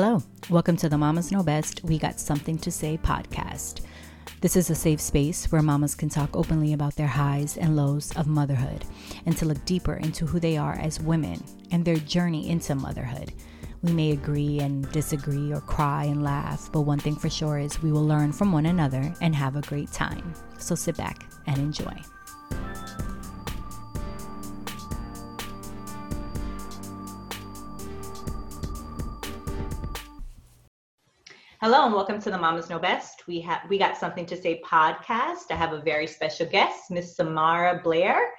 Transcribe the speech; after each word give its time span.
Hello, 0.00 0.22
welcome 0.48 0.76
to 0.76 0.88
the 0.88 0.96
Mamas 0.96 1.32
Know 1.32 1.42
Best 1.42 1.82
We 1.82 1.98
Got 1.98 2.20
Something 2.20 2.56
to 2.58 2.70
Say 2.70 2.96
podcast. 3.02 3.80
This 4.40 4.54
is 4.54 4.70
a 4.70 4.74
safe 4.76 5.00
space 5.00 5.50
where 5.50 5.60
mamas 5.60 5.96
can 5.96 6.08
talk 6.08 6.36
openly 6.36 6.72
about 6.72 6.94
their 6.94 7.08
highs 7.08 7.56
and 7.56 7.74
lows 7.74 8.16
of 8.16 8.28
motherhood 8.28 8.84
and 9.26 9.36
to 9.36 9.44
look 9.44 9.64
deeper 9.64 9.94
into 9.94 10.24
who 10.24 10.38
they 10.38 10.56
are 10.56 10.78
as 10.78 11.00
women 11.00 11.42
and 11.72 11.84
their 11.84 11.96
journey 11.96 12.48
into 12.48 12.76
motherhood. 12.76 13.32
We 13.82 13.90
may 13.92 14.12
agree 14.12 14.60
and 14.60 14.88
disagree 14.92 15.52
or 15.52 15.62
cry 15.62 16.04
and 16.04 16.22
laugh, 16.22 16.70
but 16.70 16.82
one 16.82 17.00
thing 17.00 17.16
for 17.16 17.28
sure 17.28 17.58
is 17.58 17.82
we 17.82 17.90
will 17.90 18.06
learn 18.06 18.32
from 18.32 18.52
one 18.52 18.66
another 18.66 19.12
and 19.20 19.34
have 19.34 19.56
a 19.56 19.62
great 19.62 19.90
time. 19.90 20.32
So 20.58 20.76
sit 20.76 20.96
back 20.96 21.28
and 21.48 21.58
enjoy. 21.58 22.00
Hello 31.70 31.84
and 31.84 31.92
welcome 31.92 32.18
to 32.18 32.30
the 32.30 32.38
Mamas 32.38 32.70
Know 32.70 32.78
Best. 32.78 33.24
We 33.26 33.42
have 33.42 33.60
we 33.68 33.76
got 33.76 33.94
something 33.94 34.24
to 34.24 34.40
say 34.40 34.62
podcast. 34.64 35.50
I 35.50 35.54
have 35.56 35.74
a 35.74 35.82
very 35.82 36.06
special 36.06 36.46
guest, 36.46 36.90
Miss 36.90 37.14
Samara 37.14 37.82
Blair. 37.84 38.30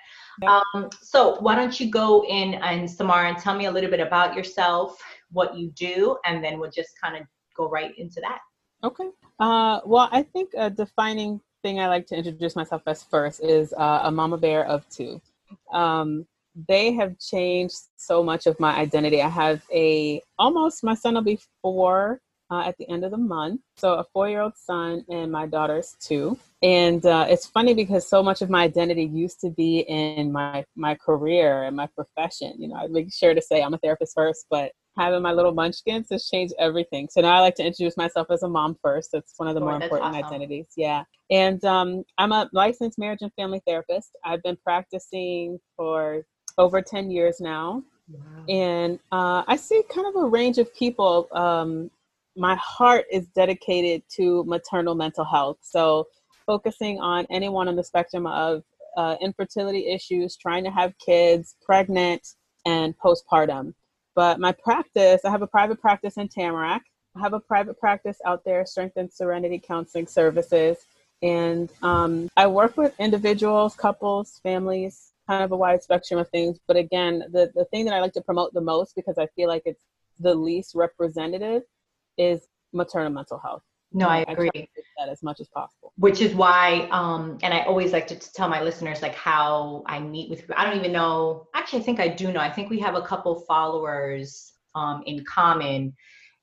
Um, 0.47 0.89
so 0.99 1.39
why 1.39 1.53
don't 1.53 1.79
you 1.79 1.91
go 1.91 2.25
in 2.25 2.55
and 2.55 2.89
Samara 2.89 3.29
and 3.29 3.37
tell 3.37 3.55
me 3.55 3.65
a 3.65 3.71
little 3.71 3.91
bit 3.91 3.99
about 3.99 4.35
yourself, 4.35 4.99
what 5.31 5.55
you 5.55 5.69
do, 5.75 6.17
and 6.25 6.43
then 6.43 6.59
we'll 6.59 6.71
just 6.71 6.99
kind 6.99 7.17
of 7.17 7.21
go 7.55 7.69
right 7.69 7.95
into 7.99 8.19
that. 8.21 8.39
Okay. 8.83 9.11
Uh, 9.39 9.81
well, 9.85 10.09
I 10.11 10.23
think 10.23 10.53
a 10.57 10.71
defining 10.71 11.39
thing 11.61 11.79
I 11.79 11.87
like 11.87 12.07
to 12.07 12.15
introduce 12.15 12.55
myself 12.55 12.81
as 12.87 13.03
first 13.03 13.43
is 13.43 13.73
uh, 13.73 13.99
a 14.05 14.11
mama 14.11 14.39
bear 14.39 14.65
of 14.65 14.89
two. 14.89 15.21
Um, 15.71 16.25
they 16.67 16.93
have 16.93 17.19
changed 17.19 17.77
so 17.95 18.23
much 18.23 18.47
of 18.47 18.59
my 18.59 18.75
identity. 18.75 19.21
I 19.21 19.29
have 19.29 19.61
a 19.71 20.19
almost 20.39 20.83
my 20.83 20.95
son 20.95 21.13
will 21.13 21.21
be 21.21 21.39
four 21.61 22.21
uh, 22.51 22.63
at 22.65 22.77
the 22.77 22.89
end 22.89 23.03
of 23.03 23.11
the 23.11 23.17
month. 23.17 23.61
So 23.77 23.93
a 23.93 24.03
four-year-old 24.13 24.57
son 24.57 25.05
and 25.09 25.31
my 25.31 25.45
daughter's 25.45 25.95
two. 25.99 26.37
And 26.61 27.05
uh, 27.05 27.25
it's 27.29 27.45
funny 27.45 27.73
because 27.73 28.07
so 28.07 28.21
much 28.21 28.41
of 28.41 28.49
my 28.49 28.63
identity 28.63 29.03
used 29.03 29.39
to 29.41 29.49
be 29.49 29.79
in 29.79 30.31
my 30.31 30.65
my 30.75 30.95
career 30.95 31.63
and 31.63 31.75
my 31.75 31.87
profession. 31.87 32.53
You 32.57 32.69
know, 32.69 32.75
I 32.75 32.87
make 32.87 33.13
sure 33.13 33.33
to 33.33 33.41
say 33.41 33.61
I'm 33.61 33.73
a 33.73 33.77
therapist 33.77 34.13
first, 34.15 34.45
but 34.49 34.71
having 34.97 35.21
my 35.21 35.31
little 35.31 35.53
munchkins 35.53 36.07
has 36.11 36.27
changed 36.27 36.53
everything. 36.59 37.07
So 37.09 37.21
now 37.21 37.35
I 37.35 37.39
like 37.39 37.55
to 37.55 37.65
introduce 37.65 37.95
myself 37.95 38.27
as 38.29 38.43
a 38.43 38.49
mom 38.49 38.77
first. 38.83 39.11
That's 39.13 39.33
one 39.37 39.47
of 39.47 39.55
the 39.55 39.61
more 39.61 39.81
important 39.81 40.13
awesome. 40.13 40.25
identities. 40.25 40.67
Yeah. 40.75 41.03
And 41.31 41.63
um, 41.63 42.03
I'm 42.17 42.33
a 42.33 42.49
licensed 42.51 42.99
marriage 42.99 43.19
and 43.21 43.31
family 43.35 43.61
therapist. 43.65 44.17
I've 44.25 44.43
been 44.43 44.57
practicing 44.57 45.59
for 45.77 46.25
over 46.57 46.81
10 46.81 47.09
years 47.11 47.39
now. 47.39 47.83
Wow. 48.09 48.45
And 48.49 48.99
uh, 49.11 49.43
I 49.47 49.55
see 49.55 49.83
kind 49.89 50.07
of 50.07 50.21
a 50.21 50.25
range 50.27 50.57
of 50.57 50.73
people 50.75 51.29
um, 51.31 51.89
my 52.39 52.55
heart 52.55 53.05
is 53.11 53.27
dedicated 53.27 54.01
to 54.15 54.43
maternal 54.45 54.95
mental 54.95 55.25
health. 55.25 55.57
So, 55.61 56.07
focusing 56.45 56.99
on 56.99 57.27
anyone 57.29 57.67
on 57.67 57.75
the 57.75 57.83
spectrum 57.83 58.25
of 58.25 58.63
uh, 58.97 59.17
infertility 59.21 59.87
issues, 59.87 60.35
trying 60.35 60.63
to 60.63 60.71
have 60.71 60.97
kids, 60.97 61.55
pregnant, 61.63 62.35
and 62.65 62.97
postpartum. 62.97 63.73
But 64.15 64.39
my 64.39 64.51
practice, 64.51 65.21
I 65.25 65.29
have 65.29 65.41
a 65.41 65.47
private 65.47 65.79
practice 65.79 66.17
in 66.17 66.27
Tamarac. 66.27 66.81
I 67.15 67.19
have 67.19 67.33
a 67.33 67.39
private 67.39 67.79
practice 67.79 68.17
out 68.25 68.43
there, 68.45 68.65
Strength 68.65 68.97
and 68.97 69.11
Serenity 69.11 69.59
Counseling 69.59 70.07
Services. 70.07 70.77
And 71.21 71.71
um, 71.83 72.29
I 72.37 72.47
work 72.47 72.77
with 72.77 72.97
individuals, 72.99 73.75
couples, 73.75 74.39
families, 74.41 75.11
kind 75.27 75.43
of 75.43 75.51
a 75.51 75.57
wide 75.57 75.83
spectrum 75.83 76.19
of 76.19 76.29
things. 76.29 76.57
But 76.67 76.77
again, 76.77 77.25
the, 77.31 77.51
the 77.53 77.65
thing 77.65 77.85
that 77.85 77.93
I 77.93 77.99
like 77.99 78.13
to 78.13 78.21
promote 78.21 78.53
the 78.53 78.61
most 78.61 78.95
because 78.95 79.17
I 79.17 79.27
feel 79.35 79.49
like 79.49 79.63
it's 79.65 79.83
the 80.19 80.33
least 80.33 80.73
representative 80.73 81.63
is 82.19 82.47
maternal 82.73 83.11
mental 83.11 83.39
health. 83.39 83.63
No, 83.91 84.07
I 84.07 84.23
agree. 84.27 84.51
I 84.55 84.67
that 84.99 85.09
as 85.09 85.23
much 85.23 85.39
as 85.39 85.47
possible. 85.47 85.93
Which 85.97 86.21
is 86.21 86.35
why, 86.35 86.87
um, 86.91 87.39
and 87.41 87.53
I 87.53 87.61
always 87.61 87.91
like 87.91 88.05
to, 88.07 88.15
to 88.15 88.33
tell 88.33 88.47
my 88.47 88.61
listeners 88.61 89.01
like 89.01 89.15
how 89.15 89.83
I 89.87 89.99
meet 89.99 90.29
with. 90.29 90.43
I 90.55 90.65
don't 90.65 90.77
even 90.77 90.91
know. 90.91 91.47
Actually, 91.55 91.79
I 91.79 91.83
think 91.83 91.99
I 91.99 92.07
do 92.07 92.31
know. 92.31 92.39
I 92.39 92.51
think 92.51 92.69
we 92.69 92.79
have 92.79 92.95
a 92.95 93.01
couple 93.01 93.39
followers 93.47 94.53
um, 94.75 95.01
in 95.07 95.25
common, 95.25 95.95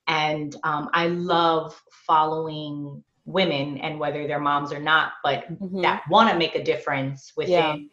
and 0.08 0.56
um, 0.64 0.90
I 0.92 1.06
love 1.06 1.80
following 2.06 3.04
women 3.26 3.78
and 3.78 4.00
whether 4.00 4.26
they're 4.26 4.40
moms 4.40 4.72
or 4.72 4.80
not, 4.80 5.12
but 5.22 5.52
mm-hmm. 5.52 5.82
that 5.82 6.02
want 6.08 6.30
to 6.30 6.38
make 6.38 6.54
a 6.54 6.62
difference 6.62 7.32
within 7.36 7.88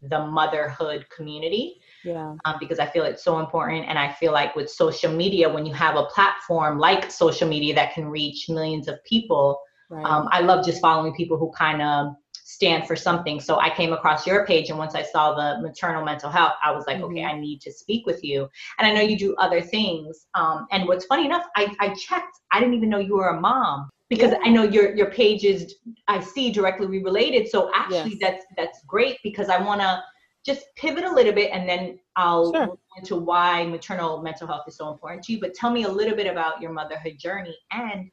yeah. 0.00 0.08
the 0.08 0.26
motherhood 0.26 1.06
community 1.14 1.80
yeah 2.04 2.34
um, 2.44 2.56
because 2.60 2.78
i 2.78 2.86
feel 2.86 3.04
it's 3.04 3.24
so 3.24 3.38
important 3.38 3.84
and 3.88 3.98
i 3.98 4.10
feel 4.12 4.32
like 4.32 4.54
with 4.56 4.70
social 4.70 5.12
media 5.12 5.48
when 5.48 5.66
you 5.66 5.72
have 5.72 5.96
a 5.96 6.04
platform 6.06 6.78
like 6.78 7.10
social 7.10 7.48
media 7.48 7.74
that 7.74 7.92
can 7.94 8.06
reach 8.06 8.48
millions 8.48 8.88
of 8.88 9.02
people 9.04 9.60
right. 9.90 10.04
um, 10.04 10.28
i 10.32 10.40
love 10.40 10.64
just 10.64 10.80
following 10.80 11.14
people 11.14 11.38
who 11.38 11.50
kind 11.56 11.82
of 11.82 12.14
stand 12.44 12.86
for 12.86 12.96
something 12.96 13.40
so 13.40 13.58
i 13.58 13.70
came 13.70 13.92
across 13.92 14.26
your 14.26 14.44
page 14.46 14.68
and 14.68 14.78
once 14.78 14.94
i 14.94 15.02
saw 15.02 15.34
the 15.34 15.60
maternal 15.62 16.04
mental 16.04 16.30
health 16.30 16.52
i 16.62 16.70
was 16.70 16.84
like 16.86 16.96
mm-hmm. 16.96 17.06
okay 17.06 17.24
i 17.24 17.38
need 17.38 17.60
to 17.60 17.72
speak 17.72 18.04
with 18.06 18.22
you 18.22 18.48
and 18.78 18.86
i 18.86 18.92
know 18.92 19.00
you 19.00 19.16
do 19.16 19.34
other 19.36 19.60
things 19.60 20.26
um, 20.34 20.66
and 20.70 20.86
what's 20.86 21.06
funny 21.06 21.24
enough 21.24 21.46
I, 21.56 21.74
I 21.80 21.94
checked 21.94 22.40
i 22.52 22.60
didn't 22.60 22.74
even 22.74 22.88
know 22.88 22.98
you 22.98 23.16
were 23.16 23.28
a 23.28 23.40
mom 23.40 23.88
because. 24.12 24.34
I 24.44 24.48
know 24.48 24.62
your 24.62 24.94
your 24.94 25.10
page 25.10 25.44
is 25.44 25.76
I 26.08 26.20
see 26.20 26.52
directly 26.52 26.86
related. 26.86 27.48
So 27.48 27.70
actually, 27.74 28.18
yes. 28.18 28.18
that's 28.20 28.44
that's 28.56 28.84
great 28.86 29.18
because 29.22 29.48
I 29.48 29.58
want 29.60 29.80
to 29.80 30.02
just 30.44 30.64
pivot 30.76 31.04
a 31.04 31.10
little 31.10 31.32
bit 31.32 31.50
and 31.52 31.68
then 31.68 31.98
I'll 32.16 32.52
sure. 32.52 32.78
into 32.96 33.16
why 33.16 33.64
maternal 33.64 34.22
mental 34.22 34.46
health 34.46 34.64
is 34.66 34.76
so 34.76 34.90
important 34.90 35.22
to 35.24 35.32
you. 35.32 35.40
But 35.40 35.54
tell 35.54 35.70
me 35.70 35.84
a 35.84 35.88
little 35.88 36.16
bit 36.16 36.26
about 36.26 36.60
your 36.60 36.72
motherhood 36.72 37.18
journey. 37.18 37.56
And 37.70 38.10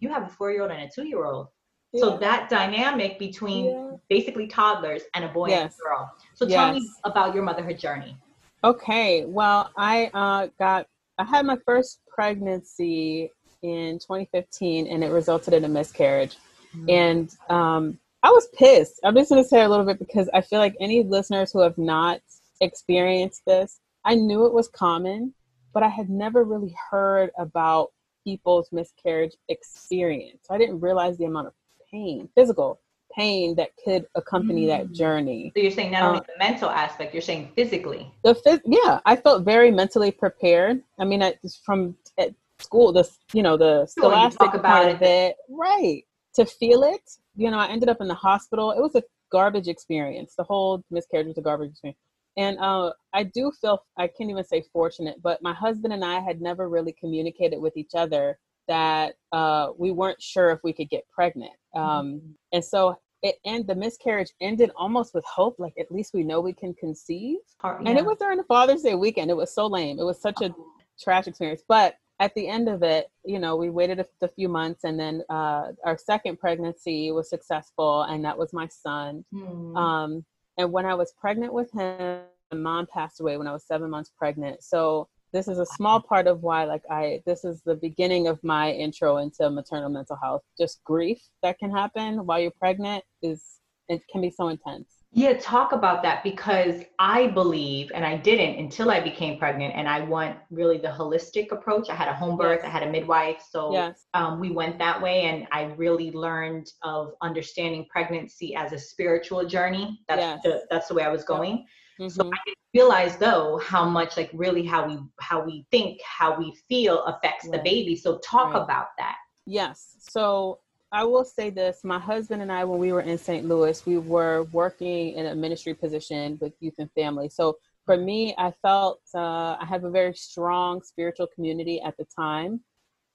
you 0.00 0.08
have 0.08 0.24
a 0.24 0.28
four 0.28 0.50
year 0.50 0.62
old 0.62 0.70
and 0.70 0.82
a 0.82 0.88
two 0.88 1.06
year 1.06 1.24
old. 1.24 1.48
Yeah. 1.92 2.00
So 2.00 2.18
that 2.18 2.50
dynamic 2.50 3.18
between 3.18 3.66
yeah. 3.66 3.90
basically 4.08 4.46
toddlers 4.46 5.02
and 5.14 5.24
a 5.24 5.28
boy 5.28 5.48
yes. 5.48 5.62
and 5.62 5.72
a 5.72 5.88
girl. 5.88 6.12
So 6.34 6.46
yes. 6.46 6.54
tell 6.54 6.74
me 6.74 6.88
about 7.04 7.34
your 7.34 7.44
motherhood 7.44 7.78
journey. 7.78 8.16
Okay. 8.64 9.24
Well, 9.24 9.70
I 9.76 10.10
uh, 10.12 10.48
got, 10.58 10.86
I 11.16 11.24
had 11.24 11.46
my 11.46 11.56
first 11.64 12.00
pregnancy 12.08 13.30
in 13.62 13.98
2015 13.98 14.86
and 14.86 15.02
it 15.02 15.08
resulted 15.08 15.54
in 15.54 15.64
a 15.64 15.68
miscarriage. 15.68 16.36
Mm-hmm. 16.76 16.90
And 16.90 17.36
um, 17.48 17.98
I 18.22 18.30
was 18.30 18.48
pissed. 18.54 19.00
I'm 19.04 19.14
just 19.14 19.30
going 19.30 19.42
to 19.42 19.48
say 19.48 19.62
a 19.62 19.68
little 19.68 19.86
bit 19.86 19.98
because 19.98 20.28
I 20.34 20.40
feel 20.40 20.58
like 20.58 20.76
any 20.80 21.02
listeners 21.02 21.52
who 21.52 21.60
have 21.60 21.78
not 21.78 22.20
experienced 22.60 23.42
this, 23.46 23.80
I 24.04 24.14
knew 24.14 24.46
it 24.46 24.52
was 24.52 24.68
common, 24.68 25.34
but 25.72 25.82
I 25.82 25.88
had 25.88 26.10
never 26.10 26.44
really 26.44 26.74
heard 26.90 27.30
about 27.38 27.92
people's 28.24 28.68
miscarriage 28.72 29.36
experience. 29.48 30.46
I 30.50 30.58
didn't 30.58 30.80
realize 30.80 31.16
the 31.18 31.26
amount 31.26 31.46
of 31.46 31.52
pain, 31.90 32.28
physical 32.34 32.80
pain 33.16 33.54
that 33.56 33.70
could 33.82 34.06
accompany 34.14 34.64
mm. 34.64 34.68
that 34.68 34.92
journey. 34.92 35.52
So 35.56 35.62
you're 35.62 35.70
saying 35.70 35.92
not 35.92 36.02
only 36.02 36.18
um, 36.18 36.24
the 36.26 36.38
mental 36.38 36.68
aspect, 36.68 37.14
you're 37.14 37.22
saying 37.22 37.50
physically. 37.54 38.12
The 38.24 38.34
phys- 38.34 38.60
yeah, 38.66 39.00
I 39.06 39.16
felt 39.16 39.44
very 39.44 39.70
mentally 39.70 40.10
prepared. 40.10 40.82
I 40.98 41.04
mean, 41.04 41.22
I, 41.22 41.34
from 41.64 41.96
at 42.18 42.34
school, 42.58 42.92
the 42.92 43.08
you 43.32 43.42
know 43.42 43.56
the 43.56 43.86
scholastic 43.86 44.50
part 44.62 44.88
it. 44.88 44.94
of 44.94 45.02
it, 45.02 45.36
right? 45.48 46.04
To 46.38 46.46
feel 46.46 46.84
it, 46.84 47.02
you 47.36 47.50
know, 47.50 47.58
I 47.58 47.68
ended 47.68 47.88
up 47.88 48.00
in 48.00 48.06
the 48.06 48.14
hospital. 48.14 48.70
It 48.70 48.80
was 48.80 48.94
a 48.94 49.02
garbage 49.32 49.66
experience. 49.66 50.34
The 50.36 50.44
whole 50.44 50.84
miscarriage 50.90 51.26
was 51.26 51.38
a 51.38 51.42
garbage 51.42 51.70
experience. 51.70 51.98
And 52.36 52.56
uh, 52.60 52.92
I 53.12 53.24
do 53.24 53.50
feel, 53.60 53.82
I 53.96 54.06
can't 54.06 54.30
even 54.30 54.44
say 54.44 54.62
fortunate, 54.72 55.20
but 55.20 55.42
my 55.42 55.52
husband 55.52 55.92
and 55.92 56.04
I 56.04 56.20
had 56.20 56.40
never 56.40 56.68
really 56.68 56.92
communicated 56.92 57.60
with 57.60 57.76
each 57.76 57.96
other 57.96 58.38
that 58.68 59.14
uh, 59.32 59.70
we 59.76 59.90
weren't 59.90 60.22
sure 60.22 60.50
if 60.50 60.60
we 60.62 60.72
could 60.72 60.88
get 60.88 61.02
pregnant. 61.10 61.50
Um, 61.74 61.82
mm-hmm. 61.82 62.30
And 62.52 62.64
so 62.64 62.96
it 63.22 63.36
and 63.44 63.66
the 63.66 63.74
miscarriage 63.74 64.30
ended 64.40 64.70
almost 64.76 65.14
with 65.14 65.24
hope, 65.24 65.56
like 65.58 65.74
at 65.80 65.90
least 65.90 66.14
we 66.14 66.22
know 66.22 66.40
we 66.40 66.52
can 66.52 66.72
conceive. 66.74 67.38
yeah. 67.82 67.90
And 67.90 67.98
it 67.98 68.04
was 68.04 68.18
during 68.18 68.38
the 68.38 68.44
Father's 68.44 68.82
Day 68.82 68.94
weekend. 68.94 69.30
It 69.30 69.36
was 69.36 69.52
so 69.52 69.66
lame. 69.66 69.98
It 69.98 70.04
was 70.04 70.20
such 70.20 70.40
a 70.40 70.50
oh. 70.50 70.66
trash 71.02 71.26
experience. 71.26 71.64
But 71.66 71.96
at 72.20 72.34
the 72.34 72.48
end 72.48 72.68
of 72.68 72.82
it, 72.82 73.10
you 73.24 73.38
know, 73.38 73.56
we 73.56 73.70
waited 73.70 74.00
a, 74.00 74.06
a 74.22 74.28
few 74.28 74.48
months, 74.48 74.84
and 74.84 74.98
then 74.98 75.22
uh, 75.30 75.68
our 75.84 75.96
second 75.96 76.38
pregnancy 76.38 77.12
was 77.12 77.30
successful, 77.30 78.02
and 78.02 78.24
that 78.24 78.36
was 78.36 78.52
my 78.52 78.66
son. 78.66 79.24
Mm. 79.32 79.76
Um, 79.76 80.24
and 80.56 80.72
when 80.72 80.86
I 80.86 80.94
was 80.94 81.12
pregnant 81.20 81.52
with 81.52 81.70
him, 81.72 82.22
my 82.50 82.58
mom 82.58 82.86
passed 82.92 83.20
away 83.20 83.36
when 83.36 83.46
I 83.46 83.52
was 83.52 83.64
seven 83.64 83.90
months 83.90 84.10
pregnant. 84.18 84.62
So 84.62 85.08
this 85.32 85.46
is 85.46 85.58
a 85.58 85.66
small 85.66 86.00
part 86.00 86.26
of 86.26 86.42
why, 86.42 86.64
like, 86.64 86.82
I 86.90 87.22
this 87.26 87.44
is 87.44 87.62
the 87.62 87.76
beginning 87.76 88.26
of 88.26 88.42
my 88.42 88.72
intro 88.72 89.18
into 89.18 89.48
maternal 89.50 89.90
mental 89.90 90.16
health. 90.20 90.42
Just 90.58 90.82
grief 90.84 91.20
that 91.42 91.58
can 91.58 91.70
happen 91.70 92.26
while 92.26 92.40
you're 92.40 92.50
pregnant 92.50 93.04
is 93.22 93.60
it 93.88 94.02
can 94.10 94.20
be 94.20 94.30
so 94.30 94.48
intense. 94.48 94.97
Yeah, 95.10 95.38
talk 95.38 95.72
about 95.72 96.02
that 96.02 96.22
because 96.22 96.82
I 96.98 97.28
believe, 97.28 97.90
and 97.94 98.04
I 98.04 98.18
didn't 98.18 98.58
until 98.58 98.90
I 98.90 99.00
became 99.00 99.38
pregnant, 99.38 99.74
and 99.74 99.88
I 99.88 100.00
want 100.00 100.36
really 100.50 100.76
the 100.76 100.88
holistic 100.88 101.50
approach. 101.50 101.88
I 101.88 101.94
had 101.94 102.08
a 102.08 102.14
home 102.14 102.36
birth, 102.36 102.60
yes. 102.62 102.66
I 102.66 102.70
had 102.70 102.82
a 102.82 102.90
midwife, 102.90 103.42
so 103.50 103.72
yes. 103.72 104.04
um, 104.12 104.38
we 104.38 104.50
went 104.50 104.78
that 104.78 105.00
way, 105.00 105.22
and 105.22 105.46
I 105.50 105.74
really 105.76 106.10
learned 106.10 106.70
of 106.82 107.14
understanding 107.22 107.86
pregnancy 107.90 108.54
as 108.54 108.72
a 108.72 108.78
spiritual 108.78 109.46
journey. 109.46 109.98
That's 110.08 110.20
yes. 110.20 110.40
the, 110.42 110.64
that's 110.70 110.88
the 110.88 110.94
way 110.94 111.04
I 111.04 111.08
was 111.08 111.24
going. 111.24 111.64
Mm-hmm. 111.98 112.08
So 112.08 112.26
I 112.26 112.38
didn't 112.44 112.58
realize 112.74 113.16
though 113.16 113.58
how 113.64 113.88
much 113.88 114.16
like 114.16 114.30
really 114.34 114.64
how 114.64 114.86
we 114.86 114.98
how 115.20 115.42
we 115.42 115.66
think, 115.70 116.00
how 116.02 116.38
we 116.38 116.54
feel 116.68 117.02
affects 117.04 117.46
right. 117.46 117.52
the 117.52 117.62
baby. 117.70 117.96
So 117.96 118.18
talk 118.18 118.52
right. 118.52 118.62
about 118.62 118.88
that. 118.98 119.16
Yes. 119.46 119.96
So 119.98 120.60
I 120.90 121.04
will 121.04 121.24
say 121.24 121.50
this 121.50 121.84
my 121.84 121.98
husband 121.98 122.40
and 122.40 122.50
I, 122.50 122.64
when 122.64 122.78
we 122.78 122.92
were 122.92 123.02
in 123.02 123.18
St. 123.18 123.46
Louis, 123.46 123.84
we 123.84 123.98
were 123.98 124.44
working 124.52 125.12
in 125.14 125.26
a 125.26 125.34
ministry 125.34 125.74
position 125.74 126.38
with 126.40 126.54
youth 126.60 126.74
and 126.78 126.90
family. 126.92 127.28
So 127.28 127.58
for 127.84 127.96
me, 127.96 128.34
I 128.38 128.52
felt 128.62 129.00
uh, 129.14 129.56
I 129.60 129.66
have 129.68 129.84
a 129.84 129.90
very 129.90 130.14
strong 130.14 130.82
spiritual 130.82 131.26
community 131.34 131.80
at 131.82 131.96
the 131.98 132.06
time. 132.16 132.60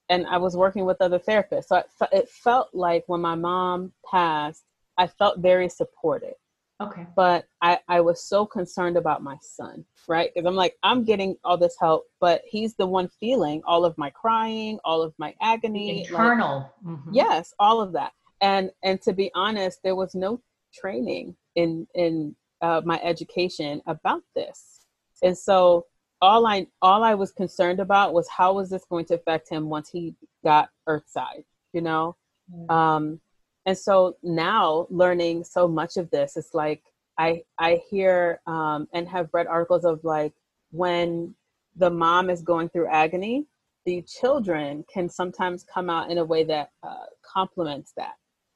And 0.10 0.28
I 0.28 0.38
was 0.38 0.56
working 0.56 0.86
with 0.86 0.98
other 1.02 1.18
therapists. 1.18 1.66
So 1.66 1.78
it, 1.78 1.86
it 2.12 2.30
felt 2.30 2.70
like 2.74 3.06
when 3.08 3.22
my 3.22 3.36
mom 3.36 3.94
passed, 4.10 4.64
I 4.98 5.08
felt 5.08 5.40
very 5.40 5.70
supported. 5.70 6.34
Okay. 6.82 7.06
But 7.16 7.46
I, 7.62 7.80
I 7.88 8.02
was 8.02 8.24
so 8.24 8.46
concerned 8.46 8.98
about 8.98 9.24
my 9.24 9.38
son, 9.42 9.86
right? 10.08 10.32
Because 10.34 10.48
I'm 10.48 10.56
like, 10.56 10.76
I'm 10.84 11.04
getting 11.04 11.38
all 11.44 11.58
this 11.58 11.76
help, 11.80 12.06
but 12.20 12.42
he's 12.46 12.76
the 12.76 12.86
one 12.86 13.10
feeling 13.20 13.62
all 13.66 13.86
of 13.86 13.98
my 13.98 14.10
crying, 14.10 14.80
all 14.84 15.02
of 15.02 15.14
my 15.18 15.34
agony. 15.42 16.02
Internal. 16.02 16.72
Like, 16.84 16.96
mm-hmm. 16.96 17.14
Yes, 17.14 17.54
all 17.60 17.80
of 17.80 17.94
that. 17.94 18.12
And 18.42 18.72
and 18.84 19.02
to 19.04 19.14
be 19.14 19.32
honest, 19.36 19.80
there 19.84 19.96
was 19.96 20.16
no 20.16 20.42
training 20.74 21.36
in 21.56 21.88
in 21.96 22.36
uh, 22.62 22.82
my 22.84 23.00
education 23.02 23.82
about 23.86 24.24
this. 24.36 24.86
And 25.22 25.38
so 25.38 25.86
all 26.22 26.46
I 26.46 26.68
all 26.82 27.04
I 27.04 27.14
was 27.14 27.32
concerned 27.32 27.80
about 27.80 28.14
was 28.14 28.28
how 28.30 28.54
was 28.54 28.70
this 28.70 28.86
going 28.90 29.06
to 29.06 29.16
affect 29.16 29.50
him 29.50 29.70
once 29.70 29.90
he 29.90 30.16
got 30.44 30.70
earthside, 30.88 31.46
you 31.72 31.82
know? 31.82 32.16
Mm-hmm. 32.54 32.72
Um 32.72 33.22
and 33.66 33.78
so 33.78 34.16
now 34.24 34.88
learning 34.90 35.44
so 35.44 35.68
much 35.68 35.98
of 35.98 36.10
this 36.12 36.38
it's 36.38 36.54
like 36.54 36.84
i 37.18 37.42
i 37.60 37.82
hear 37.90 38.40
um, 38.48 38.88
and 38.94 39.08
have 39.08 39.30
read 39.34 39.48
articles 39.48 39.86
of 39.86 40.00
like 40.04 40.34
when 40.72 41.34
the 41.76 41.90
mom 41.90 42.30
is 42.30 42.42
going 42.42 42.70
through 42.70 42.88
agony 42.88 43.46
the 43.86 44.02
children 44.04 44.84
can 44.92 45.10
sometimes 45.10 45.64
come 45.64 45.90
out 45.90 46.10
in 46.10 46.18
a 46.18 46.24
way 46.24 46.44
that 46.44 46.70
uh, 46.84 47.06
complements 47.26 47.94
that. 47.98 48.14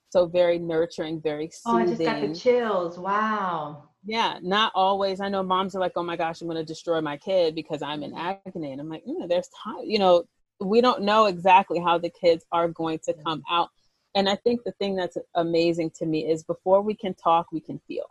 So 0.10 0.26
very 0.26 0.58
nurturing 0.58 1.22
very 1.22 1.50
soothing. 1.52 1.80
oh 1.80 1.84
i 1.84 1.86
just 1.86 2.02
got 2.02 2.22
the 2.22 2.34
chills. 2.34 2.98
Wow. 2.98 3.90
Yeah 4.06 4.40
not 4.42 4.72
always. 4.74 5.20
I 5.20 5.28
know 5.28 5.44
moms 5.44 5.76
are 5.76 5.82
like 5.82 5.92
oh 5.96 6.04
my 6.04 6.16
gosh 6.16 6.42
i'm 6.42 6.48
going 6.48 6.58
to 6.58 6.64
destroy 6.64 7.02
my 7.02 7.18
kid 7.18 7.56
because 7.56 7.82
i'm 7.82 8.04
in 8.04 8.14
agony. 8.16 8.72
And 8.72 8.80
i'm 8.80 8.90
like 8.90 9.04
mm, 9.06 9.28
there's 9.28 9.50
time 9.64 9.84
you 9.84 10.00
know 10.00 10.24
we 10.62 10.80
don't 10.82 11.04
know 11.04 11.26
exactly 11.26 11.80
how 11.80 11.98
the 11.98 12.10
kids 12.10 12.46
are 12.52 12.70
going 12.70 13.00
to 13.00 13.14
come 13.26 13.44
out 13.50 13.70
and 14.18 14.30
i 14.30 14.36
think 14.36 14.64
the 14.64 14.72
thing 14.74 14.96
that's 14.96 15.18
amazing 15.36 15.90
to 15.90 16.06
me 16.06 16.30
is 16.30 16.44
before 16.44 16.82
we 16.82 16.94
can 16.94 17.14
talk 17.14 17.52
we 17.52 17.60
can 17.60 17.80
feel 17.88 18.06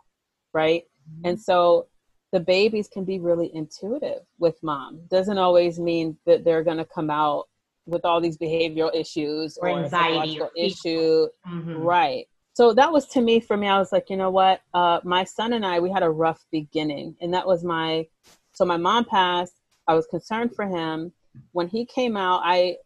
right? 0.57 0.83
Mm-hmm. 1.09 1.27
and 1.29 1.39
so 1.39 1.87
the 2.33 2.39
babies 2.39 2.89
can 2.89 3.05
be 3.05 3.19
really 3.19 3.49
intuitive 3.55 4.21
with 4.37 4.61
mom. 4.61 4.99
Doesn't 5.09 5.37
always 5.37 5.79
mean 5.79 6.17
that 6.25 6.43
they're 6.43 6.63
going 6.63 6.77
to 6.77 6.85
come 6.85 7.09
out 7.09 7.47
with 7.85 8.03
all 8.03 8.19
these 8.19 8.37
behavioral 8.37 8.93
issues 8.93 9.57
or, 9.57 9.69
or 9.69 9.79
anxiety 9.83 10.41
or 10.41 10.51
issue. 10.57 11.27
Mm-hmm. 11.47 11.77
right. 11.77 12.27
So 12.53 12.73
that 12.73 12.91
was 12.91 13.05
to 13.09 13.21
me 13.21 13.39
for 13.39 13.55
me 13.55 13.67
i 13.67 13.77
was 13.77 13.91
like 13.91 14.09
you 14.09 14.17
know 14.17 14.31
what? 14.31 14.61
Uh, 14.73 14.99
my 15.03 15.23
son 15.23 15.53
and 15.53 15.65
i 15.65 15.79
we 15.79 15.91
had 15.91 16.03
a 16.03 16.09
rough 16.09 16.43
beginning. 16.51 17.15
And 17.21 17.33
that 17.33 17.47
was 17.47 17.63
my 17.63 18.07
so 18.53 18.65
my 18.65 18.77
mom 18.77 19.05
passed. 19.05 19.53
I 19.87 19.93
was 19.93 20.05
concerned 20.07 20.53
for 20.55 20.65
him. 20.65 21.13
When 21.51 21.67
he 21.67 21.85
came 21.85 22.17
out 22.17 22.41
i 22.43 22.77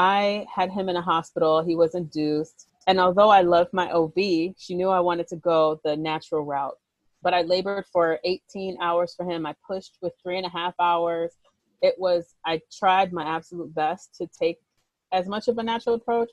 I 0.00 0.46
had 0.50 0.70
him 0.70 0.88
in 0.88 0.96
a 0.96 1.02
hospital. 1.02 1.62
He 1.62 1.76
was 1.76 1.94
induced. 1.94 2.68
And 2.86 2.98
although 2.98 3.28
I 3.28 3.42
loved 3.42 3.74
my 3.74 3.90
OB, 3.90 4.14
she 4.56 4.74
knew 4.74 4.88
I 4.88 5.00
wanted 5.00 5.28
to 5.28 5.36
go 5.36 5.78
the 5.84 5.94
natural 5.94 6.42
route. 6.42 6.78
But 7.20 7.34
I 7.34 7.42
labored 7.42 7.84
for 7.92 8.18
18 8.24 8.78
hours 8.80 9.12
for 9.14 9.30
him. 9.30 9.44
I 9.44 9.54
pushed 9.66 9.98
with 10.00 10.14
three 10.22 10.38
and 10.38 10.46
a 10.46 10.48
half 10.48 10.72
hours. 10.80 11.32
It 11.82 11.96
was, 11.98 12.34
I 12.46 12.62
tried 12.72 13.12
my 13.12 13.24
absolute 13.24 13.74
best 13.74 14.14
to 14.14 14.26
take 14.26 14.58
as 15.12 15.28
much 15.28 15.48
of 15.48 15.58
a 15.58 15.62
natural 15.62 15.96
approach. 15.96 16.30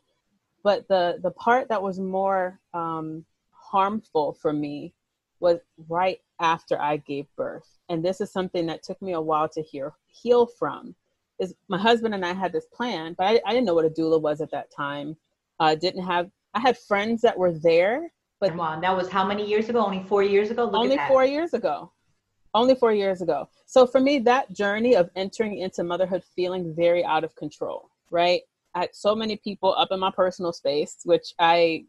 But 0.63 0.87
the, 0.87 1.19
the 1.21 1.31
part 1.31 1.67
that 1.67 1.83
was 1.83 1.99
more 1.99 2.61
um, 2.73 3.25
harmful 3.51 4.37
for 4.41 4.53
me 4.53 4.93
was 5.41 5.59
right 5.89 6.21
after 6.39 6.81
I 6.81 6.97
gave 6.97 7.25
birth. 7.35 7.67
And 7.89 8.03
this 8.03 8.21
is 8.21 8.31
something 8.31 8.65
that 8.67 8.81
took 8.81 9.01
me 9.01 9.11
a 9.11 9.19
while 9.19 9.49
to 9.49 9.61
hear, 9.61 9.91
heal 10.07 10.45
from 10.45 10.95
is 11.39 11.53
my 11.69 11.77
husband 11.77 12.13
and 12.13 12.25
I 12.25 12.33
had 12.33 12.51
this 12.51 12.65
plan, 12.73 13.15
but 13.17 13.25
I, 13.25 13.39
I 13.45 13.53
didn't 13.53 13.65
know 13.65 13.73
what 13.73 13.85
a 13.85 13.89
doula 13.89 14.21
was 14.21 14.41
at 14.41 14.51
that 14.51 14.71
time. 14.75 15.15
I 15.59 15.73
uh, 15.73 15.75
didn't 15.75 16.03
have. 16.03 16.29
I 16.53 16.59
had 16.59 16.77
friends 16.77 17.21
that 17.21 17.37
were 17.37 17.53
there, 17.53 18.11
but 18.39 18.49
come 18.49 18.59
on, 18.59 18.81
that 18.81 18.95
was 18.95 19.09
how 19.09 19.25
many 19.25 19.47
years 19.47 19.69
ago? 19.69 19.83
Only 19.83 20.03
four 20.07 20.23
years 20.23 20.51
ago. 20.51 20.65
Look 20.65 20.75
only 20.75 20.97
four 21.07 21.25
years 21.25 21.53
ago. 21.53 21.91
Only 22.53 22.75
four 22.75 22.93
years 22.93 23.21
ago. 23.21 23.49
So 23.65 23.85
for 23.85 23.99
me, 23.99 24.19
that 24.19 24.51
journey 24.53 24.95
of 24.95 25.09
entering 25.15 25.59
into 25.59 25.83
motherhood 25.83 26.23
feeling 26.35 26.73
very 26.75 27.03
out 27.03 27.23
of 27.23 27.35
control, 27.35 27.89
right? 28.09 28.41
I 28.73 28.81
had 28.81 28.89
so 28.93 29.15
many 29.15 29.37
people 29.37 29.75
up 29.77 29.89
in 29.91 29.99
my 29.99 30.11
personal 30.11 30.53
space, 30.53 30.97
which 31.03 31.33
I 31.39 31.85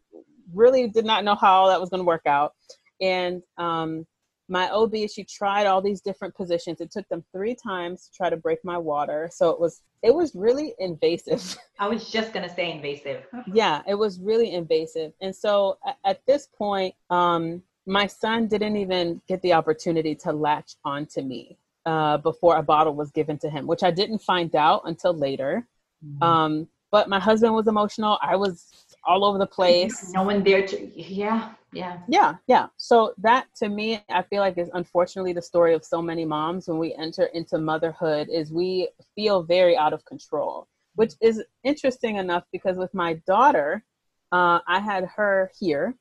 really 0.53 0.89
did 0.89 1.05
not 1.05 1.25
know 1.25 1.35
how 1.35 1.69
that 1.69 1.81
was 1.81 1.91
going 1.91 2.01
to 2.01 2.07
work 2.07 2.27
out. 2.27 2.53
And 3.01 3.43
um, 3.57 4.07
my 4.49 4.71
OB, 4.71 4.95
she 5.13 5.25
tried 5.25 5.67
all 5.67 5.83
these 5.83 6.01
different 6.01 6.35
positions. 6.35 6.81
It 6.81 6.91
took 6.91 7.07
them 7.09 7.23
three 7.33 7.55
times 7.55 8.07
to 8.07 8.17
try 8.17 8.31
to 8.31 8.37
break 8.37 8.65
my 8.65 8.79
water. 8.79 9.29
So 9.33 9.51
it 9.51 9.61
was 9.61 9.83
it 10.03 10.15
was 10.15 10.35
really 10.35 10.75
invasive. 10.79 11.57
I 11.79 11.89
was 11.89 12.11
just 12.11 12.33
gonna 12.33 12.53
say 12.53 12.73
invasive. 12.73 13.25
yeah, 13.53 13.83
it 13.87 13.95
was 13.95 14.19
really 14.21 14.55
invasive. 14.55 15.13
And 15.21 15.35
so 15.35 15.79
at, 15.87 15.99
at 16.05 16.27
this 16.27 16.49
point, 16.57 16.95
um, 17.11 17.63
my 17.87 18.07
son 18.07 18.49
didn't 18.49 18.77
even 18.77 19.21
get 19.29 19.43
the 19.43 19.53
opportunity 19.53 20.15
to 20.15 20.33
latch 20.33 20.77
onto 20.85 21.23
me 21.23 21.59
uh, 21.87 22.19
before 22.19 22.57
a 22.57 22.63
bottle 22.63 22.95
was 22.95 23.11
given 23.11 23.39
to 23.39 23.51
him, 23.51 23.67
which 23.67 23.83
I 23.83 23.91
didn't 23.91 24.19
find 24.19 24.55
out 24.55 24.83
until 24.85 25.15
later. 25.15 25.67
Mm-hmm. 26.05 26.23
Um, 26.23 26.69
but 26.91 27.09
my 27.09 27.21
husband 27.21 27.55
was 27.55 27.67
emotional. 27.67 28.19
I 28.23 28.37
was 28.37 28.87
all 29.05 29.25
over 29.25 29.39
the 29.39 29.47
place. 29.47 30.13
No 30.13 30.23
one 30.23 30.43
there 30.43 30.67
to, 30.67 31.01
yeah, 31.01 31.53
yeah. 31.73 31.99
Yeah, 32.09 32.35
yeah. 32.47 32.67
So 32.77 33.15
that 33.19 33.47
to 33.57 33.69
me, 33.69 34.03
I 34.11 34.23
feel 34.23 34.41
like 34.41 34.59
is 34.59 34.71
unfortunately 34.75 35.33
the 35.33 35.43
story 35.43 35.75
of 35.75 35.85
so 35.85 36.01
many 36.01 36.25
moms 36.25 36.69
when 36.69 36.79
we 36.79 36.95
enter 36.95 37.27
into 37.27 37.59
motherhood 37.59 38.29
is 38.31 38.53
we 38.53 38.89
feel 39.15 39.43
very 39.43 39.77
out 39.77 39.93
of 39.93 40.05
control, 40.05 40.69
which 40.95 41.15
is 41.21 41.43
interesting 41.65 42.17
enough 42.17 42.45
because 42.53 42.77
with 42.77 42.93
my 42.95 43.15
daughter, 43.27 43.85
uh, 44.33 44.61
I 44.67 44.81
had 44.81 45.05
her 45.17 45.51
here 45.59 45.95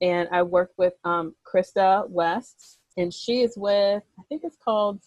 and 0.00 0.28
I 0.32 0.42
worked 0.42 0.76
with 0.78 0.94
um, 1.04 1.34
Krista 1.46 2.08
West 2.08 2.78
and 2.96 3.12
she 3.12 3.42
is 3.42 3.54
with, 3.56 4.02
I 4.18 4.22
think 4.28 4.42
it's 4.44 4.58
called 4.62 5.00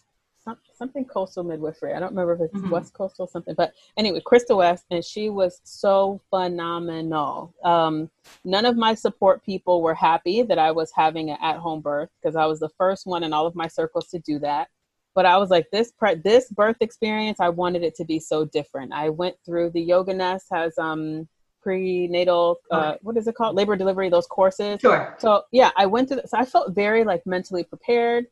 something 0.74 1.04
coastal 1.04 1.44
midwifery. 1.44 1.94
I 1.94 2.00
don't 2.00 2.10
remember 2.10 2.34
if 2.34 2.40
it's 2.40 2.54
mm-hmm. 2.54 2.70
West 2.70 2.92
Coastal 2.92 3.24
or 3.24 3.28
something, 3.28 3.54
but 3.56 3.72
anyway, 3.96 4.20
Crystal 4.24 4.58
West, 4.58 4.84
and 4.90 5.04
she 5.04 5.30
was 5.30 5.60
so 5.64 6.20
phenomenal. 6.30 7.54
Um, 7.64 8.10
none 8.44 8.64
of 8.64 8.76
my 8.76 8.94
support 8.94 9.44
people 9.44 9.82
were 9.82 9.94
happy 9.94 10.42
that 10.42 10.58
I 10.58 10.70
was 10.72 10.92
having 10.94 11.30
an 11.30 11.38
at-home 11.42 11.80
birth 11.80 12.10
because 12.20 12.36
I 12.36 12.46
was 12.46 12.60
the 12.60 12.70
first 12.70 13.06
one 13.06 13.24
in 13.24 13.32
all 13.32 13.46
of 13.46 13.54
my 13.54 13.68
circles 13.68 14.08
to 14.08 14.18
do 14.18 14.38
that. 14.40 14.68
But 15.14 15.24
I 15.24 15.38
was 15.38 15.48
like, 15.48 15.70
this 15.72 15.92
pre- 15.92 16.16
this 16.16 16.50
birth 16.50 16.76
experience, 16.80 17.40
I 17.40 17.48
wanted 17.48 17.82
it 17.82 17.94
to 17.96 18.04
be 18.04 18.20
so 18.20 18.44
different. 18.44 18.92
I 18.92 19.08
went 19.08 19.36
through 19.46 19.70
the 19.70 19.80
Yoga 19.80 20.12
Nest 20.12 20.46
has 20.52 20.76
um 20.78 21.26
prenatal 21.62 22.60
uh, 22.70 22.94
what 23.02 23.16
is 23.16 23.26
it 23.26 23.34
called 23.34 23.56
labor 23.56 23.74
delivery 23.74 24.08
those 24.08 24.28
courses 24.28 24.78
sure 24.80 25.16
so 25.18 25.42
yeah 25.50 25.72
i 25.76 25.84
went 25.84 26.08
through 26.08 26.20
so 26.24 26.38
i 26.38 26.44
felt 26.44 26.72
very 26.72 27.02
like 27.02 27.26
mentally 27.26 27.64
prepared 27.64 28.26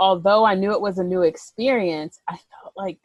although 0.00 0.44
I 0.44 0.54
knew 0.54 0.72
it 0.72 0.80
was 0.80 0.98
a 0.98 1.04
new 1.04 1.22
experience, 1.22 2.20
I 2.28 2.32
felt 2.32 2.74
like 2.76 2.98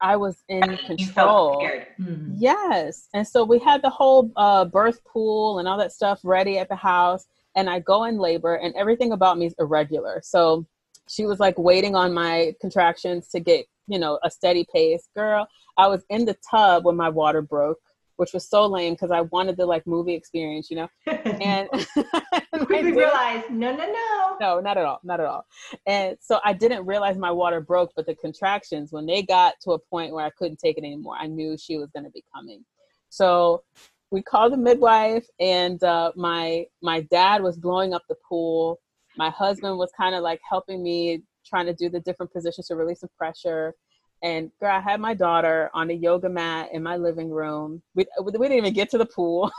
I 0.00 0.16
was 0.16 0.42
in 0.48 0.76
control. 0.78 1.62
Mm-hmm. 2.00 2.34
Yes. 2.36 3.08
And 3.14 3.26
so 3.26 3.44
we 3.44 3.58
had 3.60 3.82
the 3.82 3.90
whole 3.90 4.32
uh, 4.36 4.64
birth 4.64 5.04
pool 5.04 5.60
and 5.60 5.68
all 5.68 5.78
that 5.78 5.92
stuff 5.92 6.20
ready 6.24 6.58
at 6.58 6.68
the 6.68 6.76
house. 6.76 7.26
And 7.54 7.68
I 7.68 7.80
go 7.80 8.04
in 8.04 8.18
labor, 8.18 8.54
and 8.54 8.74
everything 8.74 9.12
about 9.12 9.38
me 9.38 9.46
is 9.46 9.54
irregular. 9.58 10.20
So 10.24 10.66
she 11.08 11.26
was 11.26 11.38
like 11.38 11.58
waiting 11.58 11.94
on 11.94 12.14
my 12.14 12.54
contractions 12.60 13.28
to 13.28 13.40
get, 13.40 13.66
you 13.86 13.98
know, 13.98 14.18
a 14.24 14.30
steady 14.30 14.66
pace. 14.72 15.08
Girl, 15.14 15.46
I 15.76 15.86
was 15.88 16.02
in 16.08 16.24
the 16.24 16.36
tub 16.50 16.84
when 16.84 16.96
my 16.96 17.10
water 17.10 17.42
broke 17.42 17.78
which 18.22 18.32
was 18.32 18.48
so 18.48 18.66
lame 18.66 18.94
because 18.94 19.10
I 19.10 19.22
wanted 19.22 19.56
the 19.56 19.66
like 19.66 19.84
movie 19.84 20.14
experience, 20.14 20.70
you 20.70 20.76
know. 20.76 20.88
And 21.42 21.68
we 22.68 22.92
realized, 22.92 23.50
no, 23.50 23.74
no, 23.74 23.84
no, 23.84 24.36
no, 24.40 24.60
not 24.60 24.78
at 24.78 24.84
all, 24.84 25.00
not 25.02 25.18
at 25.18 25.26
all. 25.26 25.44
And 25.88 26.16
so 26.20 26.38
I 26.44 26.52
didn't 26.52 26.86
realize 26.86 27.18
my 27.18 27.32
water 27.32 27.60
broke, 27.60 27.90
but 27.96 28.06
the 28.06 28.14
contractions 28.14 28.92
when 28.92 29.06
they 29.06 29.24
got 29.24 29.54
to 29.62 29.72
a 29.72 29.78
point 29.80 30.12
where 30.12 30.24
I 30.24 30.30
couldn't 30.38 30.60
take 30.60 30.78
it 30.78 30.84
anymore, 30.84 31.16
I 31.18 31.26
knew 31.26 31.58
she 31.58 31.78
was 31.78 31.90
going 31.90 32.04
to 32.04 32.10
be 32.10 32.22
coming. 32.32 32.64
So 33.08 33.64
we 34.12 34.22
called 34.22 34.52
the 34.52 34.56
midwife, 34.56 35.26
and 35.40 35.82
uh, 35.82 36.12
my 36.14 36.66
my 36.80 37.00
dad 37.10 37.42
was 37.42 37.56
blowing 37.56 37.92
up 37.92 38.02
the 38.08 38.16
pool. 38.28 38.78
My 39.16 39.30
husband 39.30 39.78
was 39.78 39.90
kind 39.96 40.14
of 40.14 40.22
like 40.22 40.40
helping 40.48 40.80
me 40.80 41.24
trying 41.44 41.66
to 41.66 41.74
do 41.74 41.88
the 41.88 41.98
different 41.98 42.32
positions 42.32 42.68
to 42.68 42.76
release 42.76 43.00
some 43.00 43.10
pressure 43.18 43.74
and 44.22 44.50
girl, 44.60 44.76
I 44.76 44.80
had 44.80 45.00
my 45.00 45.14
daughter 45.14 45.70
on 45.74 45.90
a 45.90 45.94
yoga 45.94 46.28
mat 46.28 46.70
in 46.72 46.82
my 46.82 46.96
living 46.96 47.30
room. 47.30 47.82
We, 47.94 48.06
we 48.22 48.32
didn't 48.32 48.52
even 48.52 48.72
get 48.72 48.90
to 48.90 48.98
the 48.98 49.06
pool. 49.06 49.50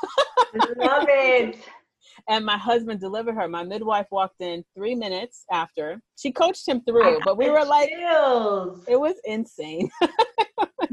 Love 0.77 1.05
it. 1.09 1.57
and 2.27 2.45
my 2.45 2.57
husband 2.57 2.99
delivered 2.99 3.35
her. 3.35 3.47
My 3.47 3.63
midwife 3.63 4.07
walked 4.11 4.41
in 4.41 4.63
three 4.75 4.95
minutes 4.95 5.45
after. 5.51 6.01
She 6.17 6.31
coached 6.31 6.67
him 6.67 6.81
through, 6.81 7.19
but 7.25 7.37
we 7.37 7.49
were 7.49 7.65
like, 7.65 7.89
chills. 7.89 8.83
it 8.87 8.99
was 8.99 9.15
insane. 9.25 9.89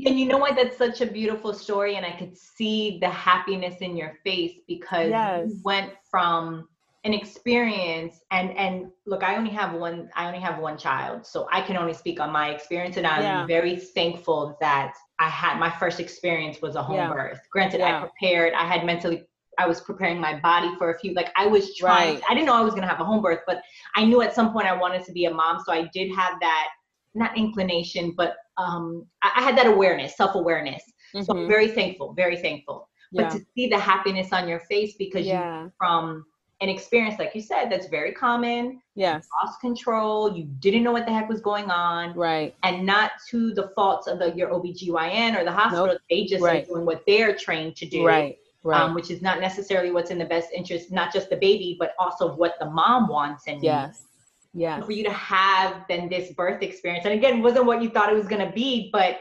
and 0.07 0.19
you 0.19 0.27
know 0.27 0.39
what? 0.39 0.57
That's 0.57 0.77
such 0.77 1.01
a 1.01 1.07
beautiful 1.07 1.53
story, 1.53 1.97
and 1.97 2.05
I 2.07 2.13
could 2.13 2.37
see 2.37 2.99
the 3.01 3.09
happiness 3.09 3.77
in 3.81 3.97
your 3.97 4.15
face 4.25 4.55
because 4.67 5.11
yes. 5.11 5.49
you 5.49 5.61
went 5.65 5.93
from 6.11 6.69
an 7.05 7.15
experience 7.15 8.21
and 8.31 8.51
and 8.59 8.91
look 9.07 9.23
i 9.23 9.35
only 9.35 9.51
have 9.51 9.73
one 9.73 10.11
i 10.17 10.27
only 10.27 10.39
have 10.39 10.59
one 10.59 10.77
child 10.77 11.25
so 11.27 11.49
i 11.51 11.61
can 11.61 11.77
only 11.77 11.95
speak 11.95 12.21
on 12.21 12.31
my 12.31 12.51
experience 12.51 12.99
and 12.99 13.07
i'm 13.07 13.23
yeah. 13.23 13.47
very 13.47 13.77
thankful 13.77 14.57
that 14.61 14.93
i 15.19 15.29
had 15.29 15.59
my 15.59 15.71
first 15.71 15.99
experience 15.99 16.61
was 16.61 16.77
a 16.77 16.83
home 16.83 16.97
yeah. 16.97 17.13
birth 17.13 17.41
granted 17.51 17.81
yeah. 17.81 17.97
i 17.97 18.01
prepared 18.01 18.53
i 18.55 18.67
had 18.67 18.85
mentally 18.85 19.25
I 19.59 19.67
was 19.67 19.81
preparing 19.83 20.19
my 20.19 20.41
body 20.41 20.71
for 20.79 20.95
a 20.95 20.99
few, 20.99 21.13
like 21.13 21.31
I 21.37 21.47
was 21.47 21.77
trying, 21.77 22.15
right. 22.15 22.23
I 22.31 22.35
didn't 22.35 22.47
know 22.47 22.55
I 22.55 22.63
was 22.63 22.71
going 22.71 22.83
to 22.83 22.89
have 22.89 23.01
a 23.01 23.05
home 23.05 23.21
birth, 23.21 23.41
but 23.47 23.61
I 23.95 24.07
knew 24.07 24.23
at 24.23 24.35
some 24.35 24.53
point 24.53 24.67
I 24.67 24.75
wanted 24.75 25.05
to 25.05 25.13
be 25.13 25.27
a 25.27 25.31
mom. 25.31 25.59
So 25.67 25.73
I 25.73 25.91
did 25.93 26.15
have 26.15 26.41
that, 26.41 26.69
not 27.15 27.37
inclination, 27.37 28.15
but 28.17 28.37
um, 28.57 29.05
I, 29.23 29.33
I 29.37 29.43
had 29.43 29.59
that 29.59 29.67
awareness, 29.67 30.17
self 30.17 30.35
awareness. 30.35 30.83
Mm-hmm. 31.15 31.25
So 31.25 31.33
I'm 31.33 31.39
mm-hmm. 31.41 31.49
very 31.49 31.69
thankful, 31.69 32.15
very 32.15 32.39
thankful. 32.39 32.89
But 33.13 33.31
to 33.33 33.41
see 33.55 33.67
the 33.67 33.79
happiness 33.79 34.33
on 34.33 34.49
your 34.49 34.61
face 34.61 34.95
because 34.97 35.27
you 35.27 35.33
from 35.77 36.25
an 36.61 36.69
experience, 36.69 37.19
like 37.19 37.35
you 37.35 37.41
said, 37.41 37.71
that's 37.71 37.87
very 37.87 38.13
common. 38.13 38.83
Yes. 38.95 39.27
lost 39.43 39.61
control. 39.61 40.37
You 40.37 40.45
didn't 40.45 40.83
know 40.83 40.93
what 40.93 41.07
the 41.07 41.13
heck 41.13 41.29
was 41.29 41.41
going 41.41 41.71
on. 41.71 42.15
Right. 42.15 42.55
And 42.63 42.85
not 42.85 43.13
to 43.31 43.55
the 43.55 43.73
faults 43.75 44.07
of 44.07 44.19
the, 44.19 44.35
your 44.37 44.51
OBGYN 44.51 45.41
or 45.41 45.45
the 45.45 45.53
hospital. 45.53 45.87
Nope. 45.87 45.99
They 46.11 46.27
just 46.27 46.43
right. 46.43 46.65
are 46.65 46.67
doing 46.67 46.85
what 46.85 47.03
they're 47.07 47.35
trained 47.35 47.77
to 47.77 47.87
do. 47.87 48.07
Right 48.07 48.37
right. 48.63 48.81
um, 48.81 48.95
which 48.95 49.11
is 49.11 49.23
not 49.23 49.41
necessarily 49.41 49.91
what's 49.91 50.11
in 50.11 50.19
the 50.19 50.25
best 50.25 50.49
interest, 50.53 50.91
not 50.91 51.13
just 51.13 51.31
the 51.31 51.37
baby, 51.37 51.77
but 51.79 51.95
also 51.99 52.35
what 52.35 52.55
the 52.61 52.71
mom 52.71 53.09
wants 53.09 53.45
and 53.47 53.63
yes. 53.63 54.05
Yeah. 54.53 54.83
For 54.83 54.91
you 54.91 55.05
to 55.05 55.13
have 55.13 55.85
then 55.89 56.09
this 56.09 56.33
birth 56.33 56.61
experience, 56.63 57.05
and 57.05 57.15
again, 57.15 57.41
wasn't 57.41 57.67
what 57.67 57.81
you 57.81 57.89
thought 57.89 58.11
it 58.11 58.17
was 58.17 58.27
going 58.27 58.45
to 58.45 58.53
be, 58.53 58.91
but 58.93 59.21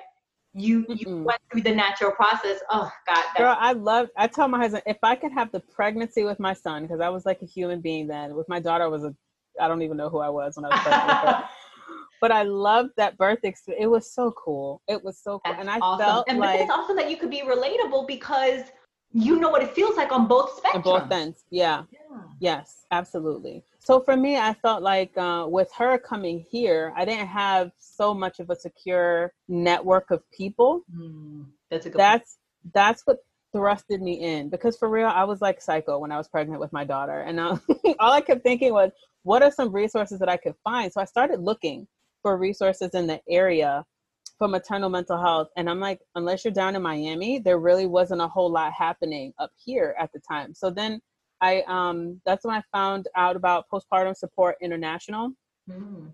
you 0.53 0.85
you 0.89 1.05
mm 1.05 1.25
went 1.25 1.39
through 1.51 1.61
the 1.61 1.73
natural 1.75 2.11
process. 2.11 2.59
Oh 2.69 2.89
God, 3.07 3.23
girl, 3.37 3.57
I 3.59 3.73
love. 3.73 4.07
I 4.17 4.27
told 4.27 4.51
my 4.51 4.57
husband 4.57 4.83
if 4.85 4.97
I 5.03 5.15
could 5.15 5.31
have 5.31 5.51
the 5.51 5.59
pregnancy 5.59 6.23
with 6.23 6.39
my 6.39 6.53
son, 6.53 6.83
because 6.83 7.01
I 7.01 7.09
was 7.09 7.25
like 7.25 7.41
a 7.41 7.45
human 7.45 7.81
being 7.81 8.07
then. 8.07 8.35
With 8.35 8.47
my 8.49 8.59
daughter, 8.59 8.83
I 8.83 8.87
was 8.87 9.03
a 9.03 9.13
I 9.59 9.67
don't 9.67 9.81
even 9.81 9.97
know 9.97 10.09
who 10.09 10.19
I 10.19 10.29
was 10.29 10.55
when 10.55 10.65
I 10.65 10.69
was 10.69 10.79
pregnant. 10.81 11.45
but 12.21 12.31
I 12.31 12.43
loved 12.43 12.91
that 12.97 13.17
birth 13.17 13.39
experience. 13.43 13.83
It 13.83 13.87
was 13.87 14.13
so 14.13 14.31
cool. 14.31 14.81
It 14.87 15.03
was 15.03 15.21
so 15.21 15.39
cool, 15.45 15.53
That's 15.53 15.61
and 15.61 15.69
I 15.69 15.79
awesome. 15.79 16.05
felt 16.05 16.29
and 16.29 16.39
like 16.39 16.59
it's 16.61 16.71
awesome 16.71 16.95
that 16.95 17.09
you 17.09 17.17
could 17.17 17.31
be 17.31 17.41
relatable 17.41 18.07
because 18.07 18.63
you 19.11 19.39
know 19.39 19.49
what 19.49 19.63
it 19.63 19.71
feels 19.73 19.97
like 19.97 20.11
on 20.11 20.27
both 20.27 20.61
spectrums. 20.61 20.75
On 20.75 20.81
both 20.81 21.11
ends, 21.11 21.43
yeah. 21.49 21.83
yeah. 21.91 22.21
Yes, 22.39 22.85
absolutely. 22.91 23.63
So 23.79 24.01
for 24.01 24.15
me, 24.15 24.37
I 24.37 24.53
felt 24.53 24.83
like 24.83 25.17
uh, 25.17 25.45
with 25.47 25.71
her 25.77 25.97
coming 25.97 26.45
here, 26.51 26.93
I 26.95 27.05
didn't 27.05 27.27
have 27.27 27.71
so 27.79 28.13
much 28.13 28.39
of 28.39 28.49
a 28.49 28.55
secure 28.55 29.33
network 29.47 30.11
of 30.11 30.21
people. 30.31 30.81
Mm, 30.95 31.45
that's. 31.71 31.87
That's 31.87 32.37
that's 32.73 33.01
what 33.05 33.19
thrusted 33.55 34.01
me 34.01 34.13
in 34.13 34.49
because 34.49 34.77
for 34.77 34.89
real, 34.89 35.07
I 35.07 35.23
was 35.23 35.41
like 35.41 35.61
psycho 35.61 35.97
when 35.97 36.11
I 36.11 36.17
was 36.17 36.27
pregnant 36.27 36.59
with 36.59 36.73
my 36.73 36.83
daughter, 36.83 37.21
and 37.21 37.39
all 37.39 37.59
I 37.99 38.21
kept 38.21 38.43
thinking 38.43 38.73
was, 38.73 38.91
what 39.23 39.41
are 39.41 39.51
some 39.51 39.71
resources 39.71 40.19
that 40.19 40.29
I 40.29 40.37
could 40.37 40.55
find? 40.63 40.91
So 40.91 41.01
I 41.01 41.05
started 41.05 41.39
looking 41.39 41.87
for 42.21 42.37
resources 42.37 42.91
in 42.93 43.07
the 43.07 43.21
area 43.29 43.85
for 44.37 44.47
maternal 44.47 44.89
mental 44.89 45.19
health. 45.19 45.49
And 45.57 45.69
I'm 45.69 45.79
like, 45.79 45.99
unless 46.15 46.43
you're 46.43 46.53
down 46.53 46.75
in 46.75 46.81
Miami, 46.81 47.39
there 47.39 47.59
really 47.59 47.85
wasn't 47.85 48.21
a 48.21 48.27
whole 48.27 48.51
lot 48.51 48.71
happening 48.73 49.33
up 49.37 49.51
here 49.63 49.95
at 49.99 50.11
the 50.13 50.19
time. 50.19 50.53
So 50.53 50.69
then 50.69 51.01
I 51.41 51.63
um 51.67 52.21
that's 52.25 52.45
when 52.45 52.55
I 52.55 52.61
found 52.71 53.07
out 53.15 53.35
about 53.35 53.65
postpartum 53.71 54.15
support 54.15 54.55
international, 54.61 55.31
mm. 55.69 56.11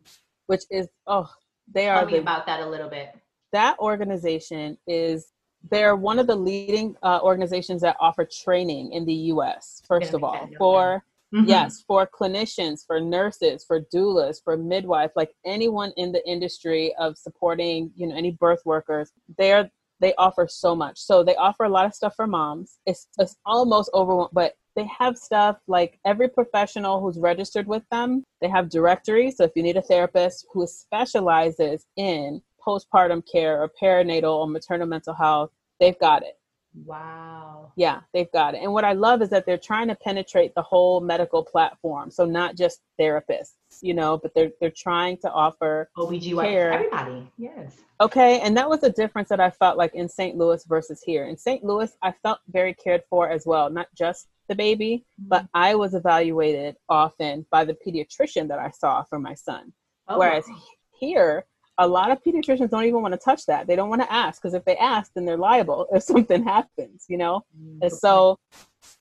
which 0.47 0.63
is 0.69 0.87
oh 1.07 1.29
they 1.73 1.89
are 1.89 1.99
Tell 1.99 2.05
me 2.05 2.13
the, 2.13 2.19
about 2.19 2.45
that 2.45 2.61
a 2.61 2.69
little 2.69 2.89
bit. 2.89 3.15
That 3.51 3.77
organization 3.79 4.77
is 4.87 5.31
they're 5.71 5.95
one 5.95 6.19
of 6.19 6.27
the 6.27 6.35
leading 6.35 6.95
uh, 7.01 7.19
organizations 7.23 7.81
that 7.81 7.95
offer 7.99 8.27
training 8.43 8.91
in 8.91 9.03
the 9.05 9.13
U.S. 9.13 9.81
First 9.87 10.11
yeah, 10.11 10.17
of 10.17 10.23
all, 10.23 10.49
for 10.59 11.03
Mm-hmm. 11.33 11.49
Yes, 11.49 11.83
for 11.85 12.07
clinicians, 12.07 12.85
for 12.85 13.01
nurses, 13.01 13.65
for 13.65 13.81
doulas, 13.93 14.37
for 14.41 14.55
midwives, 14.55 15.13
like 15.17 15.35
anyone 15.45 15.91
in 15.97 16.13
the 16.13 16.25
industry 16.25 16.93
of 16.97 17.17
supporting, 17.17 17.91
you 17.95 18.07
know, 18.07 18.15
any 18.15 18.31
birth 18.31 18.61
workers, 18.63 19.11
they're 19.37 19.69
they 19.99 20.13
offer 20.17 20.47
so 20.47 20.75
much. 20.75 20.99
So 20.99 21.23
they 21.23 21.35
offer 21.35 21.63
a 21.63 21.69
lot 21.69 21.85
of 21.85 21.93
stuff 21.93 22.15
for 22.15 22.27
moms. 22.27 22.79
It's, 22.85 23.07
it's 23.17 23.37
almost 23.45 23.89
overwhelming, 23.93 24.31
but 24.33 24.55
they 24.75 24.87
have 24.99 25.17
stuff 25.17 25.57
like 25.67 25.99
every 26.05 26.27
professional 26.27 26.99
who's 27.01 27.17
registered 27.17 27.67
with 27.67 27.83
them, 27.91 28.23
they 28.41 28.49
have 28.49 28.69
directories. 28.69 29.37
So 29.37 29.45
if 29.45 29.51
you 29.55 29.63
need 29.63 29.77
a 29.77 29.81
therapist 29.81 30.45
who 30.51 30.67
specializes 30.67 31.85
in 31.95 32.41
postpartum 32.65 33.23
care 33.31 33.61
or 33.61 33.71
perinatal 33.81 34.33
or 34.33 34.47
maternal 34.47 34.87
mental 34.87 35.13
health, 35.13 35.51
they've 35.79 35.99
got 35.99 36.23
it. 36.23 36.37
Wow. 36.83 37.71
Yeah, 37.77 38.01
they've 38.13 38.31
got 38.31 38.53
it. 38.53 38.61
And 38.61 38.73
what 38.73 38.83
I 38.83 38.91
love 38.91 39.21
is 39.21 39.29
that 39.29 39.45
they're 39.45 39.57
trying 39.57 39.87
to 39.87 39.95
penetrate 39.95 40.53
the 40.55 40.61
whole 40.61 40.99
medical 40.99 41.43
platform. 41.43 42.11
So 42.11 42.25
not 42.25 42.57
just 42.57 42.81
therapists, 42.99 43.53
you 43.81 43.93
know, 43.93 44.17
but 44.17 44.33
they're 44.35 44.51
they're 44.59 44.73
trying 44.75 45.17
to 45.19 45.31
offer 45.31 45.89
OBGYN 45.97 46.41
care. 46.41 46.73
everybody. 46.73 47.31
Yes. 47.37 47.77
Okay, 48.01 48.41
and 48.41 48.57
that 48.57 48.69
was 48.69 48.83
a 48.83 48.89
difference 48.89 49.29
that 49.29 49.39
I 49.39 49.49
felt 49.49 49.77
like 49.77 49.95
in 49.95 50.09
St. 50.09 50.35
Louis 50.35 50.65
versus 50.65 51.01
here. 51.01 51.25
In 51.25 51.37
St. 51.37 51.63
Louis, 51.63 51.95
I 52.01 52.11
felt 52.11 52.39
very 52.49 52.73
cared 52.73 53.03
for 53.09 53.29
as 53.29 53.45
well, 53.45 53.69
not 53.69 53.87
just 53.97 54.27
the 54.47 54.55
baby, 54.55 55.05
mm-hmm. 55.19 55.29
but 55.29 55.47
I 55.53 55.75
was 55.75 55.93
evaluated 55.93 56.75
often 56.89 57.45
by 57.51 57.65
the 57.65 57.77
pediatrician 57.85 58.47
that 58.49 58.59
I 58.59 58.71
saw 58.71 59.03
for 59.03 59.19
my 59.19 59.33
son. 59.33 59.73
Oh, 60.07 60.19
Whereas 60.19 60.45
wow. 60.47 60.61
here, 60.99 61.45
a 61.77 61.87
lot 61.87 62.11
of 62.11 62.23
pediatricians 62.23 62.69
don't 62.69 62.85
even 62.85 63.01
want 63.01 63.13
to 63.13 63.19
touch 63.19 63.45
that. 63.47 63.67
They 63.67 63.75
don't 63.75 63.89
want 63.89 64.01
to 64.01 64.11
ask 64.11 64.41
because 64.41 64.53
if 64.53 64.63
they 64.65 64.77
ask, 64.77 65.11
then 65.13 65.25
they're 65.25 65.37
liable 65.37 65.87
if 65.93 66.03
something 66.03 66.43
happens, 66.43 67.05
you 67.09 67.17
know? 67.17 67.43
Mm-hmm. 67.57 67.83
And 67.83 67.91
so 67.91 68.39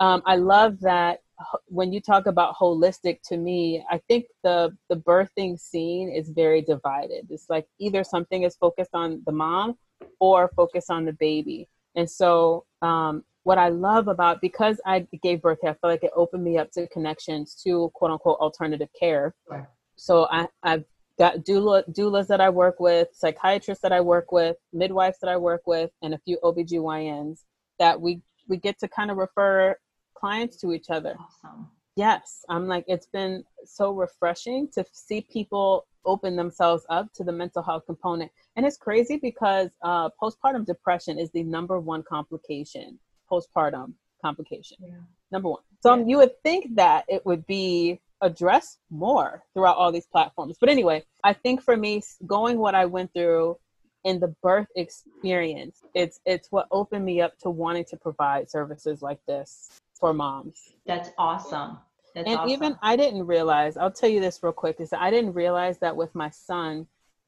um, 0.01 0.23
I 0.27 0.37
love 0.37 0.81
that 0.81 1.21
when 1.67 1.93
you 1.93 2.01
talk 2.01 2.27
about 2.27 2.55
holistic 2.57 3.21
to 3.27 3.37
me, 3.37 3.85
I 3.91 3.99
think 4.09 4.27
the 4.43 4.77
the 4.89 4.97
birthing 4.97 5.59
scene 5.59 6.09
is 6.09 6.31
very 6.31 6.63
divided. 6.63 7.27
It's 7.29 7.51
like 7.51 7.67
either 7.81 8.05
something 8.05 8.45
is 8.45 8.57
focused 8.57 8.95
on 8.95 9.23
the 9.27 9.33
mom 9.33 9.77
or 10.21 10.51
focused 10.57 10.91
on 10.91 11.05
the 11.05 11.13
baby. 11.13 11.69
And 11.97 12.09
so 12.09 12.67
um, 12.83 13.25
what 13.45 13.59
I 13.59 13.69
love 13.69 14.09
about 14.09 14.41
because 14.41 14.81
I 14.85 15.07
gave 15.23 15.43
birth 15.43 15.59
here, 15.63 15.71
I 15.71 15.75
feel 15.75 15.91
like 15.91 16.03
it 16.03 16.11
opened 16.17 16.43
me 16.43 16.59
up 16.59 16.71
to 16.73 16.89
connections 16.89 17.55
to 17.65 17.91
quote 17.95 18.11
unquote 18.11 18.39
alternative 18.41 18.89
care. 18.99 19.35
Right. 19.49 19.65
So 19.97 20.27
I, 20.31 20.49
I've 20.63 20.85
got 21.19 21.45
doula, 21.45 21.85
doulas 21.95 22.27
that 22.27 22.41
I 22.41 22.51
work 22.51 22.81
with, 22.81 23.09
psychiatrists 23.13 23.83
that 23.83 23.93
I 23.93 24.01
work 24.01 24.33
with, 24.33 24.57
midwives 24.73 25.19
that 25.21 25.29
I 25.29 25.37
work 25.37 25.63
with, 25.67 25.91
and 26.03 26.15
a 26.15 26.19
few 26.19 26.39
OBGYNs 26.43 27.41
that 27.79 28.01
we, 28.01 28.23
we 28.49 28.57
get 28.57 28.79
to 28.81 28.89
kind 28.89 29.11
of 29.11 29.19
refer 29.19 29.77
clients 30.17 30.57
to 30.59 30.73
each 30.73 30.91
other. 30.91 31.15
Awesome. 31.19 31.69
Yes, 31.97 32.45
I'm 32.49 32.67
like, 32.67 32.85
it's 32.89 33.07
been 33.07 33.45
so 33.65 33.93
refreshing 33.93 34.69
to 34.75 34.85
see 34.93 35.27
people 35.33 35.87
open 36.05 36.35
themselves 36.35 36.85
up 36.91 37.13
to 37.15 37.25
the 37.25 37.33
mental 37.33 37.63
health 37.63 37.85
component. 37.87 38.33
And 38.57 38.67
it's 38.67 38.77
crazy 38.77 39.17
because 39.17 39.71
uh, 39.83 40.11
postpartum 40.21 40.67
depression 40.67 41.19
is 41.19 41.31
the 41.31 41.45
number 41.45 41.79
one 41.79 42.03
complication, 42.03 42.99
postpartum 43.31 43.95
complication. 44.23 44.77
Yeah. 44.81 44.95
Number 45.31 45.51
one. 45.51 45.63
So 45.81 45.93
um, 45.93 46.09
you 46.09 46.17
would 46.19 46.41
think 46.43 46.77
that 46.77 47.05
it 47.09 47.27
would 47.27 47.47
be 47.47 48.01
addressed 48.21 48.79
more 48.91 49.43
throughout 49.53 49.77
all 49.77 49.93
these 49.93 50.07
platforms. 50.07 50.57
But 50.59 50.71
anyway, 50.71 51.05
I 51.23 51.35
think 51.35 51.63
for 51.63 51.77
me, 51.77 52.03
going 52.27 52.59
what 52.59 52.75
I 52.75 52.87
went 52.87 53.13
through 53.13 53.59
in 54.05 54.21
the 54.21 54.35
birth 54.43 54.69
experience, 54.77 55.83
it's 55.95 56.21
it's 56.25 56.49
what 56.51 56.67
opened 56.71 57.05
me 57.05 57.21
up 57.21 57.39
to 57.41 57.51
wanting 57.51 57.85
to 57.87 57.97
provide 57.97 58.51
services 58.51 59.03
like 59.03 59.19
this 59.27 59.81
for 59.99 60.15
moms. 60.15 60.75
That's 60.87 61.11
awesome. 61.19 61.79
That's 62.15 62.29
and 62.29 62.39
awesome. 62.39 62.51
even 62.51 62.79
I 62.81 62.97
didn't 62.97 63.27
realize, 63.27 63.77
I'll 63.77 63.91
tell 63.91 64.09
you 64.09 64.21
this 64.21 64.41
real 64.43 64.53
quick, 64.53 64.77
is 64.79 64.91
that 64.91 65.01
I 65.01 65.11
didn't 65.11 65.33
realize 65.33 65.79
that 65.81 65.97
with 65.97 66.15
my 66.15 66.31
son 66.31 66.87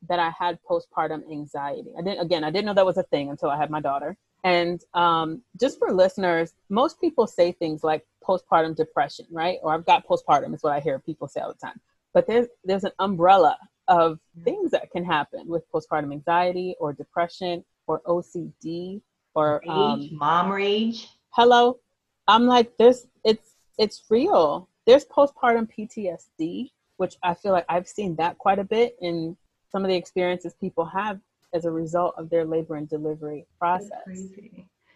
that 0.09 0.19
I 0.19 0.31
had 0.31 0.59
postpartum 0.69 1.31
anxiety. 1.31 1.91
I 1.99 2.03
didn't 2.03 2.21
again, 2.21 2.45
I 2.45 2.51
didn't 2.51 2.67
know 2.67 2.75
that 2.75 2.87
was 2.87 2.99
a 2.99 3.03
thing 3.03 3.31
until 3.31 3.51
I 3.51 3.57
had 3.57 3.71
my 3.71 3.81
daughter. 3.81 4.17
And 4.47 4.81
um, 4.95 5.43
just 5.61 5.77
for 5.77 5.93
listeners, 5.93 6.55
most 6.71 7.01
people 7.01 7.27
say 7.27 7.51
things 7.51 7.83
like 7.83 8.07
postpartum 8.25 8.77
depression, 8.77 9.27
right? 9.29 9.59
Or 9.61 9.75
I've 9.75 9.85
got 9.85 10.07
postpartum 10.07 10.55
is 10.55 10.63
what 10.63 10.73
I 10.73 10.79
hear 10.79 11.01
people 11.01 11.27
say 11.27 11.41
all 11.41 11.53
the 11.53 11.59
time. 11.59 11.81
But 12.15 12.29
there's 12.29 12.47
there's 12.63 12.85
an 12.85 12.93
umbrella 13.01 13.59
of 13.89 14.21
things 14.45 14.71
that 14.71 14.93
can 14.93 15.05
happen 15.05 15.49
with 15.49 15.65
postpartum 15.73 16.13
anxiety 16.13 16.77
or 16.79 16.93
depression 16.93 17.65
or 17.89 18.01
OCD 18.03 19.01
or 19.35 19.63
rage, 19.65 19.69
um, 19.69 20.09
mom 20.13 20.53
rage. 20.53 21.09
Hello, 21.31 21.81
I'm 22.29 22.47
like 22.47 22.77
this. 22.77 23.09
It's 23.25 23.57
it's 23.79 24.05
real. 24.09 24.69
There's 24.87 25.05
postpartum 25.07 25.69
PTSD, 25.77 26.71
which 26.99 27.17
I 27.25 27.35
feel 27.35 27.51
like 27.51 27.67
I've 27.69 27.89
seen 27.89 28.15
that 28.17 28.39
quite 28.39 28.61
a 28.61 28.65
bit 28.65 28.95
in 29.03 29.37
some 29.73 29.85
of 29.85 29.89
the 29.89 29.97
experiences 29.97 30.55
people 30.55 30.85
have 30.85 31.19
as 31.57 31.65
a 31.65 31.71
result 31.71 32.15
of 32.17 32.31
their 32.31 32.45
labor 32.45 32.77
and 32.77 32.89
delivery 32.89 33.47
process. 33.59 34.07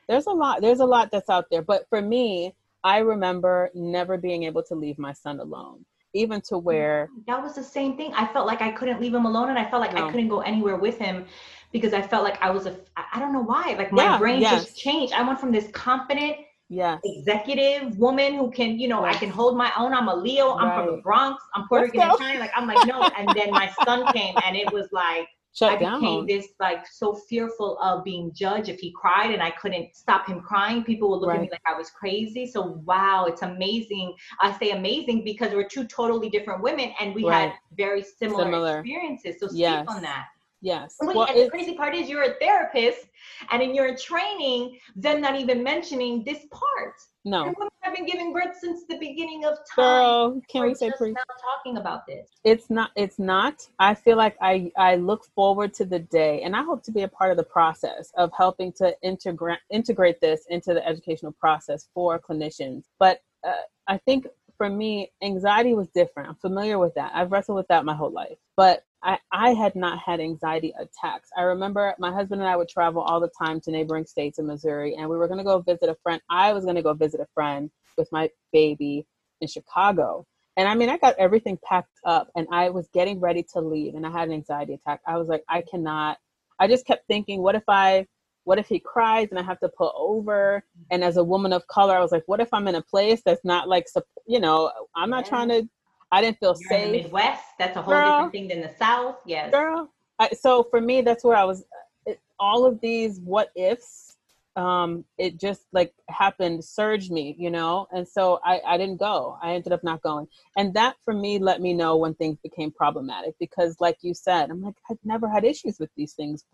There's 0.09 0.27
a 0.27 0.31
lot. 0.31 0.61
There's 0.61 0.81
a 0.81 0.85
lot 0.85 1.11
that's 1.11 1.31
out 1.31 1.47
there. 1.51 1.63
But 1.63 1.89
for 1.89 2.03
me, 2.03 2.55
I 2.85 2.99
remember 2.99 3.71
never 3.75 4.17
being 4.17 4.45
able 4.45 4.63
to 4.65 4.75
leave 4.75 4.99
my 4.99 5.13
son 5.13 5.41
alone, 5.41 5.85
even 6.13 6.41
to 6.43 6.55
mm-hmm. 6.55 6.65
where 6.65 7.09
that 7.27 7.43
was 7.43 7.55
the 7.55 7.63
same 7.65 7.97
thing. 7.97 8.13
I 8.15 8.27
felt 8.27 8.47
like 8.47 8.61
I 8.61 8.71
couldn't 8.71 9.01
leave 9.01 9.15
him 9.15 9.27
alone, 9.27 9.49
and 9.49 9.59
I 9.59 9.69
felt 9.69 9.81
like 9.81 9.95
no. 9.95 10.07
I 10.07 10.11
couldn't 10.11 10.29
go 10.29 10.41
anywhere 10.41 10.77
with 10.77 10.99
him 10.99 11.25
because 11.73 11.93
I 11.93 12.03
felt 12.03 12.25
like 12.25 12.41
I 12.43 12.51
was 12.51 12.67
a 12.67 12.77
I 12.97 13.19
don't 13.19 13.33
know 13.33 13.43
why 13.43 13.75
like 13.79 13.93
my 13.93 14.05
yeah, 14.05 14.19
brain 14.19 14.41
yes. 14.41 14.65
just 14.65 14.79
changed. 14.79 15.13
I 15.13 15.23
went 15.23 15.41
from 15.41 15.53
this 15.53 15.69
confident 15.73 16.37
yeah 16.71 16.99
executive 17.03 17.99
woman 17.99 18.35
who 18.35 18.49
can 18.49 18.79
you 18.79 18.87
know 18.87 19.05
yes. 19.05 19.17
i 19.17 19.19
can 19.19 19.29
hold 19.29 19.57
my 19.57 19.73
own 19.77 19.93
i'm 19.93 20.07
a 20.07 20.15
leo 20.15 20.55
i'm 20.55 20.73
from 20.73 20.95
the 20.95 21.03
bronx 21.03 21.43
i'm 21.57 21.67
puerto 21.67 21.87
rican 21.87 22.01
and 22.01 22.17
China. 22.17 22.39
like 22.39 22.53
i'm 22.55 22.69
like 22.69 22.87
no 22.87 23.03
and 23.19 23.29
then 23.35 23.51
my 23.51 23.69
son 23.85 24.07
came 24.13 24.37
and 24.47 24.57
it 24.57 24.73
was 24.73 24.87
like 24.93 25.27
Shut 25.53 25.73
I 25.73 25.77
down. 25.77 26.01
became 26.01 26.27
this 26.27 26.49
like 26.61 26.87
so 26.87 27.15
fearful 27.15 27.79
of 27.81 28.05
being 28.05 28.33
judged 28.33 28.69
if 28.69 28.79
he 28.79 28.93
cried 28.93 29.33
and 29.33 29.43
I 29.43 29.51
couldn't 29.51 29.95
stop 29.97 30.27
him 30.27 30.41
crying. 30.41 30.85
People 30.85 31.11
would 31.11 31.17
look 31.17 31.31
right. 31.31 31.37
at 31.37 31.43
me 31.43 31.49
like 31.51 31.63
I 31.67 31.77
was 31.77 31.91
crazy. 31.91 32.47
So 32.47 32.81
wow, 32.85 33.27
it's 33.27 33.43
amazing. 33.43 34.15
I 34.41 34.57
say 34.59 34.71
amazing 34.71 35.25
because 35.25 35.53
we're 35.53 35.69
two 35.69 35.87
totally 35.87 36.31
different 36.31 36.63
women 36.63 36.93
and 37.01 37.15
we 37.15 37.25
right. 37.25 37.51
had 37.51 37.53
very 37.77 38.03
similar, 38.03 38.45
similar, 38.45 38.79
experiences. 38.79 39.37
So 39.41 39.49
speak 39.49 39.61
yes. 39.61 39.87
on 39.89 40.03
that. 40.03 40.27
Yes. 40.63 40.97
Wait, 41.01 41.17
well, 41.17 41.27
and 41.29 41.39
the 41.39 41.51
crazy 41.51 41.75
part 41.75 41.95
is 41.95 42.09
you're 42.09 42.23
a 42.23 42.35
therapist 42.35 43.07
and 43.51 43.63
in 43.63 43.75
your 43.75 43.97
training, 43.97 44.79
then 44.95 45.21
not 45.21 45.39
even 45.39 45.63
mentioning 45.63 46.23
this 46.25 46.47
part. 46.51 46.95
No. 47.25 47.55
I've 47.83 47.95
been 47.95 48.07
giving 48.07 48.33
birth 48.33 48.57
since 48.61 48.85
the 48.89 48.99
beginning 48.99 49.45
of 49.45 49.59
time. 49.75 49.85
Girl, 49.85 50.43
can 50.49 50.63
we 50.63 50.75
say 50.75 50.93
please? 50.97 51.15
Now 51.15 51.23
talking 51.57 51.79
about 51.79 52.07
this. 52.07 52.29
It's 52.45 52.71
not. 52.71 52.91
It's 52.95 53.19
not. 53.19 53.67
I 53.79 53.95
feel 53.95 54.17
like 54.17 54.37
I 54.41 54.71
I 54.77 54.97
look 54.97 55.25
forward 55.35 55.75
to 55.75 55.85
the 55.85 55.99
day, 55.99 56.43
and 56.43 56.55
I 56.55 56.63
hope 56.63 56.83
to 56.85 56.93
be 56.93 57.03
a 57.03 57.09
part 57.09 57.31
of 57.31 57.37
the 57.37 57.43
process 57.43 58.13
of 58.17 58.31
helping 58.37 58.73
to 58.75 58.95
integrate 59.03 59.61
integrate 59.71 60.21
this 60.21 60.45
into 60.49 60.75
the 60.75 60.87
educational 60.87 61.33
process 61.33 61.89
for 61.95 62.19
clinicians. 62.19 62.85
But 62.99 63.23
uh, 63.47 63.53
I 63.87 63.99
think 63.99 64.27
for 64.57 64.69
me, 64.69 65.11
anxiety 65.23 65.75
was 65.75 65.89
different. 65.89 66.29
I'm 66.29 66.37
familiar 66.37 66.79
with 66.79 66.95
that. 66.95 67.13
I've 67.15 67.33
wrestled 67.33 67.57
with 67.57 67.69
that 67.69 67.85
my 67.85 67.95
whole 67.95 68.13
life. 68.13 68.37
But 68.57 68.85
I, 69.03 69.19
I 69.33 69.51
had 69.51 69.75
not 69.75 69.99
had 69.99 70.21
anxiety 70.21 70.75
attacks. 70.79 71.31
I 71.37 71.43
remember 71.43 71.95
my 71.99 72.13
husband 72.13 72.41
and 72.41 72.51
I 72.51 72.57
would 72.57 72.69
travel 72.69 73.03
all 73.03 73.21
the 73.21 73.31
time 73.43 73.61
to 73.63 73.71
neighboring 73.71 74.07
states 74.07 74.39
in 74.39 74.47
Missouri, 74.47 74.95
and 74.97 75.09
we 75.09 75.17
were 75.17 75.29
going 75.29 75.39
to 75.39 75.45
go 75.45 75.61
visit 75.61 75.89
a 75.89 75.97
friend. 76.03 76.21
I 76.29 76.53
was 76.53 76.65
going 76.65 76.77
to 76.77 76.83
go 76.83 76.93
visit 76.93 77.21
a 77.21 77.27
friend 77.35 77.71
with 77.97 78.09
my 78.13 78.31
baby 78.53 79.07
in 79.41 79.49
Chicago. 79.49 80.27
And 80.57 80.69
I 80.69 80.75
mean, 80.75 80.91
I 80.91 80.99
got 80.99 81.17
everything 81.19 81.59
packed 81.65 81.99
up 82.05 82.29
and 82.37 82.47
I 82.53 82.69
was 82.69 82.89
getting 82.93 83.21
ready 83.21 83.45
to 83.55 83.61
leave, 83.61 83.95
and 83.95 84.07
I 84.07 84.11
had 84.11 84.29
an 84.29 84.35
anxiety 84.35 84.75
attack. 84.75 85.01
I 85.07 85.17
was 85.17 85.29
like, 85.29 85.45
I 85.49 85.63
cannot. 85.71 86.19
I 86.59 86.69
just 86.69 86.87
kept 86.87 87.07
thinking, 87.07 87.41
what 87.41 87.55
if 87.55 87.65
I 87.69 88.07
what 88.45 88.59
if 88.59 88.67
he 88.67 88.81
cries 88.81 89.29
and 89.31 89.39
I 89.39 89.43
have 89.43 89.61
to 89.61 89.69
pull 89.69 89.93
over? 89.97 90.65
Mm-hmm. 90.77 90.85
And 90.91 91.05
as 91.05 91.17
a 91.17 91.25
woman 91.25 91.53
of 91.53 91.67
color, 91.69 91.97
I 91.97 92.01
was 92.01 92.13
like, 92.13 92.25
what 92.27 92.41
if 92.41 92.49
I'm 92.53 92.69
in 92.69 92.75
a 92.75 92.83
place 92.83 93.23
that's 93.25 93.45
not 93.45 93.69
like, 93.69 93.87
you 94.27 94.41
know, 94.41 94.73
I'm 94.97 95.11
not 95.11 95.25
yeah. 95.25 95.29
trying 95.29 95.49
to, 95.51 95.69
I 96.13 96.21
didn't 96.21 96.39
feel 96.39 96.57
You're 96.59 96.69
safe. 96.69 96.87
In 96.87 96.93
the 96.93 97.03
Midwest, 97.03 97.45
that's 97.59 97.77
a 97.77 97.83
whole 97.83 97.95
girl, 97.95 98.11
different 98.11 98.33
thing 98.33 98.49
than 98.49 98.61
the 98.61 98.75
South. 98.79 99.17
Yes. 99.27 99.51
Girl. 99.53 99.91
I, 100.19 100.31
so 100.31 100.65
for 100.65 100.81
me, 100.81 101.01
that's 101.01 101.25
where 101.25 101.37
I 101.37 101.45
was, 101.45 101.65
it, 102.07 102.21
all 102.39 102.67
of 102.67 102.81
these 102.81 103.21
what 103.21 103.51
ifs, 103.55 104.17
um, 104.57 105.05
it 105.17 105.39
just 105.39 105.63
like 105.73 105.95
happened, 106.09 106.65
surged 106.65 107.11
me, 107.11 107.37
you 107.39 107.51
know? 107.51 107.87
And 107.93 108.07
so 108.07 108.41
I, 108.45 108.61
I 108.67 108.77
didn't 108.77 108.99
go. 108.99 109.39
I 109.43 109.55
ended 109.55 109.73
up 109.73 109.85
not 109.85 110.03
going. 110.03 110.27
And 110.57 110.75
that 110.75 110.97
for 111.05 111.15
me 111.15 111.39
let 111.39 111.61
me 111.61 111.73
know 111.73 111.97
when 111.97 112.15
things 112.15 112.39
became 112.43 112.71
problematic 112.71 113.35
because, 113.39 113.77
like 113.81 113.99
you 114.03 114.13
said, 114.13 114.51
I'm 114.51 114.63
like, 114.63 114.77
I've 114.91 114.99
never 115.05 115.29
had 115.29 115.45
issues 115.45 115.79
with 115.79 115.91
these 115.97 116.13
things. 116.15 116.45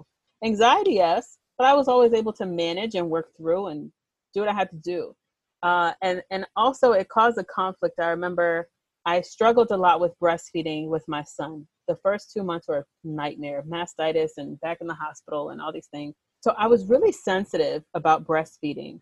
Anxiety, 0.45 0.95
yes 0.95 1.39
but 1.59 1.67
I 1.67 1.75
was 1.75 1.89
always 1.89 2.13
able 2.13 2.33
to 2.35 2.47
manage 2.47 2.95
and 2.95 3.09
work 3.09 3.37
through 3.37 3.69
and 3.69 3.91
do 4.35 4.41
what 4.41 4.49
I 4.49 4.53
had 4.53 4.71
to 4.71 4.77
do. 4.77 5.17
Uh, 5.63 5.93
and 6.03 6.23
and 6.31 6.47
also 6.55 6.93
it 6.93 7.09
caused 7.09 7.39
a 7.39 7.45
conflict. 7.45 7.99
I 7.99 8.09
remember 8.09 8.69
I 9.07 9.21
struggled 9.21 9.71
a 9.71 9.77
lot 9.77 10.01
with 10.01 10.19
breastfeeding 10.21 10.89
with 10.89 11.05
my 11.07 11.23
son. 11.23 11.69
The 11.87 11.95
first 11.95 12.33
two 12.33 12.43
months 12.43 12.67
were 12.67 12.79
a 12.79 12.85
nightmare, 13.05 13.63
mastitis 13.63 14.33
and 14.37 14.61
back 14.61 14.79
in 14.81 14.89
the 14.89 14.95
hospital 14.95 15.51
and 15.51 15.61
all 15.61 15.73
these 15.73 15.87
things. 15.87 16.17
So 16.41 16.55
I 16.59 16.67
was 16.67 16.87
really 16.87 17.13
sensitive 17.13 17.85
about 17.95 18.25
breastfeeding 18.25 19.01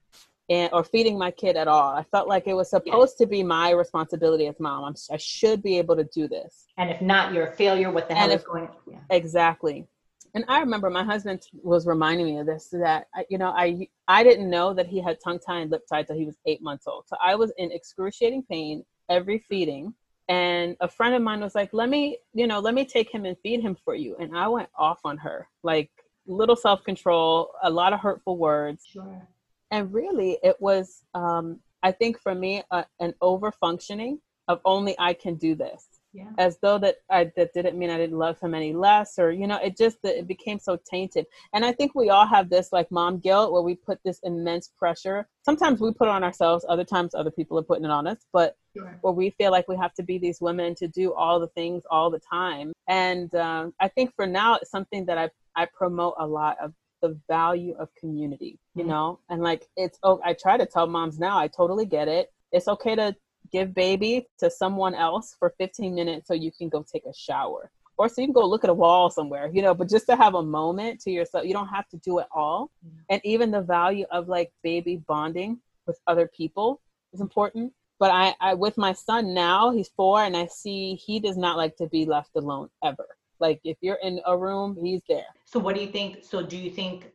and 0.51 0.71
or 0.75 0.85
feeding 0.85 1.17
my 1.19 1.31
kid 1.31 1.57
at 1.57 1.69
all. 1.69 1.97
I 1.97 2.05
felt 2.11 2.29
like 2.29 2.47
it 2.47 2.53
was 2.53 2.69
supposed 2.69 3.17
to 3.17 3.27
be 3.27 3.43
my 3.43 3.71
responsibility 3.71 4.47
as 4.47 4.61
mom. 4.61 4.85
I'm, 4.85 4.95
i 5.11 5.17
should 5.17 5.62
be 5.62 5.79
able 5.79 5.97
to 5.97 6.05
do 6.05 6.29
this. 6.29 6.67
And 6.77 6.90
if 6.90 7.01
not, 7.01 7.33
you're 7.33 7.47
a 7.47 7.57
failure. 7.57 7.90
What 7.90 8.07
the 8.07 8.14
hell 8.14 8.31
is 8.31 8.45
going? 8.45 8.69
Yeah. 8.87 8.99
Exactly 9.09 9.88
and 10.35 10.45
I 10.49 10.59
remember 10.59 10.90
my 10.90 11.05
husband 11.05 11.47
was 11.62 11.87
reminding 11.87 12.27
me 12.27 12.38
of 12.38 12.47
this 12.47 12.69
that 12.73 13.07
you 13.31 13.38
know 13.38 13.51
I 13.51 13.88
I 14.09 14.23
didn't 14.25 14.51
know 14.51 14.75
that 14.75 14.87
he 14.87 15.01
had 15.01 15.19
tongue 15.23 15.38
tie 15.38 15.61
and 15.61 15.71
lip 15.71 15.83
tie 15.88 16.03
till 16.03 16.17
he 16.17 16.27
was 16.27 16.37
eight 16.45 16.61
months 16.61 16.87
old. 16.87 17.05
So 17.07 17.17
I 17.23 17.37
was 17.37 17.53
in 17.57 17.71
excruciating 17.71 18.43
pain 18.51 18.85
every 19.09 19.38
feeding, 19.38 19.95
and 20.29 20.77
a 20.81 20.88
friend 20.88 21.14
of 21.14 21.23
mine 21.23 21.40
was 21.40 21.55
like, 21.55 21.73
"Let 21.73 21.88
me 21.88 22.19
you 22.33 22.47
know 22.47 22.61
let 22.61 22.75
me 22.75 22.85
take 22.85 23.11
him 23.12 23.25
and 23.25 23.37
feed 23.43 23.61
him 23.61 23.77
for 23.85 23.95
you," 23.95 24.17
and 24.19 24.37
I 24.37 24.49
went 24.49 24.69
off 24.77 25.01
on 25.05 25.19
her 25.19 25.49
like 25.62 25.90
little 26.27 26.57
self 26.57 26.83
control, 26.85 27.51
a 27.62 27.71
lot 27.71 27.93
of 27.93 28.01
hurtful 28.01 28.38
words, 28.38 28.85
sure. 28.87 29.29
and 29.71 29.93
really 29.93 30.38
it 30.43 30.57
was 30.61 31.05
um, 31.14 31.61
I 31.83 31.93
think 31.93 32.21
for 32.21 32.35
me 32.35 32.62
uh, 32.71 32.85
an 33.01 33.14
over 33.21 33.53
functioning 33.53 34.21
of 34.49 34.61
only 34.64 34.95
I 34.99 35.14
can 35.14 35.37
do 35.37 35.55
this 35.55 35.93
yeah. 36.14 36.31
as 36.38 36.59
though 36.62 36.79
that 36.79 36.96
I 37.11 37.31
that 37.37 37.53
didn't 37.53 37.77
mean 37.77 37.90
I 37.90 37.98
didn't 37.98 38.18
love 38.18 38.40
him 38.40 38.55
any 38.55 38.72
less 38.72 39.18
or 39.18 39.33
you 39.33 39.46
know 39.46 39.59
it 39.62 39.77
just 39.77 39.98
it 40.05 40.27
became 40.27 40.59
so 40.59 40.79
tainted 40.88 41.27
and 41.53 41.64
I 41.64 41.72
think 41.72 41.94
we 41.94 42.09
all 42.09 42.27
have 42.27 42.48
this 42.48 42.72
like 42.72 42.90
mom 42.90 43.18
guilt 43.18 43.53
where 43.53 43.62
we 43.62 43.74
put 43.74 43.98
this 44.05 44.20
immense 44.22 44.70
pressure 44.79 45.29
sometimes 45.44 45.81
we 45.81 45.92
put 45.92 46.09
it 46.09 46.12
on 46.12 46.24
ourselves 46.24 46.64
other 46.68 46.85
times 46.85 47.14
other 47.14 47.33
people 47.33 47.59
are 47.59 47.64
putting 47.64 47.85
it 47.85 47.90
on 47.90 48.07
us 48.07 48.18
but 48.33 48.57
sure. 48.77 48.96
where 49.03 49.12
we 49.12 49.31
feel 49.31 49.50
like 49.50 49.66
we 49.68 49.77
have 49.77 49.92
to 49.94 50.03
be 50.03 50.18
these 50.18 50.40
women 50.40 50.74
to 50.77 50.87
do 50.87 51.12
all 51.12 51.40
the 51.40 51.48
things 51.48 51.83
all 51.90 52.11
the 52.11 52.20
time 52.20 52.72
and 52.88 53.35
um, 53.35 53.74
I 53.81 53.88
think 53.88 54.14
for 54.14 54.27
now 54.27 54.55
it's 54.55 54.70
something 54.70 55.05
that 55.07 55.18
I 55.18 55.31
I 55.57 55.66
promote 55.66 56.14
a 56.18 56.27
lot 56.27 56.57
of 56.62 56.72
the 57.03 57.18
value 57.29 57.74
of 57.79 57.88
community 57.96 58.59
you 58.74 58.83
mm-hmm. 58.83 58.90
know 58.90 59.18
and 59.29 59.42
like 59.42 59.66
it's 59.77 59.98
oh 60.05 60.20
I 60.24 60.35
try 60.35 60.57
to 60.57 60.64
tell 60.64 60.87
moms 60.87 61.18
now 61.18 61.38
I 61.38 61.48
totally 61.48 61.87
get 61.87 62.09
it 62.09 62.31
it's 62.53 62.68
okay 62.68 62.94
to 62.94 63.14
give 63.52 63.74
baby 63.74 64.26
to 64.38 64.50
someone 64.50 64.94
else 64.94 65.37
for 65.38 65.54
15 65.59 65.94
minutes 65.94 66.28
so 66.28 66.35
you 66.35 66.50
can 66.52 66.68
go 66.68 66.85
take 66.90 67.04
a 67.07 67.14
shower. 67.14 67.70
Or 67.96 68.09
so 68.09 68.20
you 68.20 68.26
can 68.26 68.35
go 68.35 68.44
look 68.46 68.64
at 68.64 68.70
a 68.70 68.74
wall 68.74 69.09
somewhere 69.11 69.50
you 69.52 69.62
know 69.62 69.74
but 69.74 69.88
just 69.88 70.07
to 70.07 70.16
have 70.16 70.35
a 70.35 70.42
moment 70.42 71.00
to 71.02 71.11
yourself 71.11 71.44
you 71.44 71.52
don't 71.52 71.68
have 71.68 71.88
to 71.90 71.96
do 71.98 72.18
it 72.18 72.26
all. 72.33 72.70
Mm-hmm. 72.85 72.98
and 73.11 73.20
even 73.24 73.50
the 73.50 73.62
value 73.62 74.07
of 74.11 74.28
like 74.28 74.52
baby 74.62 74.96
bonding 75.07 75.61
with 75.87 75.98
other 76.07 76.28
people 76.37 76.80
is 77.12 77.20
important. 77.20 77.72
But 78.00 78.11
I, 78.11 78.35
I 78.40 78.54
with 78.54 78.76
my 78.76 78.92
son 78.92 79.33
now 79.33 79.70
he's 79.70 79.88
four 79.88 80.24
and 80.24 80.37
i 80.37 80.46
see 80.46 80.96
he 80.96 81.20
does 81.20 81.37
not 81.37 81.57
like 81.57 81.76
to 81.76 81.87
be 81.87 82.04
left 82.04 82.30
alone 82.35 82.68
ever. 82.83 83.07
Like 83.38 83.61
if 83.64 83.76
you're 83.80 84.00
in 84.02 84.20
a 84.26 84.37
room 84.37 84.76
he's 84.80 85.02
there. 85.09 85.26
So 85.44 85.61
what 85.61 85.76
do 85.76 85.80
you 85.80 85.88
think 85.88 86.24
so 86.24 86.42
do 86.42 86.57
you 86.57 86.70
think 86.70 87.12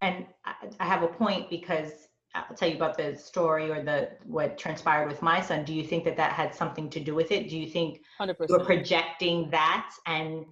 and 0.00 0.26
I, 0.44 0.54
I 0.80 0.86
have 0.86 1.02
a 1.02 1.08
point 1.08 1.48
because 1.48 2.08
I'll 2.34 2.56
tell 2.56 2.68
you 2.68 2.76
about 2.76 2.96
the 2.96 3.14
story 3.14 3.70
or 3.70 3.82
the 3.82 4.10
what 4.24 4.56
transpired 4.58 5.08
with 5.08 5.20
my 5.22 5.40
son. 5.40 5.64
Do 5.64 5.74
you 5.74 5.84
think 5.84 6.04
that 6.04 6.16
that 6.16 6.32
had 6.32 6.54
something 6.54 6.88
to 6.90 7.00
do 7.00 7.14
with 7.14 7.30
it? 7.30 7.48
Do 7.48 7.58
you 7.58 7.68
think 7.68 8.02
100%. 8.20 8.48
you're 8.48 8.64
projecting 8.64 9.50
that 9.50 9.90
and 10.06 10.46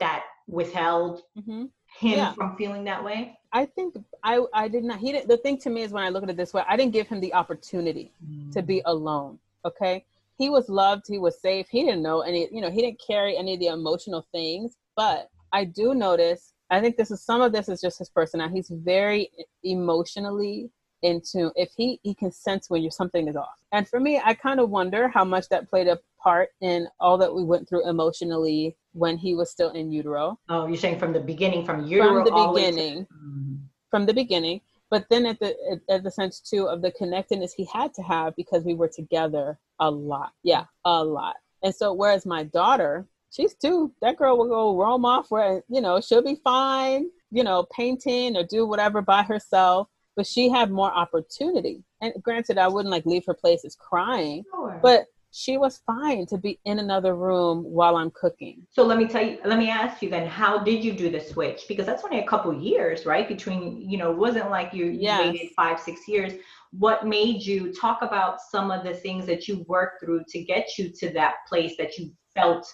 that 0.00 0.24
withheld 0.46 1.22
mm-hmm. 1.38 1.64
him 2.00 2.18
yeah. 2.18 2.32
from 2.32 2.56
feeling 2.56 2.84
that 2.84 3.04
way? 3.04 3.38
I 3.52 3.66
think 3.66 3.96
I 4.24 4.44
I 4.54 4.68
did 4.68 4.84
not. 4.84 4.98
He 4.98 5.12
didn't. 5.12 5.28
the 5.28 5.36
thing 5.38 5.58
to 5.58 5.70
me 5.70 5.82
is 5.82 5.92
when 5.92 6.02
I 6.02 6.08
look 6.08 6.22
at 6.22 6.30
it 6.30 6.36
this 6.36 6.54
way, 6.54 6.62
I 6.68 6.76
didn't 6.76 6.92
give 6.92 7.08
him 7.08 7.20
the 7.20 7.34
opportunity 7.34 8.12
mm. 8.26 8.50
to 8.52 8.62
be 8.62 8.82
alone. 8.86 9.38
Okay, 9.64 10.04
he 10.38 10.48
was 10.48 10.68
loved, 10.68 11.04
he 11.08 11.18
was 11.18 11.40
safe. 11.40 11.66
He 11.68 11.82
didn't 11.82 12.02
know 12.02 12.20
any, 12.20 12.48
you 12.52 12.60
know, 12.60 12.70
he 12.70 12.80
didn't 12.80 13.00
carry 13.04 13.36
any 13.36 13.54
of 13.54 13.60
the 13.60 13.66
emotional 13.66 14.26
things. 14.32 14.76
But 14.96 15.28
I 15.52 15.64
do 15.64 15.94
notice. 15.94 16.52
I 16.70 16.80
think 16.80 16.96
this 16.96 17.10
is 17.10 17.22
some 17.22 17.40
of 17.40 17.52
this 17.52 17.68
is 17.68 17.80
just 17.80 17.98
his 17.98 18.10
personality. 18.10 18.56
He's 18.56 18.70
very 18.70 19.30
emotionally 19.64 20.70
into 21.02 21.50
if 21.54 21.70
he 21.76 22.00
he 22.02 22.14
can 22.14 22.32
sense 22.32 22.68
when 22.68 22.82
you're 22.82 22.90
something 22.90 23.28
is 23.28 23.36
off. 23.36 23.58
And 23.72 23.88
for 23.88 24.00
me 24.00 24.20
i 24.24 24.34
kind 24.34 24.60
of 24.60 24.70
wonder 24.70 25.08
how 25.08 25.24
much 25.24 25.48
that 25.48 25.68
played 25.68 25.88
a 25.88 25.98
part 26.22 26.50
in 26.60 26.88
all 27.00 27.18
that 27.18 27.34
we 27.34 27.44
went 27.44 27.68
through 27.68 27.88
emotionally 27.88 28.76
when 28.92 29.16
he 29.16 29.34
was 29.34 29.50
still 29.50 29.70
in 29.70 29.90
utero. 29.92 30.38
Oh 30.48 30.66
you're 30.66 30.76
saying 30.76 30.98
from 30.98 31.12
the 31.12 31.20
beginning 31.20 31.64
from 31.64 31.84
utero 31.84 32.24
from 32.24 32.24
the 32.24 32.52
beginning 32.52 33.06
to- 33.06 33.12
mm-hmm. 33.12 33.54
from 33.90 34.06
the 34.06 34.14
beginning. 34.14 34.60
But 34.90 35.06
then 35.10 35.26
at 35.26 35.38
the 35.38 35.54
at, 35.70 35.94
at 35.96 36.02
the 36.02 36.10
sense 36.10 36.40
too 36.40 36.68
of 36.68 36.82
the 36.82 36.90
connectedness 36.92 37.52
he 37.52 37.68
had 37.72 37.92
to 37.94 38.02
have 38.02 38.34
because 38.36 38.64
we 38.64 38.74
were 38.74 38.88
together 38.88 39.58
a 39.80 39.90
lot. 39.90 40.32
Yeah 40.42 40.64
a 40.84 41.04
lot. 41.04 41.36
And 41.62 41.74
so 41.74 41.92
whereas 41.92 42.24
my 42.26 42.44
daughter 42.44 43.06
she's 43.30 43.54
two 43.54 43.92
that 44.00 44.16
girl 44.16 44.36
will 44.38 44.48
go 44.48 44.76
roam 44.76 45.04
off 45.04 45.30
where 45.30 45.62
you 45.68 45.80
know 45.80 46.00
she'll 46.00 46.22
be 46.22 46.40
fine 46.42 47.06
you 47.30 47.44
know 47.44 47.66
painting 47.74 48.36
or 48.36 48.44
do 48.44 48.66
whatever 48.66 49.02
by 49.02 49.22
herself 49.22 49.88
but 50.18 50.26
she 50.26 50.48
had 50.48 50.72
more 50.72 50.92
opportunity. 50.92 51.84
And 52.00 52.12
granted, 52.24 52.58
I 52.58 52.66
wouldn't 52.66 52.90
like 52.90 53.06
leave 53.06 53.24
her 53.26 53.34
places 53.34 53.76
crying, 53.76 54.42
sure. 54.50 54.80
but 54.82 55.04
she 55.30 55.56
was 55.58 55.80
fine 55.86 56.26
to 56.26 56.36
be 56.36 56.58
in 56.64 56.80
another 56.80 57.14
room 57.14 57.62
while 57.62 57.94
I'm 57.94 58.10
cooking. 58.10 58.66
So 58.68 58.84
let 58.84 58.98
me 58.98 59.06
tell 59.06 59.24
you, 59.24 59.38
let 59.44 59.60
me 59.60 59.70
ask 59.70 60.02
you 60.02 60.10
then, 60.10 60.26
how 60.26 60.58
did 60.58 60.82
you 60.82 60.92
do 60.92 61.08
the 61.08 61.20
switch? 61.20 61.66
Because 61.68 61.86
that's 61.86 62.02
only 62.02 62.18
a 62.18 62.26
couple 62.26 62.52
years, 62.52 63.06
right? 63.06 63.28
Between, 63.28 63.88
you 63.88 63.96
know, 63.96 64.10
it 64.10 64.18
wasn't 64.18 64.50
like 64.50 64.74
you, 64.74 64.86
yes. 64.86 65.24
waited 65.24 65.50
five, 65.54 65.78
six 65.78 66.08
years. 66.08 66.32
What 66.72 67.06
made 67.06 67.40
you 67.40 67.72
talk 67.72 68.02
about 68.02 68.40
some 68.40 68.72
of 68.72 68.82
the 68.82 68.94
things 68.94 69.24
that 69.26 69.46
you 69.46 69.64
worked 69.68 70.02
through 70.02 70.24
to 70.30 70.42
get 70.42 70.76
you 70.78 70.90
to 70.98 71.10
that 71.10 71.34
place 71.48 71.76
that 71.78 71.96
you 71.96 72.10
felt 72.34 72.66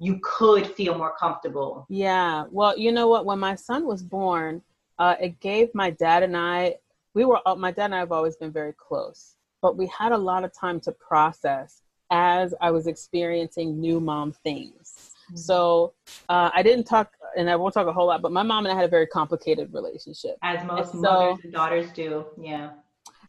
you 0.00 0.20
could 0.22 0.66
feel 0.66 0.98
more 0.98 1.14
comfortable? 1.18 1.86
Yeah. 1.88 2.44
Well, 2.50 2.78
you 2.78 2.92
know 2.92 3.08
what? 3.08 3.24
When 3.24 3.38
my 3.38 3.54
son 3.54 3.86
was 3.86 4.02
born, 4.02 4.60
uh, 4.98 5.16
it 5.18 5.40
gave 5.40 5.74
my 5.74 5.88
dad 5.88 6.22
and 6.22 6.36
I, 6.36 6.74
we 7.20 7.26
were, 7.26 7.40
my 7.56 7.70
dad 7.70 7.86
and 7.86 7.94
I 7.94 7.98
have 7.98 8.12
always 8.12 8.36
been 8.36 8.50
very 8.50 8.72
close, 8.72 9.36
but 9.60 9.76
we 9.76 9.86
had 9.88 10.12
a 10.12 10.16
lot 10.16 10.42
of 10.42 10.52
time 10.58 10.80
to 10.80 10.92
process 10.92 11.82
as 12.10 12.54
I 12.62 12.70
was 12.70 12.86
experiencing 12.86 13.78
new 13.78 14.00
mom 14.00 14.32
things. 14.32 15.12
Mm-hmm. 15.26 15.36
So 15.36 15.92
uh, 16.30 16.50
I 16.54 16.62
didn't 16.62 16.84
talk, 16.84 17.12
and 17.36 17.50
I 17.50 17.56
won't 17.56 17.74
talk 17.74 17.86
a 17.86 17.92
whole 17.92 18.06
lot, 18.06 18.22
but 18.22 18.32
my 18.32 18.42
mom 18.42 18.64
and 18.64 18.72
I 18.72 18.74
had 18.74 18.86
a 18.86 18.88
very 18.88 19.06
complicated 19.06 19.68
relationship. 19.74 20.36
As 20.42 20.64
most 20.64 20.94
and 20.94 21.02
mothers 21.02 21.36
so, 21.36 21.38
and 21.44 21.52
daughters 21.52 21.90
do, 21.90 22.24
yeah. 22.40 22.70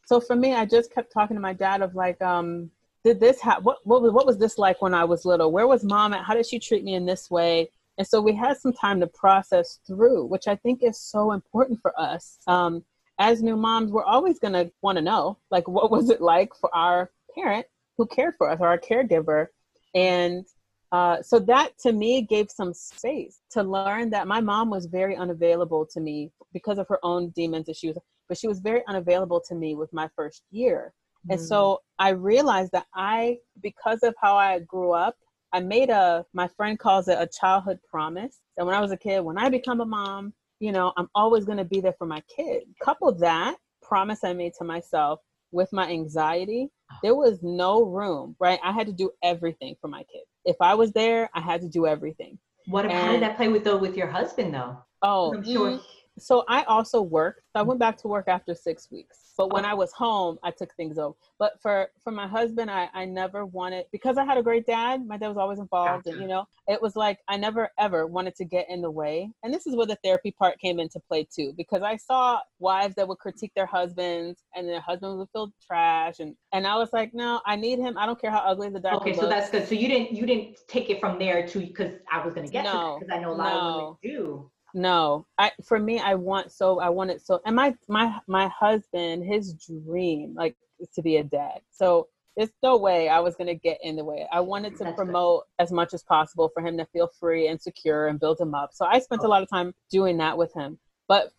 So 0.06 0.21
for 0.21 0.38
me, 0.38 0.54
I 0.54 0.65
just 0.65 0.93
kept 0.93 1.12
talking 1.12 1.36
to 1.36 1.41
my 1.41 1.54
dad 1.54 1.82
of 1.82 1.93
like, 1.93 2.21
um, 2.21 2.71
did 3.04 3.19
this 3.19 3.41
happen? 3.41 3.65
What, 3.65 3.80
what, 3.84 4.01
was, 4.01 4.13
what 4.13 4.25
was 4.25 4.38
this 4.38 4.58
like 4.58 4.82
when 4.82 4.93
I 4.93 5.04
was 5.04 5.25
little? 5.25 5.51
Where 5.51 5.67
was 5.67 5.84
mom 5.84 6.13
at? 6.13 6.23
How 6.23 6.34
did 6.34 6.45
she 6.45 6.60
treat 6.60 6.86
me 6.86 6.93
in 6.93 7.06
this 7.06 7.30
way? 7.30 7.69
And 7.97 8.08
so 8.08 8.21
we 8.21 8.34
had 8.34 8.58
some 8.58 8.71
time 8.71 9.01
to 9.01 9.08
process 9.08 9.80
through, 9.86 10.27
which 10.27 10.47
I 10.47 10.56
think 10.56 10.82
is 10.82 10.97
so 10.97 11.34
important 11.34 11.82
for 11.82 11.93
us. 11.99 12.38
Um, 12.47 12.86
as 13.21 13.41
new 13.41 13.55
moms, 13.55 13.91
we're 13.91 14.03
always 14.03 14.39
going 14.39 14.53
to 14.53 14.71
want 14.81 14.97
to 14.97 15.01
know, 15.01 15.38
like, 15.51 15.67
what 15.67 15.91
was 15.91 16.10
it 16.10 16.21
like 16.21 16.51
for 16.60 16.73
our 16.75 17.12
parent 17.36 17.65
who 17.97 18.05
cared 18.07 18.36
for 18.38 18.49
us 18.49 18.60
or 18.60 18.67
our 18.67 18.79
caregiver. 18.79 19.47
And 19.93 20.45
uh, 20.91 21.21
so 21.21 21.39
that 21.39 21.77
to 21.79 21.93
me 21.93 22.21
gave 22.21 22.49
some 22.49 22.73
space 22.73 23.39
to 23.51 23.63
learn 23.63 24.10
that 24.10 24.27
my 24.27 24.41
mom 24.41 24.69
was 24.69 24.88
very 24.88 25.15
unavailable 25.15 25.86
to 25.93 25.99
me 26.01 26.31
because 26.51 26.77
of 26.77 26.88
her 26.88 26.99
own 27.03 27.29
demons 27.29 27.69
issues, 27.69 27.97
but 28.27 28.38
she 28.38 28.47
was 28.47 28.60
very 28.60 28.81
unavailable 28.88 29.41
to 29.47 29.55
me 29.55 29.75
with 29.75 29.91
my 29.93 30.10
first 30.15 30.43
year. 30.51 30.93
Mm. 31.27 31.34
And 31.34 31.41
so 31.41 31.60
mm. 31.60 31.77
I 31.99 32.10
realized 32.10 32.71
that 32.73 32.88
I, 32.93 33.38
because 33.62 33.99
of 34.03 34.15
how 34.19 34.36
I 34.36 34.60
grew 34.60 34.91
up, 34.91 35.15
I 35.53 35.60
made 35.60 35.89
a, 35.89 36.25
my 36.34 36.47
friend 36.47 36.79
calls 36.79 37.07
it 37.07 37.17
a 37.19 37.27
childhood 37.27 37.79
promise 37.89 38.39
that 38.57 38.65
when 38.65 38.75
I 38.75 38.81
was 38.81 38.91
a 38.91 38.97
kid, 38.97 39.21
when 39.21 39.38
I 39.38 39.49
become 39.49 39.81
a 39.81 39.86
mom, 39.86 40.34
you 40.62 40.71
know, 40.71 40.93
I'm 40.95 41.10
always 41.15 41.43
going 41.43 41.58
to 41.58 41.65
be 41.65 41.82
there 41.82 41.95
for 41.97 42.06
my 42.06 42.21
kid. 42.34 42.63
Couple 42.82 43.12
that 43.15 43.58
promise 43.82 44.24
I 44.24 44.34
made 44.34 44.54
to 44.60 44.63
myself 44.63 45.19
with 45.52 45.67
my 45.74 45.89
anxiety, 45.89 46.69
ah. 46.91 47.00
there 47.04 47.15
was 47.15 47.39
no 47.41 47.84
room, 47.84 48.36
right? 48.39 48.60
I 48.63 48.71
had 48.71 48.88
to 48.88 48.93
do 48.93 49.10
everything 49.24 49.76
for 49.82 49.88
my 49.88 50.04
kid. 50.04 50.21
If 50.45 50.56
I 50.62 50.76
was 50.76 50.93
there, 50.93 51.30
I 51.34 51.41
had 51.41 51.62
to 51.62 51.67
do 51.67 51.88
everything. 51.88 52.38
What 52.67 52.86
and, 52.86 52.93
how 52.93 53.12
did 53.12 53.24
that 53.24 53.38
play 53.38 53.47
with 53.47 53.63
though 53.63 53.78
with 53.78 53.97
your 53.97 54.08
husband 54.08 54.54
though? 54.54 54.78
Oh, 55.02 55.34
I'm 55.34 55.43
sure. 55.43 55.71
Mm-hmm. 55.71 55.84
So 56.19 56.43
I 56.47 56.63
also 56.63 57.02
worked. 57.02 57.41
I 57.56 57.62
went 57.62 57.80
back 57.80 57.97
to 58.00 58.08
work 58.08 58.28
after 58.28 58.54
six 58.54 58.89
weeks. 58.91 59.17
But 59.38 59.54
when 59.54 59.65
oh. 59.65 59.69
I 59.69 59.74
was 59.74 59.91
home, 59.91 60.38
I 60.43 60.52
took 60.52 60.74
things 60.76 60.97
over. 60.97 61.15
But 61.39 61.54
for 61.62 61.89
for 62.04 62.12
my 62.12 62.28
husband, 62.28 62.69
I 62.69 62.89
I 62.93 63.06
never 63.06 63.45
wanted 63.45 63.86
because 63.91 64.17
I 64.17 64.26
had 64.26 64.38
a 64.38 64.43
great 64.43 64.65
dad. 64.65 65.08
My 65.08 65.17
dad 65.17 65.30
was 65.30 65.38
always 65.38 65.60
involved, 65.60 66.08
and 66.08 66.21
you 66.21 66.28
know, 66.28 66.45
it 66.67 66.82
was 66.82 66.95
like 66.95 67.19
I 67.28 67.38
never 67.38 67.69
ever 67.80 68.06
wanted 68.08 68.36
to 68.36 68.45
get 68.45 68.69
in 68.69 68.82
the 68.82 68.91
way. 68.91 69.32
And 69.43 69.54
this 69.54 69.65
is 69.65 69.76
where 69.76 69.88
the 69.88 69.97
therapy 70.04 70.32
part 70.32 70.60
came 70.60 70.80
into 70.80 71.00
play 71.00 71.28
too, 71.34 71.54
because 71.58 71.82
I 71.82 71.95
saw 71.95 72.39
wives 72.60 72.95
that 72.95 73.08
would 73.08 73.19
critique 73.19 73.54
their 73.56 73.65
husbands, 73.65 74.43
and 74.56 74.67
their 74.67 74.82
husbands 74.82 75.17
would 75.17 75.30
feel 75.32 75.52
trash, 75.65 76.19
and 76.19 76.36
and 76.54 76.67
I 76.67 76.76
was 76.76 76.89
like, 76.93 77.13
no, 77.13 77.41
I 77.45 77.56
need 77.56 77.80
him. 77.80 77.97
I 77.97 78.06
don't 78.06 78.19
care 78.19 78.32
how 78.32 78.39
ugly 78.39 78.69
the 78.69 78.80
dad. 78.80 78.95
Okay, 78.95 79.15
so 79.15 79.28
that's 79.28 79.50
good. 79.50 79.67
So 79.67 79.76
you 79.76 79.88
didn't 79.88 80.12
you 80.12 80.26
didn't 80.26 80.58
take 80.67 80.89
it 80.89 81.00
from 81.00 81.17
there 81.17 81.47
to 81.47 81.60
because 81.60 81.93
I 82.12 82.24
was 82.24 82.34
going 82.34 82.45
to 82.45 82.52
get 82.52 82.65
no, 82.65 83.00
because 83.00 83.15
I 83.15 83.19
know 83.19 83.32
a 83.32 83.34
lot 83.34 83.54
no. 83.54 83.60
of 83.60 83.76
women 83.76 83.95
do 84.04 84.50
no 84.73 85.25
i 85.38 85.51
for 85.63 85.79
me 85.79 85.99
i 85.99 86.13
want 86.13 86.51
so 86.51 86.79
i 86.79 86.89
want 86.89 87.10
it 87.10 87.21
so 87.25 87.39
and 87.45 87.55
my 87.55 87.75
my 87.88 88.17
my 88.27 88.47
husband 88.47 89.23
his 89.23 89.53
dream 89.53 90.34
like 90.36 90.55
is 90.79 90.89
to 90.89 91.01
be 91.01 91.17
a 91.17 91.23
dad 91.23 91.60
so 91.69 92.07
there's 92.38 92.51
no 92.63 92.77
way 92.77 93.10
i 93.10 93.19
was 93.19 93.36
going 93.36 93.47
to 93.47 93.55
get 93.55 93.77
in 93.84 93.95
the 93.95 94.03
way 94.03 94.27
i 94.31 94.39
wanted 94.39 94.75
to 94.77 94.84
That's 94.86 94.95
promote 94.95 95.43
good. 95.57 95.63
as 95.63 95.71
much 95.71 95.93
as 95.93 96.03
possible 96.03 96.49
for 96.53 96.65
him 96.65 96.77
to 96.77 96.86
feel 96.86 97.10
free 97.19 97.47
and 97.47 97.62
secure 97.62 98.07
and 98.07 98.19
build 98.19 98.39
him 98.39 98.55
up 98.55 98.71
so 98.73 98.86
i 98.86 98.99
spent 98.99 99.21
oh. 99.23 99.27
a 99.27 99.29
lot 99.29 99.43
of 99.43 99.49
time 99.49 99.73
doing 99.89 100.17
that 100.17 100.38
with 100.38 100.53
him 100.53 100.79
but 101.07 101.31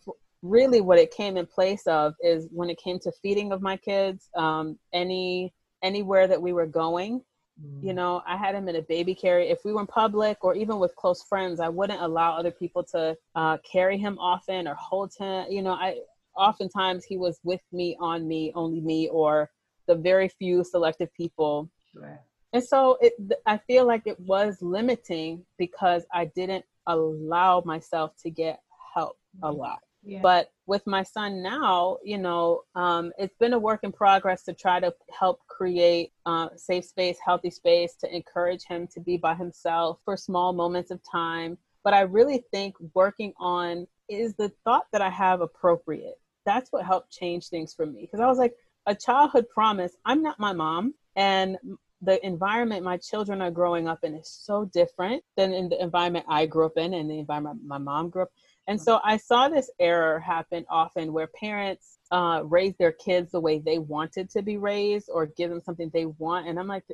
really 0.42 0.80
what 0.80 0.98
it 0.98 1.12
came 1.12 1.36
in 1.36 1.46
place 1.46 1.86
of 1.86 2.14
is 2.20 2.48
when 2.50 2.68
it 2.68 2.78
came 2.78 2.98
to 2.98 3.12
feeding 3.22 3.52
of 3.52 3.62
my 3.62 3.76
kids 3.76 4.28
um, 4.36 4.78
any 4.92 5.54
anywhere 5.82 6.26
that 6.26 6.40
we 6.40 6.52
were 6.52 6.66
going 6.66 7.22
you 7.60 7.92
mm. 7.92 7.94
know, 7.94 8.22
I 8.26 8.36
had 8.36 8.54
him 8.54 8.68
in 8.68 8.76
a 8.76 8.82
baby 8.82 9.14
carrier. 9.14 9.50
If 9.50 9.64
we 9.64 9.72
were 9.72 9.80
in 9.80 9.86
public 9.86 10.42
or 10.42 10.54
even 10.54 10.78
with 10.78 10.96
close 10.96 11.22
friends, 11.22 11.60
I 11.60 11.68
wouldn't 11.68 12.00
allow 12.00 12.36
other 12.36 12.50
people 12.50 12.82
to 12.92 13.16
uh, 13.34 13.58
carry 13.58 13.98
him 13.98 14.18
often 14.18 14.66
or 14.66 14.74
hold 14.74 15.12
him. 15.18 15.46
You 15.50 15.62
know, 15.62 15.72
I 15.72 15.98
oftentimes 16.36 17.04
he 17.04 17.18
was 17.18 17.38
with 17.44 17.60
me, 17.72 17.96
on 18.00 18.26
me, 18.26 18.52
only 18.54 18.80
me, 18.80 19.08
or 19.08 19.50
the 19.86 19.94
very 19.94 20.28
few 20.28 20.64
selective 20.64 21.12
people. 21.14 21.70
Right. 21.94 22.18
And 22.52 22.64
so 22.64 22.98
it, 23.00 23.14
I 23.46 23.58
feel 23.58 23.86
like 23.86 24.06
it 24.06 24.18
was 24.20 24.58
limiting 24.60 25.44
because 25.58 26.04
I 26.12 26.26
didn't 26.26 26.64
allow 26.86 27.62
myself 27.64 28.12
to 28.22 28.30
get 28.30 28.60
help 28.94 29.16
a 29.42 29.52
mm. 29.52 29.58
But 30.22 30.52
with 30.66 30.86
my 30.86 31.02
son 31.02 31.42
now, 31.42 31.98
you 32.02 32.18
know, 32.18 32.62
um, 32.74 33.12
it's 33.18 33.36
been 33.36 33.52
a 33.52 33.58
work 33.58 33.80
in 33.82 33.92
progress 33.92 34.42
to 34.44 34.52
try 34.52 34.80
to 34.80 34.94
help 35.16 35.40
create 35.46 36.12
uh, 36.26 36.48
safe 36.56 36.84
space, 36.84 37.18
healthy 37.24 37.50
space, 37.50 37.94
to 37.96 38.14
encourage 38.14 38.64
him 38.64 38.86
to 38.88 39.00
be 39.00 39.16
by 39.16 39.34
himself 39.34 39.98
for 40.04 40.16
small 40.16 40.52
moments 40.52 40.90
of 40.90 41.00
time. 41.10 41.58
But 41.84 41.94
I 41.94 42.02
really 42.02 42.44
think 42.50 42.74
working 42.94 43.32
on 43.38 43.86
is 44.08 44.34
the 44.34 44.52
thought 44.64 44.86
that 44.92 45.02
I 45.02 45.10
have 45.10 45.40
appropriate? 45.40 46.20
That's 46.44 46.70
what 46.72 46.84
helped 46.84 47.10
change 47.12 47.48
things 47.48 47.72
for 47.74 47.86
me. 47.86 48.02
Because 48.02 48.20
I 48.20 48.26
was 48.26 48.38
like, 48.38 48.54
a 48.86 48.94
childhood 48.94 49.46
promise, 49.48 49.92
I'm 50.04 50.22
not 50.22 50.40
my 50.40 50.52
mom. 50.52 50.94
And 51.14 51.56
the 52.02 52.24
environment 52.26 52.84
my 52.84 52.96
children 52.96 53.40
are 53.40 53.50
growing 53.50 53.86
up 53.86 54.00
in 54.02 54.14
is 54.14 54.28
so 54.28 54.64
different 54.74 55.22
than 55.36 55.52
in 55.52 55.68
the 55.68 55.80
environment 55.80 56.26
I 56.28 56.46
grew 56.46 56.66
up 56.66 56.76
in 56.76 56.94
and 56.94 57.08
the 57.08 57.20
environment 57.20 57.60
my 57.64 57.78
mom 57.78 58.10
grew 58.10 58.22
up 58.22 58.32
and 58.68 58.80
so 58.80 59.00
I 59.02 59.16
saw 59.16 59.48
this 59.48 59.70
error 59.80 60.20
happen 60.20 60.64
often 60.68 61.12
where 61.12 61.26
parents 61.26 61.98
uh, 62.10 62.42
raise 62.44 62.74
their 62.78 62.92
kids 62.92 63.32
the 63.32 63.40
way 63.40 63.58
they 63.58 63.78
wanted 63.78 64.30
to 64.30 64.42
be 64.42 64.56
raised 64.56 65.08
or 65.12 65.26
give 65.26 65.50
them 65.50 65.60
something 65.60 65.90
they 65.92 66.06
want. 66.06 66.46
And 66.46 66.58
I'm 66.58 66.68
like, 66.68 66.84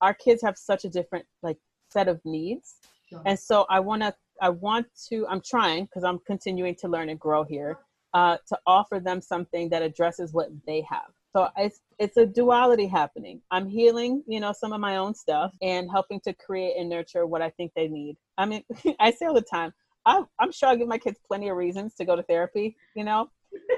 our 0.00 0.12
kids 0.12 0.42
have 0.42 0.58
such 0.58 0.84
a 0.84 0.88
different 0.88 1.24
like 1.42 1.56
set 1.90 2.08
of 2.08 2.20
needs. 2.24 2.74
Sure. 3.08 3.22
And 3.24 3.38
so 3.38 3.66
I 3.70 3.80
want 3.80 4.02
to, 4.02 4.14
I 4.42 4.50
want 4.50 4.86
to, 5.08 5.26
I'm 5.28 5.40
trying 5.40 5.84
because 5.84 6.04
I'm 6.04 6.18
continuing 6.26 6.74
to 6.76 6.88
learn 6.88 7.08
and 7.08 7.18
grow 7.18 7.44
here 7.44 7.78
uh, 8.12 8.36
to 8.48 8.58
offer 8.66 9.00
them 9.00 9.20
something 9.20 9.68
that 9.70 9.82
addresses 9.82 10.32
what 10.32 10.48
they 10.66 10.82
have. 10.88 11.06
So 11.34 11.48
it's 11.56 11.80
it's 11.98 12.16
a 12.16 12.26
duality 12.26 12.86
happening. 12.86 13.40
I'm 13.50 13.68
healing, 13.68 14.22
you 14.28 14.38
know, 14.38 14.52
some 14.52 14.72
of 14.72 14.80
my 14.80 14.96
own 14.96 15.14
stuff 15.14 15.52
and 15.62 15.90
helping 15.90 16.20
to 16.20 16.32
create 16.32 16.76
and 16.78 16.88
nurture 16.88 17.26
what 17.26 17.42
I 17.42 17.50
think 17.50 17.72
they 17.74 17.88
need. 17.88 18.16
I 18.38 18.46
mean, 18.46 18.62
I 19.00 19.10
say 19.10 19.26
all 19.26 19.34
the 19.34 19.42
time, 19.42 19.72
I'm, 20.06 20.26
I'm 20.38 20.52
sure 20.52 20.68
I'll 20.68 20.76
give 20.76 20.88
my 20.88 20.98
kids 20.98 21.18
plenty 21.26 21.48
of 21.48 21.56
reasons 21.56 21.94
to 21.94 22.04
go 22.04 22.16
to 22.16 22.22
therapy, 22.22 22.76
you 22.94 23.04
know, 23.04 23.30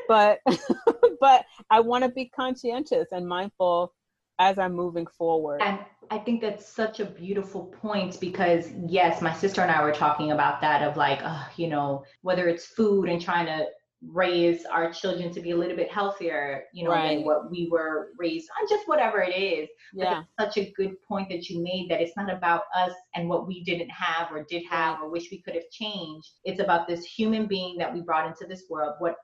but 0.09 0.41
but 1.21 1.45
I 1.71 1.81
want 1.81 2.05
to 2.05 2.11
be 2.11 2.27
conscientious 2.27 3.09
and 3.13 3.27
mindful 3.27 3.93
as 4.39 4.59
I'm 4.59 4.75
moving 4.75 5.07
forward. 5.07 5.63
And 5.63 5.79
I 6.11 6.19
think 6.19 6.41
that's 6.41 6.67
such 6.67 7.01
a 7.01 7.05
beautiful 7.05 7.65
point 7.67 8.21
because 8.21 8.71
yes, 8.87 9.23
my 9.23 9.33
sister 9.33 9.63
and 9.63 9.71
I 9.71 9.83
were 9.83 9.93
talking 9.93 10.33
about 10.33 10.61
that 10.61 10.83
of 10.83 10.97
like, 10.97 11.21
uh, 11.23 11.45
you 11.57 11.69
know, 11.69 12.05
whether 12.23 12.49
it's 12.49 12.67
food 12.67 13.09
and 13.09 13.21
trying 13.21 13.47
to 13.47 13.67
raise 14.03 14.65
our 14.67 14.93
children 14.93 15.33
to 15.33 15.41
be 15.41 15.53
a 15.53 15.57
little 15.57 15.77
bit 15.77 15.91
healthier, 15.91 16.65
you 16.73 16.85
know, 16.85 16.91
right. 16.91 17.17
than 17.17 17.25
what 17.25 17.51
we 17.51 17.69
were 17.71 18.09
raised 18.19 18.49
on, 18.61 18.69
just 18.69 18.87
whatever 18.87 19.21
it 19.21 19.35
is. 19.35 19.69
Yeah. 19.95 20.25
such 20.39 20.59
a 20.59 20.73
good 20.77 21.01
point 21.03 21.29
that 21.31 21.49
you 21.49 21.63
made 21.63 21.91
that 21.91 22.01
it's 22.01 22.17
not 22.17 22.33
about 22.33 22.63
us 22.75 22.93
and 23.15 23.29
what 23.29 23.47
we 23.47 23.65
didn't 23.65 23.91
have 23.91 24.31
or 24.31 24.45
did 24.49 24.65
have 24.69 25.01
or 25.01 25.09
wish 25.09 25.31
we 25.31 25.41
could 25.41 25.55
have 25.55 25.69
changed. 25.71 26.29
It's 26.45 26.61
about 26.61 26.87
this 26.87 27.05
human 27.05 27.47
being 27.47 27.79
that 27.79 27.93
we 27.93 28.03
brought 28.03 28.27
into 28.27 28.47
this 28.47 28.65
world, 28.69 28.95
what 28.99 29.17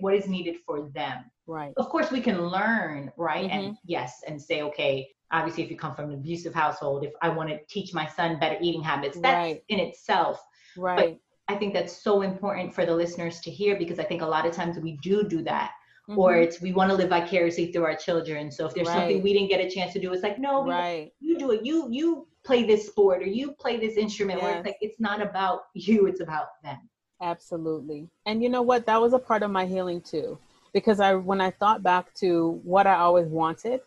what 0.00 0.14
is 0.14 0.28
needed 0.28 0.56
for 0.66 0.90
them. 0.94 1.24
Right. 1.46 1.72
Of 1.76 1.88
course 1.88 2.10
we 2.10 2.20
can 2.20 2.48
learn, 2.48 3.10
right? 3.16 3.48
Mm-hmm. 3.48 3.58
And 3.58 3.76
yes, 3.84 4.22
and 4.26 4.40
say, 4.40 4.62
okay, 4.62 5.08
obviously 5.30 5.62
if 5.62 5.70
you 5.70 5.76
come 5.76 5.94
from 5.94 6.10
an 6.10 6.14
abusive 6.14 6.54
household, 6.54 7.04
if 7.04 7.12
I 7.22 7.28
want 7.28 7.48
to 7.50 7.58
teach 7.68 7.94
my 7.94 8.06
son 8.06 8.38
better 8.38 8.56
eating 8.60 8.82
habits, 8.82 9.18
that's 9.20 9.34
right. 9.34 9.62
in 9.68 9.78
itself. 9.78 10.40
Right. 10.76 10.96
But 10.96 11.20
I 11.48 11.54
think 11.54 11.72
that's 11.72 11.96
so 11.96 12.22
important 12.22 12.74
for 12.74 12.84
the 12.84 12.94
listeners 12.94 13.40
to 13.40 13.50
hear 13.50 13.76
because 13.78 13.98
I 13.98 14.04
think 14.04 14.22
a 14.22 14.26
lot 14.26 14.46
of 14.46 14.52
times 14.52 14.78
we 14.78 14.98
do 15.02 15.24
do 15.24 15.42
that. 15.44 15.72
Mm-hmm. 16.08 16.18
Or 16.18 16.36
it's 16.36 16.60
we 16.60 16.72
want 16.72 16.90
to 16.90 16.96
live 16.96 17.10
vicariously 17.10 17.70
through 17.72 17.84
our 17.84 17.96
children. 17.96 18.50
So 18.50 18.66
if 18.66 18.74
there's 18.74 18.88
right. 18.88 18.94
something 18.94 19.22
we 19.22 19.32
didn't 19.32 19.48
get 19.48 19.60
a 19.60 19.68
chance 19.68 19.92
to 19.92 20.00
do, 20.00 20.12
it's 20.12 20.22
like 20.22 20.38
no, 20.38 20.66
right. 20.66 21.12
you 21.20 21.38
do 21.38 21.50
it. 21.50 21.64
You 21.64 21.88
you 21.90 22.26
play 22.44 22.64
this 22.64 22.86
sport 22.86 23.22
or 23.22 23.26
you 23.26 23.52
play 23.52 23.78
this 23.78 23.96
instrument. 23.96 24.38
Yes. 24.38 24.44
Where 24.44 24.56
it's 24.56 24.66
like 24.66 24.78
it's 24.80 25.00
not 25.00 25.20
about 25.20 25.64
you, 25.74 26.06
it's 26.06 26.20
about 26.20 26.48
them. 26.62 26.78
Absolutely. 27.20 28.08
And 28.24 28.42
you 28.42 28.48
know 28.48 28.62
what? 28.62 28.86
That 28.86 29.00
was 29.00 29.12
a 29.12 29.18
part 29.18 29.42
of 29.42 29.50
my 29.50 29.66
healing 29.66 30.00
too, 30.00 30.38
because 30.72 30.98
I 30.98 31.14
when 31.14 31.42
I 31.42 31.50
thought 31.50 31.82
back 31.82 32.14
to 32.20 32.60
what 32.62 32.86
I 32.86 32.96
always 32.96 33.28
wanted 33.28 33.80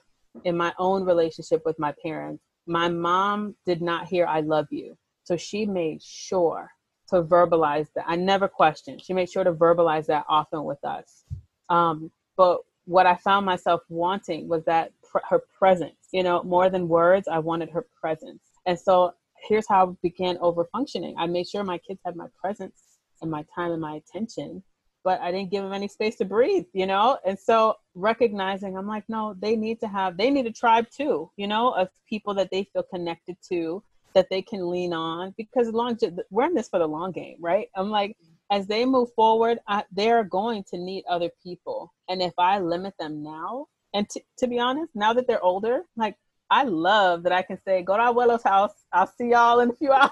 in 0.43 0.55
my 0.55 0.73
own 0.77 1.03
relationship 1.03 1.63
with 1.65 1.79
my 1.79 1.93
parents, 2.03 2.43
my 2.67 2.87
mom 2.87 3.55
did 3.65 3.81
not 3.81 4.07
hear 4.07 4.27
I 4.27 4.41
love 4.41 4.67
you. 4.69 4.95
So 5.23 5.37
she 5.37 5.65
made 5.65 6.03
sure 6.03 6.69
to 7.11 7.23
verbalize 7.23 7.87
that. 7.95 8.05
I 8.07 8.15
never 8.15 8.47
questioned. 8.47 9.01
She 9.01 9.13
made 9.13 9.29
sure 9.29 9.43
to 9.43 9.53
verbalize 9.53 10.07
that 10.07 10.25
often 10.27 10.63
with 10.63 10.83
us. 10.83 11.23
Um, 11.69 12.11
but 12.35 12.61
what 12.85 13.05
I 13.05 13.15
found 13.15 13.45
myself 13.45 13.81
wanting 13.89 14.47
was 14.47 14.65
that 14.65 14.91
pr- 15.09 15.19
her 15.29 15.43
presence, 15.57 16.07
you 16.11 16.23
know, 16.23 16.41
more 16.43 16.69
than 16.69 16.87
words, 16.87 17.27
I 17.27 17.39
wanted 17.39 17.69
her 17.69 17.85
presence. 17.99 18.41
And 18.65 18.79
so 18.79 19.13
here's 19.47 19.67
how 19.67 19.87
I 19.87 19.93
began 20.01 20.37
over 20.41 20.65
functioning. 20.71 21.15
I 21.17 21.27
made 21.27 21.47
sure 21.47 21.63
my 21.63 21.77
kids 21.77 21.99
had 22.05 22.15
my 22.15 22.27
presence 22.39 22.81
and 23.21 23.29
my 23.29 23.45
time 23.53 23.71
and 23.71 23.81
my 23.81 23.95
attention, 23.95 24.63
but 25.03 25.19
I 25.21 25.31
didn't 25.31 25.51
give 25.51 25.63
them 25.63 25.73
any 25.73 25.87
space 25.87 26.15
to 26.17 26.25
breathe, 26.25 26.65
you 26.73 26.85
know? 26.85 27.17
And 27.25 27.37
so 27.37 27.75
recognizing, 27.95 28.77
I'm 28.77 28.87
like, 28.87 29.03
no, 29.07 29.35
they 29.39 29.55
need 29.55 29.79
to 29.81 29.87
have, 29.87 30.17
they 30.17 30.29
need 30.29 30.47
a 30.47 30.51
tribe 30.51 30.87
too, 30.89 31.29
you 31.37 31.47
know, 31.47 31.71
of 31.71 31.89
people 32.09 32.33
that 32.35 32.49
they 32.51 32.63
feel 32.73 32.83
connected 32.83 33.37
to, 33.49 33.83
that 34.13 34.27
they 34.29 34.41
can 34.41 34.69
lean 34.69 34.93
on 34.93 35.33
because 35.37 35.69
long, 35.69 35.97
we're 36.29 36.45
in 36.45 36.53
this 36.53 36.69
for 36.69 36.79
the 36.79 36.87
long 36.87 37.11
game, 37.11 37.37
right? 37.39 37.67
I'm 37.75 37.89
like, 37.89 38.11
mm-hmm. 38.11 38.57
as 38.57 38.67
they 38.67 38.85
move 38.85 39.09
forward, 39.15 39.59
I, 39.67 39.83
they're 39.91 40.23
going 40.23 40.63
to 40.71 40.77
need 40.77 41.03
other 41.09 41.29
people. 41.43 41.93
And 42.09 42.21
if 42.21 42.33
I 42.37 42.59
limit 42.59 42.93
them 42.99 43.23
now, 43.23 43.67
and 43.93 44.09
t- 44.09 44.23
to 44.37 44.47
be 44.47 44.59
honest, 44.59 44.91
now 44.95 45.13
that 45.13 45.27
they're 45.27 45.43
older, 45.43 45.81
like 45.95 46.15
I 46.49 46.63
love 46.63 47.23
that 47.23 47.31
I 47.31 47.41
can 47.41 47.57
say, 47.65 47.81
go 47.81 47.95
to 47.95 48.03
Abuelo's 48.03 48.43
house. 48.43 48.73
I'll 48.91 49.07
see 49.07 49.29
y'all 49.29 49.61
in 49.61 49.69
a 49.69 49.73
few 49.73 49.91
hours. 49.93 50.11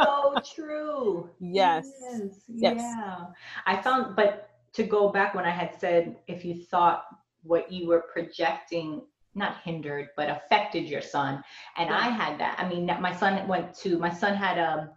so 0.00 0.34
true. 0.54 1.28
Yes. 1.40 1.90
yes. 2.00 2.20
yes. 2.48 2.76
Yeah. 2.78 3.26
I 3.66 3.82
found, 3.82 4.14
but 4.14 4.50
to 4.74 4.84
go 4.84 5.08
back 5.08 5.34
when 5.34 5.44
I 5.44 5.50
had 5.50 5.74
said, 5.78 6.16
if 6.28 6.44
you 6.44 6.54
thought 6.54 7.04
what 7.42 7.70
you 7.72 7.88
were 7.88 8.04
projecting 8.12 9.02
not 9.34 9.56
hindered 9.64 10.08
but 10.16 10.28
affected 10.28 10.84
your 10.84 11.02
son 11.02 11.42
and 11.76 11.88
yeah. 11.88 11.98
i 11.98 12.08
had 12.08 12.38
that 12.38 12.54
i 12.58 12.68
mean 12.68 12.86
my 13.00 13.14
son 13.14 13.46
went 13.48 13.74
to 13.74 13.98
my 13.98 14.12
son 14.12 14.34
had 14.34 14.58
a 14.58 14.72
um, 14.72 14.90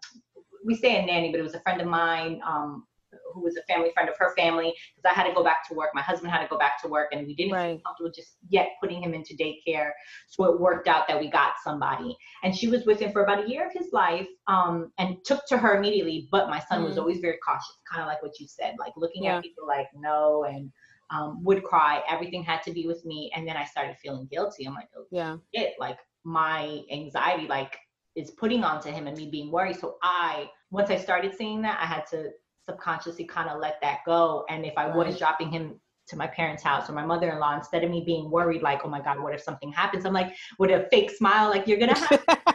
we 0.65 0.75
say 0.75 1.01
a 1.01 1.05
nanny 1.05 1.31
but 1.31 1.39
it 1.39 1.43
was 1.43 1.53
a 1.53 1.59
friend 1.61 1.79
of 1.81 1.87
mine 1.87 2.41
um, 2.45 2.85
who 3.33 3.41
was 3.41 3.57
a 3.57 3.63
family 3.63 3.91
friend 3.93 4.09
of 4.09 4.15
her 4.17 4.33
family 4.35 4.73
because 4.95 5.09
I 5.09 5.13
had 5.13 5.27
to 5.27 5.33
go 5.33 5.43
back 5.43 5.67
to 5.67 5.73
work. 5.73 5.89
My 5.93 6.01
husband 6.01 6.31
had 6.31 6.41
to 6.41 6.47
go 6.47 6.57
back 6.57 6.81
to 6.81 6.87
work, 6.87 7.09
and 7.11 7.25
we 7.25 7.35
didn't 7.35 7.53
right. 7.53 7.71
feel 7.71 7.81
comfortable 7.85 8.11
just 8.15 8.37
yet 8.49 8.69
putting 8.81 9.01
him 9.01 9.13
into 9.13 9.35
daycare. 9.35 9.91
So 10.27 10.45
it 10.45 10.59
worked 10.59 10.87
out 10.87 11.07
that 11.07 11.19
we 11.19 11.29
got 11.29 11.53
somebody, 11.63 12.15
and 12.43 12.55
she 12.55 12.67
was 12.67 12.85
with 12.85 12.99
him 12.99 13.11
for 13.11 13.23
about 13.23 13.45
a 13.45 13.49
year 13.49 13.67
of 13.67 13.73
his 13.73 13.91
life, 13.91 14.27
um, 14.47 14.91
and 14.97 15.17
took 15.25 15.45
to 15.47 15.57
her 15.57 15.77
immediately. 15.77 16.27
But 16.31 16.49
my 16.49 16.59
son 16.59 16.81
mm 16.81 16.85
was 16.85 16.99
always 16.99 17.19
very 17.19 17.37
cautious, 17.43 17.77
kind 17.91 18.03
of 18.03 18.07
like 18.07 18.21
what 18.21 18.39
you 18.39 18.47
said, 18.47 18.75
like 18.77 18.93
looking 18.95 19.23
yeah. 19.23 19.37
at 19.37 19.43
people 19.43 19.67
like 19.67 19.87
no 19.95 20.45
and. 20.45 20.71
Um, 21.11 21.43
would 21.43 21.63
cry. 21.63 22.01
Everything 22.09 22.43
had 22.43 22.63
to 22.63 22.71
be 22.71 22.87
with 22.87 23.05
me, 23.05 23.31
and 23.35 23.47
then 23.47 23.55
I 23.55 23.63
started 23.63 23.95
feeling 23.97 24.27
guilty. 24.31 24.65
I'm 24.65 24.73
like, 24.73 24.89
oh, 24.97 25.05
yeah, 25.11 25.37
it 25.53 25.75
like 25.79 25.99
my 26.23 26.81
anxiety 26.91 27.47
like 27.47 27.77
is 28.15 28.31
putting 28.31 28.63
onto 28.63 28.89
him 28.89 29.07
and 29.07 29.17
me 29.17 29.29
being 29.29 29.51
worried. 29.51 29.77
So 29.77 29.97
I, 30.01 30.49
once 30.71 30.89
I 30.89 30.97
started 30.97 31.35
seeing 31.35 31.61
that, 31.63 31.79
I 31.81 31.85
had 31.85 32.05
to 32.07 32.29
subconsciously 32.67 33.25
kind 33.25 33.49
of 33.49 33.59
let 33.59 33.79
that 33.81 33.99
go. 34.05 34.45
And 34.49 34.65
if 34.65 34.73
I 34.77 34.87
right. 34.87 34.95
was 34.95 35.17
dropping 35.17 35.51
him 35.51 35.79
to 36.07 36.15
my 36.15 36.27
parents' 36.27 36.63
house 36.63 36.89
or 36.89 36.93
my 36.93 37.05
mother-in-law, 37.05 37.55
instead 37.55 37.83
of 37.83 37.91
me 37.91 38.03
being 38.05 38.31
worried, 38.31 38.61
like, 38.61 38.81
oh 38.85 38.89
my 38.89 39.01
God, 39.01 39.21
what 39.21 39.33
if 39.33 39.41
something 39.41 39.71
happens? 39.71 40.05
I'm 40.05 40.13
like, 40.13 40.33
with 40.59 40.71
a 40.71 40.87
fake 40.91 41.11
smile, 41.11 41.49
like 41.49 41.67
you're 41.67 41.77
gonna 41.77 41.97
have 41.97 42.23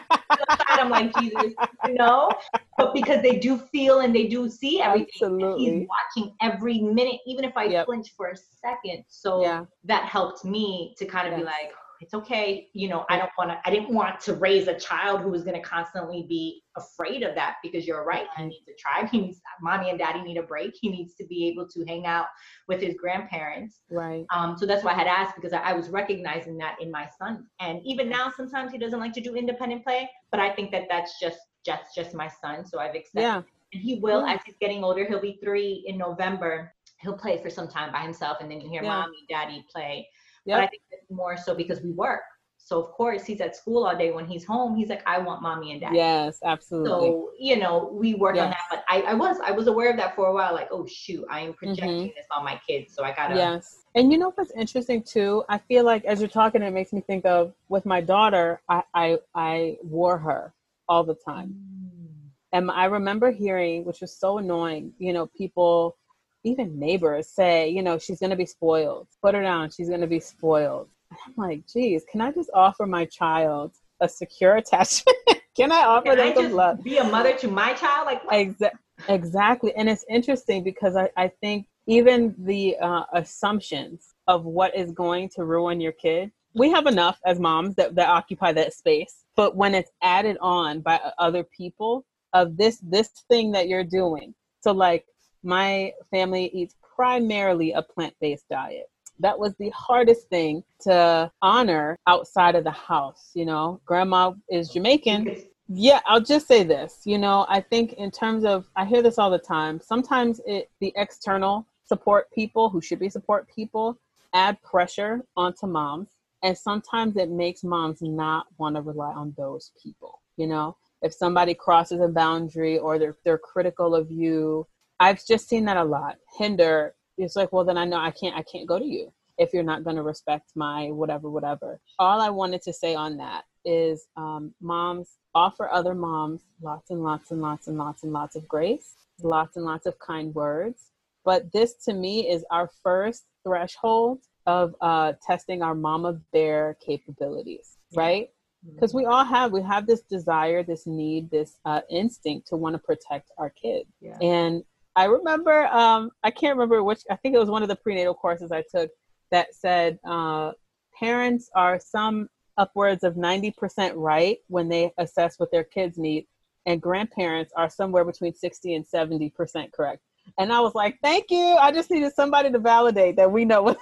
I'm 0.81 0.89
like, 0.89 1.15
Jesus, 1.19 1.53
you 1.87 1.93
know? 1.93 2.31
But 2.77 2.93
because 2.93 3.21
they 3.21 3.37
do 3.37 3.57
feel 3.57 3.99
and 3.99 4.15
they 4.15 4.27
do 4.27 4.49
see 4.49 4.81
everything. 4.81 5.07
Absolutely. 5.15 5.65
He's 5.65 5.87
watching 5.87 6.33
every 6.41 6.79
minute, 6.79 7.19
even 7.27 7.45
if 7.45 7.55
I 7.55 7.65
yep. 7.65 7.85
flinch 7.85 8.13
for 8.17 8.29
a 8.29 8.35
second. 8.35 9.03
So 9.07 9.41
yeah. 9.41 9.65
that 9.85 10.05
helped 10.05 10.43
me 10.43 10.95
to 10.97 11.05
kind 11.05 11.27
of 11.27 11.33
yes. 11.33 11.41
be 11.41 11.45
like, 11.45 11.71
it's 12.01 12.15
okay. 12.15 12.67
You 12.73 12.89
know, 12.89 13.05
I 13.09 13.17
don't 13.17 13.29
want 13.37 13.51
to, 13.51 13.59
I 13.63 13.69
didn't 13.69 13.93
want 13.93 14.19
to 14.21 14.33
raise 14.33 14.67
a 14.67 14.73
child 14.73 15.21
who 15.21 15.29
was 15.29 15.43
going 15.43 15.55
to 15.55 15.61
constantly 15.61 16.25
be 16.27 16.63
afraid 16.75 17.21
of 17.21 17.35
that 17.35 17.57
because 17.61 17.85
you're 17.85 18.03
right. 18.03 18.25
He 18.35 18.45
needs 18.45 18.67
a 18.67 18.73
tribe. 18.77 19.09
He 19.11 19.21
needs, 19.21 19.39
mommy 19.61 19.91
and 19.91 19.99
daddy 19.99 20.21
need 20.23 20.37
a 20.37 20.43
break. 20.43 20.73
He 20.81 20.89
needs 20.89 21.13
to 21.15 21.25
be 21.27 21.47
able 21.47 21.67
to 21.67 21.85
hang 21.85 22.07
out 22.07 22.25
with 22.67 22.81
his 22.81 22.95
grandparents. 22.95 23.81
Right. 23.91 24.25
Um, 24.33 24.57
so 24.57 24.65
that's 24.65 24.83
why 24.83 24.93
I 24.93 24.95
had 24.95 25.07
asked 25.07 25.35
because 25.35 25.53
I, 25.53 25.59
I 25.59 25.73
was 25.73 25.89
recognizing 25.89 26.57
that 26.57 26.75
in 26.81 26.89
my 26.89 27.07
son. 27.19 27.45
And 27.59 27.81
even 27.85 28.09
now, 28.09 28.33
sometimes 28.35 28.71
he 28.71 28.79
doesn't 28.79 28.99
like 28.99 29.13
to 29.13 29.21
do 29.21 29.35
independent 29.35 29.83
play, 29.83 30.09
but 30.31 30.39
I 30.39 30.49
think 30.55 30.71
that 30.71 30.85
that's 30.89 31.19
just, 31.19 31.39
just, 31.63 31.95
just 31.95 32.15
my 32.15 32.29
son. 32.41 32.65
So 32.65 32.79
I've 32.79 32.95
accepted. 32.95 33.21
Yeah. 33.21 33.41
And 33.73 33.81
he 33.81 33.99
will, 33.99 34.25
yeah. 34.25 34.33
as 34.33 34.39
he's 34.43 34.55
getting 34.59 34.83
older, 34.83 35.05
he'll 35.07 35.21
be 35.21 35.37
three 35.41 35.83
in 35.85 35.99
November. 35.99 36.73
He'll 36.97 37.17
play 37.17 37.41
for 37.41 37.49
some 37.49 37.67
time 37.67 37.91
by 37.91 37.99
himself, 37.99 38.37
and 38.41 38.51
then 38.51 38.59
you 38.59 38.69
hear 38.69 38.83
yeah. 38.83 38.89
mommy, 38.89 39.17
daddy 39.29 39.65
play. 39.73 40.07
Yep. 40.45 40.57
But 40.57 40.63
I 40.63 40.67
think 40.67 40.81
it's 40.91 41.11
more 41.11 41.37
so 41.37 41.53
because 41.53 41.81
we 41.81 41.91
work. 41.91 42.21
So 42.63 42.81
of 42.81 42.91
course 42.91 43.25
he's 43.25 43.41
at 43.41 43.55
school 43.55 43.85
all 43.85 43.97
day. 43.97 44.11
When 44.11 44.25
he's 44.25 44.45
home, 44.45 44.75
he's 44.75 44.89
like, 44.89 45.01
I 45.05 45.17
want 45.17 45.41
mommy 45.41 45.71
and 45.71 45.81
daddy. 45.81 45.97
Yes, 45.97 46.39
absolutely. 46.43 46.89
So 46.89 47.31
you 47.37 47.57
know, 47.57 47.89
we 47.91 48.13
work 48.13 48.35
yes. 48.35 48.45
on 48.45 48.49
that. 48.51 48.61
But 48.69 48.83
I, 48.87 49.11
I 49.11 49.13
was 49.13 49.37
I 49.43 49.51
was 49.51 49.67
aware 49.67 49.89
of 49.89 49.97
that 49.97 50.15
for 50.15 50.27
a 50.27 50.33
while. 50.33 50.53
Like, 50.53 50.69
oh 50.71 50.85
shoot, 50.85 51.25
I 51.29 51.41
am 51.41 51.53
projecting 51.53 51.89
mm-hmm. 51.89 52.15
this 52.15 52.25
on 52.35 52.45
my 52.45 52.61
kids, 52.67 52.93
so 52.93 53.03
I 53.03 53.13
gotta. 53.13 53.35
Yes. 53.35 53.83
And 53.95 54.11
you 54.11 54.17
know 54.17 54.31
what's 54.35 54.51
interesting 54.51 55.03
too? 55.03 55.43
I 55.49 55.57
feel 55.57 55.83
like 55.83 56.05
as 56.05 56.21
you're 56.21 56.29
talking, 56.29 56.61
it 56.61 56.71
makes 56.71 56.93
me 56.93 57.01
think 57.01 57.25
of 57.25 57.53
with 57.67 57.85
my 57.85 57.99
daughter. 57.99 58.61
I 58.69 58.83
I, 58.93 59.17
I 59.35 59.77
wore 59.83 60.17
her 60.19 60.53
all 60.87 61.03
the 61.03 61.15
time, 61.15 61.49
mm. 61.49 62.29
and 62.53 62.71
I 62.71 62.85
remember 62.85 63.31
hearing, 63.31 63.85
which 63.85 64.01
was 64.01 64.15
so 64.15 64.37
annoying. 64.37 64.93
You 64.97 65.13
know, 65.13 65.25
people 65.25 65.97
even 66.43 66.79
neighbors 66.79 67.27
say, 67.27 67.69
you 67.69 67.83
know, 67.83 67.97
she's 67.97 68.19
going 68.19 68.31
to 68.31 68.35
be 68.35 68.45
spoiled. 68.45 69.07
Put 69.21 69.35
her 69.35 69.41
down. 69.41 69.69
She's 69.69 69.89
going 69.89 70.01
to 70.01 70.07
be 70.07 70.19
spoiled. 70.19 70.87
I'm 71.11 71.33
like, 71.37 71.67
geez, 71.67 72.03
can 72.09 72.21
I 72.21 72.31
just 72.31 72.49
offer 72.53 72.85
my 72.85 73.05
child 73.05 73.73
a 74.01 74.09
secure 74.09 74.55
attachment? 74.57 75.17
can 75.55 75.71
I 75.71 75.83
offer 75.83 76.15
can 76.15 76.35
them 76.35 76.45
I 76.45 76.49
love? 76.49 76.83
Be 76.83 76.97
a 76.97 77.03
mother 77.03 77.35
to 77.37 77.47
my 77.47 77.73
child? 77.73 78.05
Like, 78.05 78.23
Exa- 78.27 78.71
exactly. 79.07 79.73
And 79.75 79.89
it's 79.89 80.05
interesting 80.09 80.63
because 80.63 80.95
I, 80.95 81.09
I 81.17 81.27
think 81.41 81.67
even 81.87 82.35
the 82.37 82.77
uh, 82.77 83.03
assumptions 83.13 84.13
of 84.27 84.45
what 84.45 84.75
is 84.75 84.91
going 84.91 85.29
to 85.35 85.43
ruin 85.43 85.81
your 85.81 85.91
kid, 85.91 86.31
we 86.53 86.69
have 86.71 86.85
enough 86.85 87.19
as 87.25 87.39
moms 87.39 87.75
that, 87.75 87.95
that 87.95 88.07
occupy 88.07 88.53
that 88.53 88.73
space. 88.73 89.25
But 89.35 89.55
when 89.55 89.73
it's 89.73 89.91
added 90.01 90.37
on 90.41 90.81
by 90.81 90.99
other 91.17 91.43
people 91.43 92.05
of 92.33 92.57
this 92.57 92.79
this 92.81 93.09
thing 93.29 93.51
that 93.51 93.67
you're 93.67 93.83
doing, 93.83 94.33
so 94.61 94.71
like 94.71 95.05
my 95.43 95.93
family 96.09 96.49
eats 96.53 96.75
primarily 96.95 97.71
a 97.71 97.81
plant-based 97.81 98.47
diet. 98.49 98.89
That 99.19 99.37
was 99.37 99.55
the 99.55 99.69
hardest 99.69 100.29
thing 100.29 100.63
to 100.81 101.31
honor 101.41 101.97
outside 102.07 102.55
of 102.55 102.63
the 102.63 102.71
house 102.71 103.31
you 103.33 103.45
know? 103.45 103.79
Grandma 103.85 104.33
is 104.49 104.69
jamaican. 104.69 105.35
Yeah 105.67 105.99
i'll 106.05 106.21
just 106.21 106.47
say 106.47 106.63
this 106.63 107.01
you 107.05 107.17
know 107.17 107.45
i 107.47 107.61
think 107.61 107.93
in 107.93 108.11
terms 108.11 108.43
of 108.43 108.67
i 108.75 108.83
hear 108.83 109.01
this 109.01 109.17
all 109.17 109.29
the 109.29 109.39
time 109.39 109.79
sometimes 109.79 110.41
it 110.45 110.69
the 110.81 110.91
external 110.95 111.65
support 111.85 112.29
people 112.31 112.69
who 112.69 112.81
should 112.81 112.99
be 112.99 113.09
support 113.09 113.47
people 113.47 113.97
add 114.33 114.61
pressure 114.63 115.23
onto 115.37 115.67
moms 115.67 116.09
and 116.43 116.57
sometimes 116.57 117.15
it 117.15 117.29
makes 117.29 117.63
moms 117.63 118.01
not 118.01 118.47
want 118.57 118.75
to 118.75 118.81
rely 118.81 119.13
on 119.13 119.33
those 119.37 119.71
people 119.81 120.19
you 120.37 120.47
know? 120.47 120.75
If 121.01 121.13
somebody 121.13 121.53
crosses 121.53 121.99
a 122.01 122.07
boundary 122.07 122.77
or 122.77 122.99
they're 122.99 123.15
they're 123.23 123.37
critical 123.37 123.95
of 123.95 124.11
you 124.11 124.67
I've 125.01 125.25
just 125.25 125.49
seen 125.49 125.65
that 125.65 125.77
a 125.77 125.83
lot. 125.83 126.17
Hinder. 126.37 126.93
It's 127.17 127.35
like, 127.35 127.51
well, 127.51 127.65
then 127.65 127.77
I 127.77 127.85
know 127.85 127.97
I 127.97 128.11
can't. 128.11 128.35
I 128.35 128.43
can't 128.43 128.67
go 128.67 128.77
to 128.77 128.85
you 128.85 129.11
if 129.37 129.51
you're 129.51 129.63
not 129.63 129.83
going 129.83 129.95
to 129.95 130.03
respect 130.03 130.51
my 130.55 130.91
whatever, 130.91 131.29
whatever. 131.29 131.79
All 131.97 132.21
I 132.21 132.29
wanted 132.29 132.61
to 132.63 132.73
say 132.73 132.93
on 132.93 133.17
that 133.17 133.43
is, 133.65 134.05
um, 134.15 134.53
moms 134.61 135.17
offer 135.33 135.69
other 135.71 135.95
moms 135.95 136.41
lots 136.61 136.91
and 136.91 137.03
lots 137.03 137.31
and 137.31 137.41
lots 137.41 137.67
and 137.67 137.77
lots 137.77 138.03
and 138.03 138.13
lots 138.13 138.35
of 138.35 138.47
grace, 138.47 138.93
lots 139.23 139.57
and 139.57 139.65
lots 139.65 139.87
of 139.87 139.97
kind 139.97 140.35
words. 140.35 140.91
But 141.25 141.51
this, 141.51 141.73
to 141.85 141.93
me, 141.93 142.29
is 142.29 142.45
our 142.51 142.69
first 142.83 143.25
threshold 143.43 144.19
of 144.45 144.75
uh, 144.81 145.13
testing 145.25 145.63
our 145.63 145.75
mama 145.75 146.19
bear 146.31 146.77
capabilities, 146.85 147.77
right? 147.95 148.29
because 148.73 148.93
we 148.93 149.05
all 149.05 149.23
have 149.23 149.51
we 149.51 149.61
have 149.61 149.87
this 149.87 150.01
desire 150.01 150.63
this 150.63 150.85
need 150.85 151.31
this 151.31 151.57
uh, 151.65 151.81
instinct 151.89 152.47
to 152.47 152.55
want 152.55 152.73
to 152.73 152.79
protect 152.79 153.31
our 153.37 153.49
kids 153.49 153.89
yeah. 153.99 154.17
and 154.21 154.63
I 154.95 155.05
remember, 155.05 155.67
um, 155.67 156.11
I 156.23 156.31
can't 156.31 156.55
remember 156.55 156.83
which, 156.83 157.01
I 157.09 157.15
think 157.15 157.35
it 157.35 157.39
was 157.39 157.49
one 157.49 157.63
of 157.63 157.69
the 157.69 157.75
prenatal 157.75 158.13
courses 158.13 158.51
I 158.51 158.63
took 158.73 158.89
that 159.31 159.53
said 159.55 159.99
uh, 160.05 160.51
parents 160.99 161.49
are 161.55 161.79
some 161.79 162.27
upwards 162.57 163.03
of 163.03 163.15
90% 163.15 163.93
right 163.95 164.37
when 164.47 164.67
they 164.67 164.91
assess 164.97 165.39
what 165.39 165.51
their 165.51 165.63
kids 165.63 165.97
need, 165.97 166.27
and 166.65 166.81
grandparents 166.81 167.51
are 167.55 167.69
somewhere 167.69 168.05
between 168.05 168.33
60 168.33 168.75
and 168.75 168.85
70% 168.85 169.71
correct. 169.71 170.01
And 170.37 170.51
I 170.53 170.59
was 170.59 170.75
like, 170.75 170.99
thank 171.01 171.25
you. 171.29 171.55
I 171.59 171.71
just 171.71 171.89
needed 171.89 172.13
somebody 172.13 172.51
to 172.51 172.59
validate 172.59 173.15
that 173.15 173.31
we 173.31 173.45
know 173.45 173.63
what 173.63 173.77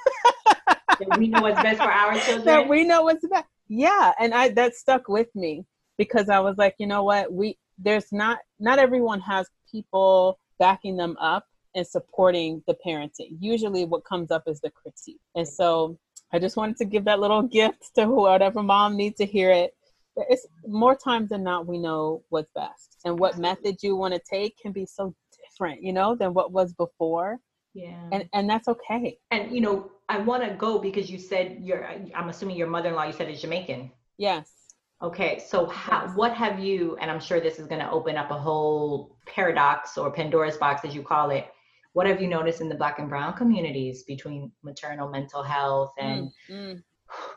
we 1.18 1.28
know 1.28 1.42
what's 1.42 1.62
best 1.62 1.78
for 1.78 1.92
our 1.92 2.18
children. 2.20 2.46
That 2.46 2.68
we 2.68 2.84
know 2.84 3.04
what's 3.04 3.26
best. 3.28 3.46
Yeah. 3.68 4.14
And 4.20 4.34
I 4.34 4.50
that 4.50 4.76
stuck 4.76 5.08
with 5.08 5.28
me 5.36 5.66
because 5.98 6.30
I 6.30 6.40
was 6.40 6.58
like, 6.58 6.76
you 6.78 6.88
know 6.88 7.04
what? 7.04 7.32
We 7.32 7.58
there's 7.78 8.12
not 8.12 8.40
not 8.60 8.80
everyone 8.80 9.20
has 9.22 9.48
people 9.72 10.39
backing 10.60 10.98
them 10.98 11.18
up 11.20 11.46
and 11.76 11.86
supporting 11.86 12.64
the 12.68 12.76
parenting. 12.86 13.38
Usually, 13.40 13.86
what 13.86 14.06
comes 14.06 14.32
up 14.32 14.44
is 14.48 14.60
the 14.62 14.70
critique. 14.70 15.22
And 15.36 15.48
so, 15.48 15.98
I 16.32 16.40
just 16.40 16.58
wanted 16.58 16.78
to 16.78 16.86
give 16.86 17.06
that 17.06 17.20
little 17.20 17.42
gift 17.60 17.92
to 17.96 18.06
whoever 18.06 18.62
mom 18.62 18.96
needs 18.96 19.18
to 19.18 19.26
hear 19.26 19.52
it. 19.52 19.74
it's 20.16 20.46
more 20.68 20.96
times 20.96 21.30
than 21.30 21.44
not 21.44 21.68
we 21.68 21.78
know 21.78 22.24
what's 22.30 22.52
best. 22.54 22.98
And 23.06 23.20
what 23.20 23.38
method 23.38 23.78
you 23.82 23.96
want 23.96 24.14
to 24.14 24.22
take 24.30 24.58
can 24.58 24.72
be 24.72 24.86
so 24.86 25.16
different 25.60 25.82
you 25.84 25.94
know 25.94 26.16
than 26.16 26.34
what 26.34 26.52
was 26.52 26.74
before. 26.74 27.40
Yeah. 27.74 28.10
And 28.12 28.30
and 28.34 28.50
that's 28.50 28.68
okay. 28.68 29.18
And 29.32 29.52
you 29.52 29.62
know 29.62 29.92
i 30.10 30.18
want 30.18 30.44
to 30.44 30.50
go 30.56 30.80
because 30.80 31.10
you 31.10 31.20
said 31.20 31.60
you're 31.62 31.88
i'm 32.16 32.30
assuming 32.30 32.58
your 32.58 32.68
mother-in-law 32.68 33.04
you 33.04 33.14
said 33.14 33.30
is 33.30 33.42
jamaican. 33.42 33.92
Yes 34.18 34.59
okay 35.02 35.42
so 35.48 35.66
how, 35.68 36.08
what 36.10 36.34
have 36.34 36.60
you 36.60 36.98
and 37.00 37.10
i'm 37.10 37.20
sure 37.20 37.40
this 37.40 37.60
is 37.60 37.68
going 37.68 37.80
to 37.80 37.90
open 37.90 38.18
up 38.18 38.32
a 38.32 38.38
whole 38.38 39.16
paradox 39.30 39.98
or 39.98 40.12
pandora's 40.12 40.58
box 40.58 40.84
as 40.84 40.94
you 40.94 41.02
call 41.02 41.30
it. 41.30 41.48
What 41.94 42.06
have 42.08 42.22
you 42.22 42.28
noticed 42.28 42.62
in 42.62 42.70
the 42.70 42.76
black 42.76 43.00
and 43.00 43.10
brown 43.10 43.34
communities 43.34 44.04
between 44.04 44.52
maternal 44.64 45.10
mental 45.10 45.44
health 45.44 45.94
and 45.98 46.30
mm, 46.50 46.82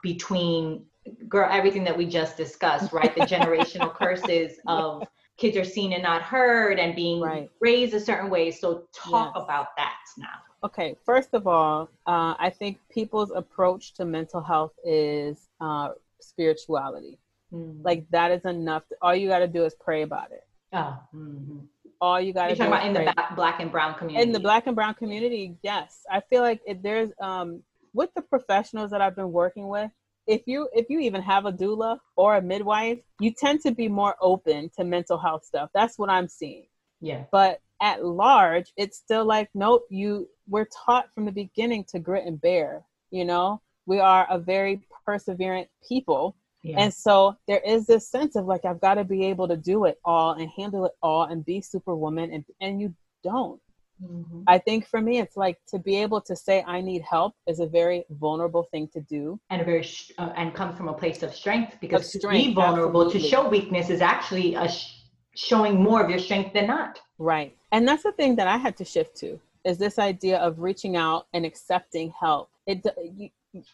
between 0.02 0.84
girl 1.28 1.48
everything 1.50 1.84
that 1.84 1.96
we 1.96 2.06
just 2.06 2.36
discussed 2.36 2.92
right? 2.92 3.14
The 3.14 3.20
generational 3.36 3.94
curses 3.94 4.58
of 4.66 5.04
kids 5.36 5.56
are 5.56 5.64
seen 5.64 5.92
and 5.92 6.02
not 6.02 6.22
heard 6.22 6.78
and 6.78 6.94
being 6.94 7.20
right. 7.20 7.50
raised 7.60 7.94
a 7.94 8.00
certain 8.00 8.30
way. 8.30 8.50
So 8.50 8.84
talk 8.94 9.32
yes. 9.34 9.44
about 9.44 9.68
that 9.76 9.96
now. 10.18 10.28
Okay 10.64 10.94
first 11.04 11.30
of 11.32 11.46
all 11.46 11.88
uh, 12.06 12.34
i 12.38 12.52
think 12.56 12.78
people's 12.88 13.32
approach 13.32 13.94
to 13.94 14.04
mental 14.04 14.40
health 14.40 14.74
is 14.84 15.48
uh, 15.60 15.88
spirituality 16.20 17.18
mm-hmm. 17.52 17.82
like 17.82 18.06
that 18.10 18.30
is 18.30 18.44
enough 18.44 18.82
all 19.00 19.14
you 19.14 19.28
got 19.28 19.40
to 19.40 19.48
do 19.48 19.64
is 19.64 19.74
pray 19.80 20.02
about 20.02 20.30
it. 20.32 20.44
Oh. 20.72 20.98
Mm-hmm. 21.14 21.58
All 22.00 22.20
you 22.20 22.32
got 22.32 22.48
to 22.48 22.56
do 22.56 22.64
about 22.64 22.86
in 22.86 22.94
the 22.94 23.14
black 23.36 23.60
and 23.60 23.70
brown 23.70 23.94
community 23.94 24.22
in 24.22 24.32
the 24.32 24.40
black 24.40 24.66
and 24.66 24.74
brown 24.74 24.94
community 24.94 25.56
yes. 25.62 26.00
I 26.10 26.20
feel 26.20 26.42
like 26.42 26.60
it, 26.66 26.82
there's 26.82 27.10
um 27.20 27.62
with 27.92 28.10
the 28.16 28.22
professionals 28.22 28.90
that 28.90 29.00
i've 29.00 29.14
been 29.14 29.30
working 29.30 29.68
with 29.68 29.90
if 30.26 30.42
you 30.46 30.68
if 30.72 30.86
you 30.88 30.98
even 30.98 31.22
have 31.22 31.44
a 31.46 31.52
doula 31.52 31.98
or 32.16 32.36
a 32.36 32.42
midwife 32.42 32.98
you 33.20 33.32
tend 33.32 33.60
to 33.60 33.70
be 33.70 33.86
more 33.86 34.16
open 34.20 34.70
to 34.76 34.84
mental 34.84 35.18
health 35.18 35.44
stuff. 35.44 35.70
That's 35.74 35.98
what 35.98 36.10
i'm 36.10 36.26
seeing. 36.26 36.66
Yeah. 37.00 37.24
But 37.30 37.60
at 37.80 38.04
large 38.04 38.72
it's 38.76 38.96
still 38.96 39.24
like 39.24 39.48
nope 39.54 39.84
you 39.90 40.28
we're 40.48 40.68
taught 40.84 41.12
from 41.14 41.24
the 41.24 41.32
beginning 41.32 41.84
to 41.90 42.00
grit 42.00 42.26
and 42.26 42.40
bear 42.40 42.84
you 43.12 43.24
know? 43.24 43.60
We 43.86 44.00
are 44.00 44.26
a 44.28 44.38
very 44.38 44.80
perseverant 45.06 45.68
people 45.86 46.34
yeah. 46.62 46.76
And 46.78 46.94
so 46.94 47.36
there 47.48 47.60
is 47.66 47.86
this 47.86 48.08
sense 48.08 48.36
of 48.36 48.46
like 48.46 48.64
I've 48.64 48.80
got 48.80 48.94
to 48.94 49.04
be 49.04 49.24
able 49.26 49.48
to 49.48 49.56
do 49.56 49.84
it 49.84 49.98
all 50.04 50.32
and 50.32 50.48
handle 50.56 50.84
it 50.86 50.92
all 51.02 51.24
and 51.24 51.44
be 51.44 51.60
superwoman 51.60 52.32
and 52.32 52.44
and 52.60 52.80
you 52.80 52.94
don't. 53.24 53.60
Mm-hmm. 54.02 54.42
I 54.46 54.58
think 54.58 54.86
for 54.86 55.00
me 55.00 55.18
it's 55.18 55.36
like 55.36 55.58
to 55.68 55.78
be 55.78 55.96
able 55.96 56.20
to 56.22 56.34
say 56.34 56.64
I 56.66 56.80
need 56.80 57.02
help 57.02 57.34
is 57.46 57.60
a 57.60 57.66
very 57.66 58.04
vulnerable 58.10 58.64
thing 58.64 58.88
to 58.94 59.00
do 59.00 59.38
and 59.50 59.60
a 59.60 59.64
very 59.64 59.82
sh- 59.82 60.12
uh, 60.18 60.32
and 60.36 60.54
comes 60.54 60.76
from 60.76 60.88
a 60.88 60.92
place 60.92 61.22
of 61.22 61.34
strength 61.34 61.76
because 61.80 62.02
of 62.02 62.20
strength, 62.20 62.42
to 62.42 62.48
be 62.48 62.54
vulnerable 62.54 63.02
absolutely. 63.02 63.28
to 63.28 63.28
show 63.28 63.48
weakness 63.48 63.90
is 63.90 64.00
actually 64.00 64.54
a 64.54 64.68
sh- 64.68 65.02
showing 65.34 65.80
more 65.80 66.02
of 66.02 66.10
your 66.10 66.18
strength 66.18 66.52
than 66.52 66.66
not. 66.66 67.00
Right. 67.18 67.56
And 67.70 67.86
that's 67.86 68.02
the 68.02 68.12
thing 68.12 68.36
that 68.36 68.46
I 68.46 68.56
had 68.56 68.76
to 68.78 68.84
shift 68.84 69.16
to 69.18 69.40
is 69.64 69.78
this 69.78 69.98
idea 69.98 70.38
of 70.38 70.58
reaching 70.58 70.96
out 70.96 71.26
and 71.32 71.44
accepting 71.44 72.12
help. 72.18 72.50
It 72.66 72.84
you, 73.14 73.30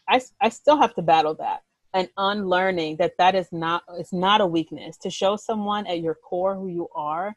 I, 0.07 0.21
I 0.41 0.49
still 0.49 0.77
have 0.77 0.93
to 0.95 1.01
battle 1.01 1.33
that 1.35 1.63
and 1.93 2.09
unlearning 2.17 2.97
that 2.97 3.17
that 3.17 3.35
is 3.35 3.51
not 3.51 3.83
it's 3.97 4.13
not 4.13 4.41
a 4.41 4.45
weakness. 4.45 4.97
To 4.97 5.09
show 5.09 5.35
someone 5.35 5.87
at 5.87 6.01
your 6.01 6.15
core 6.15 6.55
who 6.55 6.67
you 6.67 6.87
are 6.95 7.35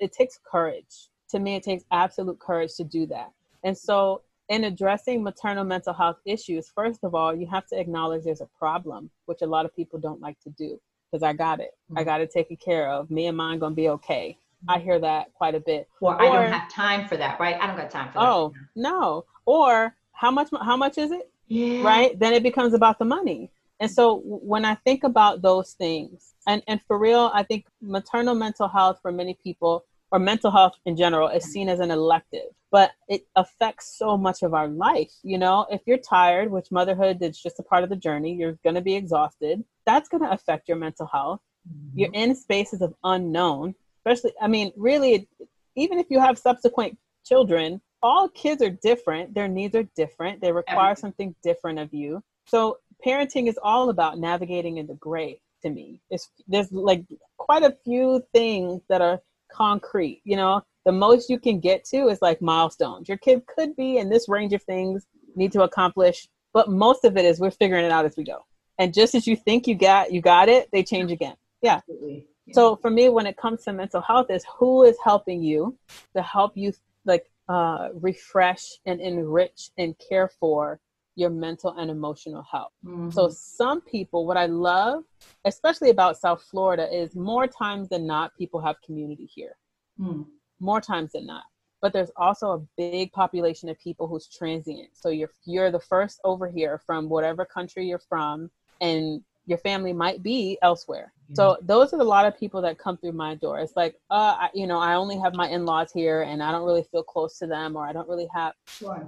it 0.00 0.12
takes 0.12 0.38
courage. 0.50 1.08
To 1.30 1.38
me 1.38 1.56
it 1.56 1.62
takes 1.62 1.84
absolute 1.90 2.38
courage 2.38 2.74
to 2.76 2.84
do 2.84 3.06
that. 3.06 3.30
And 3.64 3.76
so 3.76 4.22
in 4.48 4.64
addressing 4.64 5.22
maternal 5.22 5.64
mental 5.64 5.92
health 5.92 6.18
issues 6.24 6.70
first 6.74 7.04
of 7.04 7.14
all 7.14 7.34
you 7.34 7.46
have 7.46 7.66
to 7.68 7.78
acknowledge 7.78 8.24
there's 8.24 8.40
a 8.40 8.48
problem 8.58 9.08
which 9.26 9.42
a 9.42 9.46
lot 9.46 9.64
of 9.64 9.74
people 9.76 9.98
don't 9.98 10.20
like 10.20 10.38
to 10.40 10.50
do 10.50 10.80
because 11.10 11.22
i 11.22 11.32
got 11.32 11.60
it. 11.60 11.70
Mm-hmm. 11.90 11.98
i 11.98 12.04
got 12.04 12.20
it 12.20 12.30
taken 12.30 12.56
care 12.56 12.90
of. 12.90 13.10
Me 13.10 13.26
and 13.26 13.36
mine 13.36 13.58
gonna 13.58 13.74
be 13.74 13.88
okay. 13.90 14.38
I 14.68 14.78
hear 14.78 14.98
that 14.98 15.32
quite 15.34 15.54
a 15.54 15.60
bit. 15.60 15.88
Or, 16.00 16.14
or 16.14 16.22
i 16.22 16.26
don't 16.26 16.52
have 16.52 16.70
time 16.70 17.08
for 17.08 17.16
that 17.16 17.38
right? 17.38 17.56
I 17.60 17.66
don't 17.66 17.76
got 17.76 17.90
time 17.90 18.08
for 18.08 18.18
that 18.18 18.28
oh 18.28 18.52
no. 18.74 19.24
Or 19.46 19.94
how 20.12 20.30
much 20.30 20.48
how 20.60 20.76
much 20.76 20.98
is 20.98 21.10
it? 21.12 21.30
Yeah. 21.48 21.82
right? 21.82 22.16
Then 22.18 22.32
it 22.32 22.42
becomes 22.44 22.74
about 22.74 22.98
the 22.98 23.04
money 23.04 23.50
and 23.80 23.90
so 23.90 24.20
when 24.24 24.64
I 24.64 24.74
think 24.76 25.04
about 25.04 25.42
those 25.42 25.72
things, 25.72 26.34
and, 26.46 26.62
and 26.68 26.80
for 26.86 26.98
real, 26.98 27.30
I 27.34 27.42
think 27.42 27.66
maternal 27.80 28.34
mental 28.34 28.68
health 28.68 28.98
for 29.00 29.10
many 29.10 29.36
people, 29.42 29.84
or 30.12 30.18
mental 30.18 30.50
health 30.50 30.74
in 30.84 30.96
general, 30.96 31.28
is 31.28 31.44
seen 31.44 31.68
as 31.68 31.80
an 31.80 31.90
elective, 31.90 32.50
but 32.70 32.92
it 33.08 33.26
affects 33.36 33.96
so 33.96 34.16
much 34.16 34.42
of 34.42 34.54
our 34.54 34.68
life. 34.68 35.12
You 35.22 35.38
know, 35.38 35.66
if 35.70 35.80
you're 35.86 35.98
tired, 35.98 36.50
which 36.50 36.70
motherhood 36.70 37.22
is 37.22 37.40
just 37.40 37.58
a 37.58 37.62
part 37.62 37.84
of 37.84 37.90
the 37.90 37.96
journey, 37.96 38.34
you're 38.34 38.58
going 38.64 38.74
to 38.74 38.80
be 38.80 38.94
exhausted. 38.94 39.64
That's 39.86 40.08
going 40.08 40.22
to 40.24 40.30
affect 40.30 40.68
your 40.68 40.76
mental 40.76 41.06
health. 41.06 41.40
Mm-hmm. 41.68 41.98
You're 41.98 42.10
in 42.12 42.34
spaces 42.34 42.82
of 42.82 42.94
unknown, 43.04 43.74
especially, 44.00 44.32
I 44.42 44.48
mean, 44.48 44.72
really, 44.76 45.28
even 45.76 45.98
if 45.98 46.06
you 46.10 46.20
have 46.20 46.38
subsequent 46.38 46.98
children, 47.24 47.80
all 48.02 48.28
kids 48.28 48.62
are 48.62 48.70
different. 48.70 49.34
Their 49.34 49.48
needs 49.48 49.74
are 49.76 49.86
different. 49.94 50.40
They 50.40 50.52
require 50.52 50.96
something 50.96 51.34
different 51.42 51.78
of 51.78 51.92
you. 51.94 52.22
So 52.46 52.78
parenting 53.04 53.48
is 53.48 53.58
all 53.62 53.90
about 53.90 54.18
navigating 54.18 54.78
in 54.78 54.86
the 54.86 54.94
gray 54.94 55.40
to 55.62 55.70
me. 55.70 56.00
It's 56.10 56.30
there's 56.48 56.70
like 56.72 57.04
quite 57.36 57.62
a 57.62 57.76
few 57.84 58.22
things 58.32 58.82
that 58.88 59.00
are 59.00 59.20
concrete, 59.52 60.22
you 60.24 60.36
know. 60.36 60.62
The 60.86 60.92
most 60.92 61.28
you 61.28 61.38
can 61.38 61.60
get 61.60 61.84
to 61.86 62.08
is 62.08 62.22
like 62.22 62.40
milestones. 62.40 63.08
Your 63.08 63.18
kid 63.18 63.42
could 63.46 63.76
be 63.76 63.98
in 63.98 64.08
this 64.08 64.28
range 64.28 64.54
of 64.54 64.62
things 64.62 65.06
need 65.36 65.52
to 65.52 65.62
accomplish, 65.62 66.28
but 66.52 66.70
most 66.70 67.04
of 67.04 67.16
it 67.16 67.24
is 67.24 67.38
we're 67.38 67.50
figuring 67.50 67.84
it 67.84 67.92
out 67.92 68.06
as 68.06 68.16
we 68.16 68.24
go. 68.24 68.44
And 68.78 68.94
just 68.94 69.14
as 69.14 69.26
you 69.26 69.36
think 69.36 69.66
you 69.66 69.74
got 69.74 70.12
you 70.12 70.20
got 70.22 70.48
it, 70.48 70.68
they 70.72 70.82
change 70.82 71.12
again. 71.12 71.36
Yeah. 71.60 71.80
yeah. 71.88 72.20
So 72.52 72.76
for 72.76 72.90
me, 72.90 73.10
when 73.10 73.26
it 73.26 73.36
comes 73.36 73.64
to 73.64 73.72
mental 73.72 74.00
health, 74.00 74.30
is 74.30 74.44
who 74.58 74.84
is 74.84 74.96
helping 75.04 75.42
you 75.42 75.76
to 76.16 76.22
help 76.22 76.56
you 76.56 76.72
like 77.04 77.30
uh, 77.48 77.88
refresh 77.94 78.78
and 78.86 79.00
enrich 79.00 79.70
and 79.76 79.94
care 80.08 80.30
for 80.40 80.80
your 81.20 81.30
mental 81.30 81.76
and 81.78 81.90
emotional 81.90 82.42
health. 82.42 82.72
Mm-hmm. 82.84 83.10
So, 83.10 83.28
some 83.28 83.80
people, 83.82 84.26
what 84.26 84.36
I 84.36 84.46
love, 84.46 85.04
especially 85.44 85.90
about 85.90 86.16
South 86.16 86.42
Florida, 86.42 86.88
is 86.92 87.14
more 87.14 87.46
times 87.46 87.88
than 87.90 88.06
not, 88.06 88.36
people 88.36 88.60
have 88.60 88.76
community 88.84 89.26
here. 89.26 89.56
Mm. 90.00 90.26
More 90.58 90.80
times 90.80 91.12
than 91.12 91.26
not. 91.26 91.44
But 91.82 91.92
there's 91.92 92.10
also 92.16 92.52
a 92.52 92.62
big 92.76 93.12
population 93.12 93.68
of 93.68 93.78
people 93.78 94.06
who's 94.06 94.28
transient. 94.28 94.88
So 94.94 95.10
you're 95.10 95.30
you're 95.44 95.70
the 95.70 95.80
first 95.80 96.20
over 96.24 96.48
here 96.48 96.80
from 96.84 97.08
whatever 97.08 97.44
country 97.44 97.86
you're 97.86 97.98
from, 97.98 98.50
and 98.80 99.22
your 99.50 99.58
family 99.58 99.92
might 99.92 100.22
be 100.22 100.56
elsewhere. 100.62 101.12
So 101.34 101.58
those 101.62 101.92
are 101.92 102.00
a 102.00 102.04
lot 102.04 102.26
of 102.26 102.36
people 102.36 102.60
that 102.62 102.78
come 102.78 102.96
through 102.96 103.12
my 103.12 103.36
door. 103.36 103.60
It's 103.60 103.76
like, 103.76 103.94
uh, 104.10 104.36
I, 104.40 104.50
you 104.52 104.66
know, 104.66 104.78
I 104.78 104.94
only 104.94 105.16
have 105.18 105.34
my 105.34 105.48
in-laws 105.48 105.92
here, 105.92 106.22
and 106.22 106.42
I 106.42 106.50
don't 106.50 106.64
really 106.64 106.82
feel 106.90 107.04
close 107.04 107.38
to 107.38 107.46
them, 107.46 107.76
or 107.76 107.86
I 107.86 107.92
don't 107.92 108.08
really 108.08 108.28
have. 108.34 108.54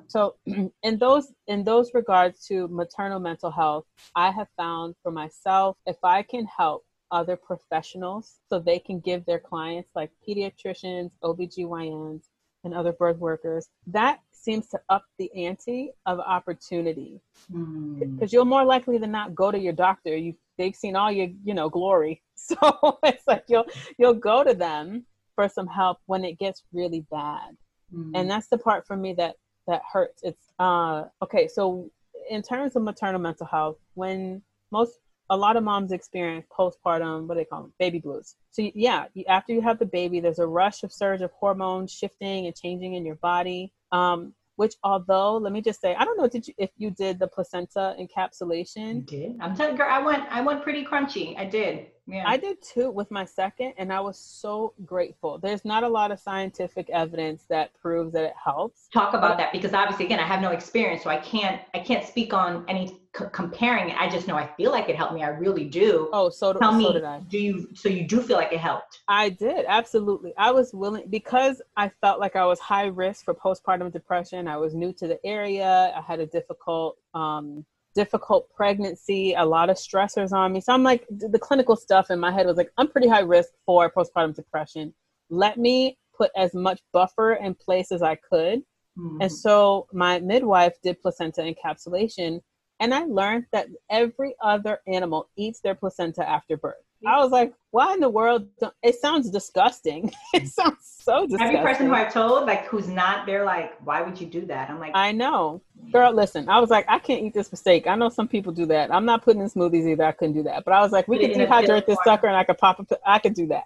So, 0.07 0.37
in 0.46 0.98
those 0.98 1.33
in 1.48 1.64
those 1.64 1.94
regards 1.94 2.46
to 2.46 2.68
maternal 2.68 3.18
mental 3.18 3.50
health, 3.50 3.87
I 4.14 4.31
have 4.31 4.48
found 4.57 4.94
for 5.02 5.11
myself, 5.11 5.76
if 5.87 5.96
I 6.05 6.22
can 6.22 6.46
help 6.46 6.85
other 7.11 7.37
professionals 7.37 8.38
so 8.48 8.59
they 8.59 8.78
can 8.78 9.00
give 9.00 9.24
their 9.26 9.40
clients 9.40 9.90
like 9.94 10.11
pediatricians, 10.26 11.11
OBGYNs, 11.22 12.22
and 12.64 12.72
other 12.72 12.92
birth 12.92 13.18
workers, 13.18 13.68
that 13.88 14.20
seems 14.42 14.66
to 14.68 14.81
up 14.88 15.05
the 15.18 15.31
ante 15.46 15.90
of 16.07 16.18
opportunity 16.20 17.20
because 17.48 18.31
mm. 18.31 18.33
you're 18.33 18.44
more 18.44 18.64
likely 18.64 18.98
than 18.98 19.11
not 19.11 19.35
go 19.35 19.50
to 19.50 19.59
your 19.59 19.72
doctor 19.72 20.16
you 20.16 20.35
they've 20.59 20.74
seen 20.74 20.96
all 20.96 21.11
your 21.11 21.28
you 21.44 21.55
know 21.55 21.68
glory 21.68 22.22
so 22.35 22.57
it's 23.05 23.26
like 23.26 23.44
you'll 23.48 23.66
you'll 23.98 24.14
go 24.14 24.42
to 24.42 24.55
them 24.55 25.05
for 25.35 25.48
some 25.48 25.66
help 25.66 25.98
when 26.07 26.24
it 26.24 26.38
gets 26.38 26.62
really 26.72 27.07
bad 27.11 27.57
mm. 27.94 28.11
and 28.14 28.31
that's 28.31 28.48
the 28.48 28.59
part 28.59 28.87
for 28.87 28.96
me 28.96 29.12
that 29.12 29.37
that 29.66 29.83
hurts 29.90 30.22
it's 30.22 30.52
uh 30.59 31.05
okay 31.22 31.46
so 31.46 31.90
in 32.28 32.42
terms 32.42 32.76
of 32.76 32.83
maternal 32.83 33.20
mental 33.20 33.46
health 33.46 33.78
when 33.94 34.42
most 34.70 34.98
a 35.31 35.37
lot 35.37 35.57
of 35.57 35.64
moms 35.64 35.92
experience 35.92 36.44
postpartum, 36.52 37.26
what 37.26 37.35
do 37.35 37.40
they 37.40 37.44
call 37.46 37.62
them, 37.62 37.72
baby 37.78 37.98
blues. 37.98 38.35
So 38.50 38.70
yeah, 38.74 39.07
after 39.28 39.55
you 39.55 39.62
have 39.62 39.78
the 39.78 39.87
baby, 39.87 40.20
there's 40.20 40.38
a 40.38 40.46
rush 40.46 40.83
of 40.83 40.92
surge 40.92 41.22
of 41.22 41.31
hormones 41.33 41.90
shifting 41.90 42.46
and 42.46 42.55
changing 42.55 42.94
in 42.94 43.07
your 43.07 43.14
body. 43.14 43.72
Um, 43.92 44.35
which 44.57 44.74
although 44.85 45.37
let 45.38 45.52
me 45.52 45.62
just 45.62 45.81
say 45.81 45.94
i 45.94 46.05
don't 46.05 46.18
know 46.18 46.28
did 46.28 46.46
you 46.46 46.55
if 46.59 46.70
you 46.76 46.90
did 46.90 47.18
the 47.18 47.26
placenta 47.26 47.96
encapsulation? 47.98 48.98
I 48.98 49.05
did? 49.07 49.37
I'm 49.40 49.57
telling 49.57 49.76
girl 49.76 49.88
i 49.90 49.98
went 49.98 50.24
i 50.31 50.40
went 50.40 50.62
pretty 50.62 50.85
crunchy. 50.85 51.38
I 51.38 51.44
did 51.46 51.87
yeah. 52.07 52.25
I 52.27 52.37
did 52.37 52.61
too 52.62 52.91
with 52.91 53.11
my 53.11 53.25
second, 53.25 53.75
and 53.79 53.93
I 53.93 54.01
was 54.01 54.19
so 54.19 54.75
grateful. 54.85 55.38
There's 55.38 55.65
not 55.65 55.85
a 55.85 55.88
lot 55.88 56.11
of 56.11 56.19
scientific 56.19 56.90
evidence 56.90 57.44
that 57.48 57.73
proves 57.81 58.13
that 58.13 58.25
it 58.25 58.35
helps. 58.42 58.88
Talk 58.92 59.15
about 59.15 59.38
that 59.38 59.53
because 59.53 59.73
obviously, 59.73 60.07
again, 60.07 60.19
I 60.19 60.27
have 60.27 60.40
no 60.40 60.50
experience, 60.50 61.05
so 61.05 61.11
I 61.11 61.19
can't 61.19 61.61
I 61.75 61.79
can't 61.79 62.05
speak 62.05 62.35
on 62.35 62.65
any 62.69 62.88
c- 63.17 63.25
comparing 63.33 63.90
it. 63.90 63.96
I 64.00 64.09
just 64.09 64.27
know 64.27 64.37
I 64.37 64.48
feel 64.57 64.73
like 64.73 64.88
it 64.88 64.96
helped 64.96 65.15
me. 65.15 65.23
I 65.23 65.29
really 65.29 65.65
do. 65.65 66.09
Oh, 66.13 66.29
so 66.29 66.53
tell 66.53 66.73
so 66.73 66.79
me, 66.79 66.92
did 66.92 67.05
I. 67.05 67.21
do 67.21 67.38
you? 67.38 67.69
So 67.75 67.88
you 67.88 68.07
do 68.07 68.21
feel 68.21 68.37
like 68.37 68.53
it 68.53 68.61
helped? 68.61 69.00
I 69.07 69.29
did 69.29 69.65
absolutely. 69.69 70.33
I 70.37 70.50
was 70.50 70.75
willing 70.75 71.05
because 71.09 71.63
I 71.77 71.90
felt 72.00 72.19
like 72.19 72.35
I 72.35 72.44
was 72.46 72.59
high 72.59 72.87
risk 72.87 73.25
for 73.25 73.35
postpartum 73.35 73.92
depression. 73.92 74.48
I 74.48 74.57
was 74.57 74.75
new 74.75 74.92
to 74.94 75.07
the 75.07 75.25
area. 75.25 75.92
I 75.96 76.00
had 76.00 76.19
a 76.19 76.27
difficult 76.27 76.98
um, 77.15 77.65
difficult 77.95 78.49
pregnancy, 78.55 79.35
a 79.35 79.45
lot 79.45 79.71
of 79.71 79.77
stressors 79.77 80.33
on 80.33 80.53
me. 80.53 80.61
So 80.61 80.73
I'm 80.73 80.83
like, 80.83 81.07
the 81.11 81.38
clinical 81.38 81.77
stuff 81.77 82.11
in 82.11 82.19
my 82.19 82.33
head 82.33 82.47
was 82.47 82.57
like, 82.57 82.73
I'm 82.79 82.88
pretty 82.88 83.09
high 83.09 83.21
risk 83.21 83.51
for 83.67 83.90
postpartum 83.90 84.35
depression. 84.35 84.95
Let 85.31 85.59
me 85.59 85.99
put 86.17 86.31
as 86.37 86.55
much 86.55 86.81
buffer 86.93 87.35
in 87.35 87.55
place 87.55 87.93
as 87.93 88.03
I 88.03 88.17
could. 88.17 88.61
Mm-hmm. 88.99 89.23
And 89.23 89.33
so 89.33 89.87
my 89.93 90.21
midwife 90.21 90.75
did 90.83 91.01
placenta 91.01 91.43
encapsulation. 91.43 92.40
And 92.81 92.93
I 92.93 93.05
learned 93.05 93.47
that 93.53 93.69
every 93.90 94.35
other 94.43 94.81
animal 94.87 95.29
eats 95.37 95.61
their 95.61 95.75
placenta 95.75 96.29
after 96.29 96.57
birth. 96.57 96.85
I 97.07 97.19
was 97.19 97.31
like, 97.31 97.53
why 97.71 97.94
in 97.94 98.00
the 98.00 98.09
world? 98.09 98.46
It 98.83 99.00
sounds 99.00 99.31
disgusting. 99.31 100.13
it 100.35 100.48
sounds 100.48 100.77
so 101.00 101.27
disgusting. 101.27 101.57
Every 101.57 101.73
person 101.73 101.87
who 101.87 101.94
I've 101.94 102.13
told, 102.13 102.46
like, 102.46 102.67
who's 102.67 102.88
not, 102.88 103.27
they're 103.27 103.44
like, 103.44 103.75
why 103.85 104.03
would 104.03 104.21
you 104.21 104.27
do 104.27 104.46
that? 104.46 104.71
I'm 104.71 104.79
like, 104.79 104.92
I 104.94 105.13
know. 105.13 105.63
Girl, 105.90 106.13
listen, 106.13 106.48
I 106.48 106.61
was 106.61 106.71
like, 106.71 106.85
I 106.88 106.98
can't 106.98 107.23
eat 107.23 107.35
this 107.35 107.50
steak. 107.55 107.87
I 107.87 107.96
know 107.96 108.09
some 108.09 108.29
people 108.29 108.53
do 108.53 108.67
that. 108.67 108.94
I'm 108.94 109.05
not 109.05 109.23
putting 109.25 109.42
in 109.42 109.48
smoothies 109.48 109.88
either. 109.88 110.05
I 110.05 110.13
couldn't 110.13 110.35
do 110.35 110.42
that. 110.44 110.65
But 110.65 110.75
I 110.75 110.81
was 110.81 110.92
like, 110.92 111.09
we 111.09 111.19
could 111.19 111.33
dehydrate 111.33 111.87
this 111.87 111.98
sucker 112.05 112.27
and 112.27 112.37
I 112.37 112.44
could 112.44 112.59
pop 112.59 112.79
it. 112.81 112.87
I 113.05 113.19
could 113.19 113.35
do 113.35 113.48
that. 113.48 113.65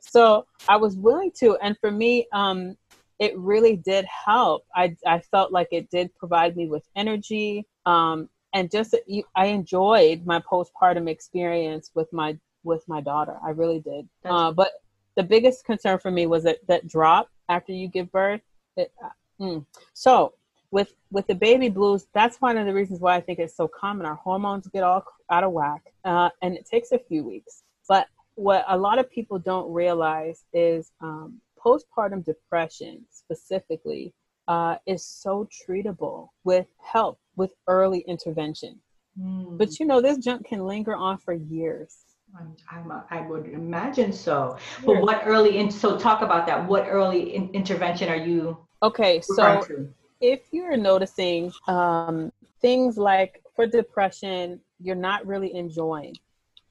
So 0.00 0.46
I 0.68 0.76
was 0.76 0.96
willing 0.96 1.32
to. 1.38 1.56
And 1.56 1.76
for 1.78 1.90
me, 1.90 2.26
um, 2.32 2.76
it 3.18 3.36
really 3.36 3.76
did 3.76 4.04
help. 4.04 4.64
I, 4.74 4.96
I 5.06 5.20
felt 5.20 5.50
like 5.50 5.68
it 5.72 5.90
did 5.90 6.14
provide 6.14 6.56
me 6.56 6.68
with 6.68 6.84
energy. 6.94 7.66
Um, 7.84 8.28
and 8.52 8.70
just 8.70 8.94
I 9.34 9.46
enjoyed 9.46 10.24
my 10.24 10.40
postpartum 10.40 11.10
experience 11.10 11.90
with 11.94 12.10
my 12.12 12.38
with 12.66 12.86
my 12.86 13.00
daughter. 13.00 13.36
I 13.44 13.50
really 13.50 13.80
did. 13.80 14.08
Uh, 14.24 14.52
but 14.52 14.72
the 15.16 15.22
biggest 15.22 15.64
concern 15.64 15.98
for 15.98 16.10
me 16.10 16.26
was 16.26 16.44
that 16.44 16.58
that 16.68 16.86
drop 16.86 17.30
after 17.48 17.72
you 17.72 17.88
give 17.88 18.12
birth. 18.12 18.42
It, 18.76 18.92
uh, 19.02 19.08
mm. 19.40 19.66
So 19.94 20.34
with 20.70 20.92
with 21.10 21.26
the 21.26 21.34
baby 21.34 21.68
blues, 21.68 22.06
that's 22.12 22.40
one 22.40 22.58
of 22.58 22.66
the 22.66 22.74
reasons 22.74 23.00
why 23.00 23.16
I 23.16 23.20
think 23.20 23.38
it's 23.38 23.56
so 23.56 23.68
common. 23.68 24.06
Our 24.06 24.16
hormones 24.16 24.66
get 24.68 24.82
all 24.82 25.04
out 25.30 25.44
of 25.44 25.52
whack, 25.52 25.82
uh, 26.04 26.30
and 26.42 26.54
it 26.54 26.66
takes 26.70 26.92
a 26.92 26.98
few 26.98 27.24
weeks. 27.24 27.62
But 27.88 28.08
what 28.34 28.64
a 28.68 28.76
lot 28.76 28.98
of 28.98 29.10
people 29.10 29.38
don't 29.38 29.72
realize 29.72 30.44
is 30.52 30.92
um, 31.00 31.40
postpartum 31.64 32.24
depression 32.24 33.04
specifically 33.10 34.12
uh, 34.48 34.76
is 34.86 35.04
so 35.04 35.48
treatable 35.50 36.28
with 36.44 36.66
help 36.82 37.18
with 37.36 37.52
early 37.66 38.00
intervention. 38.00 38.78
Mm. 39.20 39.58
But 39.58 39.78
you 39.78 39.86
know, 39.86 40.00
this 40.00 40.18
junk 40.18 40.46
can 40.46 40.66
linger 40.66 40.94
on 40.94 41.18
for 41.18 41.32
years. 41.32 41.96
I'm, 42.34 42.56
I'm 42.70 42.90
a, 42.90 43.04
i 43.10 43.20
would 43.20 43.46
imagine 43.46 44.12
so. 44.12 44.58
But 44.84 45.00
what 45.00 45.22
early 45.24 45.58
in, 45.58 45.70
so 45.70 45.98
talk 45.98 46.22
about 46.22 46.46
that. 46.46 46.66
What 46.66 46.86
early 46.88 47.34
in, 47.34 47.50
intervention 47.50 48.08
are 48.08 48.16
you? 48.16 48.58
Okay, 48.82 49.20
so 49.20 49.62
to? 49.62 49.88
if 50.20 50.40
you're 50.50 50.76
noticing 50.76 51.52
um, 51.68 52.32
things 52.60 52.98
like 52.98 53.42
for 53.54 53.66
depression, 53.66 54.60
you're 54.80 54.96
not 54.96 55.26
really 55.26 55.54
enjoying. 55.54 56.14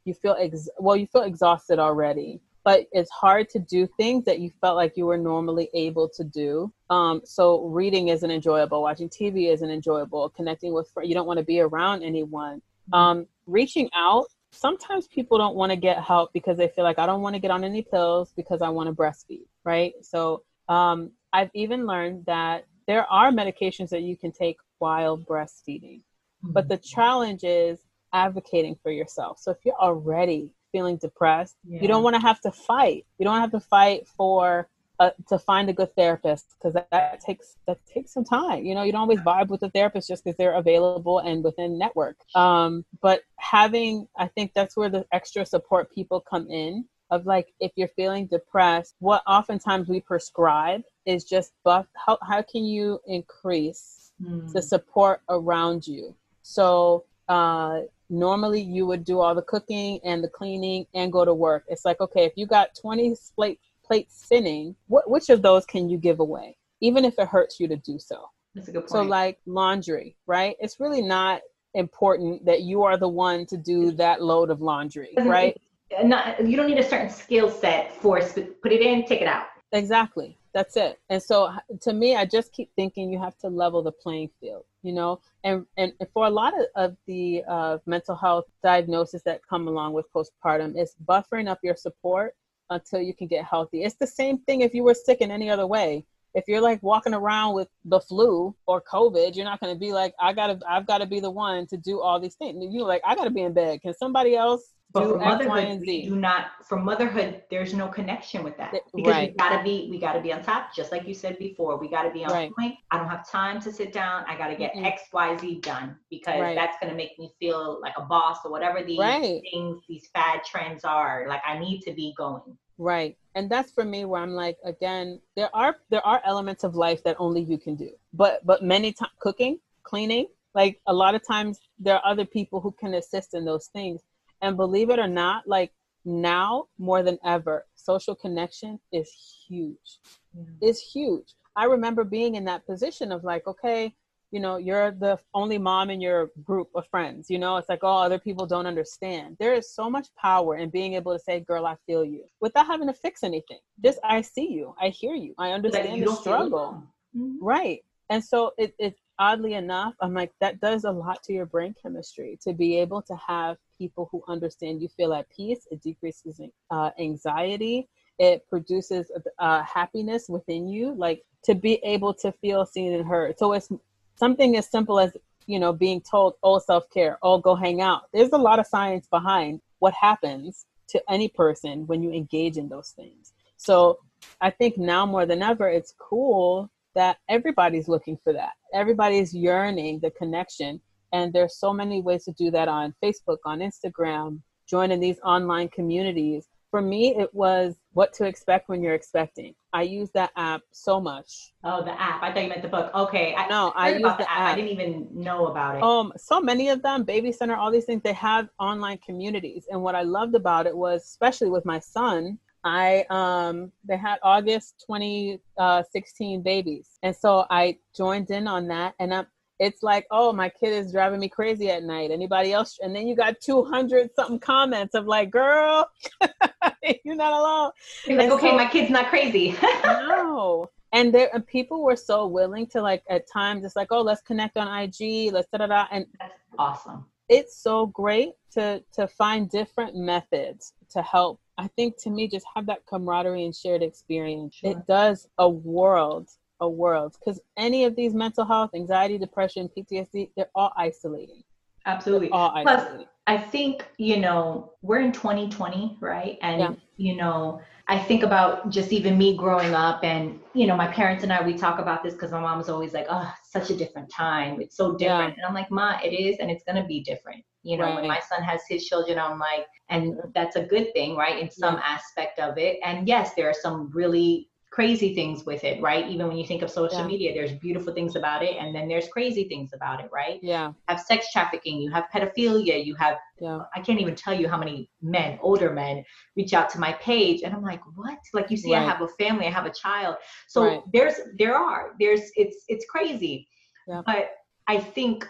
You 0.03 0.13
feel 0.13 0.35
ex- 0.39 0.69
well, 0.77 0.95
you 0.95 1.07
feel 1.07 1.23
exhausted 1.23 1.79
already, 1.79 2.41
but 2.63 2.85
it's 2.91 3.09
hard 3.09 3.49
to 3.49 3.59
do 3.59 3.87
things 3.97 4.23
that 4.25 4.39
you 4.39 4.51
felt 4.61 4.75
like 4.75 4.95
you 4.95 5.05
were 5.07 5.17
normally 5.17 5.69
able 5.73 6.07
to 6.09 6.23
do. 6.23 6.71
Um, 6.91 7.21
so 7.23 7.65
reading 7.65 8.09
isn't 8.09 8.29
enjoyable, 8.29 8.83
watching 8.83 9.09
TV 9.09 9.51
isn't 9.51 9.69
enjoyable, 9.69 10.29
connecting 10.29 10.73
with 10.73 10.89
friends, 10.89 11.09
you 11.09 11.15
don't 11.15 11.25
want 11.25 11.39
to 11.39 11.45
be 11.45 11.59
around 11.59 12.03
anyone. 12.03 12.57
Mm-hmm. 12.57 12.93
Um, 12.93 13.27
reaching 13.47 13.89
out 13.95 14.25
sometimes 14.55 15.07
people 15.07 15.37
don't 15.37 15.55
want 15.55 15.71
to 15.71 15.75
get 15.75 16.03
help 16.03 16.33
because 16.33 16.57
they 16.57 16.67
feel 16.69 16.83
like 16.83 16.99
I 16.99 17.05
don't 17.05 17.21
want 17.21 17.35
to 17.35 17.39
get 17.39 17.51
on 17.51 17.63
any 17.63 17.81
pills 17.81 18.33
because 18.35 18.61
I 18.61 18.69
want 18.69 18.87
to 18.87 18.93
breastfeed, 18.93 19.45
right? 19.63 19.93
So 20.01 20.43
um, 20.69 21.11
I've 21.33 21.51
even 21.53 21.85
learned 21.85 22.25
that 22.25 22.65
there 22.87 23.05
are 23.11 23.31
medications 23.31 23.89
that 23.89 24.01
you 24.01 24.17
can 24.17 24.31
take 24.31 24.57
while 24.79 25.17
breastfeeding, 25.17 25.99
mm-hmm. 25.99 26.51
but 26.51 26.67
the 26.67 26.77
challenge 26.77 27.43
is 27.43 27.79
advocating 28.13 28.75
for 28.81 28.91
yourself. 28.91 29.39
So 29.39 29.51
if 29.51 29.57
you're 29.65 29.75
already 29.75 30.51
feeling 30.71 30.97
depressed, 30.97 31.55
yeah. 31.67 31.81
you 31.81 31.87
don't 31.87 32.03
want 32.03 32.15
to 32.15 32.21
have 32.21 32.39
to 32.41 32.51
fight. 32.51 33.05
You 33.17 33.25
don't 33.25 33.39
have 33.39 33.51
to 33.51 33.59
fight 33.59 34.07
for 34.17 34.69
uh, 34.99 35.11
to 35.27 35.37
find 35.37 35.69
a 35.69 35.73
good 35.73 35.93
therapist 35.95 36.55
because 36.57 36.73
that, 36.73 36.89
that, 36.91 37.19
takes 37.19 37.57
that 37.67 37.79
takes 37.85 38.13
some 38.13 38.23
time. 38.23 38.65
You 38.65 38.75
know, 38.75 38.83
you 38.83 38.91
don't 38.91 39.01
always 39.01 39.19
vibe 39.19 39.47
with 39.47 39.61
the 39.61 39.69
therapist 39.69 40.07
just 40.07 40.23
because 40.23 40.37
they're 40.37 40.53
available 40.53 41.19
and 41.19 41.43
within 41.43 41.77
network. 41.77 42.17
Um, 42.33 42.85
but 43.01 43.23
having, 43.37 44.07
I 44.17 44.27
think 44.27 44.51
that's 44.53 44.77
where 44.77 44.89
the 44.89 45.05
extra 45.11 45.45
support 45.45 45.93
people 45.93 46.21
come 46.21 46.49
in. 46.49 46.85
Of 47.11 47.27
like, 47.27 47.53
if 47.59 47.71
you're 47.75 47.89
feeling 47.89 48.25
depressed, 48.25 48.95
what 48.97 49.21
oftentimes 49.27 49.87
we 49.87 50.01
prescribe 50.01 50.81
is 51.05 51.23
just 51.23 51.53
buff. 51.63 51.85
How 51.93 52.17
how 52.23 52.41
can 52.41 52.65
you 52.65 52.99
increase 53.05 54.11
mm. 54.19 54.51
the 54.51 54.61
support 54.61 55.21
around 55.29 55.85
you? 55.85 56.15
So 56.41 57.05
uh, 57.29 57.81
normally 58.09 58.61
you 58.61 58.85
would 58.85 59.03
do 59.03 59.19
all 59.19 59.35
the 59.35 59.41
cooking 59.41 59.99
and 60.03 60.23
the 60.23 60.27
cleaning 60.27 60.87
and 60.93 61.11
go 61.11 61.25
to 61.25 61.33
work. 61.33 61.65
It's 61.67 61.85
like, 61.85 62.01
okay, 62.01 62.25
if 62.25 62.33
you 62.35 62.45
got 62.45 62.75
20 62.79 63.15
plate 63.35 63.59
plate 63.85 64.11
spinning, 64.11 64.75
what 64.87 65.09
which 65.09 65.29
of 65.29 65.41
those 65.41 65.65
can 65.65 65.89
you 65.89 65.97
give 65.97 66.19
away, 66.19 66.57
even 66.81 67.05
if 67.05 67.17
it 67.17 67.27
hurts 67.27 67.59
you 67.59 67.67
to 67.67 67.75
do 67.77 67.99
so? 67.99 68.29
That's 68.53 68.67
a 68.69 68.71
good 68.71 68.81
point. 68.81 68.89
So, 68.89 69.01
like 69.01 69.39
laundry, 69.45 70.15
right? 70.27 70.55
It's 70.59 70.79
really 70.79 71.01
not 71.01 71.41
important 71.73 72.45
that 72.45 72.61
you 72.61 72.83
are 72.83 72.97
the 72.97 73.09
one 73.09 73.45
to 73.47 73.57
do 73.57 73.91
that 73.91 74.21
load 74.21 74.49
of 74.49 74.61
laundry, 74.61 75.13
right? 75.17 75.59
Not, 76.03 76.45
you 76.45 76.57
don't 76.57 76.67
need 76.67 76.79
a 76.79 76.89
certain 76.89 77.09
skill 77.09 77.49
set 77.49 77.91
for 77.91 78.19
put 78.19 78.71
it 78.71 78.81
in, 78.81 79.05
take 79.05 79.21
it 79.21 79.27
out. 79.27 79.47
Exactly. 79.71 80.37
That's 80.53 80.77
it. 80.77 80.99
And 81.09 81.21
so 81.21 81.53
to 81.81 81.93
me, 81.93 82.15
I 82.15 82.23
just 82.25 82.53
keep 82.53 82.69
thinking 82.75 83.11
you 83.11 83.19
have 83.19 83.37
to 83.39 83.49
level 83.49 83.83
the 83.83 83.91
playing 83.91 84.29
field, 84.39 84.63
you 84.83 84.93
know, 84.93 85.19
and, 85.43 85.65
and 85.75 85.91
for 86.13 86.25
a 86.27 86.29
lot 86.29 86.53
of, 86.57 86.65
of 86.75 86.97
the 87.07 87.43
uh, 87.47 87.77
mental 87.85 88.15
health 88.15 88.45
diagnoses 88.63 89.21
that 89.23 89.41
come 89.47 89.67
along 89.67 89.91
with 89.91 90.05
postpartum 90.13 90.81
is 90.81 90.95
buffering 91.05 91.49
up 91.49 91.59
your 91.61 91.75
support 91.75 92.35
until 92.69 93.01
you 93.01 93.13
can 93.13 93.27
get 93.27 93.45
healthy. 93.45 93.83
It's 93.83 93.95
the 93.95 94.07
same 94.07 94.39
thing 94.39 94.61
if 94.61 94.73
you 94.73 94.83
were 94.83 94.93
sick 94.93 95.21
in 95.21 95.31
any 95.31 95.49
other 95.49 95.67
way. 95.67 96.05
If 96.35 96.43
you're 96.47 96.61
like 96.61 96.83
walking 96.83 97.13
around 97.13 97.55
with 97.55 97.69
the 97.85 97.99
flu 97.99 98.55
or 98.67 98.81
COVID, 98.81 99.35
you're 99.35 99.45
not 99.45 99.59
going 99.59 99.73
to 99.73 99.79
be 99.79 99.91
like, 99.93 100.13
I 100.19 100.33
gotta, 100.33 100.59
I've 100.69 100.85
got 100.85 100.99
to 100.99 101.05
be 101.05 101.19
the 101.19 101.31
one 101.31 101.65
to 101.67 101.77
do 101.77 102.01
all 102.01 102.19
these 102.19 102.35
things. 102.35 102.63
You're 102.71 102.85
like, 102.85 103.01
I 103.05 103.15
got 103.15 103.23
to 103.23 103.29
be 103.31 103.41
in 103.41 103.53
bed. 103.53 103.81
Can 103.81 103.93
somebody 103.93 104.35
else 104.35 104.73
but 104.95 105.03
do 105.03 105.21
X, 105.21 105.45
Y, 105.45 105.59
and 105.59 105.81
Z? 105.81 106.05
Do 106.09 106.15
not 106.15 106.47
for 106.63 106.77
motherhood. 106.77 107.43
There's 107.49 107.73
no 107.73 107.87
connection 107.87 108.43
with 108.43 108.57
that 108.57 108.71
because 108.93 109.11
right. 109.11 109.31
we 109.31 109.37
gotta 109.37 109.63
be, 109.63 109.87
we 109.91 109.99
gotta 109.99 110.21
be 110.21 110.31
on 110.31 110.41
top. 110.41 110.73
Just 110.73 110.91
like 110.91 111.07
you 111.07 111.13
said 111.13 111.37
before, 111.37 111.77
we 111.77 111.89
gotta 111.89 112.11
be 112.11 112.23
on 112.23 112.31
right. 112.31 112.51
point. 112.57 112.75
I 112.91 112.97
don't 112.97 113.09
have 113.09 113.29
time 113.29 113.59
to 113.61 113.71
sit 113.71 113.91
down. 113.91 114.23
I 114.27 114.37
gotta 114.37 114.55
get 114.55 114.73
mm-hmm. 114.73 114.85
X, 114.85 115.03
Y, 115.11 115.37
Z 115.37 115.59
done 115.61 115.97
because 116.09 116.39
right. 116.39 116.55
that's 116.55 116.77
gonna 116.81 116.95
make 116.95 117.17
me 117.19 117.31
feel 117.39 117.79
like 117.81 117.93
a 117.97 118.03
boss 118.03 118.37
or 118.45 118.51
whatever 118.51 118.83
these 118.83 118.99
things, 118.99 119.81
these 119.89 120.07
fad 120.13 120.41
trends 120.45 120.85
are. 120.85 121.25
Like 121.27 121.41
I 121.45 121.59
need 121.59 121.81
to 121.81 121.93
be 121.93 122.13
going. 122.17 122.57
Right. 122.77 123.17
And 123.35 123.49
that's 123.49 123.71
for 123.71 123.85
me 123.85 124.05
where 124.05 124.21
I'm 124.21 124.31
like, 124.31 124.57
again, 124.63 125.19
there 125.35 125.49
are 125.53 125.77
there 125.89 126.05
are 126.05 126.21
elements 126.25 126.63
of 126.63 126.75
life 126.75 127.03
that 127.03 127.15
only 127.19 127.41
you 127.41 127.57
can 127.57 127.75
do. 127.75 127.91
But 128.13 128.45
but 128.45 128.63
many 128.63 128.93
times 128.93 129.11
cooking, 129.19 129.59
cleaning, 129.83 130.27
like 130.53 130.79
a 130.87 130.93
lot 130.93 131.15
of 131.15 131.25
times 131.25 131.59
there 131.79 131.95
are 131.95 132.05
other 132.05 132.25
people 132.25 132.59
who 132.61 132.71
can 132.71 132.93
assist 132.93 133.33
in 133.33 133.45
those 133.45 133.67
things. 133.67 134.01
And 134.41 134.57
believe 134.57 134.89
it 134.89 134.99
or 134.99 135.07
not, 135.07 135.47
like 135.47 135.71
now 136.03 136.67
more 136.77 137.03
than 137.03 137.17
ever, 137.25 137.65
social 137.75 138.15
connection 138.15 138.79
is 138.91 139.09
huge. 139.47 139.99
Yeah. 140.33 140.69
It's 140.69 140.81
huge. 140.81 141.33
I 141.55 141.65
remember 141.65 142.03
being 142.03 142.35
in 142.35 142.45
that 142.45 142.65
position 142.65 143.11
of 143.11 143.23
like, 143.23 143.47
okay, 143.47 143.95
you 144.35 144.41
know 144.41 144.57
you're 144.57 144.91
the 144.91 145.17
only 145.33 145.57
mom 145.57 145.89
in 145.89 146.01
your 146.01 146.29
group 146.43 146.69
of 146.75 146.83
friends 146.93 147.29
you 147.33 147.39
know? 147.39 147.55
It's 147.57 147.69
like 147.69 147.83
oh 147.83 147.97
other 148.07 148.19
people 148.19 148.45
don't 148.45 148.67
understand. 148.73 149.37
There 149.39 149.53
is 149.59 149.65
so 149.79 149.89
much 149.89 150.07
power 150.27 150.57
in 150.57 150.69
being 150.69 150.93
able 150.99 151.13
to 151.17 151.23
say 151.27 151.39
girl 151.39 151.65
i 151.65 151.75
feel 151.85 152.03
you 152.03 152.23
without 152.41 152.67
having 152.67 152.87
to 152.87 152.97
fix 153.05 153.23
anything. 153.23 153.61
Just 153.81 153.99
i 154.03 154.21
see 154.21 154.49
you. 154.57 154.75
I 154.85 154.89
hear 154.89 155.15
you. 155.15 155.33
I 155.37 155.51
understand 155.51 155.99
you 155.99 156.05
the 156.05 156.15
struggle. 156.15 156.83
Mm-hmm. 157.15 157.43
right. 157.53 157.81
And 158.09 158.21
so 158.31 158.51
it, 158.57 158.75
it 158.77 158.93
oddly 159.17 159.53
enough 159.53 159.93
i'm 160.01 160.13
like 160.13 160.33
that 160.41 160.59
does 160.59 160.83
a 160.83 160.91
lot 160.91 161.23
to 161.23 161.31
your 161.31 161.45
brain 161.45 161.73
chemistry 161.81 162.37
to 162.45 162.51
be 162.51 162.77
able 162.77 163.01
to 163.01 163.15
have 163.25 163.55
people 163.77 164.09
who 164.11 164.21
understand 164.27 164.81
you 164.81 164.89
feel 164.97 165.13
at 165.13 165.29
peace. 165.29 165.67
It 165.71 165.81
decreases 165.81 166.41
uh, 166.71 166.91
anxiety. 166.99 167.87
It 168.19 168.47
produces 168.49 169.11
uh, 169.39 169.63
happiness 169.63 170.27
within 170.29 170.67
you 170.67 170.93
like 170.95 171.23
to 171.43 171.55
be 171.55 171.75
able 171.83 172.13
to 172.15 172.31
feel 172.31 172.65
seen 172.65 172.93
and 172.93 173.05
heard. 173.05 173.37
So 173.37 173.53
it's 173.53 173.69
something 174.15 174.57
as 174.57 174.69
simple 174.69 174.99
as 174.99 175.15
you 175.47 175.59
know 175.59 175.73
being 175.73 176.01
told 176.01 176.35
oh 176.43 176.59
self-care. 176.59 177.17
Oh 177.21 177.37
go 177.37 177.55
hang 177.55 177.81
out. 177.81 178.03
There's 178.13 178.31
a 178.31 178.37
lot 178.37 178.59
of 178.59 178.67
science 178.67 179.07
behind 179.07 179.61
what 179.79 179.93
happens 179.93 180.65
to 180.87 181.01
any 181.09 181.27
person 181.27 181.87
when 181.87 182.03
you 182.03 182.11
engage 182.11 182.57
in 182.57 182.69
those 182.69 182.89
things. 182.89 183.33
So 183.57 183.99
i 184.41 184.49
think 184.49 184.77
now 184.77 185.05
more 185.05 185.25
than 185.25 185.43
ever 185.43 185.67
it's 185.69 185.93
cool 185.99 186.69
that 186.95 187.17
everybody's 187.29 187.87
looking 187.87 188.17
for 188.23 188.33
that. 188.33 188.53
Everybody's 188.73 189.33
yearning 189.33 189.99
the 189.99 190.11
connection 190.11 190.81
and 191.11 191.31
there's 191.31 191.55
so 191.57 191.71
many 191.73 192.01
ways 192.01 192.25
to 192.25 192.31
do 192.31 192.51
that 192.51 192.67
on 192.67 192.93
facebook 193.03 193.37
on 193.45 193.59
instagram 193.59 194.39
joining 194.67 194.99
these 194.99 195.19
online 195.23 195.69
communities 195.69 196.47
for 196.71 196.81
me, 196.81 197.15
it 197.15 197.33
was 197.33 197.75
what 197.93 198.13
to 198.13 198.25
expect 198.25 198.69
when 198.69 198.81
you're 198.81 198.93
expecting. 198.93 199.55
I 199.73 199.83
use 199.83 200.09
that 200.13 200.31
app 200.35 200.61
so 200.71 200.99
much. 200.99 201.53
Oh, 201.63 201.83
the 201.83 201.91
app. 201.99 202.21
I 202.21 202.33
thought 202.33 202.43
you 202.43 202.49
meant 202.49 202.61
the 202.61 202.67
book. 202.67 202.91
Okay. 202.93 203.33
I, 203.35 203.47
no, 203.47 203.71
I, 203.75 203.89
use 203.89 204.01
the 204.01 204.09
app. 204.09 204.21
app. 204.21 204.53
I 204.53 204.55
didn't 204.55 204.71
even 204.71 205.07
know 205.11 205.47
about 205.47 205.77
it. 205.77 205.83
Um, 205.83 206.13
so 206.17 206.41
many 206.41 206.69
of 206.69 206.81
them, 206.81 207.03
Baby 207.03 207.31
Center, 207.31 207.55
all 207.55 207.71
these 207.71 207.85
things, 207.85 208.01
they 208.03 208.13
have 208.13 208.49
online 208.59 208.97
communities. 208.99 209.65
And 209.69 209.81
what 209.81 209.95
I 209.95 210.01
loved 210.01 210.35
about 210.35 210.65
it 210.65 210.75
was, 210.75 211.03
especially 211.03 211.49
with 211.49 211.65
my 211.65 211.79
son, 211.79 212.39
I 212.65 213.05
um 213.11 213.71
they 213.87 213.95
had 213.95 214.17
August 214.23 214.83
2016 214.87 216.39
uh, 216.39 216.41
babies, 216.41 216.97
and 217.03 217.15
so 217.15 217.45
I 217.51 217.77
joined 217.95 218.31
in 218.31 218.47
on 218.47 218.67
that, 218.69 218.95
and 218.99 219.13
I'm 219.13 219.27
it's 219.59 219.83
like, 219.83 220.05
oh, 220.11 220.33
my 220.33 220.49
kid 220.49 220.73
is 220.73 220.91
driving 220.91 221.19
me 221.19 221.29
crazy 221.29 221.69
at 221.69 221.83
night. 221.83 222.11
Anybody 222.11 222.51
else? 222.51 222.77
And 222.81 222.95
then 222.95 223.07
you 223.07 223.15
got 223.15 223.39
200 223.39 224.09
something 224.15 224.39
comments 224.39 224.95
of 224.95 225.05
like, 225.05 225.31
girl, 225.31 225.89
you're 227.03 227.15
not 227.15 227.33
alone. 227.33 227.71
You're 228.05 228.17
like, 228.17 228.25
and 228.25 228.33
okay, 228.33 228.49
so, 228.49 228.57
my 228.57 228.67
kid's 228.67 228.89
not 228.89 229.07
crazy. 229.07 229.55
no. 229.83 230.69
And 230.91 231.13
there 231.13 231.29
and 231.33 231.45
people 231.45 231.83
were 231.83 231.95
so 231.95 232.25
willing 232.25 232.67
to 232.67 232.81
like 232.81 233.03
at 233.09 233.29
times 233.31 233.65
it's 233.65 233.75
like, 233.75 233.89
oh, 233.91 234.01
let's 234.01 234.21
connect 234.21 234.57
on 234.57 234.67
IG, 234.67 235.33
let's 235.33 235.47
da 235.51 235.57
da 235.57 235.67
da. 235.67 235.85
And 235.91 236.05
that's 236.19 236.33
awesome. 236.57 237.05
It's 237.27 237.57
so 237.61 237.87
great 237.87 238.33
to 238.53 238.83
to 238.93 239.07
find 239.07 239.49
different 239.49 239.95
methods 239.95 240.73
to 240.91 241.01
help. 241.01 241.39
I 241.57 241.67
think 241.67 241.97
to 242.03 242.09
me, 242.09 242.27
just 242.27 242.45
have 242.55 242.65
that 242.67 242.85
camaraderie 242.85 243.45
and 243.45 243.55
shared 243.55 243.83
experience. 243.83 244.55
Sure. 244.55 244.71
It 244.71 244.87
does 244.87 245.27
a 245.37 245.49
world 245.49 246.29
a 246.61 246.69
world 246.69 247.15
because 247.19 247.39
any 247.57 247.85
of 247.85 247.95
these 247.95 248.13
mental 248.13 248.45
health, 248.45 248.71
anxiety, 248.75 249.17
depression, 249.17 249.69
PTSD, 249.75 250.29
they're 250.35 250.49
all 250.55 250.73
isolating. 250.77 251.43
Absolutely. 251.85 252.27
They're 252.27 252.37
all 252.37 252.51
isolating. 252.55 252.95
Plus, 252.95 253.07
I 253.27 253.37
think, 253.37 253.85
you 253.97 254.17
know, 254.17 254.73
we're 254.81 254.99
in 254.99 255.11
2020, 255.11 255.97
right? 255.99 256.37
And, 256.41 256.59
yeah. 256.59 256.73
you 256.97 257.15
know, 257.15 257.61
I 257.87 257.99
think 257.99 258.23
about 258.23 258.69
just 258.69 258.91
even 258.91 259.17
me 259.17 259.35
growing 259.35 259.73
up 259.73 260.03
and, 260.03 260.39
you 260.53 260.67
know, 260.67 260.75
my 260.75 260.87
parents 260.87 261.23
and 261.23 261.31
I, 261.31 261.45
we 261.45 261.53
talk 261.53 261.79
about 261.79 262.03
this 262.03 262.13
because 262.13 262.31
my 262.31 262.39
mom 262.39 262.57
was 262.57 262.69
always 262.69 262.93
like, 262.93 263.07
oh, 263.09 263.31
such 263.43 263.69
a 263.69 263.75
different 263.75 264.09
time. 264.09 264.61
It's 264.61 264.75
so 264.75 264.95
different. 264.95 265.35
Yeah. 265.35 265.35
And 265.37 265.45
I'm 265.47 265.53
like, 265.53 265.69
Ma, 265.69 265.99
it 266.03 266.09
is, 266.09 266.37
and 266.39 266.49
it's 266.49 266.63
going 266.63 266.81
to 266.81 266.87
be 266.87 267.01
different. 267.01 267.43
You 267.63 267.77
know, 267.77 267.85
right. 267.85 267.95
when 267.95 268.07
my 268.07 268.19
son 268.19 268.43
has 268.43 268.61
his 268.69 268.85
children, 268.85 269.17
I'm 269.17 269.39
like, 269.39 269.65
and 269.89 270.19
that's 270.35 270.55
a 270.55 270.63
good 270.63 270.93
thing, 270.93 271.15
right? 271.15 271.39
In 271.39 271.49
some 271.49 271.75
yeah. 271.75 271.81
aspect 271.83 272.39
of 272.39 272.57
it. 272.59 272.77
And 272.83 273.07
yes, 273.07 273.33
there 273.35 273.49
are 273.49 273.55
some 273.55 273.89
really 273.91 274.49
crazy 274.75 275.15
things 275.15 275.45
with 275.45 275.63
it, 275.63 275.81
right? 275.81 276.05
Even 276.09 276.27
when 276.27 276.35
you 276.35 276.45
think 276.45 276.61
of 276.61 276.69
social 276.69 276.99
yeah. 276.99 277.07
media, 277.07 277.33
there's 277.33 277.53
beautiful 277.53 277.93
things 277.93 278.17
about 278.17 278.43
it, 278.43 278.57
and 278.59 278.75
then 278.75 278.89
there's 278.89 279.07
crazy 279.07 279.45
things 279.45 279.71
about 279.73 280.01
it, 280.01 280.09
right? 280.11 280.37
Yeah. 280.43 280.67
You 280.67 280.75
have 280.89 280.99
sex 280.99 281.31
trafficking, 281.31 281.79
you 281.79 281.89
have 281.91 282.07
pedophilia, 282.13 282.85
you 282.85 282.93
have 282.95 283.15
yeah. 283.39 283.59
I 283.73 283.79
can't 283.79 284.01
even 284.01 284.15
tell 284.15 284.33
you 284.33 284.49
how 284.49 284.57
many 284.57 284.89
men, 285.01 285.39
older 285.41 285.71
men, 285.71 286.03
reach 286.35 286.53
out 286.53 286.69
to 286.71 286.79
my 286.79 286.91
page, 286.93 287.41
and 287.43 287.53
I'm 287.53 287.63
like, 287.63 287.81
what? 287.95 288.19
Like 288.33 288.51
you 288.51 288.57
see, 288.57 288.73
right. 288.73 288.81
I 288.81 288.85
have 288.85 289.01
a 289.01 289.07
family, 289.07 289.47
I 289.47 289.51
have 289.51 289.65
a 289.65 289.73
child, 289.73 290.17
so 290.49 290.65
right. 290.65 290.81
there's 290.91 291.15
there 291.39 291.55
are 291.55 291.93
there's 291.97 292.23
it's 292.35 292.65
it's 292.67 292.85
crazy, 292.89 293.47
yeah. 293.87 294.01
but 294.05 294.31
I 294.67 294.77
think 294.77 295.25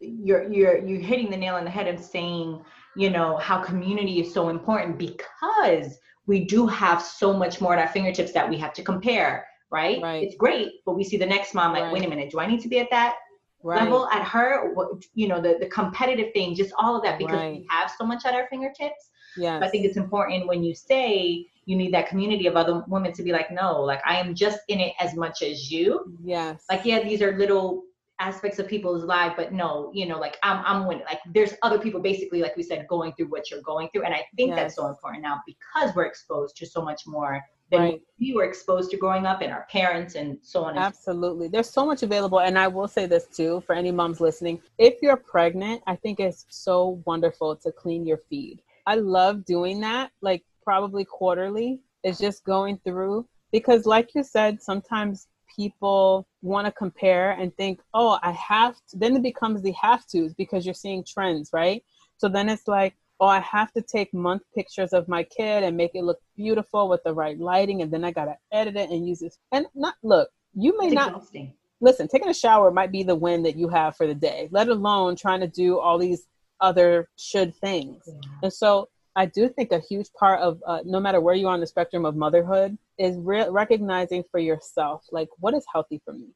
you're 0.00 0.52
you're 0.52 0.84
you're 0.84 1.00
hitting 1.00 1.30
the 1.30 1.36
nail 1.36 1.54
on 1.54 1.64
the 1.64 1.70
head 1.70 1.86
of 1.86 2.00
saying 2.00 2.64
you 2.96 3.10
know 3.10 3.36
how 3.36 3.62
community 3.62 4.20
is 4.20 4.34
so 4.34 4.48
important 4.48 4.98
because 4.98 5.98
we 6.28 6.44
do 6.44 6.66
have 6.66 7.02
so 7.02 7.32
much 7.32 7.60
more 7.60 7.72
at 7.72 7.80
our 7.80 7.88
fingertips 7.88 8.32
that 8.32 8.48
we 8.48 8.58
have 8.58 8.74
to 8.74 8.82
compare, 8.82 9.48
right? 9.70 10.00
right. 10.00 10.22
It's 10.22 10.36
great, 10.36 10.84
but 10.84 10.94
we 10.94 11.02
see 11.02 11.16
the 11.16 11.26
next 11.26 11.54
mom 11.54 11.72
like, 11.72 11.84
right. 11.84 11.92
wait 11.92 12.04
a 12.04 12.08
minute, 12.08 12.30
do 12.30 12.38
I 12.38 12.46
need 12.46 12.60
to 12.60 12.68
be 12.68 12.78
at 12.78 12.90
that 12.90 13.16
right. 13.62 13.82
level 13.82 14.06
at 14.10 14.22
her? 14.28 14.74
What, 14.74 15.04
you 15.14 15.26
know, 15.26 15.40
the, 15.40 15.56
the 15.58 15.66
competitive 15.66 16.32
thing, 16.34 16.54
just 16.54 16.72
all 16.78 16.94
of 16.94 17.02
that 17.02 17.18
because 17.18 17.40
we 17.40 17.66
have 17.70 17.90
so 17.98 18.04
much 18.04 18.26
at 18.26 18.34
our 18.34 18.46
fingertips. 18.48 19.08
Yeah. 19.38 19.58
I 19.62 19.68
think 19.70 19.86
it's 19.86 19.96
important 19.96 20.46
when 20.46 20.62
you 20.62 20.74
say 20.74 21.46
you 21.64 21.76
need 21.76 21.94
that 21.94 22.08
community 22.08 22.46
of 22.46 22.56
other 22.56 22.84
women 22.88 23.12
to 23.14 23.22
be 23.22 23.32
like, 23.32 23.50
no, 23.50 23.80
like 23.80 24.00
I 24.06 24.16
am 24.16 24.34
just 24.34 24.60
in 24.68 24.80
it 24.80 24.92
as 25.00 25.14
much 25.14 25.40
as 25.42 25.70
you. 25.70 26.14
Yes. 26.22 26.64
Like, 26.70 26.84
yeah, 26.84 27.02
these 27.02 27.22
are 27.22 27.38
little 27.38 27.84
aspects 28.20 28.58
of 28.58 28.66
people's 28.66 29.04
life 29.04 29.34
but 29.36 29.52
no 29.52 29.90
you 29.94 30.06
know 30.06 30.18
like 30.18 30.38
i'm 30.42 30.62
i'm 30.66 30.86
winning 30.86 31.04
like 31.04 31.20
there's 31.32 31.54
other 31.62 31.78
people 31.78 32.00
basically 32.00 32.40
like 32.40 32.56
we 32.56 32.62
said 32.62 32.86
going 32.88 33.12
through 33.12 33.26
what 33.26 33.50
you're 33.50 33.62
going 33.62 33.88
through 33.92 34.02
and 34.02 34.14
i 34.14 34.24
think 34.36 34.50
yes. 34.50 34.56
that's 34.56 34.74
so 34.74 34.86
important 34.86 35.22
now 35.22 35.40
because 35.46 35.94
we're 35.94 36.04
exposed 36.04 36.56
to 36.56 36.66
so 36.66 36.82
much 36.82 37.06
more 37.06 37.40
than 37.70 37.80
right. 37.80 38.02
we 38.18 38.32
were 38.34 38.44
exposed 38.44 38.90
to 38.90 38.96
growing 38.96 39.26
up 39.26 39.40
and 39.40 39.52
our 39.52 39.66
parents 39.70 40.14
and 40.14 40.38
so 40.42 40.64
on 40.64 40.76
absolutely 40.76 41.48
there's 41.48 41.70
so 41.70 41.86
much 41.86 42.02
available 42.02 42.40
and 42.40 42.58
i 42.58 42.66
will 42.66 42.88
say 42.88 43.06
this 43.06 43.26
too 43.26 43.62
for 43.66 43.74
any 43.74 43.92
moms 43.92 44.20
listening 44.20 44.60
if 44.78 44.94
you're 45.00 45.16
pregnant 45.16 45.80
i 45.86 45.94
think 45.94 46.18
it's 46.18 46.44
so 46.48 47.00
wonderful 47.06 47.54
to 47.54 47.70
clean 47.70 48.04
your 48.04 48.18
feed 48.28 48.60
i 48.86 48.94
love 48.94 49.44
doing 49.44 49.80
that 49.80 50.10
like 50.22 50.42
probably 50.64 51.04
quarterly 51.04 51.78
is 52.04 52.18
just 52.18 52.44
going 52.44 52.78
through 52.84 53.26
because 53.52 53.86
like 53.86 54.14
you 54.14 54.22
said 54.22 54.60
sometimes 54.60 55.28
people 55.58 56.28
want 56.40 56.66
to 56.66 56.72
compare 56.72 57.32
and 57.32 57.54
think, 57.56 57.80
oh, 57.92 58.18
I 58.22 58.30
have 58.30 58.76
to. 58.90 58.96
Then 58.96 59.16
it 59.16 59.22
becomes 59.22 59.60
the 59.60 59.72
have 59.72 60.06
tos 60.06 60.32
because 60.32 60.64
you're 60.64 60.74
seeing 60.74 61.02
trends, 61.04 61.50
right? 61.52 61.82
So 62.16 62.28
then 62.28 62.48
it's 62.48 62.68
like, 62.68 62.94
oh, 63.20 63.26
I 63.26 63.40
have 63.40 63.72
to 63.72 63.82
take 63.82 64.14
month 64.14 64.42
pictures 64.54 64.92
of 64.92 65.08
my 65.08 65.24
kid 65.24 65.64
and 65.64 65.76
make 65.76 65.90
it 65.94 66.04
look 66.04 66.20
beautiful 66.36 66.88
with 66.88 67.02
the 67.04 67.12
right 67.12 67.38
lighting, 67.38 67.82
and 67.82 67.90
then 67.92 68.04
I 68.04 68.12
gotta 68.12 68.36
edit 68.52 68.76
it 68.76 68.90
and 68.90 69.06
use 69.06 69.18
this. 69.18 69.38
And 69.50 69.66
not 69.74 69.96
look, 70.04 70.30
you 70.54 70.78
may 70.78 70.86
it's 70.86 70.94
not 70.94 71.08
exhausting. 71.08 71.52
listen. 71.80 72.06
Taking 72.06 72.28
a 72.28 72.34
shower 72.34 72.70
might 72.70 72.92
be 72.92 73.02
the 73.02 73.16
win 73.16 73.42
that 73.42 73.56
you 73.56 73.68
have 73.68 73.96
for 73.96 74.06
the 74.06 74.14
day, 74.14 74.48
let 74.52 74.68
alone 74.68 75.16
trying 75.16 75.40
to 75.40 75.48
do 75.48 75.80
all 75.80 75.98
these 75.98 76.28
other 76.60 77.08
should 77.16 77.54
things. 77.56 78.04
Yeah. 78.06 78.14
And 78.44 78.52
so 78.52 78.88
I 79.18 79.26
do 79.26 79.48
think 79.48 79.72
a 79.72 79.80
huge 79.80 80.12
part 80.12 80.38
of 80.40 80.62
uh, 80.64 80.78
no 80.84 81.00
matter 81.00 81.20
where 81.20 81.34
you 81.34 81.48
are 81.48 81.54
on 81.54 81.58
the 81.58 81.66
spectrum 81.66 82.04
of 82.04 82.14
motherhood 82.14 82.78
is 82.98 83.16
re- 83.18 83.48
recognizing 83.48 84.22
for 84.30 84.38
yourself 84.38 85.04
like 85.10 85.28
what 85.40 85.54
is 85.54 85.64
healthy 85.72 86.00
for 86.04 86.12
me. 86.12 86.28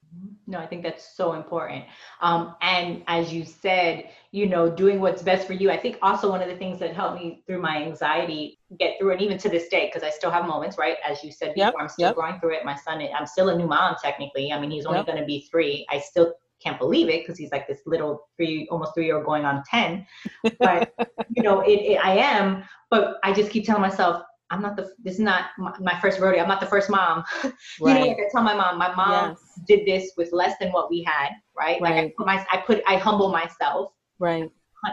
No, 0.49 0.59
I 0.59 0.67
think 0.67 0.83
that's 0.83 1.17
so 1.17 1.35
important. 1.35 1.85
Um, 2.21 2.57
and 2.61 3.05
as 3.07 3.33
you 3.33 3.45
said, 3.45 4.11
you 4.33 4.49
know, 4.49 4.69
doing 4.69 5.01
what's 5.01 5.23
best 5.23 5.47
for 5.47 5.53
you. 5.53 5.71
I 5.71 5.77
think 5.77 5.97
also 6.03 6.29
one 6.29 6.43
of 6.43 6.49
the 6.49 6.57
things 6.57 6.81
that 6.81 6.93
helped 6.93 7.23
me 7.23 7.45
through 7.47 7.63
my 7.63 7.77
anxiety 7.81 8.59
get 8.81 8.99
through, 8.99 9.13
and 9.13 9.23
even 9.23 9.39
to 9.39 9.49
this 9.49 9.69
day, 9.69 9.87
because 9.87 10.03
I 10.03 10.11
still 10.11 10.33
have 10.33 10.45
moments, 10.45 10.77
right? 10.77 10.97
As 11.09 11.23
you 11.23 11.31
said 11.31 11.55
before, 11.55 11.67
yep, 11.67 11.75
I'm 11.79 11.89
still 11.89 12.09
yep. 12.09 12.17
going 12.17 12.41
through 12.41 12.55
it. 12.57 12.65
My 12.65 12.75
son, 12.75 13.01
I'm 13.17 13.27
still 13.27 13.51
a 13.51 13.57
new 13.57 13.69
mom 13.69 13.95
technically. 14.03 14.51
I 14.51 14.59
mean, 14.61 14.73
he's 14.73 14.87
only 14.87 14.99
yep. 14.99 15.07
going 15.07 15.19
to 15.19 15.25
be 15.25 15.47
three. 15.53 15.87
I 15.89 16.01
still 16.01 16.35
can't 16.63 16.79
believe 16.79 17.09
it 17.09 17.23
because 17.23 17.39
he's 17.39 17.51
like 17.51 17.67
this 17.67 17.81
little 17.87 18.29
three, 18.37 18.69
almost 18.71 18.95
three 18.95 19.07
year 19.07 19.17
old 19.17 19.27
going 19.27 19.45
on 19.45 19.63
10. 19.69 20.07
But, 20.59 20.93
you 21.35 21.43
know, 21.43 21.61
it, 21.61 21.81
it, 21.81 22.05
I 22.05 22.17
am, 22.17 22.65
but 22.91 23.19
I 23.23 23.33
just 23.33 23.51
keep 23.51 23.65
telling 23.65 23.83
myself, 23.83 24.23
I'm 24.51 24.61
not 24.61 24.77
the, 24.77 24.93
this 25.03 25.15
is 25.15 25.21
not 25.21 25.47
my, 25.59 25.75
my 25.81 25.99
first 26.01 26.21
rodeo. 26.21 26.43
I'm 26.43 26.49
not 26.49 26.61
the 26.61 26.67
first 26.67 26.91
mom. 26.91 27.25
Right. 27.43 27.53
you 27.81 27.95
know, 27.95 28.07
like 28.07 28.19
I 28.19 28.29
tell 28.31 28.43
my 28.43 28.55
mom, 28.55 28.79
my 28.79 28.95
mom 28.95 29.31
yes. 29.31 29.61
did 29.67 29.87
this 29.87 30.13
with 30.17 30.31
less 30.33 30.59
than 30.61 30.71
what 30.73 30.91
we 30.91 31.03
had, 31.03 31.31
right? 31.57 31.81
right. 31.81 31.95
Like 31.95 31.95
I 31.95 32.13
put 32.17 32.27
my, 32.27 32.47
I 32.53 32.57
put, 32.59 32.83
I 32.87 32.97
humble 32.97 33.31
myself. 33.31 33.93
Right. 34.19 34.51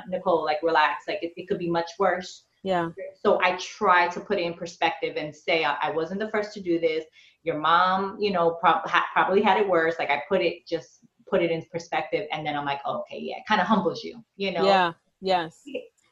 Nicole, 0.08 0.46
like 0.46 0.60
relax, 0.64 1.06
like 1.08 1.20
it, 1.22 1.34
it 1.36 1.48
could 1.48 1.60
be 1.60 1.70
much 1.70 1.90
worse. 2.00 2.46
Yeah. 2.64 2.90
So 3.22 3.40
I 3.42 3.58
try 3.58 4.08
to 4.10 4.20
put 4.20 4.38
it 4.38 4.44
in 4.44 4.54
perspective 4.54 5.16
and 5.18 5.36
say, 5.36 5.64
I, 5.64 5.76
I 5.82 5.92
wasn't 5.92 6.20
the 6.20 6.30
first 6.30 6.54
to 6.54 6.62
do 6.62 6.80
this. 6.80 7.06
Your 7.44 7.58
mom, 7.58 8.18
you 8.20 8.32
know, 8.32 8.52
prob- 8.52 8.88
ha- 8.88 9.08
probably 9.14 9.42
had 9.42 9.60
it 9.60 9.68
worse. 9.68 9.96
Like 9.98 10.10
I 10.10 10.22
put 10.28 10.42
it 10.42 10.68
just 10.68 11.00
put 11.30 11.42
it 11.42 11.52
in 11.52 11.64
perspective 11.72 12.28
and 12.32 12.46
then 12.46 12.56
i'm 12.56 12.66
like 12.66 12.80
oh, 12.86 13.00
okay 13.00 13.20
yeah 13.20 13.38
it 13.38 13.44
kind 13.48 13.62
of 13.62 13.68
humbles 13.68 14.04
you 14.04 14.24
you 14.38 14.52
know? 14.52 14.66
Yeah 14.66 14.94
yes. 15.22 15.64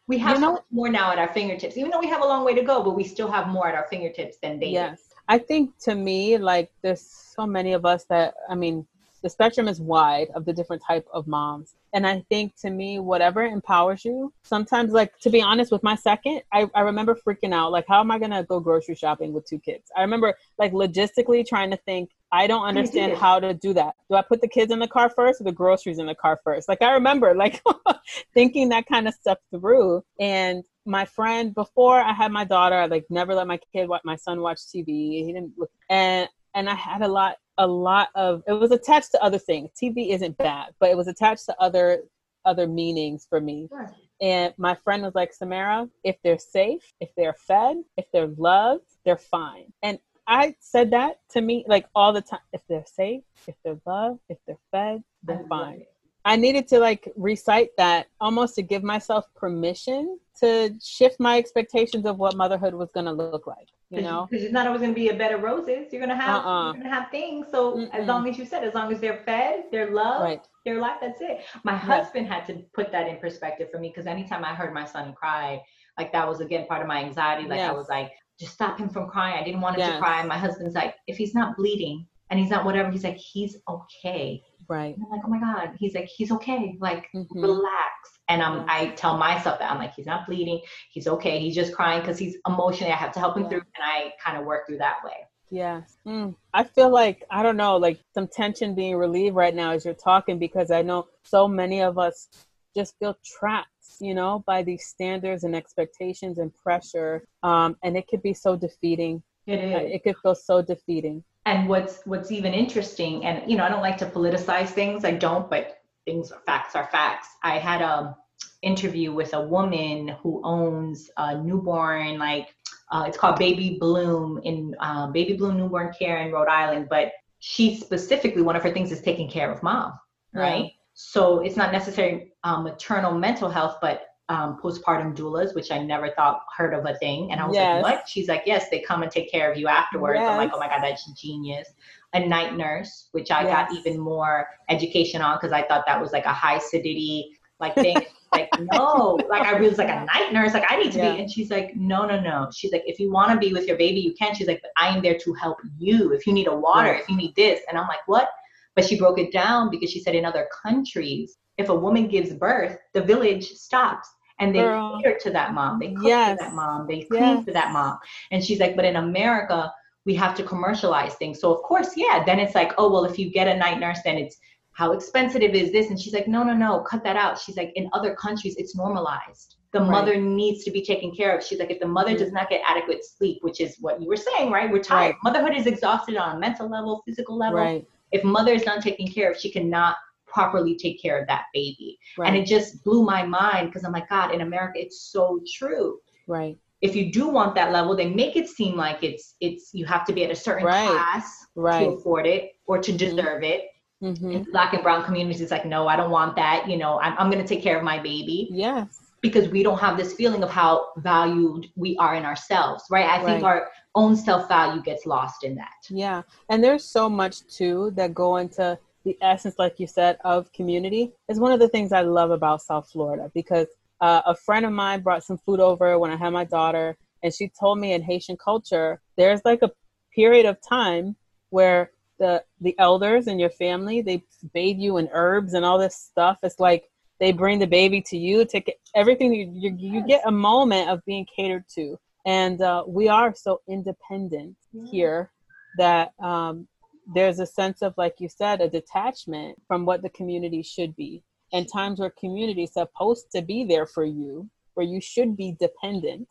We 0.07 0.18
have 0.20 0.36
you 0.36 0.41
know, 0.41 0.59
more 0.72 0.89
now 0.89 1.11
at 1.11 1.20
our 1.20 1.28
fingertips 1.34 1.78
even 1.78 1.91
though 1.91 1.99
we 1.99 2.07
have 2.07 2.22
a 2.22 2.26
long 2.26 2.45
way 2.45 2.55
to 2.55 2.63
go 2.63 2.84
but 2.84 2.95
we 2.95 3.03
still 3.03 3.30
have 3.30 3.47
more 3.47 3.68
at 3.68 3.76
our 3.76 3.88
fingertips 3.89 4.38
than 4.41 4.59
they 4.59 4.68
yes. 4.68 5.01
I 5.28 5.38
think 5.38 5.78
to 5.80 5.95
me 5.95 6.38
like 6.38 6.72
there's 6.82 7.01
so 7.01 7.45
many 7.45 7.74
of 7.74 7.86
us 7.86 8.05
that 8.05 8.34
i 8.49 8.55
mean 8.55 8.88
the 9.24 9.30
spectrum 9.30 9.68
is 9.68 9.82
wide 9.82 10.30
of 10.36 10.45
the 10.45 10.53
different 10.53 10.82
type 10.88 11.05
of 11.13 11.28
moms 11.28 11.76
and 11.93 12.07
i 12.07 12.24
think 12.30 12.55
to 12.55 12.70
me 12.70 12.99
whatever 12.99 13.43
empowers 13.43 14.05
you 14.05 14.32
sometimes 14.43 14.91
like 14.91 15.18
to 15.20 15.30
be 15.30 15.41
honest 15.41 15.72
with 15.72 15.84
my 15.84 15.95
second 15.95 16.41
i, 16.53 16.70
I 16.74 16.82
remember 16.82 17.15
freaking 17.15 17.53
out 17.53 17.72
like 17.72 17.86
how 17.88 17.99
am 17.99 18.11
i 18.11 18.18
to 18.18 18.45
go 18.47 18.59
grocery 18.59 18.95
shopping 18.95 19.34
with 19.34 19.45
two 19.45 19.59
kids? 19.59 19.91
I 19.95 20.01
remember 20.01 20.36
like 20.57 20.72
logistically 20.72 21.45
trying 21.45 21.72
to 21.72 21.78
think 21.78 22.11
i 22.32 22.47
don't 22.47 22.63
oh, 22.63 22.67
understand 22.67 23.17
how 23.17 23.39
to 23.39 23.53
do 23.53 23.73
that 23.73 23.93
do 24.09 24.15
i 24.15 24.21
put 24.21 24.41
the 24.41 24.47
kids 24.47 24.71
in 24.71 24.80
the 24.80 24.88
car 24.88 25.09
first 25.09 25.41
or 25.41 25.43
the 25.43 25.51
groceries 25.51 25.99
in 25.99 26.05
the 26.05 26.15
car 26.15 26.39
first 26.43 26.67
like 26.67 26.82
i 26.82 26.91
remember 26.91 27.34
like 27.36 27.61
thinking 28.34 28.69
that 28.69 28.86
kind 28.88 29.07
of 29.07 29.13
stuff 29.13 29.38
through 29.51 30.03
and 30.19 30.63
my 30.88 31.05
friend 31.05 31.53
before 31.53 31.99
I 31.99 32.13
had 32.13 32.32
my 32.32 32.45
daughter, 32.45 32.75
I 32.75 32.86
like 32.86 33.05
never 33.09 33.36
let 33.36 33.45
my 33.45 33.59
kid 33.73 33.89
watch 33.89 34.01
my 34.05 34.15
son 34.15 34.41
watch 34.41 34.59
TV. 34.59 34.88
He 34.88 35.25
didn't 35.28 35.51
look 35.57 35.69
and 35.89 36.30
and 36.55 36.69
I 36.69 36.75
had 36.75 37.01
a 37.01 37.07
lot 37.07 37.36
a 37.57 37.67
lot 37.67 38.09
of 38.15 38.41
it 38.47 38.53
was 38.53 38.71
attached 38.71 39.11
to 39.11 39.21
other 39.21 39.38
things. 39.38 39.71
TV 39.82 40.09
isn't 40.11 40.38
bad, 40.38 40.69
but 40.80 40.89
it 40.89 40.97
was 40.97 41.07
attached 41.07 41.45
to 41.45 41.55
other 41.59 42.03
other 42.45 42.67
meanings 42.67 43.28
for 43.30 43.41
me. 43.41 43.67
Sure. 43.69 43.93
And 44.21 44.53
my 44.57 44.75
friend 44.84 45.03
was 45.03 45.13
like, 45.13 45.34
Samara, 45.34 45.89
if 46.03 46.15
they're 46.23 46.39
safe, 46.39 46.82
if 46.99 47.09
they're 47.15 47.36
fed, 47.36 47.78
if 47.97 48.05
they're 48.11 48.34
loved, 48.38 48.88
they're 49.05 49.17
fine. 49.17 49.73
And 49.84 49.99
I 50.28 50.55
said 50.59 50.91
that 50.91 51.19
to 51.32 51.41
me 51.41 51.63
like 51.67 51.88
all 51.95 52.11
the 52.13 52.21
time. 52.21 52.39
If 52.53 52.61
they're 52.67 52.86
safe, 52.86 53.23
if 53.47 53.55
they're 53.63 53.80
loved, 53.86 54.19
if 54.30 54.38
they're 54.45 54.57
fed, 54.71 55.03
they're 55.23 55.43
I 55.45 55.47
fine. 55.47 55.86
I 56.25 56.36
needed 56.36 56.67
to 56.69 56.80
like 56.80 57.09
recite 57.15 57.69
that 57.78 58.07
almost 58.19 58.55
to 58.55 58.61
give 58.61 58.84
myself 58.84 59.25
permission 59.34 60.19
to 60.41 60.75
shift 60.84 61.21
my 61.21 61.38
expectations 61.38 62.05
of 62.05 62.17
what 62.17 62.36
motherhood 62.36 62.73
was 62.73 62.89
going 62.91 63.05
to 63.05 63.13
look 63.13 63.47
like. 63.47 63.69
You 63.89 64.01
know, 64.01 64.28
because 64.30 64.43
it's 64.43 64.51
not 64.51 64.67
always 64.67 64.82
going 64.82 64.93
to 64.93 64.99
be 64.99 65.07
a 65.07 65.15
bed 65.15 65.32
of 65.32 65.41
roses. 65.41 65.93
You're 65.93 66.05
going 66.05 66.09
to 66.09 66.21
have 66.21 66.45
uh-uh. 66.45 66.63
you're 66.65 66.73
going 66.73 66.84
to 66.84 66.89
have 66.89 67.09
things. 67.09 67.47
So 67.49 67.78
Mm-mm. 67.78 67.89
as 67.93 68.05
long 68.05 68.28
as 68.28 68.38
you 68.38 68.45
said, 68.45 68.65
as 68.65 68.73
long 68.73 68.91
as 68.91 68.99
they're 68.99 69.21
fed, 69.25 69.63
they're 69.71 69.91
loved, 69.91 70.23
right. 70.23 70.47
they're 70.65 70.82
life. 70.82 70.97
That's 70.99 71.21
it. 71.21 71.45
My 71.63 71.78
husband 71.78 72.28
had 72.28 72.45
to 72.47 72.55
put 72.73 72.91
that 72.91 73.07
in 73.07 73.15
perspective 73.15 73.69
for 73.71 73.80
me 73.80 73.88
because 73.88 74.05
anytime 74.05 74.43
I 74.43 74.53
heard 74.53 74.73
my 74.73 74.84
son 74.84 75.13
cry, 75.13 75.61
like 75.97 76.11
that 76.11 76.28
was 76.28 76.41
again 76.41 76.67
part 76.67 76.82
of 76.82 76.89
my 76.89 77.01
anxiety. 77.01 77.47
Like 77.47 77.59
yes. 77.59 77.69
I 77.69 77.73
was 77.73 77.88
like, 77.88 78.11
just 78.40 78.54
stop 78.54 78.80
him 78.80 78.90
from 78.90 79.10
crying. 79.10 79.38
I 79.40 79.44
didn't 79.44 79.62
want 79.62 79.76
him 79.76 79.82
yes. 79.82 79.94
to 79.94 80.00
cry. 80.00 80.20
And 80.20 80.30
my 80.30 80.38
husband's 80.38 80.76
like, 80.76 80.96
if 81.08 81.18
he's 81.18 81.34
not 81.34 81.58
bleeding 81.58 82.06
and 82.30 82.40
he's 82.40 82.50
not 82.50 82.66
whatever, 82.66 82.92
he's 82.92 83.04
like, 83.04 83.18
he's 83.18 83.58
okay. 83.68 84.44
Right. 84.68 84.96
And 84.96 85.06
I'm 85.06 85.12
like, 85.12 85.22
oh 85.26 85.30
my 85.30 85.40
God. 85.40 85.76
He's 85.80 85.96
like, 85.96 86.06
he's 86.06 86.32
okay. 86.32 86.76
Like, 86.80 87.08
mm-hmm. 87.16 87.40
relax. 87.40 87.94
And 88.30 88.42
I'm, 88.42 88.66
I 88.68 88.88
tell 88.98 89.18
myself 89.18 89.60
that 89.60 89.72
I'm 89.72 89.78
like, 89.78 89.94
he's 89.94 90.06
not 90.06 90.28
bleeding. 90.28 90.60
He's 90.92 91.08
okay. 91.08 91.40
He's 91.40 91.56
just 91.56 91.74
crying 91.74 92.02
because 92.02 92.20
he's 92.20 92.36
emotionally, 92.48 92.92
I 92.92 92.98
have 92.98 93.14
to 93.14 93.20
help 93.20 93.38
him 93.38 93.44
yeah. 93.44 93.50
through. 93.50 93.62
And 93.76 93.84
I 93.84 94.12
kind 94.24 94.38
of 94.38 94.46
work 94.46 94.68
through 94.68 94.80
that 94.80 94.98
way. 95.04 95.14
Yes. 95.50 95.98
Mm. 96.06 96.36
I 96.54 96.66
feel 96.66 96.90
like, 96.90 97.24
I 97.32 97.42
don't 97.42 97.56
know, 97.56 97.78
like 97.78 98.00
some 98.14 98.28
tension 98.28 98.76
being 98.76 98.98
relieved 98.98 99.36
right 99.36 99.56
now 99.56 99.72
as 99.72 99.86
you're 99.86 99.94
talking 99.94 100.38
because 100.38 100.72
I 100.72 100.82
know 100.82 101.08
so 101.24 101.48
many 101.48 101.82
of 101.82 101.98
us 101.98 102.28
just 102.76 103.00
feel 103.00 103.18
trapped, 103.24 103.70
you 104.00 104.14
know, 104.14 104.44
by 104.46 104.64
these 104.64 104.86
standards 104.88 105.44
and 105.44 105.56
expectations 105.56 106.38
and 106.38 106.54
pressure. 106.56 107.24
Um, 107.44 107.76
and 107.84 107.98
it 107.98 108.08
could 108.08 108.22
be 108.22 108.34
so 108.34 108.56
defeating. 108.56 109.24
It 109.46 109.60
is. 109.60 109.92
It 109.94 110.04
could 110.04 110.18
feel 110.22 110.36
so 110.36 110.62
defeating 110.62 111.24
and 111.48 111.70
what's 111.70 112.02
what's 112.04 112.30
even 112.30 112.54
interesting 112.54 113.26
and 113.26 113.50
you 113.50 113.58
know 113.58 113.64
i 113.64 113.70
don't 113.70 113.82
like 113.82 113.98
to 113.98 114.06
politicize 114.06 114.70
things 114.70 115.06
i 115.06 115.12
don't 115.12 115.50
but 115.50 115.80
things 116.06 116.32
are 116.32 116.42
facts 116.46 116.76
are 116.76 116.88
facts 116.92 117.30
i 117.42 117.58
had 117.58 117.82
a 117.82 118.16
interview 118.62 119.14
with 119.14 119.34
a 119.34 119.42
woman 119.42 120.10
who 120.22 120.42
owns 120.44 121.10
a 121.18 121.42
newborn 121.42 122.20
like 122.20 122.54
uh, 122.92 123.04
it's 123.08 123.18
called 123.18 123.38
baby 123.38 123.78
bloom 123.80 124.40
in 124.44 124.76
uh, 124.80 125.08
baby 125.08 125.34
bloom 125.34 125.58
newborn 125.58 125.94
care 125.98 126.18
in 126.18 126.32
rhode 126.34 126.50
island 126.50 126.88
but 126.90 127.12
she 127.40 127.78
specifically 127.78 128.42
one 128.42 128.56
of 128.56 128.64
her 128.64 128.72
things 128.72 128.92
is 128.92 129.02
taking 129.02 129.30
care 129.30 129.50
of 129.52 129.64
mom 129.64 129.94
right 130.34 130.72
so 130.94 131.40
it's 131.40 131.56
not 131.56 131.72
necessarily 131.72 132.26
um, 132.44 132.64
maternal 132.64 133.14
mental 133.14 133.50
health 133.50 133.78
but 133.82 134.08
um, 134.30 134.60
postpartum 134.62 135.16
doulas, 135.16 135.56
which 135.56 135.72
I 135.72 135.82
never 135.82 136.12
thought 136.12 136.42
heard 136.56 136.74
of 136.74 136.86
a 136.86 136.96
thing. 136.96 137.32
And 137.32 137.40
I 137.40 137.48
was 137.48 137.56
yes. 137.56 137.82
like, 137.82 138.00
what? 138.00 138.10
She's 138.10 138.28
like, 138.28 138.44
yes, 138.46 138.70
they 138.70 138.82
come 138.82 139.04
and 139.04 139.12
take 139.12 139.32
care 139.32 139.50
of 139.50 139.58
you 139.58 139.68
afterwards. 139.68 140.20
Yes. 140.20 140.30
I'm 140.30 140.38
like, 140.38 140.52
oh 140.54 140.60
my 140.60 140.68
God, 140.68 140.82
that's 140.82 141.10
genius. 141.14 141.70
A 142.14 142.26
night 142.26 142.58
nurse, 142.58 143.08
which 143.12 143.32
I 143.32 143.44
yes. 143.44 143.52
got 143.54 143.74
even 143.78 144.00
more 144.00 144.48
education 144.70 145.22
on 145.22 145.38
because 145.38 145.52
I 145.52 145.66
thought 145.66 145.86
that 145.88 146.02
was 146.02 146.12
like 146.12 146.26
a 146.26 146.34
high 146.34 146.60
sedity 146.60 147.26
like 147.60 147.76
thing. 147.76 147.98
like, 148.34 148.50
no, 148.74 149.18
like 149.30 149.44
I 149.44 149.60
was 149.60 149.78
like 149.78 149.90
a 149.90 150.06
night 150.06 150.34
nurse, 150.34 150.54
like 150.54 150.70
I 150.70 150.78
need 150.78 150.92
to 150.92 150.98
yeah. 150.98 151.14
be. 151.14 151.22
And 151.22 151.32
she's 151.32 151.50
like, 151.50 151.76
no, 151.76 152.06
no, 152.06 152.20
no. 152.20 152.50
She's 152.54 152.72
like, 152.74 152.84
if 152.86 153.00
you 153.00 153.12
want 153.12 153.32
to 153.32 153.38
be 153.38 153.54
with 153.54 153.66
your 153.66 153.78
baby, 153.78 154.02
you 154.02 154.14
can. 154.14 154.36
She's 154.36 154.48
like, 154.48 154.62
but 154.62 154.72
I 154.78 154.96
am 154.96 155.02
there 155.02 155.18
to 155.18 155.34
help 155.34 155.58
you. 155.78 156.12
If 156.12 156.28
you 156.28 156.34
need 156.34 156.48
a 156.48 156.56
water, 156.56 156.94
if 156.94 157.08
you 157.08 157.16
need 157.16 157.36
this. 157.36 157.62
And 157.70 157.78
I'm 157.78 157.88
like, 157.88 158.06
what? 158.08 158.30
But 158.76 158.86
she 158.86 159.00
broke 159.00 159.20
it 159.20 159.32
down 159.32 159.72
because 159.72 159.90
she 159.90 160.02
said 160.02 160.16
in 160.16 160.26
other 160.26 160.48
countries, 160.64 161.38
if 161.58 161.70
a 161.70 161.76
woman 161.76 162.08
gives 162.08 162.34
birth, 162.34 162.78
the 162.93 163.01
village 163.01 163.51
stops 163.51 164.10
and 164.39 164.53
they 164.53 164.60
Girl. 164.60 164.99
cater 165.01 165.18
to 165.22 165.32
that 165.32 165.53
mom. 165.53 165.80
They 165.80 165.93
cook 165.93 166.05
yes. 166.05 166.38
for 166.38 166.43
that 166.45 166.53
mom. 166.53 166.88
They 166.88 167.01
clean 167.01 167.22
yes. 167.22 167.45
for 167.45 167.51
that 167.51 167.74
mom. 167.74 167.97
And 168.32 168.43
she's 168.43 168.60
like, 168.60 168.76
but 168.76 168.86
in 168.86 168.97
America, 168.97 169.72
we 170.05 170.14
have 170.16 170.36
to 170.36 170.43
commercialize 170.43 171.16
things. 171.16 171.39
So 171.41 171.53
of 171.53 171.62
course, 171.64 171.97
yeah, 171.97 172.24
then 172.26 172.39
it's 172.39 172.55
like, 172.55 172.74
oh 172.78 172.91
well, 172.91 173.05
if 173.05 173.18
you 173.18 173.30
get 173.32 173.47
a 173.47 173.58
night 173.58 173.80
nurse, 173.80 173.99
then 174.05 174.18
it's 174.18 174.38
how 174.78 174.91
expensive 174.91 175.41
is 175.41 175.72
this? 175.72 175.89
And 175.89 175.99
she's 175.99 176.14
like, 176.14 176.28
no, 176.28 176.43
no, 176.43 176.53
no, 176.53 176.82
cut 176.82 177.03
that 177.03 177.16
out. 177.16 177.39
She's 177.39 177.58
like, 177.58 177.72
in 177.76 177.89
other 177.93 178.14
countries, 178.14 178.55
it's 178.58 178.76
normalized. 178.76 179.55
The 179.74 179.80
right. 179.80 179.89
mother 179.89 180.18
needs 180.18 180.64
to 180.66 180.72
be 180.72 180.86
taken 180.86 181.12
care 181.16 181.36
of. 181.36 181.43
She's 181.43 181.58
like, 181.58 181.72
if 181.72 181.80
the 181.80 181.88
mother 181.88 182.16
does 182.16 182.32
not 182.32 182.47
get 182.47 182.62
adequate 182.64 183.03
sleep, 183.03 183.39
which 183.41 183.60
is 183.60 183.78
what 183.80 183.99
you 183.99 184.08
were 184.08 184.16
saying, 184.16 184.51
right? 184.51 184.72
We're 184.72 184.84
tired. 184.84 185.16
Right. 185.16 185.34
Motherhood 185.34 185.58
is 185.58 185.66
exhausted 185.66 186.16
on 186.16 186.36
a 186.36 186.39
mental 186.39 186.70
level, 186.70 187.01
physical 187.08 187.36
level. 187.36 187.58
Right. 187.58 187.88
If 188.12 188.24
mother 188.24 188.53
is 188.53 188.68
not 188.68 188.84
taken 188.84 189.08
care 189.08 189.32
of, 189.32 189.38
she 189.38 189.51
cannot 189.51 189.97
properly 190.38 190.76
take 190.76 191.02
care 191.02 191.20
of 191.20 191.28
that 191.28 191.46
baby. 191.52 191.98
Right. 192.16 192.28
And 192.28 192.38
it 192.38 192.46
just 192.46 192.84
blew 192.84 193.04
my 193.04 193.26
mind 193.26 193.70
because 193.70 193.84
I'm 193.84 193.92
like, 193.92 194.08
God, 194.08 194.32
in 194.36 194.42
America, 194.42 194.80
it's 194.80 195.02
so 195.12 195.42
true. 195.52 195.98
Right. 196.28 196.58
If 196.82 196.96
you 196.96 197.12
do 197.12 197.28
want 197.28 197.56
that 197.56 197.72
level, 197.72 197.96
they 197.96 198.08
make 198.08 198.36
it 198.36 198.48
seem 198.48 198.76
like 198.76 199.02
it's 199.02 199.34
it's 199.42 199.72
you 199.74 199.86
have 199.88 200.06
to 200.06 200.14
be 200.14 200.24
at 200.24 200.30
a 200.30 200.36
certain 200.36 200.68
right. 200.68 200.88
class 200.88 201.48
right. 201.56 201.86
to 201.86 201.90
afford 201.94 202.28
it 202.28 202.52
or 202.68 202.78
to 202.78 202.92
mm-hmm. 202.92 203.16
deserve 203.16 203.42
mm-hmm. 203.42 203.46
it. 203.46 203.62
Mm-hmm. 204.04 204.52
Black 204.52 204.74
and 204.74 204.84
brown 204.84 205.04
communities, 205.04 205.42
it's 205.42 205.50
like, 205.50 205.66
no, 205.66 205.88
I 205.88 205.96
don't 205.96 206.12
want 206.12 206.36
that. 206.36 206.70
You 206.70 206.78
know, 206.78 207.00
I'm, 207.00 207.18
I'm 207.18 207.32
going 207.32 207.42
to 207.44 207.48
take 207.48 207.64
care 207.64 207.78
of 207.80 207.84
my 207.84 207.98
baby. 207.98 208.48
Yes. 208.52 209.00
Because 209.22 209.50
we 209.50 209.64
don't 209.64 209.80
have 209.80 209.98
this 209.98 210.14
feeling 210.14 210.44
of 210.44 210.52
how 210.52 210.90
valued 210.98 211.66
we 211.76 211.98
are 211.98 212.14
in 212.14 212.24
ourselves, 212.24 212.84
right? 212.92 213.08
I 213.08 213.18
right. 213.18 213.26
think 213.26 213.44
our 213.44 213.70
own 213.96 214.16
self 214.16 214.48
value 214.48 214.84
gets 214.84 215.08
lost 215.08 215.44
in 215.44 215.56
that. 215.56 215.80
Yeah. 215.90 216.22
And 216.50 216.64
there's 216.64 216.86
so 216.86 217.10
much 217.10 217.48
too 217.48 217.92
that 217.96 218.14
go 218.14 218.38
into 218.38 218.78
the 219.08 219.18
essence, 219.22 219.55
like 219.58 219.80
you 219.80 219.88
said, 219.88 220.18
of 220.26 220.51
community 220.51 221.14
is 221.30 221.39
one 221.39 221.53
of 221.53 221.62
the 221.62 221.70
things 221.70 221.93
I 221.93 222.01
love 222.01 222.30
about 222.30 222.62
South 222.62 222.89
Florida 222.91 223.32
because 223.34 223.68
uh, 224.01 224.22
a 224.26 224.36
friend 224.36 224.66
of 224.66 224.74
mine 224.74 224.99
brought 224.99 225.24
some 225.24 225.38
food 225.38 225.62
over 225.62 225.97
when 225.97 226.12
I 226.12 226.18
had 226.18 226.32
my 226.32 226.43
daughter, 226.43 226.97
and 227.24 227.34
she 227.34 227.49
told 227.58 227.80
me 227.80 227.93
in 227.93 228.01
Haitian 228.03 228.36
culture, 228.36 228.99
there's 229.16 229.39
like 229.45 229.62
a 229.62 229.72
period 230.14 230.45
of 230.45 230.58
time 230.62 231.16
where 231.51 231.91
the 232.20 232.43
the 232.60 232.76
elders 232.80 233.28
in 233.28 233.39
your 233.39 233.49
family 233.51 234.01
they 234.01 234.24
bathe 234.53 234.80
you 234.80 234.97
in 234.97 235.08
herbs 235.14 235.53
and 235.53 235.64
all 235.64 235.80
this 235.80 235.95
stuff. 235.95 236.39
It's 236.43 236.60
like 236.60 236.89
they 237.20 237.32
bring 237.32 237.60
the 237.60 237.68
baby 237.68 238.01
to 238.10 238.18
you, 238.18 238.45
take 238.45 238.78
everything. 238.93 239.34
You, 239.34 239.49
you, 239.53 239.76
you 239.80 240.05
get 240.05 240.22
a 240.26 240.32
moment 240.32 240.89
of 240.89 241.03
being 241.05 241.26
catered 241.34 241.64
to, 241.76 241.97
and 242.26 242.62
uh, 242.62 242.84
we 242.86 243.08
are 243.08 243.34
so 243.34 243.62
independent 243.70 244.58
here 244.91 245.32
that 245.78 246.12
um, 246.20 246.68
there's 247.14 247.39
a 247.39 247.45
sense 247.45 247.82
of 247.82 247.93
like 247.97 248.16
you 248.20 248.30
said 248.30 248.62
a 248.62 248.70
detachment 248.70 249.62
from 249.68 249.86
what 249.86 250.01
the 250.01 250.10
community 250.10 250.62
should 250.62 250.95
be. 250.95 251.24
And 251.53 251.66
times 251.72 251.99
where 251.99 252.12
community 252.20 252.64
is 252.64 252.74
supposed 252.74 253.28
to 253.34 253.41
be 253.41 253.64
there 253.64 253.86
for 253.86 254.03
you 254.03 254.49
where 254.74 254.86
you 254.86 255.01
should 255.01 255.36
be 255.36 255.55
dependent 255.60 256.28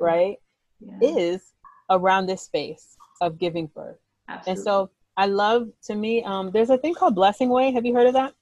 right 0.00 0.36
yeah. 0.80 1.08
is 1.08 1.52
around 1.90 2.26
this 2.26 2.42
space 2.42 2.96
of 3.20 3.38
giving 3.38 3.66
birth. 3.66 3.98
Absolutely. 4.28 4.52
and 4.52 4.64
so 4.64 4.90
i 5.16 5.26
love 5.26 5.68
to 5.84 5.94
me 5.94 6.22
um, 6.24 6.50
there's 6.52 6.70
a 6.70 6.78
thing 6.78 6.94
called 6.94 7.14
blessing 7.14 7.48
way. 7.48 7.70
Have 7.72 7.84
you 7.84 7.94
heard 7.94 8.06
of 8.06 8.14
that? 8.14 8.34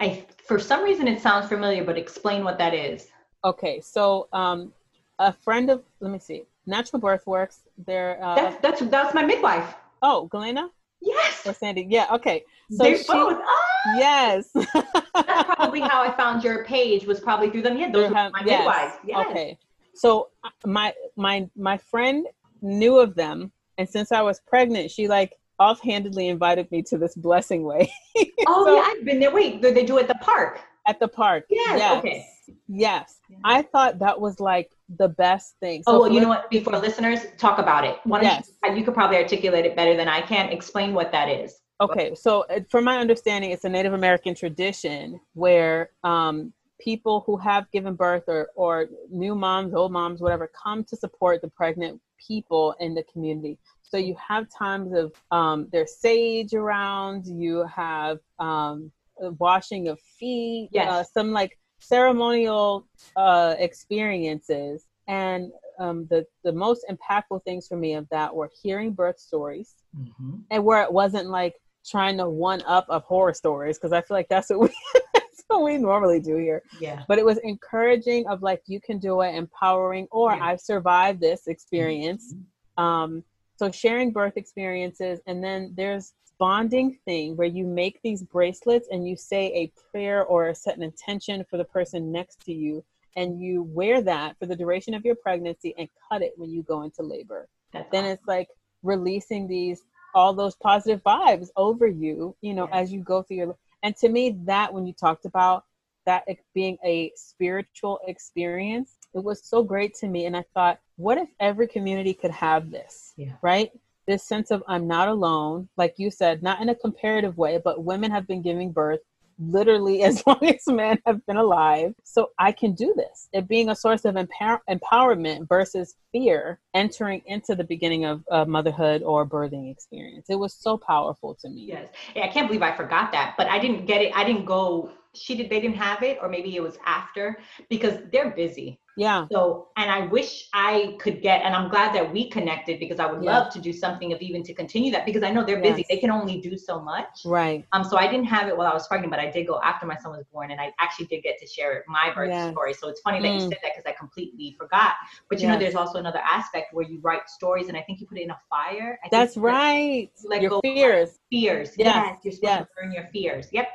I 0.00 0.24
for 0.46 0.58
some 0.58 0.84
reason 0.84 1.08
it 1.08 1.20
sounds 1.20 1.48
familiar 1.48 1.84
but 1.84 1.98
explain 1.98 2.44
what 2.44 2.58
that 2.58 2.74
is. 2.74 3.08
Okay 3.44 3.80
so 3.80 4.28
um, 4.32 4.72
a 5.18 5.32
friend 5.32 5.70
of 5.70 5.82
let 6.00 6.12
me 6.12 6.18
see 6.18 6.42
natural 6.66 7.00
birth 7.00 7.26
works 7.26 7.62
there 7.86 8.22
uh, 8.22 8.34
that's 8.36 8.56
that's 8.62 8.80
that's 8.90 9.14
my 9.14 9.24
midwife. 9.24 9.74
Oh 10.02 10.26
galena 10.26 10.70
Yes. 11.02 11.46
Or 11.46 11.52
Sandy. 11.52 11.86
Yeah. 11.88 12.06
Okay. 12.12 12.44
So 12.70 12.84
They're 12.84 12.96
she, 12.96 13.04
both. 13.04 13.38
Ah! 13.42 13.94
Yes. 13.96 14.50
That's 14.54 15.54
probably 15.54 15.80
how 15.80 16.02
I 16.02 16.14
found 16.16 16.44
your 16.44 16.64
page. 16.64 17.06
Was 17.06 17.20
probably 17.20 17.50
through 17.50 17.62
them. 17.62 17.76
Yeah. 17.76 17.90
Those 17.90 18.08
were 18.08 18.14
my 18.14 18.30
yes. 18.44 18.58
midwives. 18.60 18.94
Yes. 19.04 19.26
Okay. 19.30 19.58
So 19.94 20.30
uh, 20.44 20.50
my 20.64 20.94
my 21.16 21.48
my 21.56 21.76
friend 21.76 22.26
knew 22.62 22.98
of 22.98 23.14
them, 23.14 23.52
and 23.78 23.88
since 23.88 24.12
I 24.12 24.22
was 24.22 24.40
pregnant, 24.46 24.90
she 24.90 25.08
like 25.08 25.32
offhandedly 25.58 26.28
invited 26.28 26.70
me 26.70 26.82
to 26.82 26.98
this 26.98 27.14
blessing 27.14 27.64
way. 27.64 27.92
oh 28.46 28.64
so, 28.64 28.76
yeah, 28.76 28.82
I've 28.86 29.04
been 29.04 29.20
there. 29.20 29.32
Wait, 29.32 29.60
did 29.60 29.74
they 29.74 29.84
do 29.84 29.98
it 29.98 30.02
at 30.02 30.08
the 30.08 30.24
park? 30.24 30.60
At 30.86 30.98
the 30.98 31.08
park. 31.08 31.44
Yes. 31.50 31.78
yes. 31.78 31.98
Okay. 31.98 32.26
Yes. 32.68 33.20
I 33.44 33.62
thought 33.62 33.98
that 34.00 34.20
was 34.20 34.40
like 34.40 34.70
the 34.98 35.08
best 35.08 35.56
thing. 35.60 35.82
So 35.82 35.92
oh, 35.92 36.00
well, 36.00 36.12
you 36.12 36.20
know 36.20 36.28
what? 36.28 36.50
Before 36.50 36.78
listeners, 36.78 37.20
talk 37.38 37.58
about 37.58 37.84
it. 37.84 37.98
One 38.04 38.22
yes. 38.22 38.52
You, 38.64 38.74
you 38.76 38.84
could 38.84 38.94
probably 38.94 39.16
articulate 39.16 39.64
it 39.64 39.76
better 39.76 39.96
than 39.96 40.08
I 40.08 40.20
can. 40.20 40.48
Explain 40.50 40.94
what 40.94 41.12
that 41.12 41.28
is. 41.28 41.60
Okay, 41.80 42.14
so 42.14 42.44
uh, 42.48 42.60
from 42.70 42.84
my 42.84 42.98
understanding, 42.98 43.50
it's 43.50 43.64
a 43.64 43.68
Native 43.68 43.92
American 43.92 44.36
tradition 44.36 45.18
where 45.34 45.90
um, 46.04 46.52
people 46.80 47.24
who 47.26 47.36
have 47.36 47.68
given 47.72 47.94
birth 47.94 48.24
or, 48.28 48.50
or 48.54 48.86
new 49.10 49.34
moms, 49.34 49.74
old 49.74 49.90
moms, 49.90 50.20
whatever, 50.20 50.48
come 50.62 50.84
to 50.84 50.96
support 50.96 51.42
the 51.42 51.48
pregnant 51.48 52.00
people 52.24 52.74
in 52.78 52.94
the 52.94 53.02
community. 53.04 53.58
So 53.82 53.96
you 53.96 54.14
have 54.28 54.46
times 54.48 54.92
of 54.94 55.12
um, 55.32 55.68
there's 55.72 55.96
sage 55.96 56.54
around, 56.54 57.26
you 57.26 57.66
have 57.66 58.20
um, 58.38 58.92
washing 59.18 59.88
of 59.88 60.00
feet, 60.00 60.70
yes. 60.72 60.88
uh, 60.88 61.02
some 61.02 61.32
like 61.32 61.58
ceremonial 61.82 62.86
uh, 63.16 63.54
experiences. 63.58 64.86
And 65.08 65.50
um, 65.78 66.06
the, 66.10 66.24
the 66.44 66.52
most 66.52 66.84
impactful 66.88 67.42
things 67.44 67.66
for 67.66 67.76
me 67.76 67.94
of 67.94 68.08
that 68.10 68.34
were 68.34 68.50
hearing 68.62 68.92
birth 68.92 69.18
stories 69.18 69.74
mm-hmm. 69.98 70.36
and 70.50 70.64
where 70.64 70.82
it 70.82 70.92
wasn't 70.92 71.28
like 71.28 71.54
trying 71.84 72.16
to 72.18 72.28
one 72.28 72.62
up 72.62 72.86
of 72.88 73.02
horror 73.04 73.34
stories, 73.34 73.78
because 73.78 73.92
I 73.92 74.00
feel 74.02 74.16
like 74.16 74.28
that's 74.28 74.50
what 74.50 74.60
we. 74.60 74.68
that's 75.32 75.44
what 75.46 75.62
we 75.62 75.78
normally 75.78 76.20
do 76.20 76.36
here. 76.36 76.62
Yeah. 76.80 77.02
But 77.08 77.18
it 77.18 77.24
was 77.24 77.38
encouraging 77.38 78.26
of 78.26 78.42
like 78.42 78.62
you 78.66 78.80
can 78.80 78.98
do 78.98 79.22
it, 79.22 79.34
empowering, 79.34 80.06
or 80.10 80.32
yeah. 80.32 80.44
I've 80.44 80.60
survived 80.60 81.20
this 81.20 81.46
experience. 81.46 82.34
Mm-hmm. 82.34 82.84
Um, 82.84 83.24
so 83.56 83.70
sharing 83.70 84.12
birth 84.12 84.36
experiences, 84.36 85.20
and 85.26 85.42
then 85.42 85.72
there's 85.76 86.12
bonding 86.42 86.98
thing 87.04 87.36
where 87.36 87.46
you 87.46 87.64
make 87.64 88.02
these 88.02 88.24
bracelets 88.24 88.88
and 88.90 89.06
you 89.06 89.14
say 89.14 89.46
a 89.54 89.72
prayer 89.92 90.24
or 90.24 90.52
set 90.52 90.76
an 90.76 90.82
intention 90.82 91.44
for 91.48 91.56
the 91.56 91.64
person 91.64 92.10
next 92.10 92.44
to 92.44 92.52
you 92.52 92.84
and 93.14 93.40
you 93.40 93.62
wear 93.62 94.02
that 94.02 94.36
for 94.40 94.46
the 94.46 94.56
duration 94.56 94.92
of 94.92 95.04
your 95.04 95.14
pregnancy 95.14 95.72
and 95.78 95.88
cut 96.08 96.20
it 96.20 96.32
when 96.36 96.50
you 96.50 96.64
go 96.64 96.82
into 96.82 97.00
labor. 97.00 97.46
That's 97.72 97.88
then 97.92 98.06
awesome. 98.06 98.14
it's 98.14 98.26
like 98.26 98.48
releasing 98.82 99.46
these 99.46 99.82
all 100.16 100.34
those 100.34 100.56
positive 100.56 101.00
vibes 101.04 101.46
over 101.56 101.86
you, 101.86 102.34
you 102.40 102.54
know, 102.54 102.68
as 102.72 102.92
you 102.92 102.98
go 103.04 103.22
through 103.22 103.36
your 103.36 103.56
and 103.84 103.94
to 103.98 104.08
me 104.08 104.36
that 104.42 104.74
when 104.74 104.84
you 104.84 104.94
talked 104.94 105.26
about 105.26 105.64
that 106.06 106.24
being 106.54 106.76
a 106.84 107.12
spiritual 107.14 108.00
experience, 108.08 108.96
it 109.14 109.22
was 109.22 109.46
so 109.48 109.62
great 109.62 109.94
to 109.94 110.08
me 110.08 110.26
and 110.26 110.36
I 110.36 110.44
thought, 110.54 110.80
what 110.96 111.18
if 111.18 111.28
every 111.38 111.68
community 111.68 112.14
could 112.14 112.32
have 112.32 112.72
this? 112.72 113.12
Yeah. 113.16 113.34
Right? 113.42 113.70
This 114.06 114.24
sense 114.24 114.50
of 114.50 114.62
I'm 114.68 114.86
not 114.86 115.08
alone, 115.08 115.68
like 115.76 115.94
you 115.96 116.10
said, 116.10 116.42
not 116.42 116.60
in 116.60 116.68
a 116.68 116.74
comparative 116.74 117.36
way, 117.36 117.60
but 117.62 117.84
women 117.84 118.10
have 118.10 118.26
been 118.26 118.42
giving 118.42 118.72
birth 118.72 119.00
literally 119.38 120.02
as 120.04 120.26
long 120.26 120.42
as 120.42 120.66
men 120.66 120.98
have 121.06 121.24
been 121.26 121.36
alive. 121.36 121.94
So 122.04 122.30
I 122.38 122.52
can 122.52 122.72
do 122.72 122.94
this. 122.96 123.28
It 123.32 123.48
being 123.48 123.68
a 123.68 123.76
source 123.76 124.04
of 124.04 124.16
empower- 124.16 124.62
empowerment 124.68 125.48
versus 125.48 125.94
fear 126.12 126.58
entering 126.74 127.22
into 127.26 127.54
the 127.54 127.64
beginning 127.64 128.04
of 128.04 128.24
motherhood 128.48 129.02
or 129.02 129.26
birthing 129.26 129.70
experience. 129.70 130.26
It 130.28 130.38
was 130.38 130.54
so 130.54 130.76
powerful 130.76 131.34
to 131.36 131.48
me. 131.48 131.62
Yes. 131.66 131.88
Yeah, 132.14 132.24
I 132.24 132.28
can't 132.28 132.48
believe 132.48 132.62
I 132.62 132.76
forgot 132.76 133.12
that, 133.12 133.34
but 133.36 133.48
I 133.48 133.58
didn't 133.58 133.86
get 133.86 134.02
it. 134.02 134.12
I 134.14 134.24
didn't 134.24 134.44
go 134.44 134.90
she 135.14 135.34
did 135.34 135.50
they 135.50 135.60
didn't 135.60 135.76
have 135.76 136.02
it 136.02 136.18
or 136.22 136.28
maybe 136.28 136.56
it 136.56 136.62
was 136.62 136.78
after 136.86 137.38
because 137.68 137.98
they're 138.10 138.30
busy 138.30 138.80
yeah 138.96 139.26
so 139.30 139.68
and 139.76 139.90
i 139.90 140.06
wish 140.06 140.48
i 140.52 140.96
could 140.98 141.22
get 141.22 141.42
and 141.42 141.54
i'm 141.54 141.70
glad 141.70 141.94
that 141.94 142.12
we 142.12 142.28
connected 142.28 142.78
because 142.78 142.98
i 142.98 143.06
would 143.06 143.22
yeah. 143.22 143.38
love 143.38 143.52
to 143.52 143.60
do 143.60 143.72
something 143.72 144.12
of 144.12 144.20
even 144.20 144.42
to 144.42 144.52
continue 144.52 144.92
that 144.92 145.06
because 145.06 145.22
i 145.22 145.30
know 145.30 145.44
they're 145.44 145.60
busy 145.60 145.78
yes. 145.78 145.86
they 145.88 145.96
can 145.96 146.10
only 146.10 146.40
do 146.40 146.58
so 146.58 146.80
much 146.80 147.22
right 147.24 147.64
um 147.72 147.82
so 147.82 147.96
i 147.96 148.06
didn't 148.06 148.26
have 148.26 148.48
it 148.48 148.56
while 148.56 148.66
i 148.66 148.74
was 148.74 148.86
pregnant 148.86 149.10
but 149.10 149.18
i 149.18 149.30
did 149.30 149.46
go 149.46 149.60
after 149.62 149.86
my 149.86 149.96
son 149.96 150.12
was 150.12 150.24
born 150.32 150.50
and 150.50 150.60
i 150.60 150.70
actually 150.78 151.06
did 151.06 151.22
get 151.22 151.38
to 151.38 151.46
share 151.46 151.84
my 151.88 152.12
birth 152.14 152.28
yes. 152.28 152.50
story 152.50 152.74
so 152.74 152.88
it's 152.88 153.00
funny 153.00 153.20
that 153.20 153.28
mm. 153.28 153.34
you 153.34 153.40
said 153.40 153.58
that 153.62 153.72
because 153.74 153.84
i 153.86 153.92
completely 153.98 154.54
forgot 154.58 154.92
but 155.28 155.40
you 155.40 155.46
yes. 155.46 155.54
know 155.54 155.58
there's 155.58 155.74
also 155.74 155.98
another 155.98 156.20
aspect 156.20 156.74
where 156.74 156.84
you 156.84 157.00
write 157.00 157.28
stories 157.28 157.68
and 157.68 157.76
i 157.76 157.82
think 157.82 158.00
you 158.00 158.06
put 158.06 158.18
it 158.18 158.22
in 158.22 158.30
a 158.30 158.40
fire 158.50 158.98
that's 159.10 159.36
right 159.36 160.10
like 160.24 160.42
your 160.42 160.60
fears 160.62 161.18
fears 161.30 161.72
yes, 161.78 161.86
yes. 161.86 162.18
you're 162.22 162.32
supposed 162.32 162.58
to 162.58 162.68
burn 162.76 162.92
your 162.92 163.08
fears 163.12 163.48
yep 163.52 163.68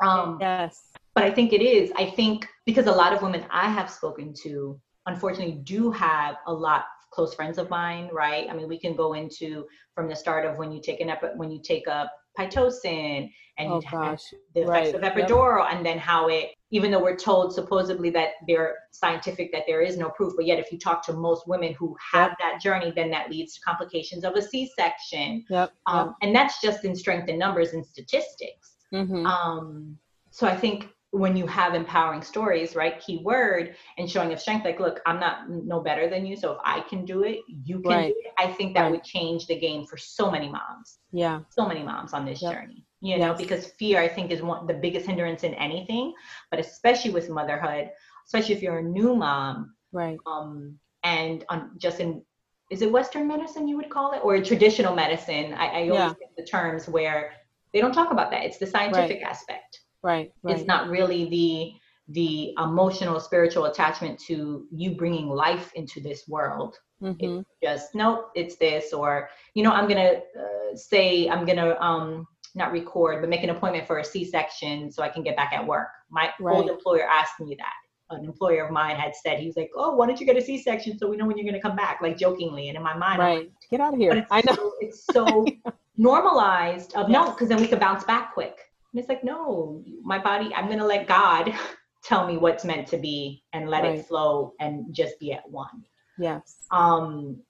um, 0.00 0.38
yes. 0.40 0.92
But 1.14 1.24
I 1.24 1.30
think 1.30 1.52
it 1.52 1.62
is. 1.62 1.92
I 1.96 2.06
think 2.10 2.46
because 2.66 2.86
a 2.86 2.92
lot 2.92 3.12
of 3.12 3.22
women 3.22 3.44
I 3.50 3.68
have 3.68 3.90
spoken 3.90 4.34
to, 4.42 4.80
unfortunately, 5.06 5.60
do 5.62 5.90
have 5.92 6.36
a 6.46 6.52
lot 6.52 6.84
close 7.12 7.34
friends 7.34 7.58
of 7.58 7.70
mine, 7.70 8.10
right? 8.12 8.48
I 8.50 8.54
mean, 8.54 8.68
we 8.68 8.78
can 8.78 8.96
go 8.96 9.12
into 9.14 9.66
from 9.94 10.08
the 10.08 10.16
start 10.16 10.44
of 10.44 10.58
when 10.58 10.72
you 10.72 10.80
take 10.80 11.00
an 11.00 11.10
ep- 11.10 11.36
when 11.36 11.50
you 11.50 11.60
take 11.62 11.86
a 11.86 12.10
pitocin 12.36 13.30
and 13.58 13.70
oh, 13.70 13.80
the 13.80 13.86
effects 13.86 14.34
right. 14.56 14.92
of 14.92 15.02
epidural, 15.02 15.64
yep. 15.64 15.76
and 15.76 15.86
then 15.86 15.96
how 15.96 16.26
it, 16.26 16.50
even 16.72 16.90
though 16.90 17.00
we're 17.00 17.14
told 17.14 17.54
supposedly 17.54 18.10
that 18.10 18.30
they're 18.48 18.74
scientific, 18.90 19.52
that 19.52 19.62
there 19.68 19.80
is 19.80 19.96
no 19.96 20.10
proof, 20.10 20.32
but 20.36 20.44
yet 20.44 20.58
if 20.58 20.72
you 20.72 20.78
talk 20.78 21.06
to 21.06 21.12
most 21.12 21.46
women 21.46 21.72
who 21.74 21.94
have 22.12 22.30
yep. 22.30 22.38
that 22.40 22.60
journey, 22.60 22.92
then 22.96 23.08
that 23.10 23.30
leads 23.30 23.54
to 23.54 23.60
complications 23.60 24.24
of 24.24 24.34
a 24.34 24.42
C-section. 24.42 25.44
Yep. 25.48 25.72
Um. 25.86 26.16
And 26.22 26.34
that's 26.34 26.60
just 26.60 26.84
in 26.84 26.96
strength 26.96 27.28
and 27.28 27.38
numbers 27.38 27.72
and 27.72 27.86
statistics. 27.86 28.74
Mm-hmm. 28.92 29.24
Um, 29.24 29.96
so 30.32 30.48
I 30.48 30.56
think 30.56 30.88
when 31.14 31.36
you 31.36 31.46
have 31.46 31.74
empowering 31.74 32.22
stories, 32.22 32.74
right? 32.74 32.98
Key 32.98 33.18
word 33.18 33.76
and 33.98 34.10
showing 34.10 34.32
of 34.32 34.40
strength, 34.40 34.64
like, 34.64 34.80
look, 34.80 35.00
I'm 35.06 35.20
not 35.20 35.48
no 35.48 35.78
better 35.78 36.10
than 36.10 36.26
you. 36.26 36.36
So 36.36 36.52
if 36.52 36.58
I 36.64 36.80
can 36.80 37.04
do 37.04 37.22
it, 37.22 37.38
you 37.46 37.78
can 37.78 37.92
right. 37.92 38.08
do 38.08 38.14
it. 38.18 38.32
I 38.36 38.52
think 38.52 38.74
that 38.74 38.82
right. 38.82 38.90
would 38.90 39.04
change 39.04 39.46
the 39.46 39.56
game 39.56 39.86
for 39.86 39.96
so 39.96 40.28
many 40.28 40.48
moms. 40.48 40.98
Yeah. 41.12 41.42
So 41.50 41.68
many 41.68 41.84
moms 41.84 42.14
on 42.14 42.26
this 42.26 42.42
yep. 42.42 42.54
journey. 42.54 42.84
You 43.00 43.16
yes. 43.16 43.20
know, 43.20 43.34
because 43.34 43.66
fear 43.78 44.00
I 44.00 44.08
think 44.08 44.32
is 44.32 44.42
one 44.42 44.66
the 44.66 44.74
biggest 44.74 45.06
hindrance 45.06 45.44
in 45.44 45.54
anything, 45.54 46.14
but 46.50 46.58
especially 46.58 47.12
with 47.12 47.30
motherhood, 47.30 47.90
especially 48.26 48.56
if 48.56 48.62
you're 48.62 48.78
a 48.78 48.82
new 48.82 49.14
mom. 49.14 49.72
Right. 49.92 50.18
Um 50.26 50.80
and 51.04 51.44
on 51.48 51.78
just 51.78 52.00
in 52.00 52.22
is 52.70 52.82
it 52.82 52.90
Western 52.90 53.28
medicine 53.28 53.68
you 53.68 53.76
would 53.76 53.90
call 53.90 54.14
it? 54.14 54.20
Or 54.24 54.42
traditional 54.42 54.96
medicine? 54.96 55.54
I, 55.54 55.66
I 55.66 55.80
always 55.82 55.94
yeah. 55.94 56.12
think 56.14 56.32
the 56.36 56.44
terms 56.44 56.88
where 56.88 57.34
they 57.72 57.80
don't 57.80 57.92
talk 57.92 58.10
about 58.10 58.32
that. 58.32 58.42
It's 58.44 58.58
the 58.58 58.66
scientific 58.66 59.22
right. 59.22 59.30
aspect. 59.30 59.83
Right, 60.04 60.30
right. 60.42 60.56
It's 60.56 60.66
not 60.66 60.90
really 60.90 61.28
the 61.30 61.72
the 62.08 62.54
emotional 62.62 63.18
spiritual 63.18 63.64
attachment 63.64 64.18
to 64.18 64.66
you 64.70 64.94
bringing 64.94 65.28
life 65.28 65.72
into 65.74 66.00
this 66.00 66.28
world. 66.28 66.76
Mm-hmm. 67.02 67.38
It's 67.38 67.48
just 67.62 67.94
nope, 67.94 68.30
it's 68.34 68.56
this 68.56 68.92
or 68.92 69.30
you 69.54 69.64
know 69.64 69.72
I'm 69.72 69.88
gonna 69.88 70.20
uh, 70.38 70.76
say 70.76 71.28
I'm 71.28 71.46
gonna 71.46 71.76
um 71.80 72.26
not 72.54 72.70
record 72.70 73.22
but 73.22 73.30
make 73.30 73.42
an 73.42 73.50
appointment 73.50 73.86
for 73.86 73.98
a 73.98 74.04
C-section 74.04 74.92
so 74.92 75.02
I 75.02 75.08
can 75.08 75.22
get 75.22 75.36
back 75.36 75.54
at 75.54 75.66
work. 75.66 75.88
My 76.10 76.30
right. 76.38 76.54
old 76.54 76.68
employer 76.68 77.04
asked 77.04 77.40
me 77.40 77.56
that 77.58 77.72
an 78.10 78.26
employer 78.26 78.66
of 78.66 78.70
mine 78.70 78.96
had 78.96 79.14
said 79.16 79.38
he 79.38 79.46
was 79.46 79.56
like, 79.56 79.70
"Oh, 79.74 79.94
why 79.94 80.06
don't 80.06 80.20
you 80.20 80.26
get 80.26 80.36
a 80.36 80.42
C-section 80.42 80.98
so 80.98 81.08
we 81.08 81.16
know 81.16 81.26
when 81.26 81.38
you're 81.38 81.44
going 81.50 81.54
to 81.54 81.60
come 81.60 81.74
back?" 81.74 82.00
Like 82.02 82.18
jokingly, 82.18 82.68
and 82.68 82.76
in 82.76 82.82
my 82.82 82.94
mind, 82.94 83.18
right, 83.18 83.38
like, 83.38 83.50
get 83.70 83.80
out 83.80 83.94
of 83.94 83.98
here. 83.98 84.26
I 84.30 84.42
know 84.42 84.54
so, 84.54 84.72
it's 84.80 85.04
so 85.06 85.46
normalized 85.96 86.94
of 86.94 87.08
yes. 87.08 87.26
no, 87.26 87.32
because 87.32 87.48
then 87.48 87.60
we 87.60 87.66
could 87.66 87.80
bounce 87.80 88.04
back 88.04 88.34
quick. 88.34 88.58
And 88.94 89.00
it's 89.00 89.08
like, 89.08 89.24
no, 89.24 89.82
my 90.04 90.20
body, 90.20 90.54
I'm 90.54 90.66
going 90.66 90.78
to 90.78 90.86
let 90.86 91.08
God 91.08 91.52
tell 92.04 92.28
me 92.28 92.36
what's 92.36 92.64
meant 92.64 92.86
to 92.88 92.96
be 92.96 93.42
and 93.52 93.68
let 93.68 93.82
right. 93.82 93.98
it 93.98 94.06
flow 94.06 94.52
and 94.60 94.94
just 94.94 95.18
be 95.18 95.32
at 95.32 95.42
one. 95.50 95.82
Yes. 96.16 96.58
Um. 96.70 97.42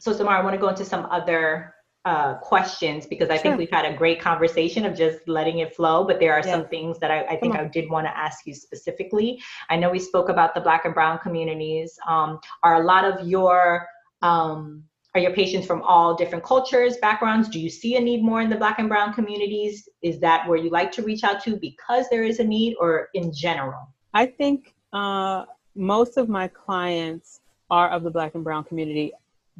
So 0.00 0.12
Samara, 0.12 0.40
I 0.40 0.42
want 0.42 0.54
to 0.54 0.60
go 0.60 0.68
into 0.68 0.84
some 0.84 1.06
other 1.06 1.74
uh, 2.04 2.34
questions 2.38 3.06
because 3.06 3.30
I 3.30 3.36
sure. 3.36 3.42
think 3.42 3.58
we've 3.58 3.70
had 3.70 3.84
a 3.84 3.96
great 3.96 4.20
conversation 4.20 4.84
of 4.84 4.96
just 4.96 5.28
letting 5.28 5.60
it 5.60 5.76
flow. 5.76 6.04
But 6.04 6.18
there 6.18 6.32
are 6.32 6.42
yeah. 6.44 6.52
some 6.52 6.66
things 6.66 6.98
that 6.98 7.12
I, 7.12 7.24
I 7.26 7.36
think 7.36 7.54
I 7.54 7.64
did 7.66 7.88
want 7.88 8.06
to 8.06 8.16
ask 8.16 8.44
you 8.44 8.54
specifically. 8.54 9.40
I 9.70 9.76
know 9.76 9.88
we 9.90 10.00
spoke 10.00 10.28
about 10.28 10.52
the 10.52 10.60
Black 10.60 10.84
and 10.84 10.94
Brown 10.94 11.18
communities. 11.18 11.96
Um, 12.08 12.40
are 12.64 12.82
a 12.82 12.84
lot 12.84 13.04
of 13.04 13.24
your 13.26 13.86
um, 14.22 14.82
are 15.18 15.22
your 15.22 15.34
patients 15.34 15.66
from 15.66 15.82
all 15.82 16.14
different 16.14 16.44
cultures, 16.44 16.96
backgrounds? 16.98 17.48
Do 17.48 17.60
you 17.60 17.68
see 17.68 17.96
a 17.96 18.00
need 18.00 18.22
more 18.22 18.40
in 18.40 18.48
the 18.48 18.56
Black 18.56 18.78
and 18.78 18.88
Brown 18.88 19.12
communities? 19.12 19.88
Is 20.02 20.18
that 20.20 20.48
where 20.48 20.56
you 20.56 20.70
like 20.70 20.90
to 20.92 21.02
reach 21.02 21.24
out 21.24 21.42
to 21.44 21.56
because 21.56 22.06
there 22.10 22.24
is 22.24 22.40
a 22.40 22.44
need, 22.44 22.76
or 22.80 23.08
in 23.14 23.32
general? 23.32 23.88
I 24.14 24.26
think 24.26 24.74
uh, 24.92 25.44
most 25.74 26.16
of 26.16 26.28
my 26.28 26.48
clients 26.48 27.40
are 27.70 27.90
of 27.90 28.02
the 28.02 28.10
Black 28.10 28.34
and 28.34 28.42
Brown 28.42 28.64
community. 28.64 29.12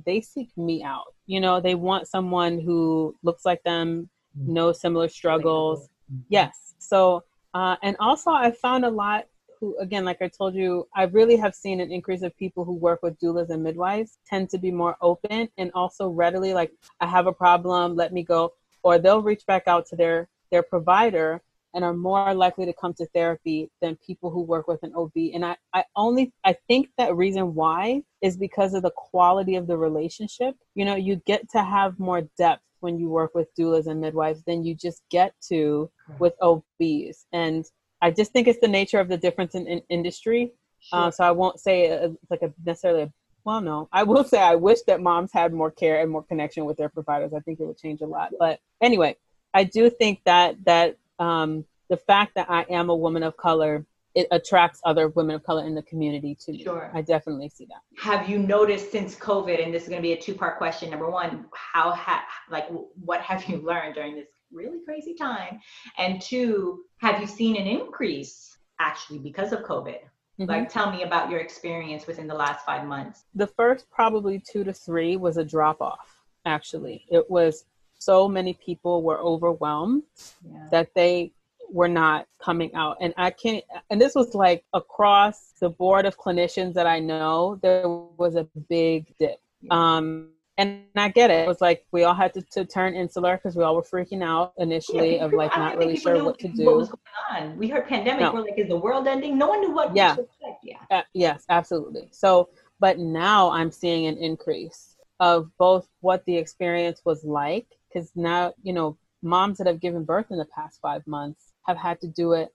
They 0.07 0.21
seek 0.21 0.57
me 0.57 0.83
out 0.83 1.15
you 1.29 1.41
know 1.41 1.61
they 1.61 1.77
want 1.77 2.09
someone 2.09 2.59
who 2.59 3.15
looks 3.23 3.45
like 3.45 3.63
them 3.63 4.09
mm-hmm. 4.37 4.55
knows 4.55 4.81
similar 4.81 5.09
struggles 5.09 5.89
mm-hmm. 6.13 6.23
yes 6.29 6.75
so 6.79 7.23
uh, 7.55 7.77
and 7.83 7.97
also 8.01 8.33
i 8.33 8.51
found 8.51 8.85
a 8.85 8.91
lot 8.91 9.27
who 9.61 9.77
again 9.79 10.05
like 10.05 10.21
i 10.23 10.29
told 10.29 10.55
you 10.55 10.87
i 10.95 11.05
really 11.05 11.37
have 11.37 11.55
seen 11.55 11.81
an 11.81 11.91
increase 11.91 12.23
of 12.23 12.37
people 12.37 12.65
who 12.65 12.75
work 12.75 13.03
with 13.03 13.19
doulas 13.19 13.51
and 13.51 13.63
midwives 13.63 14.19
tend 14.27 14.49
to 14.51 14.59
be 14.59 14.71
more 14.71 14.97
open 15.01 15.49
and 15.59 15.71
also 15.75 16.09
readily 16.09 16.53
like 16.55 16.73
i 17.01 17.07
have 17.07 17.27
a 17.27 17.33
problem 17.33 17.97
let 17.97 18.13
me 18.13 18.23
go 18.23 18.53
or 18.83 18.99
they'll 18.99 19.23
reach 19.23 19.45
back 19.47 19.65
out 19.67 19.87
to 19.87 19.97
their 19.97 20.29
their 20.51 20.63
provider 20.63 21.43
and 21.75 21.85
are 21.85 21.95
more 21.95 22.35
likely 22.35 22.67
to 22.67 22.73
come 22.73 22.95
to 22.95 23.07
therapy 23.15 23.71
than 23.81 23.97
people 24.05 24.31
who 24.31 24.43
work 24.43 24.67
with 24.67 24.83
an 24.83 24.93
OB. 24.97 25.13
And 25.35 25.45
I, 25.45 25.57
I 25.75 25.85
only 25.97 26.33
I 26.45 26.57
think 26.67 26.89
that 26.97 27.15
reason 27.17 27.55
why 27.55 28.03
is 28.23 28.37
because 28.37 28.75
of 28.75 28.83
the 28.83 28.93
quality 28.97 29.57
of 29.57 29.67
the 29.67 29.77
relationship. 29.77 30.55
You 30.75 30.85
know, 30.85 30.97
you 30.97 31.17
get 31.27 31.49
to 31.51 31.63
have 31.63 31.99
more 31.99 32.23
depth 32.39 32.63
when 32.81 32.99
you 32.99 33.09
work 33.09 33.35
with 33.35 33.55
doulas 33.59 33.87
and 33.87 34.01
midwives 34.01 34.43
than 34.45 34.65
you 34.65 34.75
just 34.75 35.03
get 35.11 35.35
to 35.49 35.91
with 36.19 36.35
OBs. 36.41 37.27
And 37.33 37.65
I 38.01 38.11
just 38.11 38.33
think 38.33 38.49
it's 38.49 38.61
the 38.61 38.69
nature 38.69 39.01
of 39.01 39.09
the 39.09 39.17
difference 39.17 39.55
in, 39.55 39.67
in 39.67 39.83
industry. 39.89 40.53
Uh, 40.93 41.05
sure. 41.05 41.13
So 41.13 41.25
I 41.25 41.31
won't 41.33 41.59
say 41.61 41.87
it's 41.87 42.31
like 42.31 42.43
a 42.43 42.53
necessarily 42.65 43.03
a 43.03 43.13
well, 43.45 43.61
no, 43.63 43.89
I 43.93 44.03
will 44.03 44.25
say 44.25 44.39
I 44.39 44.57
wish 44.57 44.81
that 44.89 45.01
moms 45.01 45.33
had 45.33 45.55
more 45.55 45.71
care 45.71 46.03
and 46.03 46.11
more 46.11 46.23
connection 46.23 46.67
with 46.67 46.77
their 46.77 46.91
providers. 46.91 47.33
I 47.35 47.41
think 47.41 47.61
it 47.61 47.65
would 47.65 47.79
change 47.79 48.03
a 48.03 48.07
lot. 48.07 48.33
But 48.39 48.61
anyway, 48.83 49.17
I 49.55 49.65
do 49.65 49.89
think 49.89 50.21
that 50.25 50.57
that 50.67 50.99
um, 51.19 51.65
the 51.89 51.97
fact 51.97 52.35
that 52.35 52.51
I 52.51 52.67
am 52.69 52.91
a 52.91 52.95
woman 52.95 53.23
of 53.23 53.37
color 53.37 53.87
it 54.15 54.27
attracts 54.33 54.81
other 54.85 55.09
women 55.09 55.37
of 55.37 55.45
color 55.45 55.65
in 55.65 55.75
the 55.75 55.83
community 55.83 56.35
to 56.35 56.53
me. 56.53 56.65
Sure. 56.65 56.91
I 56.93 57.03
definitely 57.03 57.51
see 57.51 57.67
that. 57.67 57.83
Have 58.03 58.29
you 58.29 58.39
noticed 58.39 58.91
since 58.91 59.15
COVID, 59.15 59.63
and 59.63 59.73
this 59.73 59.85
is 59.85 59.89
going 59.89 60.03
to 60.03 60.07
be 60.07 60.13
a 60.13 60.21
two 60.21 60.35
part 60.35 60.59
question. 60.59 60.91
Number 60.91 61.09
one, 61.09 61.47
how 61.53 61.93
ha- 61.93 62.25
like 62.51 62.67
what 63.05 63.21
have 63.21 63.45
you 63.45 63.59
learned 63.59 63.95
during 63.95 64.17
this 64.17 64.27
really 64.53 64.79
crazy 64.85 65.15
time? 65.15 65.61
And 65.99 66.21
two, 66.21 66.85
have 66.99 67.21
you 67.21 67.27
seen 67.27 67.57
an 67.57 67.67
increase 67.67 68.57
actually 68.81 69.19
because 69.19 69.53
of 69.53 69.61
COVID? 69.61 69.99
Mm-hmm. 70.41 70.45
Like, 70.45 70.69
tell 70.69 70.91
me 70.91 71.03
about 71.03 71.31
your 71.31 71.41
experience 71.41 72.07
within 72.07 72.29
the 72.29 72.35
last 72.35 72.65
five 72.65 72.87
months. 72.87 73.25
The 73.35 73.49
first 73.49 73.91
probably 73.91 74.41
two 74.41 74.63
to 74.65 74.73
three 74.73 75.17
was 75.17 75.37
a 75.37 75.45
drop 75.45 75.81
off, 75.81 76.23
actually. 76.45 77.05
It 77.11 77.29
was 77.29 77.65
so 77.99 78.29
many 78.29 78.55
people 78.55 79.03
were 79.03 79.19
overwhelmed 79.19 80.05
yeah. 80.49 80.69
that 80.71 80.95
they 80.95 81.33
were 81.71 81.89
not 81.89 82.27
coming 82.41 82.73
out. 82.75 82.97
And 83.01 83.13
I 83.17 83.31
can't, 83.31 83.65
and 83.91 84.01
this 84.01 84.15
was 84.15 84.35
like 84.35 84.65
across 84.73 85.55
the 85.61 85.71
board 85.71 86.07
of 86.07 86.17
clinicians 86.17 86.75
that 86.75 86.87
I 86.87 87.01
know, 87.01 87.59
there 87.61 87.89
was 87.89 88.37
a 88.37 88.45
big 88.69 89.15
dip. 89.19 89.41
Um, 89.71 90.31
and 90.59 90.83
I 90.97 91.09
get 91.09 91.31
it. 91.31 91.45
It 91.45 91.49
was 91.49 91.61
like 91.61 91.87
we 91.93 92.03
all 92.03 92.15
had 92.15 92.35
to, 92.35 92.43
to 92.43 92.65
turn 92.65 92.95
insular 92.95 93.37
because 93.37 93.57
we 93.57 93.63
all 93.63 93.77
were 93.77 93.83
freaking 93.83 94.25
out 94.25 94.53
initially 94.59 95.17
yeah, 95.17 95.25
of 95.25 95.33
like 95.33 95.57
not 95.57 95.79
really 95.79 95.97
sure 95.97 96.23
what 96.23 96.39
to 96.41 96.49
do. 96.49 96.67
What 96.67 96.77
was 96.77 96.89
going 96.89 97.51
on? 97.51 97.57
We 97.57 97.69
heard 97.69 97.87
pandemic. 97.87 98.21
No. 98.21 98.35
We're 98.35 98.43
like, 98.43 98.59
is 98.59 98.69
the 98.69 98.77
world 98.77 99.07
ending? 99.07 99.39
No 99.39 99.47
one 99.47 99.61
knew 99.61 99.71
what. 99.71 99.95
Yeah. 99.95 100.17
Yeah. 100.65 100.79
Uh, 100.91 101.03
yes, 101.15 101.45
absolutely. 101.49 102.09
So, 102.11 102.49
but 102.81 102.99
now 102.99 103.51
I'm 103.51 103.71
seeing 103.71 104.07
an 104.07 104.19
increase 104.19 104.97
of 105.21 105.49
both 105.59 105.89
what 106.01 106.25
the 106.27 106.37
experience 106.37 107.03
was 107.05 107.25
like 107.25 107.67
because 107.89 108.11
now 108.15 108.53
you 108.63 108.73
know 108.73 108.97
moms 109.23 109.59
that 109.59 109.67
have 109.67 109.81
given 109.81 110.05
birth 110.05 110.27
in 110.31 110.39
the 110.39 110.47
past 110.47 110.81
five 110.83 111.07
months 111.07 111.53
have 111.67 111.77
had 111.77 112.01
to 112.01 112.09
do 112.09 112.33
it 112.33 112.49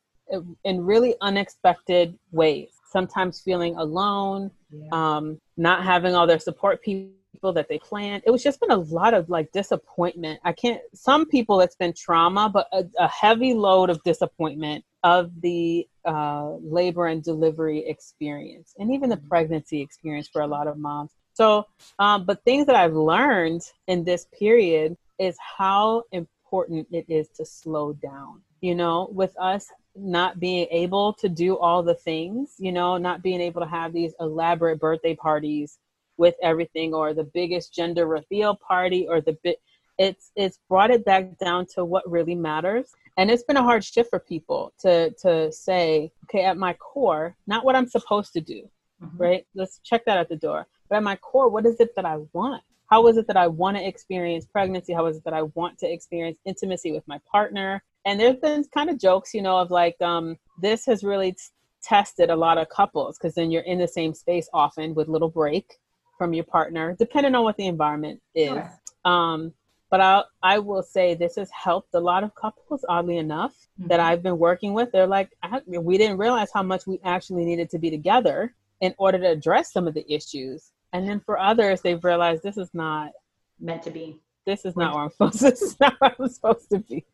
in 0.63 0.83
really 0.83 1.15
unexpected 1.21 2.17
ways. 2.31 2.69
Sometimes 2.89 3.41
feeling 3.41 3.75
alone, 3.75 4.51
yeah. 4.71 4.87
um, 4.91 5.39
not 5.57 5.83
having 5.83 6.15
all 6.15 6.27
their 6.27 6.39
support 6.39 6.81
people 6.81 7.13
that 7.41 7.67
they 7.67 7.79
planned. 7.79 8.23
It 8.25 8.31
was 8.31 8.43
just 8.43 8.59
been 8.59 8.71
a 8.71 8.77
lot 8.77 9.13
of 9.13 9.29
like 9.29 9.51
disappointment. 9.51 10.39
I 10.43 10.53
can't, 10.53 10.81
some 10.93 11.25
people 11.25 11.61
it's 11.61 11.75
been 11.75 11.93
trauma, 11.93 12.49
but 12.49 12.67
a, 12.71 12.85
a 12.99 13.07
heavy 13.07 13.53
load 13.53 13.89
of 13.89 14.01
disappointment 14.03 14.85
of 15.03 15.41
the 15.41 15.87
uh, 16.05 16.51
labor 16.61 17.07
and 17.07 17.23
delivery 17.23 17.85
experience 17.87 18.73
and 18.77 18.93
even 18.93 19.09
the 19.09 19.17
mm-hmm. 19.17 19.27
pregnancy 19.27 19.81
experience 19.81 20.27
for 20.27 20.41
a 20.41 20.47
lot 20.47 20.67
of 20.67 20.77
moms. 20.77 21.11
So, 21.33 21.65
um, 21.99 22.25
but 22.25 22.43
things 22.43 22.67
that 22.67 22.75
I've 22.75 22.93
learned 22.93 23.63
in 23.87 24.03
this 24.03 24.27
period 24.37 24.95
is 25.19 25.35
how 25.57 26.03
important 26.11 26.87
it 26.91 27.05
is 27.09 27.27
to 27.29 27.45
slow 27.45 27.93
down. 27.93 28.41
You 28.61 28.75
know, 28.75 29.09
with 29.11 29.37
us 29.39 29.67
not 29.95 30.39
being 30.39 30.67
able 30.71 31.13
to 31.13 31.29
do 31.29 31.57
all 31.57 31.83
the 31.83 31.95
things, 31.95 32.55
you 32.57 32.71
know, 32.71 32.97
not 32.97 33.21
being 33.21 33.41
able 33.41 33.61
to 33.61 33.67
have 33.67 33.93
these 33.93 34.13
elaborate 34.19 34.79
birthday 34.79 35.15
parties 35.15 35.79
with 36.17 36.35
everything 36.41 36.93
or 36.93 37.13
the 37.13 37.23
biggest 37.23 37.73
gender 37.73 38.05
reveal 38.05 38.55
party 38.55 39.07
or 39.07 39.21
the 39.21 39.37
bit 39.43 39.59
it's 39.97 40.31
it's 40.35 40.59
brought 40.69 40.91
it 40.91 41.05
back 41.05 41.37
down 41.37 41.65
to 41.75 41.85
what 41.85 42.09
really 42.09 42.35
matters. 42.35 42.91
And 43.17 43.29
it's 43.29 43.43
been 43.43 43.57
a 43.57 43.63
hard 43.63 43.83
shift 43.83 44.09
for 44.09 44.19
people 44.19 44.73
to 44.79 45.11
to 45.21 45.51
say 45.51 46.11
okay 46.25 46.43
at 46.45 46.57
my 46.57 46.73
core 46.73 47.35
not 47.47 47.63
what 47.63 47.75
i'm 47.75 47.87
supposed 47.87 48.33
to 48.33 48.41
do 48.41 48.67
mm-hmm. 49.03 49.17
right? 49.17 49.45
Let's 49.55 49.79
check 49.83 50.05
that 50.05 50.17
at 50.17 50.29
the 50.29 50.35
door. 50.35 50.67
But 50.89 50.97
at 50.97 51.03
my 51.03 51.15
core 51.17 51.49
what 51.49 51.65
is 51.65 51.79
it 51.79 51.95
that 51.95 52.05
i 52.05 52.17
want? 52.33 52.63
How 52.87 53.07
is 53.07 53.17
it 53.17 53.27
that 53.27 53.37
i 53.37 53.47
want 53.47 53.77
to 53.77 53.87
experience 53.87 54.45
pregnancy? 54.45 54.93
How 54.93 55.05
is 55.05 55.17
it 55.17 55.23
that 55.25 55.33
i 55.33 55.43
want 55.43 55.77
to 55.79 55.91
experience 55.91 56.39
intimacy 56.45 56.91
with 56.91 57.07
my 57.07 57.19
partner? 57.29 57.83
And 58.05 58.19
there's 58.19 58.37
been 58.37 58.63
kind 58.73 58.89
of 58.89 58.99
jokes 58.99 59.33
you 59.33 59.41
know 59.41 59.57
of 59.57 59.71
like 59.71 60.01
um 60.01 60.37
this 60.61 60.85
has 60.85 61.03
really 61.03 61.33
t- 61.33 61.39
tested 61.83 62.29
a 62.29 62.35
lot 62.35 62.57
of 62.57 62.69
couples 62.69 63.17
because 63.17 63.35
then 63.35 63.51
you're 63.51 63.63
in 63.63 63.77
the 63.77 63.87
same 63.87 64.13
space 64.13 64.47
often 64.53 64.95
with 64.95 65.07
little 65.07 65.29
break 65.29 65.75
from 66.17 66.33
your 66.33 66.43
partner, 66.43 66.95
depending 66.97 67.35
on 67.35 67.43
what 67.43 67.57
the 67.57 67.67
environment 67.67 68.21
is. 68.35 68.49
Sure. 68.49 68.79
Um, 69.05 69.53
but 69.89 70.01
I, 70.01 70.23
I 70.41 70.57
will 70.59 70.81
say 70.81 71.13
this 71.13 71.35
has 71.35 71.51
helped 71.51 71.93
a 71.93 71.99
lot 71.99 72.23
of 72.23 72.33
couples, 72.33 72.83
oddly 72.89 73.17
enough, 73.17 73.53
mm-hmm. 73.79 73.89
that 73.89 73.99
I've 73.99 74.23
been 74.23 74.39
working 74.39 74.73
with. 74.73 74.91
They're 74.91 75.05
like, 75.05 75.29
we 75.67 75.97
didn't 75.99 76.17
realize 76.17 76.49
how 76.51 76.63
much 76.63 76.87
we 76.87 76.99
actually 77.03 77.45
needed 77.45 77.69
to 77.69 77.77
be 77.77 77.91
together 77.91 78.55
in 78.81 78.95
order 78.97 79.19
to 79.19 79.29
address 79.29 79.71
some 79.71 79.87
of 79.87 79.93
the 79.93 80.11
issues. 80.11 80.71
And 80.93 81.07
then 81.07 81.19
for 81.19 81.39
others, 81.39 81.81
they've 81.81 82.03
realized 82.03 82.41
this 82.41 82.57
is 82.57 82.69
not 82.73 83.11
meant 83.59 83.83
to 83.83 83.91
be. 83.91 84.19
This 84.45 84.65
is 84.65 84.75
not 84.75 84.93
where 84.93 85.03
I'm 85.03 85.11
supposed. 85.11 85.39
To, 85.39 85.43
this 85.51 85.61
is 85.61 85.79
not 85.79 85.93
where 85.99 86.15
I'm 86.19 86.27
supposed 86.27 86.69
to 86.71 86.79
be, 86.79 87.05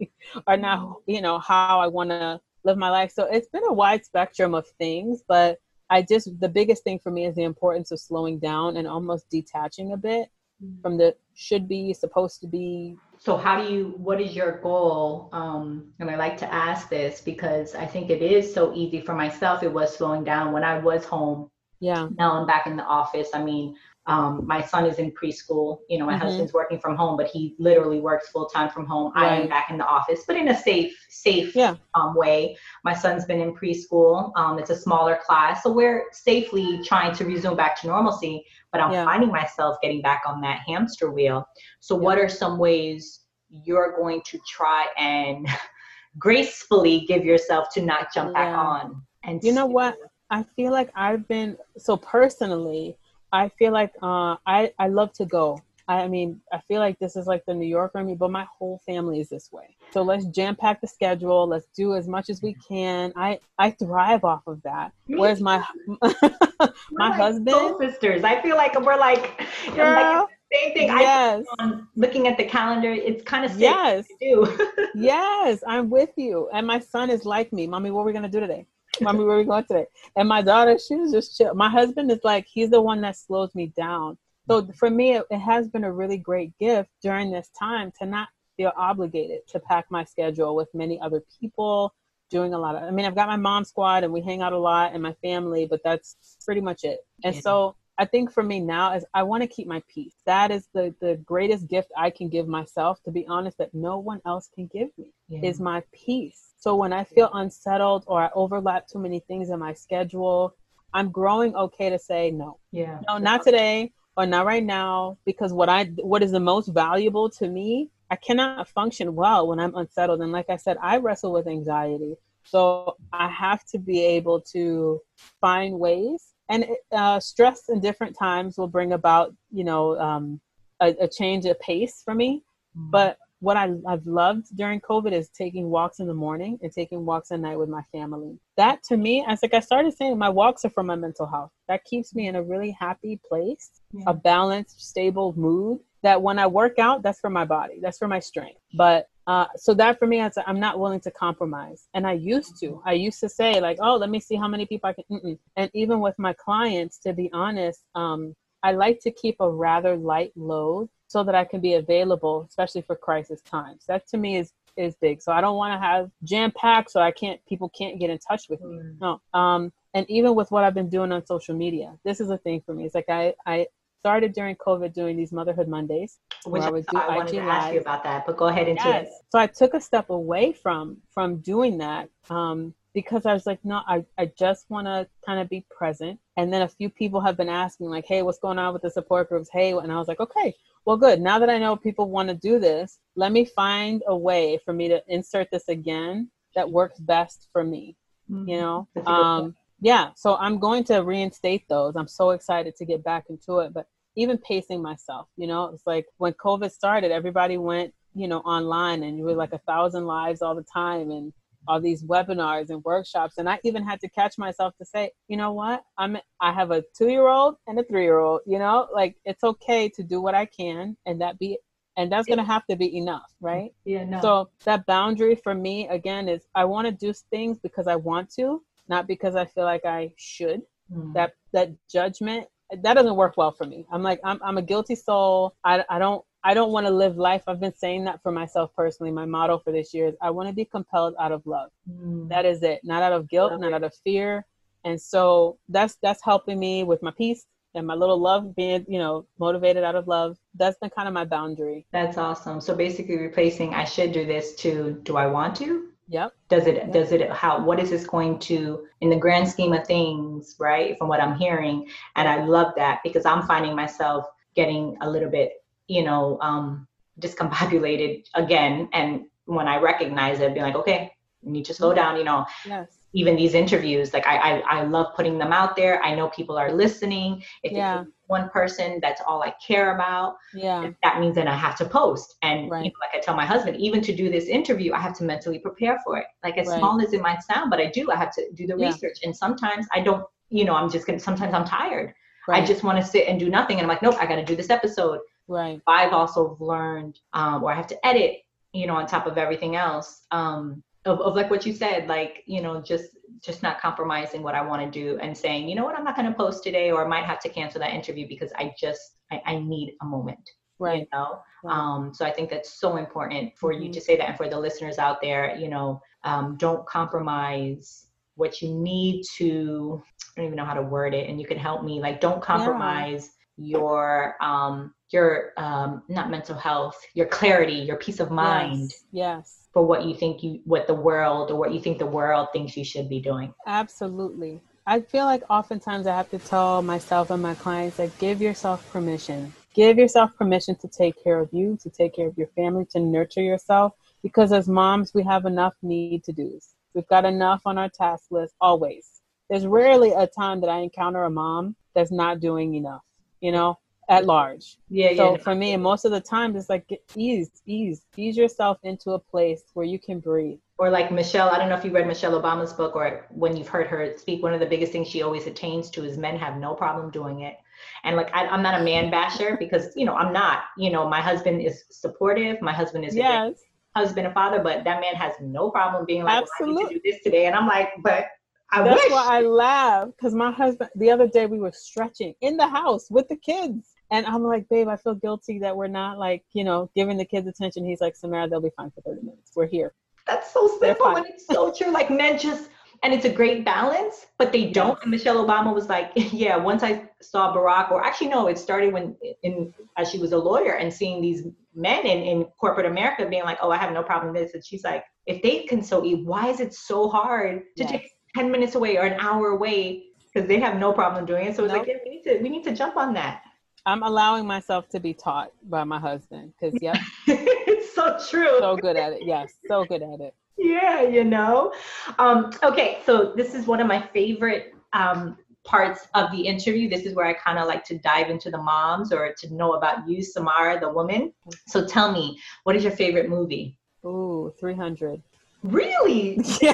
or 0.47 0.57
now 0.57 0.99
you 1.05 1.21
know 1.21 1.37
how 1.37 1.79
I 1.79 1.87
want 1.87 2.09
to 2.11 2.39
live 2.63 2.77
my 2.77 2.89
life. 2.89 3.11
So 3.11 3.25
it's 3.25 3.49
been 3.49 3.63
a 3.67 3.73
wide 3.73 4.05
spectrum 4.05 4.55
of 4.55 4.67
things, 4.79 5.21
but 5.27 5.59
I 5.89 6.01
just 6.01 6.29
the 6.39 6.49
biggest 6.49 6.83
thing 6.83 6.99
for 6.99 7.11
me 7.11 7.25
is 7.25 7.35
the 7.35 7.43
importance 7.43 7.91
of 7.91 7.99
slowing 7.99 8.39
down 8.39 8.77
and 8.77 8.87
almost 8.87 9.29
detaching 9.29 9.93
a 9.93 9.97
bit 9.97 10.29
mm-hmm. 10.63 10.81
from 10.81 10.97
the 10.97 11.15
should 11.33 11.67
be 11.67 11.93
supposed 11.93 12.41
to 12.41 12.47
be. 12.47 12.95
So 13.17 13.37
how 13.37 13.61
do 13.61 13.71
you 13.71 13.93
what 13.97 14.21
is 14.21 14.35
your 14.35 14.59
goal? 14.61 15.29
Um, 15.31 15.91
and 15.99 16.09
i 16.09 16.15
like 16.15 16.37
to 16.37 16.53
ask 16.53 16.89
this 16.89 17.21
because 17.21 17.75
i 17.75 17.85
think 17.85 18.09
it 18.09 18.21
is 18.21 18.53
so 18.53 18.73
easy 18.73 19.01
for 19.01 19.13
myself. 19.13 19.63
It 19.63 19.73
was 19.73 19.95
slowing 19.95 20.23
down. 20.23 20.51
When 20.53 20.63
i 20.63 20.77
was 20.77 21.05
home 21.05 21.49
yeah. 21.79 22.07
now 22.17 22.33
i'm 22.33 22.47
back 22.47 22.67
in 22.67 22.77
the 22.77 22.83
office. 22.83 23.29
I 23.33 23.43
mean 23.43 23.75
um, 24.09 24.45
my 24.47 24.59
son 24.59 24.87
is 24.87 24.97
in 24.97 25.11
preschool. 25.11 25.81
You 25.87 25.99
know, 25.99 26.07
my 26.07 26.13
mm-hmm. 26.13 26.23
husband's 26.23 26.51
working 26.51 26.79
from 26.79 26.95
home, 26.95 27.15
but 27.15 27.27
he 27.27 27.55
literally 27.59 27.99
works 27.99 28.29
full 28.29 28.47
time 28.47 28.71
from 28.71 28.87
home. 28.87 29.13
Right. 29.15 29.33
I 29.33 29.41
am 29.41 29.47
back 29.47 29.69
in 29.69 29.77
the 29.77 29.85
office, 29.85 30.23
but 30.25 30.35
in 30.35 30.47
a 30.47 30.57
safe, 30.57 30.97
safe 31.09 31.55
yeah. 31.55 31.75
um, 31.93 32.15
way. 32.15 32.57
My 32.83 32.93
son's 32.95 33.25
been 33.25 33.39
in 33.39 33.53
preschool. 33.53 34.31
Um, 34.35 34.57
it's 34.57 34.71
a 34.71 34.75
smaller 34.75 35.19
class, 35.23 35.61
so 35.61 35.71
we're 35.71 36.05
safely 36.11 36.81
trying 36.83 37.13
to 37.15 37.25
resume 37.25 37.55
back 37.55 37.79
to 37.81 37.87
normalcy. 37.87 38.43
But 38.71 38.81
I'm 38.81 38.91
yeah. 38.91 39.05
finding 39.05 39.29
myself 39.29 39.77
getting 39.83 40.01
back 40.01 40.23
on 40.25 40.41
that 40.41 40.61
hamster 40.67 41.11
wheel. 41.11 41.47
So, 41.79 41.95
yeah. 41.95 42.01
what 42.01 42.17
are 42.17 42.29
some 42.29 42.57
ways 42.57 43.21
you're 43.51 43.95
going 43.95 44.21
to 44.25 44.39
try 44.47 44.87
and 44.97 45.47
gracefully 46.17 47.05
give 47.07 47.23
yourself 47.23 47.67
to 47.75 47.81
not 47.81 48.11
jump 48.11 48.33
back 48.33 48.57
on? 48.57 49.03
And 49.23 49.43
you 49.43 49.51
know 49.51 49.67
what? 49.67 49.97
I 50.31 50.43
feel 50.55 50.71
like 50.71 50.89
I've 50.95 51.27
been 51.27 51.57
so 51.77 51.95
personally 51.95 52.97
I 53.31 53.49
feel 53.49 53.71
like 53.71 53.93
uh, 54.01 54.35
I 54.45 54.71
I 54.79 54.87
love 54.87 55.13
to 55.13 55.25
go. 55.25 55.59
I 55.89 56.07
mean, 56.07 56.39
I 56.53 56.59
feel 56.59 56.79
like 56.79 56.99
this 56.99 57.15
is 57.15 57.25
like 57.25 57.43
the 57.47 57.53
New 57.55 57.65
Yorker 57.65 58.03
me, 58.03 58.13
but 58.13 58.29
my 58.29 58.45
whole 58.57 58.79
family 58.85 59.19
is 59.19 59.29
this 59.29 59.51
way. 59.51 59.75
So 59.91 60.03
let's 60.03 60.25
jam 60.25 60.55
pack 60.55 60.81
the 60.81 60.87
schedule. 60.87 61.47
Let's 61.47 61.65
do 61.75 61.95
as 61.95 62.07
much 62.07 62.29
as 62.29 62.43
we 62.43 62.55
can. 62.67 63.11
I 63.15 63.39
I 63.57 63.71
thrive 63.71 64.23
off 64.23 64.45
of 64.45 64.61
that. 64.61 64.91
Whereas 65.07 65.41
my 65.41 65.65
my 66.91 67.11
husband, 67.11 67.49
soul 67.49 67.79
sisters. 67.79 68.23
I 68.23 68.39
feel 68.41 68.55
like 68.55 68.79
we're 68.79 68.99
like, 68.99 69.39
Girl, 69.73 69.95
like 69.95 70.29
same 70.53 70.73
thing. 70.73 70.87
Yes. 70.89 71.45
I 71.57 71.79
looking 71.95 72.27
at 72.27 72.37
the 72.37 72.45
calendar, 72.45 72.91
it's 72.91 73.23
kind 73.23 73.43
of 73.43 73.59
yes. 73.59 74.05
Do 74.21 74.57
yes, 74.95 75.63
I'm 75.65 75.89
with 75.89 76.11
you. 76.17 76.49
And 76.53 76.67
my 76.67 76.79
son 76.79 77.09
is 77.09 77.25
like 77.25 77.51
me. 77.51 77.65
Mommy, 77.65 77.89
what 77.89 78.01
are 78.01 78.05
we 78.05 78.13
gonna 78.13 78.29
do 78.29 78.39
today? 78.39 78.67
Mommy, 79.01 79.23
where 79.23 79.35
are 79.35 79.39
we 79.39 79.45
going 79.45 79.63
today? 79.65 79.85
And 80.15 80.27
my 80.27 80.41
daughter, 80.41 80.77
she 80.77 80.95
was 80.95 81.11
just 81.11 81.37
chill. 81.37 81.53
My 81.53 81.69
husband 81.69 82.11
is 82.11 82.19
like, 82.23 82.45
he's 82.47 82.69
the 82.69 82.81
one 82.81 83.01
that 83.01 83.17
slows 83.17 83.53
me 83.55 83.67
down. 83.75 84.17
So 84.49 84.67
for 84.75 84.89
me, 84.89 85.13
it, 85.13 85.25
it 85.29 85.37
has 85.37 85.67
been 85.67 85.83
a 85.83 85.91
really 85.91 86.17
great 86.17 86.57
gift 86.57 86.89
during 87.03 87.31
this 87.31 87.49
time 87.57 87.91
to 87.99 88.05
not 88.05 88.29
feel 88.57 88.73
obligated 88.75 89.47
to 89.47 89.59
pack 89.59 89.85
my 89.89 90.03
schedule 90.03 90.55
with 90.55 90.67
many 90.73 90.99
other 90.99 91.23
people 91.39 91.93
doing 92.29 92.53
a 92.53 92.57
lot 92.57 92.75
of 92.75 92.83
i 92.83 92.91
mean 92.91 93.05
i've 93.05 93.15
got 93.15 93.27
my 93.29 93.37
mom 93.37 93.63
squad 93.63 94.03
and 94.03 94.11
we 94.11 94.21
hang 94.21 94.41
out 94.41 94.51
a 94.53 94.57
lot 94.57 94.93
and 94.93 95.01
my 95.01 95.13
family 95.23 95.65
but 95.65 95.79
that's 95.83 96.17
pretty 96.45 96.61
much 96.61 96.83
it 96.83 96.99
and 97.23 97.35
yeah. 97.35 97.41
so 97.41 97.75
i 97.99 98.05
think 98.05 98.31
for 98.31 98.41
me 98.41 98.59
now 98.59 98.93
is 98.95 99.05
i 99.13 99.21
want 99.21 99.43
to 99.43 99.47
keep 99.47 99.67
my 99.67 99.81
peace 99.87 100.15
that 100.25 100.49
is 100.49 100.67
the 100.73 100.93
the 100.99 101.15
greatest 101.25 101.67
gift 101.67 101.91
i 101.95 102.09
can 102.09 102.27
give 102.29 102.47
myself 102.47 103.01
to 103.03 103.11
be 103.11 103.25
honest 103.27 103.57
that 103.59 103.73
no 103.73 103.99
one 103.99 104.19
else 104.25 104.49
can 104.55 104.65
give 104.67 104.89
me 104.97 105.07
yeah. 105.27 105.47
is 105.47 105.59
my 105.59 105.83
peace 105.93 106.49
so 106.59 106.75
when 106.75 106.91
I 106.91 107.05
feel 107.05 107.29
unsettled 107.33 108.03
or 108.05 108.21
I 108.21 108.29
overlap 108.35 108.85
too 108.87 108.99
many 108.99 109.21
things 109.21 109.49
in 109.49 109.59
my 109.59 109.73
schedule, 109.73 110.55
I'm 110.93 111.09
growing 111.09 111.55
okay 111.55 111.89
to 111.89 111.97
say 111.97 112.31
no. 112.31 112.59
Yeah. 112.71 112.99
No, 113.07 113.17
not 113.17 113.43
today 113.43 113.93
or 114.17 114.25
not 114.25 114.45
right 114.45 114.63
now 114.63 115.17
because 115.25 115.53
what 115.53 115.69
I 115.69 115.85
what 115.85 116.21
is 116.21 116.31
the 116.31 116.39
most 116.41 116.67
valuable 116.67 117.29
to 117.29 117.47
me, 117.47 117.89
I 118.11 118.17
cannot 118.17 118.67
function 118.67 119.15
well 119.15 119.47
when 119.47 119.57
I'm 119.57 119.73
unsettled 119.73 120.21
and 120.21 120.33
like 120.33 120.49
I 120.49 120.57
said, 120.57 120.75
I 120.81 120.97
wrestle 120.97 121.31
with 121.31 121.47
anxiety. 121.47 122.15
So 122.43 122.97
I 123.13 123.29
have 123.29 123.63
to 123.67 123.79
be 123.79 124.03
able 124.03 124.41
to 124.53 125.01
find 125.39 125.79
ways 125.79 126.33
and 126.49 126.65
uh, 126.91 127.19
stress 127.19 127.69
in 127.69 127.79
different 127.79 128.17
times 128.17 128.57
will 128.57 128.67
bring 128.67 128.93
about, 128.93 129.33
you 129.51 129.63
know, 129.63 129.97
um, 129.99 130.41
a, 130.79 130.95
a 131.01 131.07
change 131.07 131.45
of 131.45 131.59
pace 131.59 132.01
for 132.03 132.15
me. 132.15 132.43
Mm-hmm. 132.75 132.91
But 132.91 133.17
what 133.41 133.55
I, 133.55 133.71
I've 133.87 134.05
loved 134.05 134.47
during 134.57 134.81
COVID 134.81 135.13
is 135.13 135.29
taking 135.29 135.69
walks 135.69 135.99
in 135.99 136.07
the 136.07 136.13
morning 136.13 136.59
and 136.61 136.71
taking 136.71 137.05
walks 137.05 137.31
at 137.31 137.39
night 137.39 137.57
with 137.57 137.69
my 137.69 137.83
family. 137.91 138.37
That 138.57 138.83
to 138.89 138.97
me, 138.97 139.23
as 139.27 139.41
like 139.41 139.53
I 139.53 139.61
started 139.61 139.95
saying, 139.95 140.17
my 140.17 140.29
walks 140.29 140.65
are 140.65 140.69
for 140.69 140.83
my 140.83 140.95
mental 140.95 141.25
health. 141.25 141.51
That 141.67 141.85
keeps 141.85 142.13
me 142.13 142.27
in 142.27 142.35
a 142.35 142.43
really 142.43 142.75
happy 142.77 143.19
place, 143.27 143.69
yeah. 143.93 144.03
a 144.07 144.13
balanced, 144.13 144.81
stable 144.81 145.33
mood. 145.37 145.79
That 146.01 146.21
when 146.21 146.39
I 146.39 146.47
work 146.47 146.79
out, 146.79 147.03
that's 147.03 147.19
for 147.19 147.29
my 147.29 147.45
body, 147.45 147.79
that's 147.81 147.97
for 147.97 148.07
my 148.07 148.19
strength. 148.19 148.59
But 148.73 149.07
uh, 149.27 149.45
so 149.55 149.73
that 149.75 149.99
for 149.99 150.07
me, 150.07 150.21
I 150.21 150.31
I'm 150.47 150.59
not 150.59 150.79
willing 150.79 151.01
to 151.01 151.11
compromise. 151.11 151.87
And 151.93 152.07
I 152.07 152.13
used 152.13 152.59
to. 152.61 152.81
I 152.85 152.93
used 152.93 153.19
to 153.19 153.29
say 153.29 153.59
like, 153.59 153.77
oh, 153.81 153.95
let 153.95 154.09
me 154.09 154.19
see 154.19 154.35
how 154.35 154.47
many 154.47 154.65
people 154.65 154.89
I 154.89 154.93
can. 154.93 155.03
Mm-mm. 155.11 155.37
And 155.55 155.69
even 155.73 155.99
with 155.99 156.17
my 156.17 156.33
clients, 156.33 156.97
to 156.99 157.13
be 157.13 157.29
honest, 157.31 157.83
um, 157.95 158.35
I 158.63 158.71
like 158.71 158.99
to 159.01 159.11
keep 159.11 159.35
a 159.39 159.49
rather 159.49 159.95
light 159.95 160.31
load 160.35 160.89
so 161.07 161.23
that 161.23 161.35
I 161.35 161.43
can 161.43 161.59
be 161.59 161.75
available, 161.75 162.45
especially 162.47 162.81
for 162.81 162.95
crisis 162.95 163.41
times. 163.41 163.85
That 163.87 164.07
to 164.09 164.17
me 164.17 164.37
is 164.37 164.51
is 164.77 164.95
big. 165.01 165.21
So 165.21 165.31
I 165.31 165.41
don't 165.41 165.57
want 165.57 165.73
to 165.73 165.79
have 165.79 166.09
jam 166.23 166.51
packed 166.51 166.91
so 166.91 167.01
I 167.01 167.11
can't 167.11 167.39
people 167.47 167.69
can't 167.69 167.99
get 167.99 168.09
in 168.09 168.17
touch 168.17 168.49
with 168.49 168.61
me. 168.61 168.77
Mm. 168.77 168.99
No. 169.01 169.21
Um 169.39 169.71
and 169.93 170.09
even 170.09 170.35
with 170.35 170.51
what 170.51 170.63
I've 170.63 170.73
been 170.73 170.89
doing 170.89 171.11
on 171.11 171.25
social 171.25 171.55
media, 171.55 171.97
this 172.05 172.21
is 172.21 172.29
a 172.29 172.37
thing 172.37 172.61
for 172.65 172.73
me. 172.73 172.85
It's 172.85 172.95
like 172.95 173.09
I 173.09 173.33
I 173.45 173.67
started 173.99 174.33
during 174.33 174.55
COVID 174.55 174.93
doing 174.93 175.17
these 175.17 175.31
Motherhood 175.31 175.67
Mondays. 175.67 176.19
Which 176.45 176.63
I, 176.63 176.69
would 176.69 176.85
do 176.85 176.97
I 176.97 177.17
wanted 177.17 177.33
to 177.33 177.39
ask 177.39 177.73
you 177.73 177.81
about 177.81 178.03
that, 178.03 178.25
but 178.25 178.37
go 178.37 178.47
ahead 178.47 178.67
and 178.67 178.77
yes. 178.77 179.07
it. 179.07 179.09
So 179.29 179.39
I 179.39 179.47
took 179.47 179.73
a 179.73 179.81
step 179.81 180.09
away 180.09 180.53
from 180.53 180.97
from 181.11 181.37
doing 181.37 181.77
that. 181.79 182.09
Um 182.29 182.73
because 182.93 183.25
I 183.25 183.33
was 183.33 183.45
like, 183.45 183.63
no, 183.63 183.81
I, 183.87 184.03
I 184.17 184.31
just 184.37 184.69
want 184.69 184.87
to 184.87 185.07
kind 185.25 185.39
of 185.39 185.47
be 185.47 185.65
present. 185.69 186.19
And 186.37 186.51
then 186.51 186.63
a 186.63 186.67
few 186.67 186.89
people 186.89 187.21
have 187.21 187.37
been 187.37 187.49
asking, 187.49 187.87
like, 187.89 188.05
hey, 188.07 188.23
what's 188.23 188.39
going 188.39 188.57
on 188.57 188.73
with 188.73 188.81
the 188.81 188.89
support 188.89 189.29
groups? 189.29 189.47
Hey, 189.53 189.71
and 189.71 189.91
I 189.91 189.97
was 189.97 190.07
like, 190.07 190.19
okay, 190.19 190.53
well, 190.85 190.97
good. 190.97 191.21
Now 191.21 191.39
that 191.39 191.49
I 191.49 191.59
know 191.59 191.75
people 191.75 192.09
want 192.09 192.29
to 192.29 192.35
do 192.35 192.59
this, 192.59 192.99
let 193.15 193.31
me 193.31 193.45
find 193.45 194.01
a 194.07 194.17
way 194.17 194.59
for 194.65 194.73
me 194.73 194.87
to 194.87 195.03
insert 195.07 195.49
this 195.51 195.67
again 195.69 196.31
that 196.55 196.69
works 196.69 196.99
best 196.99 197.47
for 197.51 197.63
me. 197.63 197.95
Mm-hmm. 198.29 198.49
You 198.49 198.57
know, 198.57 198.87
um, 199.05 199.55
yeah. 199.81 200.09
So 200.15 200.35
I'm 200.37 200.59
going 200.59 200.83
to 200.85 200.99
reinstate 200.99 201.67
those. 201.69 201.95
I'm 201.95 202.07
so 202.07 202.31
excited 202.31 202.75
to 202.77 202.85
get 202.85 203.03
back 203.03 203.25
into 203.29 203.59
it, 203.59 203.73
but 203.73 203.87
even 204.15 204.37
pacing 204.37 204.81
myself, 204.81 205.27
you 205.37 205.47
know, 205.47 205.71
it's 205.73 205.83
like 205.85 206.05
when 206.17 206.33
COVID 206.33 206.71
started, 206.71 207.11
everybody 207.11 207.57
went, 207.57 207.93
you 208.13 208.27
know, 208.27 208.39
online 208.39 209.03
and 209.03 209.17
you 209.17 209.23
were 209.23 209.33
like 209.33 209.53
a 209.53 209.59
thousand 209.59 210.05
lives 210.05 210.41
all 210.41 210.55
the 210.55 210.65
time 210.73 211.11
and 211.11 211.31
all 211.67 211.79
these 211.79 212.03
webinars 212.03 212.69
and 212.69 212.83
workshops 212.83 213.37
and 213.37 213.49
i 213.49 213.59
even 213.63 213.83
had 213.83 213.99
to 213.99 214.09
catch 214.09 214.37
myself 214.37 214.73
to 214.77 214.85
say 214.85 215.11
you 215.27 215.37
know 215.37 215.51
what 215.51 215.83
i'm 215.97 216.17
i 216.41 216.51
have 216.51 216.71
a 216.71 216.83
two 216.97 217.09
year 217.09 217.27
old 217.27 217.55
and 217.67 217.79
a 217.79 217.83
three 217.83 218.03
year 218.03 218.19
old 218.19 218.41
you 218.45 218.57
know 218.57 218.87
like 218.93 219.15
it's 219.25 219.43
okay 219.43 219.89
to 219.89 220.03
do 220.03 220.21
what 220.21 220.33
i 220.33 220.45
can 220.45 220.95
and 221.05 221.21
that 221.21 221.37
be 221.37 221.57
and 221.97 222.11
that's 222.11 222.27
going 222.27 222.37
to 222.37 222.45
have 222.45 222.65
to 222.65 222.75
be 222.75 222.97
enough 222.97 223.31
right 223.41 223.71
yeah 223.85 224.03
no. 224.03 224.21
so 224.21 224.49
that 224.63 224.85
boundary 224.85 225.35
for 225.35 225.53
me 225.53 225.87
again 225.89 226.29
is 226.29 226.47
i 226.55 226.63
want 226.63 226.87
to 226.87 226.91
do 226.91 227.13
things 227.29 227.59
because 227.59 227.87
i 227.87 227.95
want 227.95 228.29
to 228.29 228.61
not 228.89 229.07
because 229.07 229.35
i 229.35 229.45
feel 229.45 229.63
like 229.63 229.85
i 229.85 230.11
should 230.17 230.61
mm. 230.91 231.13
that 231.13 231.33
that 231.53 231.69
judgment 231.89 232.47
that 232.83 232.93
doesn't 232.93 233.15
work 233.15 233.35
well 233.37 233.51
for 233.51 233.65
me 233.65 233.85
i'm 233.91 234.03
like 234.03 234.19
i'm, 234.23 234.39
I'm 234.43 234.57
a 234.57 234.61
guilty 234.61 234.95
soul 234.95 235.55
I, 235.63 235.83
I 235.89 235.99
don't 235.99 236.23
I 236.43 236.53
don't 236.53 236.71
want 236.71 236.87
to 236.87 236.91
live 236.93 237.17
life. 237.17 237.43
I've 237.47 237.59
been 237.59 237.75
saying 237.75 238.05
that 238.05 238.21
for 238.23 238.31
myself 238.31 238.71
personally. 238.75 239.11
My 239.11 239.25
motto 239.25 239.59
for 239.59 239.71
this 239.71 239.93
year 239.93 240.07
is 240.07 240.15
I 240.21 240.29
want 240.29 240.47
to 240.47 240.55
be 240.55 240.65
compelled 240.65 241.15
out 241.19 241.31
of 241.31 241.45
love. 241.45 241.69
Mm. 241.89 242.29
That 242.29 242.45
is 242.45 242.63
it. 242.63 242.79
Not 242.83 243.03
out 243.03 243.11
of 243.11 243.29
guilt, 243.29 243.59
not 243.59 243.73
out 243.73 243.83
of 243.83 243.93
fear. 244.03 244.45
And 244.85 245.01
so 245.01 245.57
that's 245.67 245.97
that's 246.01 246.23
helping 246.23 246.57
me 246.57 246.83
with 246.83 247.03
my 247.03 247.11
peace 247.11 247.45
and 247.75 247.85
my 247.85 247.93
little 247.93 248.17
love 248.19 248.55
being, 248.55 248.85
you 248.87 248.99
know, 248.99 249.27
motivated 249.37 249.83
out 249.83 249.95
of 249.95 250.07
love. 250.07 250.37
That's 250.55 250.77
been 250.79 250.89
kind 250.89 251.07
of 251.07 251.13
my 251.13 251.25
boundary. 251.25 251.85
That's 251.91 252.17
awesome. 252.17 252.61
So 252.61 252.73
basically 252.73 253.17
replacing 253.17 253.73
I 253.73 253.83
should 253.83 254.13
do 254.13 254.25
this 254.25 254.55
to 254.55 254.99
do 255.03 255.17
I 255.17 255.27
want 255.27 255.57
to? 255.57 255.89
Yep. 256.09 256.33
Does 256.49 256.67
it 256.67 256.75
yep. 256.75 256.91
does 256.91 257.11
it 257.11 257.29
how 257.31 257.63
what 257.63 257.79
is 257.79 257.91
this 257.91 258.05
going 258.05 258.39
to 258.39 258.87
in 259.01 259.09
the 259.09 259.15
grand 259.15 259.47
scheme 259.47 259.73
of 259.73 259.85
things, 259.85 260.55
right? 260.59 260.97
From 260.97 261.07
what 261.07 261.21
I'm 261.21 261.35
hearing. 261.37 261.87
And 262.15 262.27
I 262.27 262.43
love 262.43 262.73
that 262.77 262.99
because 263.03 263.25
I'm 263.25 263.43
finding 263.43 263.75
myself 263.75 264.25
getting 264.55 264.97
a 265.01 265.09
little 265.09 265.29
bit 265.29 265.59
you 265.89 266.03
know, 266.03 266.37
um, 266.39 266.87
discombobulated 267.19 268.25
again. 268.35 268.87
And 268.93 269.25
when 269.45 269.67
I 269.67 269.77
recognize 269.77 270.39
it, 270.39 270.53
be 270.53 270.61
like, 270.61 270.75
okay, 270.75 271.11
you 271.41 271.51
need 271.51 271.65
to 271.65 271.73
slow 271.73 271.93
down, 271.93 272.15
you 272.15 272.23
know. 272.23 272.45
Yes. 272.65 272.98
Even 273.13 273.35
these 273.35 273.55
interviews, 273.55 274.13
like 274.13 274.27
I, 274.27 274.37
I, 274.37 274.59
I 274.59 274.83
love 274.83 275.15
putting 275.15 275.39
them 275.39 275.51
out 275.51 275.75
there. 275.75 276.01
I 276.03 276.13
know 276.13 276.27
people 276.29 276.57
are 276.57 276.71
listening. 276.71 277.43
If 277.63 277.71
yeah. 277.71 278.01
it's 278.01 278.11
one 278.27 278.49
person, 278.49 278.99
that's 279.01 279.21
all 279.27 279.41
I 279.41 279.53
care 279.65 279.95
about. 279.95 280.35
Yeah. 280.53 280.91
That 281.01 281.19
means 281.19 281.33
then 281.33 281.47
I 281.47 281.55
have 281.55 281.75
to 281.77 281.85
post. 281.85 282.35
And 282.43 282.69
right. 282.69 282.85
you 282.85 282.91
know, 282.91 282.97
like 283.01 283.15
I 283.15 283.19
tell 283.19 283.35
my 283.35 283.45
husband, 283.45 283.77
even 283.77 284.01
to 284.01 284.15
do 284.15 284.29
this 284.29 284.45
interview, 284.45 284.93
I 284.93 284.99
have 284.99 285.17
to 285.17 285.23
mentally 285.23 285.57
prepare 285.57 285.99
for 286.03 286.17
it. 286.17 286.25
Like 286.43 286.59
as 286.59 286.67
right. 286.67 286.77
small 286.77 287.01
as 287.01 287.13
it 287.13 287.21
might 287.21 287.41
sound, 287.41 287.71
but 287.71 287.79
I 287.79 287.87
do. 287.87 288.11
I 288.11 288.15
have 288.15 288.33
to 288.35 288.43
do 288.53 288.67
the 288.67 288.77
yeah. 288.77 288.87
research. 288.87 289.17
And 289.23 289.35
sometimes 289.35 289.87
I 289.93 290.01
don't, 290.01 290.23
you 290.49 290.65
know, 290.65 290.75
I'm 290.75 290.89
just 290.91 291.07
gonna. 291.07 291.19
Sometimes 291.19 291.53
I'm 291.53 291.65
tired. 291.65 292.13
Right. 292.47 292.63
I 292.63 292.65
just 292.65 292.83
want 292.83 292.97
to 292.97 293.05
sit 293.05 293.27
and 293.27 293.39
do 293.39 293.49
nothing. 293.49 293.77
And 293.77 293.83
I'm 293.85 293.89
like, 293.89 294.01
nope, 294.01 294.15
I 294.19 294.25
got 294.25 294.35
to 294.35 294.45
do 294.45 294.55
this 294.55 294.69
episode. 294.69 295.19
Right. 295.47 295.81
I've 295.87 296.13
also 296.13 296.57
learned, 296.59 297.19
um, 297.33 297.63
or 297.63 297.71
I 297.71 297.75
have 297.75 297.87
to 297.87 298.05
edit, 298.05 298.37
you 298.73 298.87
know, 298.87 298.95
on 298.95 299.05
top 299.07 299.27
of 299.27 299.37
everything 299.37 299.75
else. 299.75 300.21
Um, 300.31 300.83
of, 301.09 301.19
of 301.21 301.35
like 301.35 301.49
what 301.49 301.65
you 301.65 301.73
said, 301.73 302.07
like, 302.07 302.43
you 302.45 302.61
know, 302.61 302.81
just 302.81 303.17
just 303.41 303.63
not 303.63 303.79
compromising 303.79 304.43
what 304.43 304.55
I 304.55 304.61
want 304.61 304.81
to 304.81 304.99
do 304.99 305.17
and 305.19 305.37
saying, 305.37 305.69
you 305.69 305.75
know 305.75 305.85
what, 305.85 305.97
I'm 305.97 306.03
not 306.03 306.15
going 306.15 306.27
to 306.27 306.37
post 306.37 306.63
today, 306.63 306.91
or 306.91 307.05
I 307.05 307.07
might 307.07 307.25
have 307.25 307.39
to 307.41 307.49
cancel 307.49 307.79
that 307.79 307.93
interview 307.93 308.27
because 308.27 308.51
I 308.57 308.73
just 308.79 309.01
I, 309.31 309.41
I 309.45 309.59
need 309.59 309.95
a 310.01 310.05
moment. 310.05 310.49
Right. 310.77 311.01
You 311.01 311.07
know? 311.13 311.41
Right. 311.63 311.75
Um, 311.75 312.13
so 312.13 312.25
I 312.25 312.31
think 312.31 312.49
that's 312.49 312.79
so 312.79 312.97
important 312.97 313.53
for 313.57 313.73
mm-hmm. 313.73 313.83
you 313.83 313.93
to 313.93 314.01
say 314.01 314.17
that, 314.17 314.29
and 314.29 314.37
for 314.37 314.49
the 314.49 314.59
listeners 314.59 314.97
out 314.97 315.21
there, 315.21 315.55
you 315.55 315.69
know, 315.69 316.01
um, 316.23 316.57
don't 316.57 316.85
compromise 316.85 318.07
what 318.35 318.61
you 318.61 318.73
need 318.73 319.23
to. 319.37 320.01
I 320.37 320.41
don't 320.41 320.45
even 320.45 320.57
know 320.57 320.65
how 320.65 320.73
to 320.73 320.81
word 320.81 321.13
it, 321.13 321.29
and 321.29 321.39
you 321.39 321.47
can 321.47 321.57
help 321.57 321.83
me. 321.83 321.99
Like, 321.99 322.21
don't 322.21 322.41
compromise 322.41 323.23
yeah. 323.23 323.38
Your 323.59 324.35
um 324.41 324.93
your 325.11 325.53
um, 325.57 326.03
not 326.07 326.29
mental 326.29 326.55
health, 326.55 326.99
your 327.13 327.25
clarity, 327.27 327.73
your 327.73 327.97
peace 327.97 328.19
of 328.19 328.31
mind. 328.31 328.89
Yes. 328.89 329.03
yes. 329.11 329.67
For 329.73 329.85
what 329.85 330.05
you 330.05 330.15
think 330.15 330.43
you, 330.43 330.61
what 330.65 330.87
the 330.87 330.93
world 330.93 331.51
or 331.51 331.55
what 331.55 331.73
you 331.73 331.79
think 331.79 331.99
the 331.99 332.05
world 332.05 332.49
thinks 332.53 332.77
you 332.77 332.83
should 332.83 333.09
be 333.09 333.19
doing. 333.19 333.53
Absolutely. 333.65 334.61
I 334.85 335.01
feel 335.01 335.25
like 335.25 335.43
oftentimes 335.49 336.07
I 336.07 336.15
have 336.15 336.29
to 336.31 336.39
tell 336.39 336.81
myself 336.81 337.29
and 337.29 337.41
my 337.41 337.53
clients 337.55 337.97
that 337.97 338.17
give 338.17 338.41
yourself 338.41 338.87
permission. 338.91 339.53
Give 339.75 339.97
yourself 339.97 340.35
permission 340.35 340.75
to 340.77 340.87
take 340.87 341.23
care 341.23 341.39
of 341.39 341.49
you, 341.51 341.77
to 341.83 341.89
take 341.89 342.15
care 342.15 342.27
of 342.27 342.37
your 342.37 342.47
family, 342.55 342.85
to 342.91 342.99
nurture 342.99 343.41
yourself. 343.41 343.93
Because 344.23 344.51
as 344.51 344.67
moms, 344.67 345.13
we 345.13 345.23
have 345.23 345.45
enough 345.45 345.73
need 345.83 346.23
to 346.23 346.31
do. 346.31 346.59
We've 346.93 347.07
got 347.07 347.25
enough 347.25 347.61
on 347.65 347.77
our 347.77 347.89
task 347.89 348.25
list 348.31 348.55
always. 348.59 349.21
There's 349.49 349.65
rarely 349.65 350.11
a 350.11 350.27
time 350.27 350.61
that 350.61 350.69
I 350.69 350.79
encounter 350.79 351.23
a 351.23 351.29
mom 351.29 351.75
that's 351.93 352.11
not 352.11 352.39
doing 352.39 352.73
enough. 352.73 353.01
You 353.41 353.51
know, 353.51 353.79
at 354.09 354.25
large. 354.25 354.77
Yeah. 354.89 355.15
So 355.15 355.31
yeah, 355.31 355.43
for 355.43 355.55
me, 355.55 355.77
most 355.77 356.03
of 356.03 356.11
the 356.11 356.19
time, 356.19 356.55
it's 356.55 356.67
like 356.67 356.89
ease, 357.15 357.61
ease, 357.65 358.05
ease 358.17 358.35
yourself 358.35 358.79
into 358.83 359.11
a 359.11 359.19
place 359.19 359.63
where 359.73 359.85
you 359.85 359.99
can 359.99 360.19
breathe. 360.19 360.57
Or 360.79 360.89
like 360.89 361.11
Michelle, 361.11 361.49
I 361.49 361.59
don't 361.59 361.69
know 361.69 361.75
if 361.75 361.85
you 361.85 361.91
read 361.91 362.07
Michelle 362.07 362.41
Obama's 362.41 362.73
book 362.73 362.95
or 362.95 363.27
when 363.29 363.55
you've 363.55 363.67
heard 363.67 363.87
her 363.87 364.17
speak. 364.17 364.41
One 364.41 364.53
of 364.53 364.59
the 364.59 364.65
biggest 364.65 364.91
things 364.91 365.07
she 365.07 365.21
always 365.21 365.45
attains 365.45 365.89
to 365.91 366.03
is 366.03 366.17
men 366.17 366.37
have 366.37 366.57
no 366.57 366.73
problem 366.73 367.11
doing 367.11 367.41
it. 367.41 367.57
And 368.03 368.15
like 368.15 368.33
I, 368.35 368.45
am 368.45 368.63
not 368.63 368.81
a 368.81 368.83
man 368.83 369.11
basher 369.11 369.55
because 369.57 369.95
you 369.95 370.05
know 370.05 370.15
I'm 370.15 370.33
not. 370.33 370.63
You 370.77 370.89
know, 370.89 371.07
my 371.07 371.21
husband 371.21 371.61
is 371.61 371.83
supportive. 371.91 372.61
My 372.61 372.73
husband 372.73 373.05
is 373.05 373.15
yes. 373.15 373.59
husband 373.95 374.25
and 374.25 374.33
father, 374.33 374.59
but 374.61 374.83
that 374.85 375.01
man 375.01 375.15
has 375.15 375.33
no 375.39 375.69
problem 375.69 376.05
being 376.05 376.23
like, 376.23 376.45
well, 376.59 376.69
I 376.69 376.73
need 376.73 376.87
to 376.87 376.93
do 376.95 377.01
this 377.03 377.21
today. 377.23 377.45
And 377.45 377.55
I'm 377.55 377.67
like, 377.67 377.89
but 378.01 378.27
I 378.71 378.83
That's 378.83 379.03
wish. 379.03 379.11
why 379.11 379.27
I 379.29 379.41
laugh 379.41 380.09
because 380.15 380.35
my 380.35 380.51
husband 380.51 380.89
the 380.95 381.09
other 381.09 381.27
day 381.27 381.45
we 381.47 381.59
were 381.59 381.71
stretching 381.71 382.35
in 382.41 382.57
the 382.57 382.67
house 382.67 383.09
with 383.09 383.27
the 383.27 383.35
kids 383.35 383.93
and 384.11 384.25
I'm 384.25 384.43
like, 384.43 384.67
babe, 384.69 384.87
I 384.87 384.95
feel 384.95 385.15
guilty 385.15 385.59
that 385.59 385.75
we're 385.75 385.87
not 385.87 386.17
like, 386.17 386.43
you 386.53 386.63
know, 386.63 386.89
giving 386.95 387.17
the 387.17 387.25
kids 387.25 387.47
attention. 387.47 387.85
He's 387.85 388.01
like, 388.01 388.15
Samara, 388.15 388.47
they'll 388.47 388.61
be 388.61 388.71
fine 388.75 388.91
for 388.91 389.01
30 389.01 389.21
minutes. 389.21 389.51
We're 389.55 389.67
here. 389.67 389.93
That's 390.25 390.51
so 390.51 390.67
simple, 390.79 391.15
and 391.15 391.25
it's 391.27 391.45
so 391.47 391.71
true. 391.77 391.91
Like 391.91 392.09
men 392.09 392.37
just, 392.37 392.69
and 393.03 393.13
it's 393.13 393.25
a 393.25 393.29
great 393.29 393.65
balance, 393.65 394.27
but 394.37 394.51
they 394.51 394.71
don't. 394.71 394.89
Yes. 394.89 394.99
And 395.03 395.11
Michelle 395.11 395.45
Obama 395.45 395.73
was 395.73 395.89
like, 395.89 396.11
yeah, 396.15 396.55
once 396.55 396.83
I 396.83 397.09
saw 397.21 397.55
Barack, 397.55 397.91
or 397.91 398.03
actually, 398.03 398.29
no, 398.29 398.47
it 398.47 398.57
started 398.57 398.93
when, 398.93 399.15
in 399.43 399.73
as 399.97 400.09
she 400.09 400.19
was 400.19 400.31
a 400.31 400.37
lawyer 400.37 400.73
and 400.73 400.93
seeing 400.93 401.21
these 401.21 401.43
men 401.75 402.05
in, 402.05 402.19
in 402.19 402.45
corporate 402.59 402.85
America 402.85 403.25
being 403.27 403.43
like, 403.43 403.59
oh, 403.61 403.71
I 403.71 403.77
have 403.77 403.93
no 403.93 404.03
problem 404.03 404.33
with 404.33 404.43
this. 404.43 404.53
And 404.53 404.65
she's 404.65 404.83
like, 404.83 405.03
if 405.25 405.41
they 405.41 405.63
can 405.63 405.83
so 405.83 406.03
eat, 406.03 406.25
why 406.25 406.49
is 406.49 406.59
it 406.59 406.73
so 406.73 407.09
hard 407.09 407.63
to 407.77 407.83
yes. 407.83 407.91
take 407.91 408.11
10 408.35 408.51
minutes 408.51 408.75
away 408.75 408.97
or 408.97 409.03
an 409.03 409.19
hour 409.19 409.49
away? 409.49 410.03
Because 410.31 410.47
they 410.47 410.59
have 410.59 410.77
no 410.77 410.93
problem 410.93 411.25
doing 411.25 411.47
it. 411.47 411.55
So 411.55 411.63
it's 411.63 411.73
nope. 411.73 411.81
like, 411.81 411.87
yeah, 411.87 411.97
we 412.03 412.11
need 412.11 412.23
to, 412.23 412.39
we 412.43 412.49
need 412.49 412.63
to 412.65 412.75
jump 412.75 412.97
on 412.97 413.13
that. 413.15 413.41
I'm 413.85 414.03
allowing 414.03 414.45
myself 414.45 414.87
to 414.89 414.99
be 414.99 415.13
taught 415.13 415.51
by 415.63 415.83
my 415.83 415.99
husband 415.99 416.53
because, 416.59 416.79
yep. 416.81 416.97
it's 417.27 417.95
so 417.95 418.17
true. 418.29 418.59
So 418.59 418.75
good 418.75 418.97
at 418.97 419.13
it. 419.13 419.21
Yes, 419.25 419.53
so 419.67 419.85
good 419.85 420.03
at 420.03 420.19
it. 420.19 420.35
Yeah, 420.57 421.01
you 421.01 421.23
know. 421.23 421.73
Um, 422.19 422.51
okay, 422.63 422.99
so 423.05 423.33
this 423.35 423.55
is 423.55 423.65
one 423.65 423.79
of 423.79 423.87
my 423.87 424.05
favorite 424.13 424.73
um, 424.93 425.37
parts 425.63 426.07
of 426.15 426.31
the 426.31 426.41
interview. 426.41 426.89
This 426.89 427.05
is 427.05 427.15
where 427.15 427.25
I 427.25 427.33
kind 427.33 427.57
of 427.57 427.67
like 427.67 427.83
to 427.85 427.97
dive 427.97 428.29
into 428.29 428.51
the 428.51 428.57
moms 428.57 429.13
or 429.13 429.33
to 429.39 429.53
know 429.53 429.73
about 429.73 430.07
you, 430.07 430.21
Samara, 430.21 430.79
the 430.79 430.89
woman. 430.89 431.33
So 431.67 431.85
tell 431.85 432.11
me, 432.11 432.39
what 432.63 432.75
is 432.75 432.83
your 432.83 432.91
favorite 432.91 433.29
movie? 433.29 433.77
Ooh, 434.05 434.53
300. 434.59 435.21
Really? 435.63 436.39
Yeah. 436.61 436.73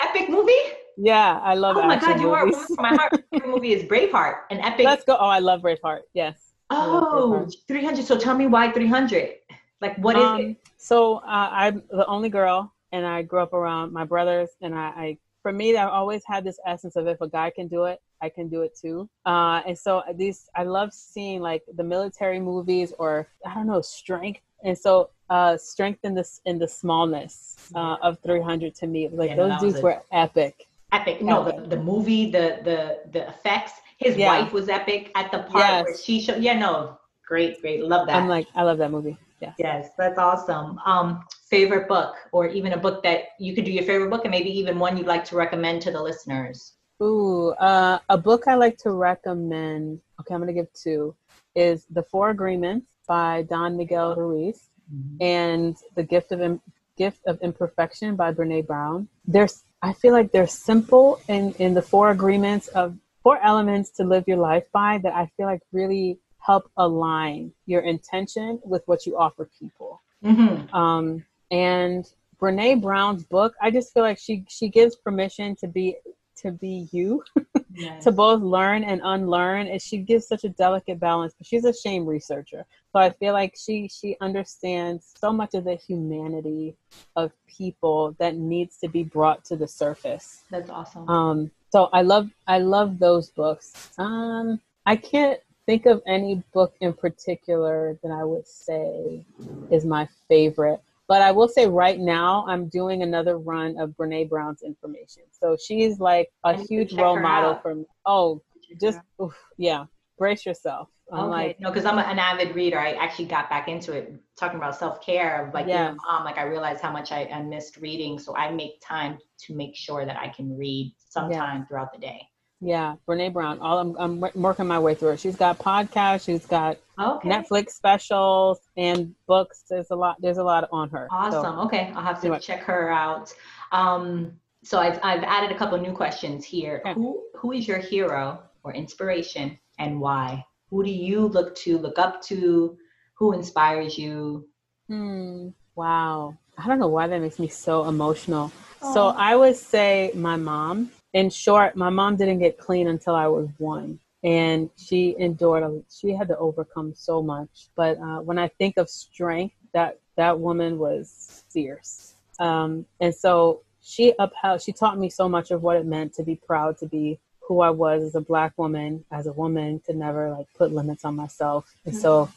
Epic 0.00 0.28
movie? 0.28 0.52
Yeah, 0.96 1.40
I 1.42 1.54
love. 1.54 1.76
It. 1.76 1.84
Oh 1.84 1.86
my 1.86 1.98
god, 1.98 2.20
you 2.20 2.30
movies. 2.30 2.56
are 2.78 2.82
my 2.82 2.94
heart. 2.94 3.12
movie 3.46 3.72
is 3.72 3.82
Braveheart, 3.84 4.42
an 4.50 4.58
epic. 4.60 4.84
Let's 4.84 5.04
go. 5.04 5.16
Oh, 5.18 5.26
I 5.26 5.38
love 5.38 5.62
Braveheart. 5.62 6.00
Yes. 6.14 6.52
Oh, 6.70 7.48
300. 7.66 8.04
So 8.04 8.16
tell 8.16 8.36
me 8.36 8.46
why 8.46 8.70
300? 8.70 9.34
Like, 9.80 9.96
what 9.98 10.16
is 10.16 10.22
um, 10.22 10.40
it? 10.40 10.56
So 10.76 11.16
uh, 11.16 11.48
I'm 11.52 11.82
the 11.90 12.06
only 12.06 12.28
girl, 12.28 12.72
and 12.92 13.06
I 13.06 13.22
grew 13.22 13.40
up 13.40 13.54
around 13.54 13.92
my 13.92 14.04
brothers, 14.04 14.50
and 14.60 14.74
I, 14.74 14.88
I 14.88 15.18
for 15.42 15.52
me, 15.52 15.76
I've 15.76 15.88
always 15.88 16.22
had 16.26 16.44
this 16.44 16.58
essence 16.66 16.96
of 16.96 17.06
if 17.06 17.20
a 17.20 17.28
guy 17.28 17.50
can 17.50 17.68
do 17.68 17.84
it, 17.84 18.00
I 18.22 18.28
can 18.28 18.48
do 18.48 18.62
it 18.62 18.76
too. 18.78 19.08
Uh, 19.24 19.62
and 19.66 19.78
so 19.78 20.02
these, 20.14 20.48
I 20.54 20.64
love 20.64 20.92
seeing 20.92 21.40
like 21.40 21.62
the 21.74 21.84
military 21.84 22.40
movies 22.40 22.92
or 22.98 23.28
I 23.46 23.54
don't 23.54 23.66
know, 23.66 23.80
strength. 23.80 24.40
And 24.62 24.76
so 24.76 25.10
uh, 25.30 25.56
strength 25.56 26.00
in 26.04 26.14
this 26.14 26.40
in 26.44 26.58
the 26.58 26.68
smallness 26.68 27.56
uh, 27.74 27.96
of 28.02 28.18
300 28.20 28.74
to 28.74 28.86
me, 28.86 29.08
like 29.08 29.30
yeah, 29.30 29.36
those 29.36 29.60
dudes 29.60 29.80
were 29.80 30.02
epic 30.12 30.66
epic. 30.92 31.22
No, 31.22 31.44
the, 31.44 31.66
the 31.66 31.76
movie, 31.76 32.30
the 32.30 32.60
the 32.64 33.00
the 33.12 33.28
effects. 33.28 33.72
His 33.98 34.16
yeah. 34.16 34.40
wife 34.40 34.52
was 34.52 34.68
epic 34.68 35.10
at 35.14 35.30
the 35.30 35.40
part 35.40 35.64
yes. 35.64 35.84
where 35.84 35.96
she 35.96 36.20
showed. 36.20 36.42
Yeah, 36.42 36.58
no, 36.58 36.98
great, 37.26 37.60
great, 37.60 37.84
love 37.84 38.06
that. 38.06 38.16
I'm 38.16 38.28
like, 38.28 38.46
I 38.54 38.62
love 38.62 38.78
that 38.78 38.90
movie. 38.90 39.16
Yeah. 39.40 39.52
Yes, 39.58 39.90
that's 39.96 40.18
awesome. 40.18 40.78
Um, 40.84 41.24
favorite 41.48 41.88
book, 41.88 42.14
or 42.32 42.48
even 42.48 42.74
a 42.74 42.76
book 42.76 43.02
that 43.04 43.28
you 43.38 43.54
could 43.54 43.64
do 43.64 43.72
your 43.72 43.84
favorite 43.84 44.10
book, 44.10 44.24
and 44.24 44.30
maybe 44.30 44.50
even 44.58 44.78
one 44.78 44.96
you'd 44.96 45.06
like 45.06 45.24
to 45.26 45.36
recommend 45.36 45.82
to 45.82 45.90
the 45.90 46.02
listeners. 46.02 46.74
Ooh, 47.02 47.50
uh, 47.52 47.98
a 48.10 48.18
book 48.18 48.46
I 48.46 48.54
like 48.54 48.76
to 48.78 48.92
recommend. 48.92 50.00
Okay, 50.20 50.34
I'm 50.34 50.40
gonna 50.40 50.52
give 50.52 50.72
two. 50.72 51.14
Is 51.54 51.86
The 51.90 52.02
Four 52.02 52.30
Agreements 52.30 52.96
by 53.08 53.42
Don 53.42 53.76
Miguel 53.76 54.14
Ruiz, 54.14 54.70
mm-hmm. 54.92 55.22
and 55.22 55.76
The 55.94 56.02
Gift 56.02 56.32
of 56.32 56.40
Im- 56.40 56.60
Gift 56.96 57.20
of 57.26 57.40
Imperfection 57.40 58.16
by 58.16 58.32
Brene 58.32 58.66
Brown. 58.66 59.08
There's, 59.26 59.62
I 59.82 59.92
feel 59.92 60.12
like 60.12 60.32
they're 60.32 60.46
simple 60.46 61.20
in 61.28 61.52
in 61.58 61.74
the 61.74 61.82
four 61.82 62.10
agreements 62.10 62.68
of 62.68 62.96
four 63.22 63.38
elements 63.42 63.90
to 63.90 64.04
live 64.04 64.24
your 64.26 64.38
life 64.38 64.64
by 64.72 64.98
that 64.98 65.14
I 65.14 65.30
feel 65.36 65.46
like 65.46 65.62
really 65.72 66.18
help 66.38 66.70
align 66.76 67.52
your 67.66 67.82
intention 67.82 68.60
with 68.64 68.82
what 68.86 69.06
you 69.06 69.16
offer 69.18 69.48
people. 69.58 70.02
Mm-hmm. 70.24 70.74
Um, 70.74 71.24
and 71.50 72.06
Brene 72.40 72.80
Brown's 72.80 73.24
book, 73.24 73.54
I 73.60 73.70
just 73.70 73.92
feel 73.92 74.02
like 74.02 74.18
she 74.18 74.44
she 74.48 74.68
gives 74.68 74.96
permission 74.96 75.56
to 75.56 75.68
be 75.68 75.96
to 76.36 76.50
be 76.50 76.88
you, 76.92 77.22
yes. 77.74 78.04
to 78.04 78.12
both 78.12 78.42
learn 78.42 78.84
and 78.84 79.00
unlearn. 79.04 79.66
And 79.68 79.80
she 79.80 79.98
gives 79.98 80.26
such 80.26 80.44
a 80.44 80.48
delicate 80.48 81.00
balance. 81.00 81.34
But 81.36 81.46
she's 81.46 81.64
a 81.64 81.72
shame 81.72 82.06
researcher, 82.06 82.64
so 82.92 83.00
I 83.00 83.10
feel 83.10 83.32
like 83.32 83.56
she 83.56 83.88
she 83.88 84.16
understands 84.20 85.14
so 85.18 85.32
much 85.32 85.54
of 85.54 85.64
the 85.64 85.76
humanity 85.76 86.76
of 87.16 87.32
people 87.46 88.16
that 88.18 88.36
needs 88.36 88.78
to 88.78 88.88
be 88.88 89.02
brought 89.02 89.44
to 89.46 89.56
the 89.56 89.68
surface. 89.68 90.42
That's 90.50 90.70
awesome. 90.70 91.08
Um, 91.08 91.50
so 91.70 91.88
I 91.92 92.02
love 92.02 92.30
I 92.46 92.58
love 92.58 92.98
those 92.98 93.30
books. 93.30 93.90
Um, 93.98 94.60
I 94.86 94.96
can't 94.96 95.40
think 95.66 95.86
of 95.86 96.02
any 96.06 96.42
book 96.52 96.74
in 96.80 96.92
particular 96.92 97.96
that 98.02 98.10
I 98.10 98.24
would 98.24 98.46
say 98.46 99.24
is 99.70 99.84
my 99.84 100.08
favorite. 100.28 100.82
But 101.10 101.22
I 101.22 101.32
will 101.32 101.48
say 101.48 101.66
right 101.66 101.98
now, 101.98 102.44
I'm 102.46 102.68
doing 102.68 103.02
another 103.02 103.36
run 103.36 103.76
of 103.80 103.90
Brene 103.96 104.28
Brown's 104.28 104.62
information. 104.62 105.24
So 105.32 105.56
she's 105.60 105.98
like 105.98 106.28
a 106.44 106.54
oh, 106.56 106.66
huge 106.68 106.92
role 106.92 107.18
model 107.18 107.50
out. 107.50 107.62
for 107.62 107.74
me. 107.74 107.84
Oh, 108.06 108.42
just, 108.80 109.00
oof, 109.20 109.34
yeah, 109.58 109.86
brace 110.18 110.46
yourself. 110.46 110.88
I'm 111.12 111.24
okay. 111.24 111.30
Like, 111.30 111.60
no, 111.60 111.70
because 111.70 111.84
I'm 111.84 111.98
an 111.98 112.20
avid 112.20 112.54
reader. 112.54 112.78
I 112.78 112.92
actually 112.92 113.24
got 113.24 113.50
back 113.50 113.66
into 113.66 113.92
it 113.92 114.14
talking 114.38 114.58
about 114.58 114.76
self 114.76 115.04
care. 115.04 115.50
Like, 115.52 115.66
yeah. 115.66 115.94
mom, 116.06 116.24
like 116.24 116.38
I 116.38 116.44
realized 116.44 116.80
how 116.80 116.92
much 116.92 117.10
I, 117.10 117.24
I, 117.24 117.42
missed 117.42 117.78
reading. 117.78 118.16
So 118.20 118.36
I 118.36 118.52
make 118.52 118.80
time 118.80 119.18
to 119.46 119.54
make 119.56 119.74
sure 119.74 120.06
that 120.06 120.16
I 120.16 120.28
can 120.28 120.56
read 120.56 120.94
sometime 121.08 121.58
yeah. 121.58 121.64
throughout 121.64 121.92
the 121.92 121.98
day. 121.98 122.20
Yeah, 122.60 122.96
Brene 123.08 123.32
Brown. 123.32 123.58
All 123.60 123.78
I'm, 123.78 123.96
I'm 123.98 124.32
working 124.34 124.66
my 124.66 124.78
way 124.78 124.94
through 124.94 125.10
it. 125.10 125.20
She's 125.20 125.36
got 125.36 125.58
podcasts. 125.58 126.26
She's 126.26 126.44
got 126.44 126.78
okay. 126.98 127.28
Netflix 127.28 127.70
specials 127.70 128.58
and 128.76 129.14
books. 129.26 129.64
There's 129.68 129.90
a 129.90 129.96
lot. 129.96 130.16
There's 130.20 130.36
a 130.36 130.44
lot 130.44 130.68
on 130.70 130.90
her. 130.90 131.08
Awesome. 131.10 131.42
So, 131.42 131.60
okay, 131.62 131.90
I'll 131.94 132.02
have 132.02 132.20
to 132.20 132.38
check 132.38 132.60
her 132.64 132.90
out. 132.90 133.32
Um, 133.72 134.32
so 134.62 134.78
I've 134.78 135.00
I've 135.02 135.22
added 135.22 135.50
a 135.50 135.58
couple 135.58 135.78
new 135.78 135.92
questions 135.92 136.44
here. 136.44 136.82
Okay. 136.84 136.92
Who 136.92 137.22
who 137.34 137.52
is 137.52 137.66
your 137.66 137.78
hero 137.78 138.42
or 138.62 138.74
inspiration 138.74 139.58
and 139.78 139.98
why? 139.98 140.44
Who 140.68 140.84
do 140.84 140.90
you 140.90 141.26
look 141.26 141.54
to, 141.56 141.78
look 141.78 141.98
up 141.98 142.22
to? 142.24 142.76
Who 143.14 143.32
inspires 143.32 143.96
you? 143.96 144.48
Hmm. 144.88 145.48
Wow. 145.74 146.36
I 146.58 146.66
don't 146.66 146.78
know 146.78 146.88
why 146.88 147.06
that 147.06 147.20
makes 147.20 147.38
me 147.38 147.48
so 147.48 147.88
emotional. 147.88 148.52
So 148.80 149.08
I 149.08 149.36
would 149.36 149.56
say 149.56 150.10
my 150.14 150.36
mom 150.36 150.90
in 151.12 151.30
short, 151.30 151.76
my 151.76 151.90
mom 151.90 152.16
didn't 152.16 152.38
get 152.38 152.58
clean 152.58 152.88
until 152.88 153.14
I 153.14 153.26
was 153.26 153.48
one. 153.58 153.98
And 154.22 154.68
she 154.76 155.16
endured, 155.18 155.62
a, 155.62 155.80
she 155.90 156.10
had 156.10 156.28
to 156.28 156.36
overcome 156.38 156.94
so 156.94 157.22
much. 157.22 157.68
But 157.74 157.98
uh, 157.98 158.20
when 158.20 158.38
I 158.38 158.48
think 158.48 158.76
of 158.76 158.88
strength, 158.90 159.54
that, 159.72 159.98
that 160.16 160.38
woman 160.38 160.78
was 160.78 161.44
fierce. 161.50 162.14
Um, 162.38 162.84
and 163.00 163.14
so 163.14 163.62
she 163.82 164.14
upheld, 164.18 164.62
she 164.62 164.72
taught 164.72 164.98
me 164.98 165.08
so 165.08 165.28
much 165.28 165.50
of 165.50 165.62
what 165.62 165.76
it 165.76 165.86
meant 165.86 166.14
to 166.14 166.22
be 166.22 166.36
proud 166.36 166.78
to 166.78 166.86
be 166.86 167.18
who 167.40 167.60
I 167.60 167.70
was 167.70 168.04
as 168.04 168.14
a 168.14 168.20
black 168.20 168.52
woman, 168.56 169.04
as 169.10 169.26
a 169.26 169.32
woman, 169.32 169.80
to 169.86 169.92
never 169.92 170.30
like 170.30 170.46
put 170.54 170.72
limits 170.72 171.04
on 171.04 171.16
myself. 171.16 171.74
And 171.84 171.96
so 171.96 172.30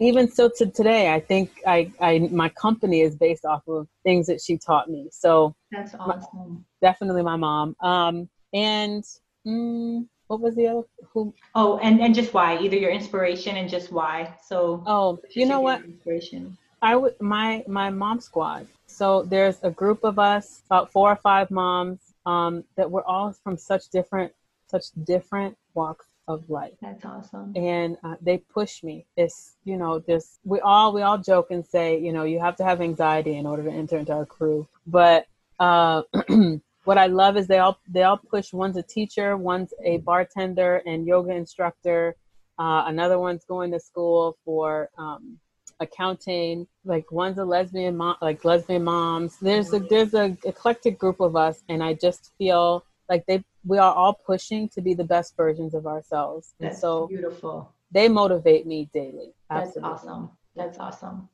even 0.00 0.30
so 0.30 0.50
to 0.58 0.66
today, 0.66 1.12
I 1.12 1.20
think 1.20 1.50
I, 1.66 1.90
I 2.00 2.18
my 2.30 2.48
company 2.48 3.00
is 3.00 3.16
based 3.16 3.44
off 3.44 3.62
of 3.68 3.88
things 4.02 4.26
that 4.26 4.40
she 4.40 4.58
taught 4.58 4.90
me. 4.90 5.08
So 5.10 5.54
that's 5.70 5.94
awesome. 5.94 6.64
My, 6.82 6.88
definitely 6.88 7.22
my 7.22 7.36
mom. 7.36 7.76
Um, 7.80 8.28
and 8.52 9.04
mm, 9.46 10.06
what 10.26 10.40
was 10.40 10.54
the 10.54 10.68
other 10.68 10.82
who? 11.12 11.34
Oh, 11.54 11.78
and 11.78 12.00
and 12.00 12.14
just 12.14 12.34
why? 12.34 12.58
Either 12.58 12.76
your 12.76 12.90
inspiration 12.90 13.56
and 13.56 13.68
just 13.68 13.92
why. 13.92 14.34
So 14.46 14.82
oh, 14.86 15.18
you 15.30 15.46
know 15.46 15.60
what? 15.60 15.84
Inspiration. 15.84 16.56
I 16.82 16.96
would 16.96 17.20
my 17.20 17.64
my 17.66 17.90
mom 17.90 18.20
squad. 18.20 18.66
So 18.86 19.22
there's 19.22 19.58
a 19.62 19.70
group 19.70 20.04
of 20.04 20.18
us, 20.18 20.62
about 20.66 20.92
four 20.92 21.10
or 21.10 21.16
five 21.16 21.50
moms, 21.50 21.98
um, 22.26 22.62
that 22.76 22.90
we're 22.90 23.04
all 23.04 23.32
from 23.32 23.56
such 23.56 23.88
different 23.88 24.32
such 24.68 24.86
different 25.04 25.56
walks 25.74 26.06
of 26.26 26.48
life. 26.48 26.74
That's 26.80 27.04
awesome. 27.04 27.52
And 27.56 27.96
uh, 28.02 28.16
they 28.20 28.38
push 28.38 28.82
me. 28.82 29.06
It's 29.16 29.56
you 29.64 29.76
know 29.76 30.00
just 30.00 30.38
we 30.44 30.60
all 30.60 30.92
we 30.94 31.02
all 31.02 31.18
joke 31.18 31.48
and 31.50 31.64
say 31.64 31.98
you 31.98 32.12
know 32.12 32.24
you 32.24 32.40
have 32.40 32.56
to 32.56 32.64
have 32.64 32.80
anxiety 32.80 33.36
in 33.36 33.46
order 33.46 33.62
to 33.64 33.70
enter 33.70 33.98
into 33.98 34.12
our 34.12 34.26
crew. 34.26 34.66
But 34.86 35.26
uh, 35.58 36.02
what 36.84 36.98
I 36.98 37.06
love 37.06 37.36
is 37.36 37.46
they 37.46 37.58
all 37.58 37.78
they 37.88 38.02
all 38.02 38.18
push. 38.18 38.52
One's 38.52 38.76
a 38.76 38.82
teacher, 38.82 39.36
one's 39.36 39.72
a 39.84 39.98
bartender 39.98 40.82
and 40.86 41.06
yoga 41.06 41.32
instructor. 41.32 42.16
Uh, 42.58 42.84
another 42.86 43.18
one's 43.18 43.44
going 43.44 43.72
to 43.72 43.80
school 43.80 44.38
for 44.44 44.88
um, 44.96 45.38
accounting. 45.80 46.66
Like 46.84 47.10
one's 47.10 47.38
a 47.38 47.44
lesbian 47.44 47.96
mom, 47.96 48.16
like 48.22 48.44
lesbian 48.44 48.84
moms. 48.84 49.36
There's 49.40 49.72
a 49.72 49.80
there's 49.80 50.14
a 50.14 50.36
eclectic 50.44 50.98
group 50.98 51.20
of 51.20 51.36
us, 51.36 51.62
and 51.68 51.82
I 51.82 51.94
just 51.94 52.32
feel 52.38 52.84
like 53.08 53.26
they 53.26 53.44
we 53.64 53.78
are 53.78 53.92
all 53.94 54.14
pushing 54.14 54.68
to 54.70 54.80
be 54.80 54.94
the 54.94 55.04
best 55.04 55.36
versions 55.36 55.74
of 55.74 55.86
ourselves. 55.86 56.54
That's 56.60 56.76
and 56.76 56.80
so 56.80 57.06
beautiful. 57.06 57.72
They 57.92 58.08
motivate 58.08 58.66
me 58.66 58.90
daily. 58.92 59.32
Absolutely. 59.50 59.82
That's 59.82 60.04
awesome. 60.04 60.30
That's 60.56 60.78
awesome. 60.78 61.28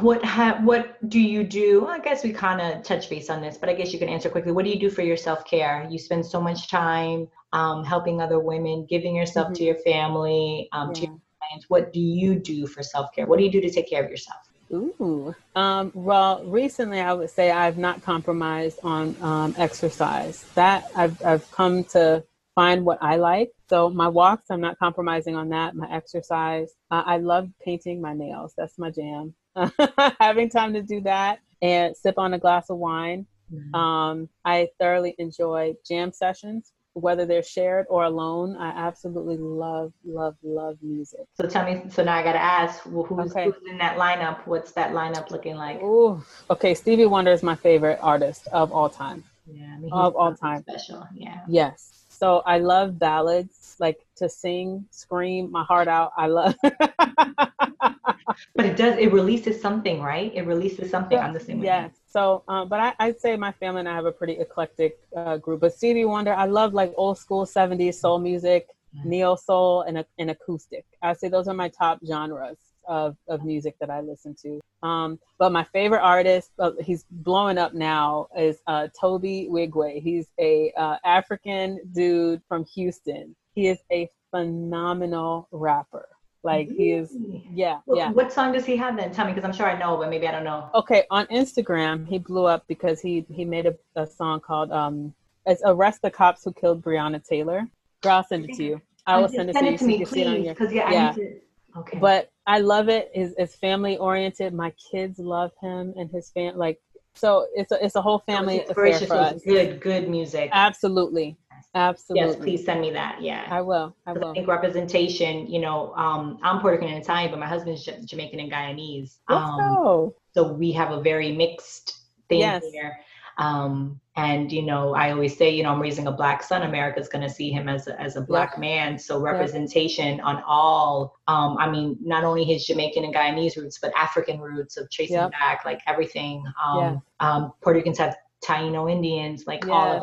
What 0.00 0.24
ha- 0.24 0.60
what 0.62 1.08
do 1.08 1.20
you 1.20 1.42
do? 1.42 1.86
I 1.86 1.98
guess 1.98 2.22
we 2.22 2.32
kind 2.32 2.60
of 2.60 2.82
touch 2.84 3.10
base 3.10 3.28
on 3.28 3.42
this, 3.42 3.58
but 3.58 3.68
I 3.68 3.74
guess 3.74 3.92
you 3.92 3.98
can 3.98 4.08
answer 4.08 4.30
quickly. 4.30 4.52
What 4.52 4.64
do 4.64 4.70
you 4.70 4.78
do 4.78 4.88
for 4.88 5.02
your 5.02 5.16
self 5.16 5.44
care? 5.44 5.86
You 5.90 5.98
spend 5.98 6.24
so 6.24 6.40
much 6.40 6.70
time 6.70 7.28
um, 7.52 7.84
helping 7.84 8.20
other 8.20 8.38
women, 8.38 8.86
giving 8.88 9.16
yourself 9.16 9.46
mm-hmm. 9.46 9.54
to 9.54 9.64
your 9.64 9.74
family, 9.76 10.68
um, 10.72 10.88
yeah. 10.88 10.94
to 10.94 11.00
your 11.00 11.20
clients. 11.38 11.68
What 11.68 11.92
do 11.92 12.00
you 12.00 12.36
do 12.36 12.66
for 12.66 12.82
self 12.82 13.12
care? 13.14 13.26
What 13.26 13.38
do 13.38 13.44
you 13.44 13.50
do 13.50 13.60
to 13.60 13.70
take 13.70 13.90
care 13.90 14.02
of 14.02 14.10
yourself? 14.10 14.51
Ooh. 14.72 15.34
Um, 15.54 15.92
well, 15.94 16.44
recently 16.44 17.00
I 17.00 17.12
would 17.12 17.30
say 17.30 17.50
I've 17.50 17.78
not 17.78 18.02
compromised 18.02 18.78
on 18.82 19.16
um, 19.20 19.54
exercise. 19.58 20.44
That 20.54 20.90
I've, 20.96 21.22
I've 21.24 21.50
come 21.50 21.84
to 21.84 22.24
find 22.54 22.84
what 22.84 22.98
I 23.02 23.16
like. 23.16 23.52
So 23.68 23.90
my 23.90 24.08
walks, 24.08 24.50
I'm 24.50 24.60
not 24.60 24.78
compromising 24.78 25.36
on 25.36 25.50
that. 25.50 25.74
My 25.74 25.90
exercise, 25.90 26.70
uh, 26.90 27.02
I 27.04 27.18
love 27.18 27.50
painting 27.64 28.00
my 28.00 28.14
nails. 28.14 28.54
That's 28.56 28.78
my 28.78 28.90
jam. 28.90 29.34
Having 30.20 30.50
time 30.50 30.72
to 30.74 30.82
do 30.82 31.00
that 31.02 31.40
and 31.60 31.96
sip 31.96 32.18
on 32.18 32.34
a 32.34 32.38
glass 32.38 32.70
of 32.70 32.78
wine. 32.78 33.26
Mm-hmm. 33.52 33.74
Um, 33.74 34.28
I 34.44 34.68
thoroughly 34.78 35.14
enjoy 35.18 35.74
jam 35.86 36.12
sessions 36.12 36.72
whether 36.94 37.24
they're 37.24 37.42
shared 37.42 37.86
or 37.88 38.04
alone. 38.04 38.56
I 38.56 38.68
absolutely 38.70 39.36
love, 39.38 39.92
love, 40.04 40.36
love 40.42 40.76
music. 40.82 41.20
So 41.34 41.46
tell 41.46 41.64
me, 41.64 41.82
so 41.90 42.02
now 42.02 42.16
I 42.16 42.22
got 42.22 42.32
to 42.32 42.42
ask, 42.42 42.82
well, 42.86 43.04
who's, 43.04 43.30
okay. 43.30 43.44
who's, 43.46 43.54
in 43.70 43.78
that 43.78 43.96
lineup? 43.96 44.46
What's 44.46 44.72
that 44.72 44.92
lineup 44.92 45.30
looking 45.30 45.56
like? 45.56 45.80
Ooh, 45.82 46.22
okay. 46.50 46.74
Stevie 46.74 47.06
Wonder 47.06 47.32
is 47.32 47.42
my 47.42 47.54
favorite 47.54 47.98
artist 48.02 48.48
of 48.52 48.72
all 48.72 48.88
time. 48.88 49.24
Yeah, 49.46 49.74
I 49.74 49.78
mean, 49.78 49.92
of 49.92 50.14
all 50.16 50.34
time. 50.34 50.62
Special, 50.62 51.06
yeah. 51.14 51.40
Yes. 51.48 52.04
So 52.08 52.42
I 52.46 52.58
love 52.58 52.98
ballads, 52.98 53.56
like 53.82 54.06
to 54.16 54.28
sing, 54.28 54.86
scream 54.90 55.50
my 55.50 55.64
heart 55.64 55.88
out. 55.88 56.12
I 56.16 56.28
love. 56.28 56.54
but 56.62 58.64
it 58.64 58.76
does. 58.76 58.96
It 58.98 59.12
releases 59.12 59.60
something, 59.60 60.00
right? 60.00 60.32
It 60.34 60.46
releases 60.46 60.90
something. 60.90 61.18
I'm 61.18 61.34
the 61.34 61.40
same 61.40 61.58
way. 61.58 61.66
Yes. 61.66 61.90
So, 62.06 62.44
um, 62.48 62.68
but 62.68 62.80
I, 62.80 62.94
I'd 63.00 63.20
say 63.20 63.36
my 63.36 63.52
family 63.52 63.80
and 63.80 63.88
I 63.88 63.94
have 63.94 64.06
a 64.06 64.12
pretty 64.12 64.34
eclectic 64.34 64.98
uh, 65.16 65.36
group. 65.36 65.60
But 65.60 65.74
Stevie 65.74 66.04
Wonder, 66.04 66.32
I 66.32 66.46
love 66.46 66.72
like 66.72 66.94
old 66.96 67.18
school 67.18 67.44
70s 67.44 67.94
soul 67.94 68.18
music, 68.18 68.68
mm-hmm. 68.96 69.10
neo 69.10 69.34
soul, 69.34 69.82
and, 69.82 70.02
and 70.18 70.30
acoustic. 70.30 70.84
I'd 71.02 71.18
say 71.18 71.28
those 71.28 71.48
are 71.48 71.54
my 71.54 71.68
top 71.68 71.98
genres 72.06 72.58
of, 72.86 73.16
of 73.28 73.44
music 73.44 73.76
that 73.80 73.90
I 73.90 74.00
listen 74.00 74.34
to. 74.42 74.60
Um, 74.86 75.18
but 75.38 75.52
my 75.52 75.64
favorite 75.64 76.02
artist, 76.02 76.50
uh, 76.58 76.72
he's 76.80 77.04
blowing 77.10 77.58
up 77.58 77.74
now, 77.74 78.28
is 78.36 78.58
uh, 78.66 78.88
Tobe 78.98 79.22
Nwigwe. 79.22 80.02
He's 80.02 80.28
a 80.38 80.72
uh, 80.76 80.96
African 81.04 81.80
dude 81.92 82.42
from 82.48 82.64
Houston. 82.74 83.34
He 83.54 83.68
is 83.68 83.78
a 83.90 84.08
phenomenal 84.30 85.48
rapper. 85.50 86.08
Like 86.44 86.70
he 86.70 86.90
is, 86.90 87.16
yeah, 87.54 87.78
yeah. 87.94 88.10
What 88.10 88.32
song 88.32 88.52
does 88.52 88.64
he 88.64 88.76
have 88.76 88.96
then? 88.96 89.12
Tell 89.12 89.26
me, 89.26 89.32
because 89.32 89.44
I'm 89.44 89.54
sure 89.54 89.70
I 89.70 89.78
know, 89.78 89.96
but 89.96 90.10
maybe 90.10 90.26
I 90.26 90.32
don't 90.32 90.42
know. 90.42 90.70
Okay, 90.74 91.04
on 91.08 91.26
Instagram, 91.26 92.04
he 92.04 92.18
blew 92.18 92.46
up 92.46 92.64
because 92.66 93.00
he 93.00 93.24
he 93.32 93.44
made 93.44 93.66
a, 93.66 93.76
a 93.94 94.06
song 94.08 94.40
called 94.40 94.72
um, 94.72 95.14
it's 95.46 95.62
"Arrest 95.64 96.02
the 96.02 96.10
Cops 96.10 96.42
Who 96.44 96.52
Killed 96.52 96.82
Breonna 96.82 97.24
Taylor." 97.24 97.68
Girl, 98.00 98.14
I'll 98.14 98.24
send 98.24 98.44
it 98.46 98.56
to 98.56 98.64
you. 98.64 98.82
I 99.06 99.20
will 99.20 99.28
send 99.28 99.50
it 99.50 99.52
to 99.56 99.70
you. 99.70 99.78
so 99.78 99.86
you 99.86 100.06
please, 100.06 100.48
because 100.48 100.72
yeah, 100.72 100.90
yeah. 100.90 101.12
To, 101.12 101.36
okay. 101.76 101.98
But 101.98 102.30
I 102.44 102.58
love 102.58 102.88
it. 102.88 103.12
Is 103.14 103.34
it's 103.38 103.54
family 103.54 103.96
oriented. 103.96 104.52
My 104.52 104.72
kids 104.90 105.20
love 105.20 105.52
him 105.60 105.94
and 105.96 106.10
his 106.10 106.30
fam. 106.30 106.56
Like 106.56 106.80
so, 107.14 107.46
it's 107.54 107.70
a 107.70 107.84
it's 107.84 107.94
a 107.94 108.02
whole 108.02 108.18
family 108.18 108.64
affair 108.64 108.98
for 108.98 109.14
us. 109.14 109.42
Good, 109.44 109.80
good 109.80 110.08
music. 110.08 110.50
Absolutely, 110.52 111.36
Absolutely. 111.74 112.28
Yes, 112.28 112.36
please 112.36 112.64
send 112.64 112.80
me 112.80 112.90
that. 112.90 113.20
Yeah. 113.22 113.46
I 113.50 113.60
will. 113.60 113.94
I 114.06 114.12
will. 114.12 114.30
I 114.30 114.34
think 114.34 114.48
representation, 114.48 115.46
you 115.46 115.60
know, 115.60 115.94
um, 115.94 116.38
I'm 116.42 116.60
Puerto 116.60 116.76
Rican 116.76 116.92
and 116.94 117.02
Italian, 117.02 117.30
but 117.30 117.38
my 117.40 117.46
husband's 117.46 117.84
Jamaican 117.84 118.40
and 118.40 118.50
Guyanese. 118.50 119.18
Um, 119.28 120.12
so 120.34 120.52
we 120.52 120.72
have 120.72 120.90
a 120.92 121.00
very 121.00 121.32
mixed 121.32 122.00
thing 122.28 122.40
Yes. 122.40 122.64
here. 122.72 122.98
Um, 123.38 123.98
and 124.14 124.52
you 124.52 124.60
know, 124.62 124.94
I 124.94 125.10
always 125.10 125.36
say, 125.36 125.48
you 125.50 125.62
know, 125.62 125.70
I'm 125.70 125.80
raising 125.80 126.06
a 126.06 126.12
black 126.12 126.42
son. 126.42 126.62
America's 126.64 127.08
going 127.08 127.22
to 127.22 127.30
see 127.30 127.50
him 127.50 127.66
as 127.66 127.88
a, 127.88 127.98
as 127.98 128.16
a 128.16 128.20
black 128.20 128.58
man. 128.58 128.98
So 128.98 129.18
representation 129.20 130.20
on 130.20 130.42
all. 130.46 131.16
Um, 131.28 131.56
I 131.58 131.70
mean, 131.70 131.96
not 132.02 132.22
only 132.24 132.44
his 132.44 132.66
Jamaican 132.66 133.04
and 133.04 133.14
Guyanese 133.14 133.56
roots, 133.56 133.78
but 133.80 133.90
African 133.96 134.38
roots 134.38 134.76
of 134.76 134.90
tracing 134.90 135.30
back, 135.30 135.64
like 135.64 135.80
everything. 135.86 136.44
Um, 136.62 136.78
Yeah. 136.78 136.96
um, 137.20 137.52
Puerto 137.62 137.78
Ricans 137.78 137.96
have 137.98 138.16
Taino 138.44 138.90
Indians, 138.90 139.46
like 139.46 139.66
all 139.68 139.92
of 139.96 140.02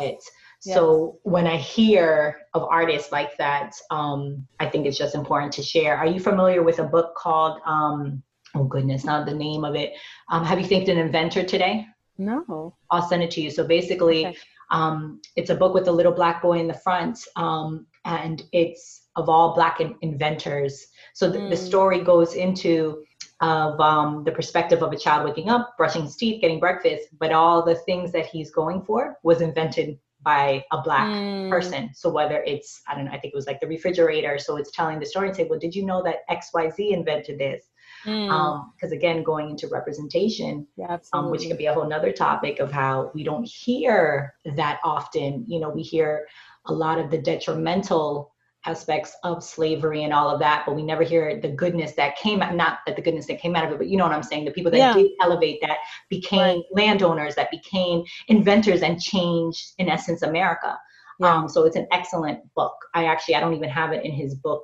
Yes. 0.65 0.75
So 0.75 1.19
when 1.23 1.47
I 1.47 1.55
hear 1.55 2.41
of 2.53 2.63
artists 2.63 3.11
like 3.11 3.37
that, 3.37 3.73
um, 3.91 4.45
I 4.59 4.67
think 4.67 4.85
it's 4.85 4.97
just 4.97 5.15
important 5.15 5.53
to 5.53 5.63
share. 5.63 5.95
Are 5.97 6.05
you 6.07 6.19
familiar 6.19 6.63
with 6.63 6.79
a 6.79 6.83
book 6.83 7.15
called? 7.15 7.61
Um, 7.65 8.21
oh 8.55 8.65
goodness, 8.65 9.05
not 9.05 9.25
the 9.25 9.33
name 9.33 9.63
of 9.63 9.75
it. 9.75 9.93
Um, 10.29 10.43
have 10.43 10.59
you 10.59 10.65
thanked 10.65 10.89
an 10.89 10.97
inventor 10.97 11.43
today? 11.43 11.85
No. 12.17 12.73
I'll 12.91 13.07
send 13.07 13.23
it 13.23 13.31
to 13.31 13.41
you. 13.41 13.49
So 13.51 13.65
basically, 13.65 14.27
Okay. 14.27 14.37
um, 14.71 15.21
it's 15.37 15.49
a 15.49 15.55
book 15.55 15.73
with 15.73 15.87
a 15.87 15.91
little 15.91 16.11
black 16.11 16.41
boy 16.41 16.59
in 16.59 16.67
the 16.67 16.73
front, 16.73 17.19
um, 17.37 17.87
and 18.03 18.43
it's 18.51 19.07
of 19.15 19.29
all 19.29 19.55
black 19.55 19.79
in- 19.79 19.95
inventors. 20.01 20.87
So 21.13 21.29
the, 21.29 21.39
the 21.39 21.55
Mm. 21.55 21.67
story 21.69 22.01
goes 22.01 22.33
into 22.35 23.03
of 23.41 23.79
um, 23.79 24.25
the 24.25 24.31
perspective 24.33 24.83
of 24.83 24.91
a 24.91 24.97
child 24.97 25.23
waking 25.23 25.49
up, 25.49 25.77
brushing 25.77 26.03
his 26.03 26.17
teeth, 26.17 26.41
getting 26.41 26.59
breakfast, 26.59 27.07
but 27.17 27.31
all 27.31 27.63
the 27.63 27.75
things 27.75 28.11
that 28.11 28.25
he's 28.25 28.51
going 28.51 28.81
for 28.81 29.17
was 29.23 29.39
invented 29.39 29.97
by 30.21 30.63
a 30.71 30.81
black 30.81 31.07
Mm. 31.07 31.49
person. 31.49 31.91
So 31.93 32.09
whether 32.09 32.43
it's 32.43 32.81
I 32.87 32.95
don't 32.95 33.05
know, 33.05 33.11
I 33.11 33.19
think 33.19 33.33
it 33.33 33.37
was 33.37 33.47
like 33.47 33.61
the 33.61 33.67
refrigerator. 33.67 34.37
So 34.37 34.57
it's 34.57 34.71
telling 34.71 34.99
the 34.99 35.05
story 35.05 35.27
and 35.29 35.35
say, 35.37 35.45
well, 35.49 35.59
did 35.59 35.73
you 35.75 35.85
know 35.85 36.03
that 36.03 36.17
X 36.29 36.49
Y 36.53 36.69
Z 36.69 36.93
invented 36.93 37.39
this? 37.39 37.69
Mm. 38.05 38.65
Because 38.75 38.91
again, 38.91 39.23
going 39.23 39.49
into 39.49 39.67
representation, 39.67 40.67
yeah, 40.77 40.97
um, 41.13 41.29
which 41.29 41.47
could 41.47 41.57
be 41.57 41.65
a 41.65 41.73
whole 41.73 41.87
nother 41.87 42.11
topic 42.11 42.59
of 42.59 42.71
how 42.71 43.11
we 43.13 43.23
don't 43.23 43.47
hear 43.47 44.33
that 44.55 44.79
often. 44.83 45.45
You 45.47 45.59
know, 45.59 45.69
we 45.69 45.81
hear 45.81 46.27
a 46.65 46.73
lot 46.73 46.97
of 46.99 47.09
the 47.11 47.17
detrimental 47.17 48.33
aspects 48.65 49.15
of 49.23 49.43
slavery 49.43 50.03
and 50.03 50.13
all 50.13 50.29
of 50.29 50.39
that, 50.39 50.63
but 50.65 50.75
we 50.75 50.83
never 50.83 51.03
hear 51.03 51.39
the 51.39 51.47
goodness 51.49 51.93
that 51.93 52.17
came 52.17 52.41
out, 52.41 52.55
not 52.55 52.79
that 52.85 52.95
the 52.95 53.01
goodness 53.01 53.25
that 53.27 53.39
came 53.39 53.55
out 53.55 53.65
of 53.65 53.71
it, 53.71 53.77
but 53.77 53.87
you 53.87 53.97
know 53.97 54.03
what 54.05 54.13
I'm 54.13 54.23
saying? 54.23 54.45
The 54.45 54.51
people 54.51 54.71
that 54.71 54.77
Yeah. 54.77 54.93
did 54.93 55.11
elevate 55.21 55.59
that 55.61 55.77
became 56.09 56.57
Right. 56.57 56.63
landowners, 56.71 57.35
that 57.35 57.51
became 57.51 58.03
inventors 58.27 58.81
and 58.81 59.01
changed, 59.01 59.73
in 59.77 59.87
essence, 59.89 60.21
America. 60.23 60.77
Yeah. 61.19 61.33
Um, 61.35 61.49
so 61.49 61.65
it's 61.65 61.75
an 61.75 61.87
excellent 61.91 62.39
book. 62.53 62.75
I 62.93 63.05
actually, 63.05 63.35
I 63.35 63.39
don't 63.39 63.53
even 63.53 63.69
have 63.69 63.91
it 63.93 64.03
in 64.05 64.11
his 64.11 64.35
book 64.35 64.63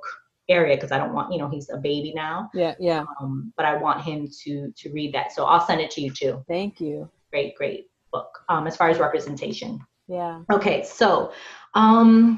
area 0.50 0.76
because 0.76 0.92
I 0.92 0.98
don't 0.98 1.14
want, 1.14 1.32
you 1.34 1.40
know, 1.40 1.50
he's 1.50 1.70
a 1.70 1.78
baby 1.78 2.14
now. 2.16 2.50
yeah, 2.54 2.76
yeah. 2.80 3.04
Um, 3.20 3.52
but 3.58 3.66
I 3.66 3.78
want 3.78 4.02
him 4.02 4.28
to 4.44 4.72
to 4.76 4.92
read 4.92 5.14
that. 5.14 5.32
So 5.32 5.46
I'll 5.46 5.66
send 5.66 5.82
it 5.82 5.90
to 5.92 6.02
you 6.02 6.12
too 6.12 6.44
Thank 6.48 6.80
you. 6.80 7.10
great, 7.32 7.56
great 7.56 7.88
book 8.12 8.30
um, 8.50 8.68
as 8.68 8.76
far 8.78 8.90
as 8.90 9.00
representation. 9.00 9.80
Yeah. 10.08 10.42
Okay, 10.52 10.84
so 10.84 11.32
um, 11.74 12.38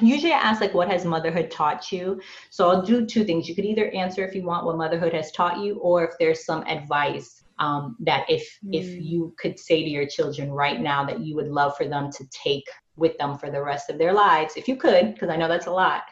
usually 0.00 0.32
I 0.32 0.38
ask 0.38 0.60
like, 0.60 0.74
what 0.74 0.88
has 0.88 1.04
motherhood 1.04 1.50
taught 1.50 1.90
you? 1.92 2.20
So 2.50 2.68
I'll 2.68 2.82
do 2.82 3.06
two 3.06 3.24
things. 3.24 3.48
You 3.48 3.54
could 3.54 3.64
either 3.64 3.90
answer 3.90 4.24
if 4.24 4.34
you 4.34 4.42
want 4.44 4.66
what 4.66 4.76
motherhood 4.76 5.12
has 5.14 5.32
taught 5.32 5.58
you, 5.58 5.78
or 5.78 6.04
if 6.04 6.12
there's 6.18 6.44
some 6.44 6.62
advice 6.66 7.42
um, 7.58 7.96
that 8.00 8.28
if 8.28 8.42
if 8.72 8.86
Mm. 8.86 9.04
you 9.04 9.34
could 9.38 9.58
say 9.58 9.82
to 9.84 9.88
your 9.88 10.06
children 10.06 10.50
right 10.50 10.80
now 10.80 11.04
that 11.04 11.20
you 11.20 11.36
would 11.36 11.48
love 11.48 11.76
for 11.76 11.86
them 11.86 12.10
to 12.10 12.24
take 12.30 12.64
with 12.96 13.16
them 13.18 13.38
for 13.38 13.50
the 13.50 13.62
rest 13.62 13.90
of 13.90 13.98
their 13.98 14.12
lives, 14.12 14.56
if 14.56 14.66
you 14.68 14.76
could, 14.76 15.14
because 15.14 15.28
I 15.28 15.36
know 15.36 15.48
that's 15.48 15.66
a 15.66 15.72
lot. 15.72 16.02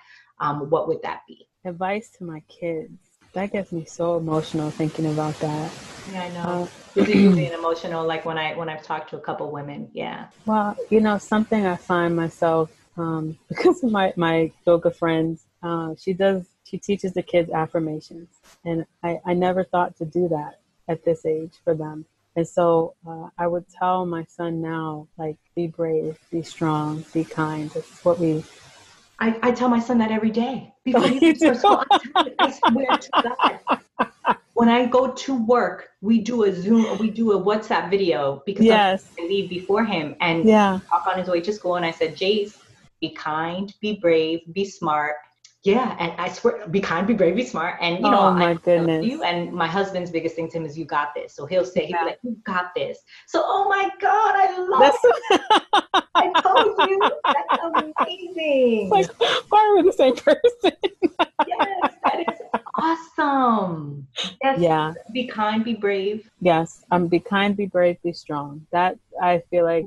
Um, 0.41 0.71
what 0.71 0.89
would 0.89 1.03
that 1.03 1.21
be? 1.29 1.49
Advice 1.65 2.11
to 2.19 2.25
my 2.25 2.41
kids. 2.49 2.93
That 3.35 3.53
gets 3.53 3.73
me 3.73 3.85
so 3.85 4.17
emotional 4.19 4.71
thinking 4.71 5.07
about 5.07 5.39
that. 5.41 5.73
Yeah, 6.13 6.23
I 6.25 6.41
Uh, 6.41 6.67
This 6.95 7.09
is 7.09 7.15
usually 7.15 7.47
an 7.47 7.55
emotional, 7.55 8.07
like 8.07 8.25
when 8.25 8.39
I 8.39 8.55
when 8.55 8.69
I've 8.69 8.83
talked 8.83 9.11
to 9.11 9.17
a 9.17 9.21
couple 9.21 9.51
women. 9.51 9.89
Yeah. 9.93 10.27
Well, 10.47 10.77
you 10.91 11.01
know, 11.01 11.19
something 11.19 11.65
I 11.67 11.77
find 11.77 12.15
myself 12.15 12.71
um, 12.97 13.39
because 13.49 13.83
of 13.83 13.91
my 13.91 14.13
my 14.17 14.53
yoga 14.67 14.91
friends. 14.91 15.47
Uh, 15.63 15.95
she 15.99 16.13
does. 16.13 16.45
She 16.65 16.79
teaches 16.79 17.13
the 17.13 17.23
kids 17.23 17.51
affirmations, 17.51 18.29
and 18.65 18.87
I 19.03 19.21
I 19.25 19.35
never 19.35 19.65
thought 19.65 19.97
to 19.99 20.05
do 20.05 20.29
that 20.29 20.61
at 20.89 21.05
this 21.05 21.25
age 21.27 21.53
for 21.65 21.75
them. 21.75 22.05
And 22.35 22.49
so 22.49 22.95
uh, 23.07 23.29
I 23.37 23.47
would 23.47 23.67
tell 23.69 24.07
my 24.07 24.25
son 24.25 24.63
now, 24.63 25.07
like, 25.19 25.37
be 25.55 25.67
brave, 25.67 26.19
be 26.31 26.43
strong, 26.43 27.05
be 27.13 27.25
kind. 27.25 27.71
This 27.71 27.85
is 27.93 28.05
what 28.05 28.19
we. 28.19 28.43
I, 29.19 29.39
I 29.43 29.53
tell 29.53 29.69
my 29.69 29.81
son 29.81 29.99
that 29.99 30.11
every 30.11 30.31
day. 30.31 30.73
Before 30.85 31.07
he 31.09 31.21
leaves 31.21 31.45
for 31.45 31.55
school, 31.55 31.77
I 31.79 31.99
tell 31.99 32.25
him, 32.25 32.33
I 32.41 32.51
swear 32.51 32.97
to 32.99 33.11
God. 33.23 33.61
When 34.55 34.69
I 34.69 34.87
go 34.87 35.13
to 35.13 35.45
work, 35.45 35.91
we 36.01 36.21
do 36.21 36.45
a 36.45 36.53
Zoom, 36.53 36.99
we 36.99 37.11
do 37.11 37.33
a 37.33 37.41
WhatsApp 37.43 37.91
video 37.91 38.43
because 38.47 38.65
Yes. 38.67 39.13
I 39.19 39.23
leave 39.25 39.49
before 39.51 39.85
him 39.85 40.17
and 40.21 40.47
Yeah. 40.47 40.81
talk 40.89 41.07
on 41.07 41.19
his 41.19 41.29
way 41.29 41.41
to 41.41 41.53
school. 41.53 41.77
And 41.77 41.85
I 41.85 41.91
said, 41.91 42.17
Jace, 42.17 42.55
be 43.03 43.11
kind, 43.11 43.75
be 43.83 43.99
brave, 44.01 44.41
be 44.53 44.65
smart. 44.65 45.17
Yeah, 45.65 45.95
and 46.01 46.13
I 46.19 46.29
swear, 46.29 46.67
be 46.69 46.81
kind, 46.81 47.07
be 47.07 47.15
brave, 47.15 47.37
be 47.37 47.45
smart. 47.45 47.77
And 47.81 47.97
you 48.05 48.11
know, 48.11 48.29
Oh, 48.29 48.31
my 48.33 48.51
I 48.51 48.55
goodness. 48.55 49.05
you. 49.05 49.23
And 49.23 49.53
my 49.53 49.67
husband's 49.69 50.11
biggest 50.11 50.35
thing 50.35 50.49
to 50.51 50.57
him 50.59 50.65
is, 50.65 50.77
"You 50.79 50.85
got 50.85 51.15
this." 51.15 51.35
So 51.37 51.47
he'll 51.47 51.65
say, 51.65 51.87
he'll 51.87 51.99
Yeah. 52.01 52.05
like, 52.07 52.19
"You 52.23 52.37
got 52.45 52.75
this." 52.75 52.99
So, 53.27 53.43
oh 53.45 53.69
my 53.69 53.89
God, 54.01 54.35
I 54.45 54.59
love 54.59 54.81
That's 54.81 54.99
it. 55.05 55.41
I 56.17 56.33
told 56.43 56.79
you, 56.89 57.11
that's 57.27 57.55
amazing. 57.65 58.91
like, 58.91 59.11
why 59.51 59.59
are 59.59 59.77
we 59.77 59.83
the 59.83 59.93
same 59.93 60.17
person? 60.17 60.73
yes, 61.47 61.95
that 62.05 62.21
is 62.29 62.39
awesome. 62.77 64.07
Yes, 64.43 64.59
yeah. 64.61 64.95
be 65.13 65.27
kind, 65.27 65.65
be 65.65 65.75
brave. 65.75 66.29
Yes. 66.41 66.85
Um. 66.91 67.07
Be 67.09 67.19
kind, 67.21 67.57
be 67.57 67.67
brave, 67.67 67.97
be 68.03 68.13
strong. 68.13 68.67
That 68.73 68.99
I 69.21 69.43
feel 69.51 69.65
like 69.65 69.87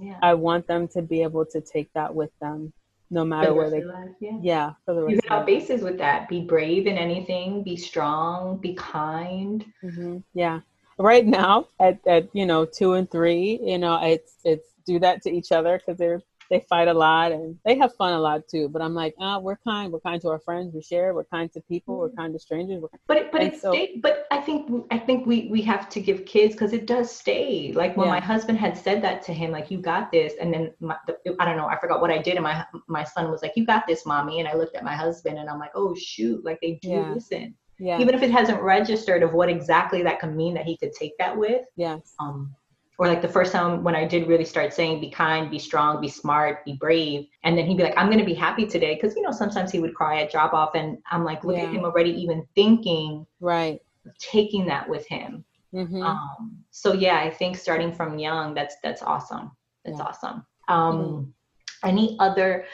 Yeah. 0.00 0.18
I 0.22 0.34
want 0.34 0.66
them 0.66 0.88
to 0.88 1.02
be 1.02 1.22
able 1.22 1.44
to 1.46 1.60
take 1.60 1.92
that 1.94 2.14
with 2.14 2.30
them, 2.40 2.72
no 3.10 3.24
matter 3.24 3.48
the 3.48 3.54
where 3.54 3.70
they. 3.70 3.82
life, 3.82 4.10
yeah. 4.20 4.38
Yeah. 4.42 4.72
For 4.84 4.94
the 4.94 5.00
You 5.00 5.06
rest. 5.06 5.22
hit 5.24 5.32
all 5.32 5.44
bases 5.44 5.82
with 5.82 5.98
that. 5.98 6.28
Be 6.28 6.42
brave 6.42 6.86
in 6.86 6.96
anything. 6.96 7.62
Be 7.62 7.76
strong. 7.76 8.58
Be 8.58 8.74
kind. 8.74 9.64
hmm 9.80 10.18
Yeah. 10.34 10.60
Right 10.98 11.26
now, 11.26 11.68
at, 11.80 11.98
at 12.06 12.28
you 12.32 12.46
know 12.46 12.64
two 12.64 12.92
and 12.94 13.10
three, 13.10 13.58
you 13.62 13.78
know 13.78 13.98
it's 14.02 14.34
it's 14.44 14.68
do 14.86 14.98
that 15.00 15.22
to 15.22 15.30
each 15.30 15.50
other 15.50 15.78
because 15.78 15.98
they're 15.98 16.22
they 16.50 16.60
fight 16.68 16.88
a 16.88 16.94
lot 16.94 17.32
and 17.32 17.56
they 17.64 17.76
have 17.78 17.94
fun 17.96 18.12
a 18.12 18.20
lot 18.20 18.46
too. 18.48 18.68
But 18.68 18.82
I'm 18.82 18.94
like, 18.94 19.14
ah, 19.20 19.38
we're 19.38 19.56
kind. 19.56 19.92
We're 19.92 20.00
kind 20.00 20.20
to 20.22 20.28
our 20.28 20.38
friends. 20.40 20.74
We 20.74 20.82
share. 20.82 21.14
We're 21.14 21.24
kind 21.24 21.52
to 21.52 21.60
people. 21.62 21.96
We're 21.98 22.10
kind 22.10 22.32
to 22.32 22.38
strangers. 22.38 22.82
But 23.06 23.16
it, 23.16 23.32
but 23.32 23.40
And 23.42 23.52
it 23.54 23.60
so- 23.60 23.72
stay, 23.72 23.98
But 24.02 24.26
I 24.30 24.40
think 24.40 24.70
I 24.90 24.98
think 24.98 25.26
we 25.26 25.48
we 25.50 25.62
have 25.62 25.88
to 25.90 26.00
give 26.00 26.24
kids 26.26 26.54
because 26.54 26.72
it 26.72 26.86
does 26.86 27.10
stay. 27.10 27.72
Like 27.72 27.96
when 27.96 28.06
Yeah. 28.06 28.14
my 28.14 28.20
husband 28.20 28.58
had 28.58 28.76
said 28.76 29.02
that 29.02 29.22
to 29.22 29.32
him, 29.32 29.50
like 29.52 29.70
you 29.70 29.78
got 29.78 30.10
this, 30.12 30.34
and 30.40 30.52
then 30.52 30.72
my, 30.80 30.96
the, 31.06 31.16
I 31.40 31.44
don't 31.46 31.56
know, 31.56 31.66
I 31.66 31.78
forgot 31.78 32.00
what 32.00 32.10
I 32.10 32.18
did, 32.18 32.34
and 32.34 32.44
my 32.44 32.64
my 32.88 33.04
son 33.04 33.30
was 33.30 33.42
like, 33.42 33.52
"You 33.56 33.64
got 33.64 33.86
this, 33.86 34.04
mommy," 34.04 34.40
and 34.40 34.48
I 34.48 34.54
looked 34.54 34.76
at 34.76 34.84
my 34.84 34.94
husband, 34.94 35.38
and 35.38 35.48
I'm 35.48 35.58
like, 35.58 35.72
"Oh 35.74 35.94
shoot!" 35.94 36.44
Like 36.44 36.58
they 36.60 36.78
do 36.82 36.88
Yeah. 36.88 37.12
listen, 37.14 37.54
yeah. 37.78 37.98
even 38.00 38.14
if 38.14 38.22
it 38.22 38.30
hasn't 38.30 38.60
registered 38.60 39.22
of 39.22 39.32
what 39.34 39.48
exactly 39.48 40.02
that 40.02 40.20
could 40.20 40.34
mean 40.36 40.54
that 40.54 40.64
he 40.64 40.76
could 40.76 40.92
take 40.92 41.16
that 41.18 41.36
with. 41.36 41.62
yes. 41.76 42.14
um, 42.20 42.54
or 42.98 43.08
like 43.08 43.22
the 43.22 43.28
first 43.28 43.52
time 43.52 43.82
when 43.82 43.96
I 43.96 44.04
did 44.04 44.28
really 44.28 44.44
start 44.44 44.72
saying, 44.72 45.00
be 45.00 45.10
kind, 45.10 45.50
be 45.50 45.58
strong, 45.58 46.00
be 46.00 46.08
smart, 46.08 46.64
be 46.64 46.74
brave. 46.74 47.26
And 47.42 47.58
then 47.58 47.66
he'd 47.66 47.76
be 47.76 47.82
like, 47.82 47.94
I'm 47.96 48.06
going 48.06 48.20
to 48.20 48.24
be 48.24 48.34
happy 48.34 48.66
today. 48.66 48.96
Cause 48.98 49.16
you 49.16 49.22
know, 49.22 49.32
sometimes 49.32 49.72
he 49.72 49.80
would 49.80 49.94
cry 49.94 50.22
at 50.22 50.30
drop 50.30 50.52
off 50.52 50.74
and 50.74 50.98
I'm 51.10 51.24
like, 51.24 51.42
look 51.44 51.56
Yeah. 51.56 51.64
at 51.64 51.72
him 51.74 51.84
already 51.84 52.10
even 52.10 52.46
thinking 52.54 53.26
Right. 53.40 53.80
taking 54.18 54.66
that 54.66 54.88
with 54.88 55.06
him. 55.08 55.44
hmm 55.72 56.02
Um, 56.02 56.64
so 56.70 56.92
yeah, 56.92 57.18
I 57.18 57.30
think 57.30 57.56
starting 57.56 57.92
from 57.92 58.18
young, 58.18 58.54
that's, 58.54 58.76
that's 58.82 59.02
awesome. 59.02 59.50
That's 59.84 59.98
Yeah. 59.98 60.04
awesome. 60.04 60.46
Um, 60.68 61.34
any 61.82 62.16
other 62.20 62.66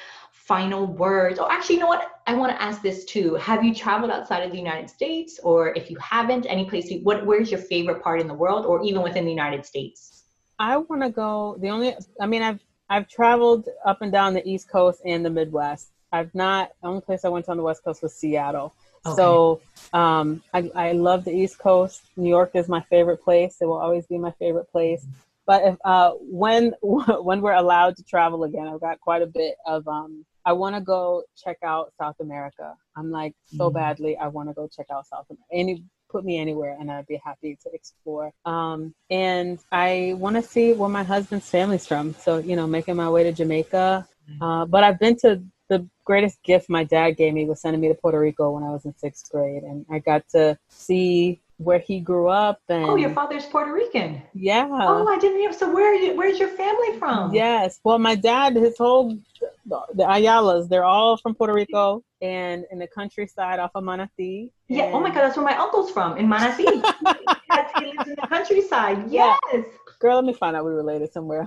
final 0.50 0.84
words? 0.84 1.38
Oh, 1.38 1.46
actually, 1.48 1.76
you 1.76 1.80
know 1.82 1.86
what? 1.86 2.10
I 2.26 2.34
want 2.34 2.50
to 2.50 2.60
ask 2.60 2.82
this 2.82 3.04
too. 3.04 3.36
Have 3.36 3.62
you 3.62 3.72
traveled 3.72 4.10
outside 4.10 4.42
of 4.42 4.50
the 4.50 4.58
United 4.58 4.90
States, 4.90 5.38
or 5.44 5.72
if 5.76 5.88
you 5.92 5.96
haven't, 5.98 6.44
any 6.46 6.64
place? 6.68 6.90
You, 6.90 6.98
what? 7.04 7.24
Where's 7.24 7.52
your 7.52 7.60
favorite 7.60 8.02
part 8.02 8.20
in 8.20 8.26
the 8.26 8.34
world, 8.34 8.66
or 8.66 8.82
even 8.82 9.00
within 9.02 9.24
the 9.24 9.30
United 9.30 9.64
States? 9.64 10.24
I 10.58 10.76
want 10.76 11.02
to 11.02 11.10
go. 11.10 11.56
The 11.60 11.68
only, 11.68 11.94
I 12.20 12.26
mean, 12.26 12.42
I've 12.42 12.58
I've 12.88 13.06
traveled 13.08 13.68
up 13.86 14.02
and 14.02 14.10
down 14.10 14.34
the 14.34 14.44
East 14.44 14.68
Coast 14.68 15.00
and 15.04 15.24
the 15.24 15.30
Midwest. 15.30 15.92
I've 16.10 16.34
not. 16.34 16.72
The 16.82 16.88
only 16.88 17.02
place 17.02 17.24
I 17.24 17.28
went 17.28 17.48
on 17.48 17.56
the 17.56 17.62
West 17.62 17.84
Coast 17.84 18.02
was 18.02 18.12
Seattle. 18.12 18.74
okay. 19.06 19.14
So 19.14 19.60
um, 19.92 20.42
I, 20.52 20.68
I 20.74 20.92
love 20.92 21.24
the 21.24 21.30
East 21.42 21.60
Coast. 21.60 22.02
New 22.16 22.28
York 22.28 22.50
is 22.54 22.68
my 22.68 22.80
favorite 22.90 23.22
place. 23.22 23.58
It 23.60 23.66
will 23.66 23.78
always 23.78 24.04
be 24.08 24.18
my 24.18 24.32
favorite 24.32 24.68
place. 24.72 25.06
But 25.46 25.62
if, 25.62 25.76
uh, 25.84 26.14
when 26.18 26.74
when 26.82 27.40
we're 27.40 27.60
allowed 27.64 27.96
to 27.98 28.02
travel 28.02 28.42
again, 28.42 28.66
I've 28.66 28.80
got 28.80 28.98
quite 28.98 29.22
a 29.22 29.28
bit 29.28 29.54
of. 29.64 29.86
Um, 29.86 30.26
I 30.44 30.52
want 30.52 30.74
to 30.74 30.80
go 30.80 31.22
check 31.36 31.58
out 31.62 31.92
South 31.98 32.16
America. 32.20 32.74
I'm 32.96 33.10
like 33.10 33.34
so 33.46 33.70
Mm. 33.70 33.74
badly. 33.74 34.16
I 34.16 34.28
want 34.28 34.48
to 34.48 34.54
go 34.54 34.68
check 34.68 34.86
out 34.90 35.06
South 35.06 35.26
America. 35.30 35.44
Any 35.52 35.84
put 36.08 36.24
me 36.24 36.38
anywhere, 36.38 36.76
and 36.80 36.90
I'd 36.90 37.06
be 37.06 37.20
happy 37.24 37.56
to 37.62 37.70
explore. 37.72 38.32
Um, 38.44 38.94
and 39.10 39.60
I 39.70 40.14
want 40.18 40.36
to 40.36 40.42
see 40.42 40.72
where 40.72 40.88
my 40.88 41.04
husband's 41.04 41.48
family's 41.48 41.86
from. 41.86 42.14
So 42.14 42.38
you 42.38 42.56
know, 42.56 42.66
making 42.66 42.96
my 42.96 43.08
way 43.08 43.22
to 43.24 43.32
Jamaica. 43.32 44.08
Mm-hmm. 44.30 44.42
Uh, 44.42 44.66
but 44.66 44.82
I've 44.84 44.98
been 44.98 45.16
to 45.18 45.42
the 45.68 45.86
greatest 46.04 46.42
gift 46.42 46.68
my 46.68 46.82
dad 46.82 47.12
gave 47.12 47.32
me 47.32 47.44
was 47.46 47.60
sending 47.60 47.80
me 47.80 47.88
to 47.88 47.94
Puerto 47.94 48.18
Rico 48.18 48.50
when 48.50 48.64
I 48.64 48.70
was 48.70 48.84
in 48.84 48.96
sixth 48.98 49.30
grade, 49.30 49.62
and 49.62 49.86
I 49.90 50.00
got 50.00 50.28
to 50.30 50.58
see 50.68 51.40
where 51.60 51.78
he 51.78 52.00
grew 52.00 52.28
up. 52.28 52.58
And 52.68 52.84
oh, 52.84 52.96
your 52.96 53.10
father's 53.10 53.44
Puerto 53.44 53.72
Rican. 53.72 54.22
Yeah. 54.32 54.66
Oh, 54.70 55.06
I 55.06 55.18
didn't 55.18 55.44
know. 55.44 55.52
So 55.52 55.70
where 55.72 55.92
are 55.92 55.94
you, 55.94 56.16
where's 56.16 56.38
your 56.38 56.48
family 56.48 56.98
from? 56.98 57.34
Yes. 57.34 57.80
Well, 57.84 57.98
my 57.98 58.14
dad, 58.14 58.56
his 58.56 58.78
whole 58.78 59.18
the 59.66 60.04
Ayalas, 60.04 60.68
they're 60.68 60.84
all 60.84 61.18
from 61.18 61.34
Puerto 61.34 61.52
Rico 61.52 62.02
and 62.22 62.64
in 62.70 62.78
the 62.78 62.86
countryside 62.86 63.58
off 63.58 63.72
of 63.74 63.84
Manatí. 63.84 64.50
Yeah. 64.68 64.90
Oh 64.94 65.00
my 65.00 65.08
God, 65.08 65.22
that's 65.22 65.36
where 65.36 65.44
my 65.44 65.56
uncle's 65.56 65.90
from 65.90 66.16
in 66.16 66.26
Manatí. 66.26 66.64
yes, 67.50 67.70
he 67.78 67.86
lives 67.86 68.08
in 68.08 68.16
the 68.20 68.26
countryside. 68.26 69.10
Yes. 69.10 69.38
Yeah. 69.52 69.62
Girl, 69.98 70.16
let 70.16 70.24
me 70.24 70.32
find 70.32 70.56
out 70.56 70.64
we 70.64 70.72
related 70.72 71.12
somewhere. 71.12 71.46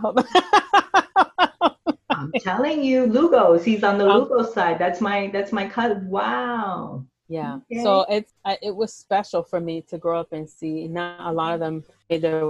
I'm 2.10 2.32
telling 2.40 2.84
you, 2.84 3.08
Lugos. 3.08 3.64
He's 3.64 3.84
on 3.84 3.98
the 3.98 4.08
um, 4.08 4.26
Lugos 4.26 4.54
side. 4.54 4.78
That's 4.78 5.02
my 5.02 5.32
that's 5.34 5.52
my 5.52 5.68
cousin. 5.68 6.08
Wow. 6.08 7.06
Yeah. 7.34 7.60
Okay. 7.72 7.82
So 7.82 8.06
it's 8.10 8.32
it 8.62 8.76
was 8.76 8.94
special 8.94 9.42
for 9.42 9.60
me 9.60 9.82
to 9.90 9.98
grow 9.98 10.20
up 10.20 10.32
and 10.34 10.48
see. 10.48 10.88
Not 10.88 11.20
a 11.20 11.32
lot 11.32 11.56
of 11.56 11.60
them 11.60 11.84
made 12.08 12.22
their 12.22 12.46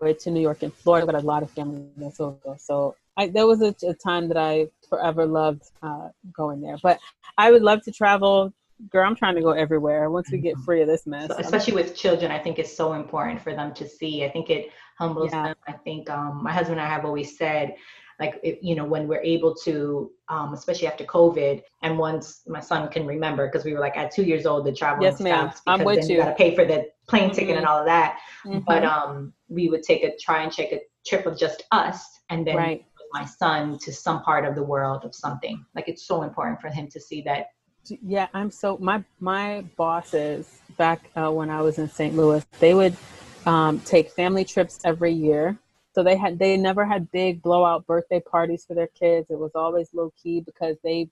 way 0.00 0.14
to 0.14 0.30
New 0.30 0.40
York 0.40 0.62
and 0.62 0.72
Florida, 0.72 1.04
but 1.04 1.14
a 1.14 1.26
lot 1.32 1.42
of 1.42 1.50
family 1.50 1.82
in 1.82 1.90
Minnesota. 1.96 2.56
So 2.58 2.96
I, 3.18 3.26
there 3.26 3.46
was 3.46 3.60
a, 3.60 3.74
a, 3.86 3.92
time 3.92 4.28
that 4.28 4.38
I 4.38 4.68
forever 4.88 5.26
loved 5.26 5.64
uh, 5.82 6.08
going 6.32 6.62
there. 6.62 6.78
But 6.82 6.98
I 7.36 7.52
would 7.52 7.60
love 7.60 7.82
to 7.82 7.92
travel. 7.92 8.54
Girl, 8.90 9.06
I'm 9.06 9.14
trying 9.14 9.34
to 9.34 9.42
go 9.42 9.50
everywhere 9.50 10.08
once 10.08 10.30
we 10.32 10.38
get 10.38 10.54
mm-hmm. 10.54 10.64
free 10.64 10.80
of 10.80 10.88
this 10.88 11.06
mess. 11.06 11.28
So, 11.28 11.36
especially 11.38 11.74
with 11.74 11.94
children, 11.94 12.30
I 12.30 12.38
think 12.38 12.58
it's 12.58 12.74
so 12.74 12.94
important 12.94 13.42
for 13.42 13.54
them 13.54 13.74
to 13.74 13.86
see. 13.86 14.24
I 14.24 14.30
think 14.30 14.48
it 14.48 14.70
humbles 14.98 15.30
yeah. 15.30 15.48
them. 15.48 15.56
I 15.68 15.72
think 15.72 16.08
um, 16.08 16.42
my 16.42 16.52
husband 16.52 16.80
and 16.80 16.88
I 16.88 16.90
have 16.90 17.04
always 17.04 17.36
said 17.36 17.74
like 18.22 18.58
you 18.62 18.74
know 18.74 18.84
when 18.84 19.08
we're 19.08 19.26
able 19.36 19.54
to 19.54 20.10
um, 20.28 20.54
especially 20.54 20.86
after 20.86 21.04
covid 21.04 21.62
and 21.82 21.98
once 21.98 22.42
my 22.46 22.60
son 22.60 22.88
can 22.88 23.04
remember 23.06 23.46
because 23.48 23.64
we 23.64 23.72
were 23.74 23.80
like 23.80 23.96
at 23.96 24.10
two 24.10 24.22
years 24.22 24.46
old 24.46 24.64
the 24.64 24.72
travel 24.72 25.02
yes 25.02 25.20
ma'am 25.20 25.50
i'm 25.66 25.82
with 25.84 26.00
then 26.00 26.08
you, 26.08 26.16
you 26.16 26.22
got 26.22 26.28
to 26.28 26.34
pay 26.34 26.54
for 26.54 26.64
the 26.64 26.88
plane 27.08 27.24
mm-hmm. 27.24 27.34
ticket 27.34 27.56
and 27.56 27.66
all 27.66 27.78
of 27.78 27.86
that 27.86 28.18
mm-hmm. 28.46 28.60
but 28.60 28.84
um 28.84 29.32
we 29.48 29.68
would 29.68 29.82
take 29.82 30.02
a 30.04 30.16
try 30.16 30.42
and 30.42 30.52
take 30.52 30.72
a 30.72 30.80
trip 31.04 31.26
of 31.26 31.36
just 31.36 31.64
us 31.72 32.20
and 32.30 32.46
then 32.46 32.56
right. 32.56 32.84
my 33.12 33.24
son 33.24 33.76
to 33.78 33.92
some 33.92 34.22
part 34.22 34.44
of 34.44 34.54
the 34.54 34.62
world 34.62 35.04
of 35.04 35.14
something 35.14 35.64
like 35.74 35.88
it's 35.88 36.06
so 36.06 36.22
important 36.22 36.60
for 36.60 36.68
him 36.68 36.86
to 36.88 37.00
see 37.00 37.20
that 37.22 37.46
yeah 38.14 38.28
i'm 38.34 38.50
so 38.50 38.78
my 38.78 39.02
my 39.18 39.64
bosses 39.76 40.60
back 40.76 41.10
uh, 41.16 41.28
when 41.28 41.50
i 41.50 41.60
was 41.60 41.78
in 41.78 41.88
st 41.88 42.14
louis 42.14 42.46
they 42.60 42.74
would 42.74 42.96
um, 43.44 43.80
take 43.80 44.08
family 44.12 44.44
trips 44.44 44.78
every 44.84 45.12
year 45.12 45.58
so 45.94 46.02
they 46.02 46.16
had 46.16 46.38
they 46.38 46.56
never 46.56 46.84
had 46.84 47.10
big 47.12 47.42
blowout 47.42 47.86
birthday 47.86 48.20
parties 48.20 48.64
for 48.64 48.74
their 48.74 48.86
kids. 48.88 49.30
It 49.30 49.38
was 49.38 49.52
always 49.54 49.90
low 49.92 50.12
key 50.22 50.40
because 50.40 50.76
they 50.82 51.08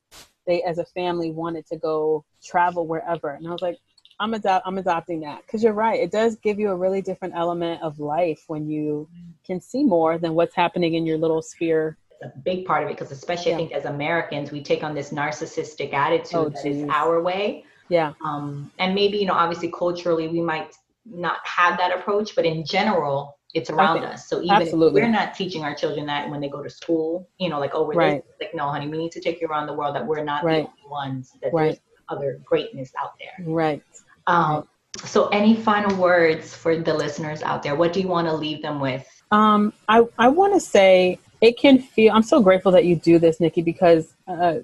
they 0.46 0.62
as 0.62 0.78
a 0.78 0.84
family 0.84 1.30
wanted 1.30 1.66
to 1.66 1.76
go 1.76 2.24
travel 2.42 2.86
wherever. 2.86 3.30
And 3.30 3.46
I 3.46 3.50
was 3.50 3.62
like, 3.62 3.78
I'm 4.18 4.34
adopt 4.34 4.66
I'm 4.66 4.78
adopting 4.78 5.20
that 5.20 5.42
because 5.46 5.62
you're 5.62 5.74
right. 5.74 6.00
It 6.00 6.10
does 6.10 6.36
give 6.36 6.58
you 6.58 6.70
a 6.70 6.76
really 6.76 7.02
different 7.02 7.34
element 7.36 7.82
of 7.82 7.98
life 7.98 8.44
when 8.46 8.68
you 8.68 9.08
can 9.46 9.60
see 9.60 9.84
more 9.84 10.18
than 10.18 10.34
what's 10.34 10.54
happening 10.54 10.94
in 10.94 11.04
your 11.04 11.18
little 11.18 11.42
sphere. 11.42 11.98
a 12.22 12.28
big 12.44 12.64
part 12.64 12.82
of 12.82 12.90
it 12.90 12.96
because 12.96 13.12
especially 13.12 13.50
yeah. 13.50 13.56
I 13.56 13.60
think 13.60 13.72
as 13.72 13.84
Americans 13.84 14.50
we 14.50 14.62
take 14.62 14.82
on 14.82 14.94
this 14.94 15.10
narcissistic 15.10 15.92
attitude 15.92 16.34
oh, 16.34 16.48
that 16.48 16.64
is 16.64 16.88
our 16.88 17.22
way. 17.22 17.64
Yeah. 17.90 18.12
Um, 18.24 18.70
and 18.78 18.94
maybe 18.94 19.18
you 19.18 19.26
know 19.26 19.34
obviously 19.34 19.70
culturally 19.70 20.28
we 20.28 20.40
might 20.40 20.74
not 21.04 21.38
have 21.44 21.76
that 21.76 21.98
approach, 21.98 22.34
but 22.34 22.46
in 22.46 22.64
general 22.64 23.36
it's 23.54 23.70
around 23.70 24.04
us. 24.04 24.28
So 24.28 24.40
even 24.42 24.50
Absolutely. 24.50 25.00
if 25.00 25.06
we're 25.06 25.12
not 25.12 25.34
teaching 25.34 25.64
our 25.64 25.74
children 25.74 26.06
that 26.06 26.28
when 26.30 26.40
they 26.40 26.48
go 26.48 26.62
to 26.62 26.70
school, 26.70 27.28
you 27.38 27.48
know, 27.48 27.58
like 27.58 27.74
over 27.74 27.92
right. 27.92 28.24
this, 28.24 28.34
like 28.40 28.54
no, 28.54 28.68
honey, 28.68 28.88
we 28.88 28.98
need 28.98 29.12
to 29.12 29.20
take 29.20 29.40
you 29.40 29.48
around 29.48 29.66
the 29.66 29.74
world. 29.74 29.94
That 29.94 30.06
we're 30.06 30.22
not 30.24 30.44
right. 30.44 30.64
the 30.64 30.84
only 30.84 30.90
ones. 30.90 31.32
That 31.42 31.52
right. 31.52 31.66
there's 31.66 31.80
other 32.08 32.40
greatness 32.44 32.92
out 33.00 33.12
there. 33.18 33.46
Right. 33.46 33.82
Um, 34.26 34.68
so, 35.04 35.28
any 35.28 35.54
final 35.54 35.96
words 35.96 36.54
for 36.54 36.76
the 36.76 36.94
listeners 36.94 37.42
out 37.42 37.62
there? 37.62 37.74
What 37.74 37.92
do 37.92 38.00
you 38.00 38.08
want 38.08 38.26
to 38.28 38.34
leave 38.34 38.62
them 38.62 38.80
with? 38.80 39.06
Um, 39.30 39.72
I 39.88 40.04
I 40.18 40.28
want 40.28 40.54
to 40.54 40.60
say 40.60 41.18
it 41.40 41.58
can 41.58 41.78
feel. 41.78 42.12
I'm 42.12 42.22
so 42.22 42.40
grateful 42.40 42.72
that 42.72 42.84
you 42.84 42.96
do 42.96 43.18
this, 43.18 43.40
Nikki, 43.40 43.62
because 43.62 44.14
uh, 44.26 44.58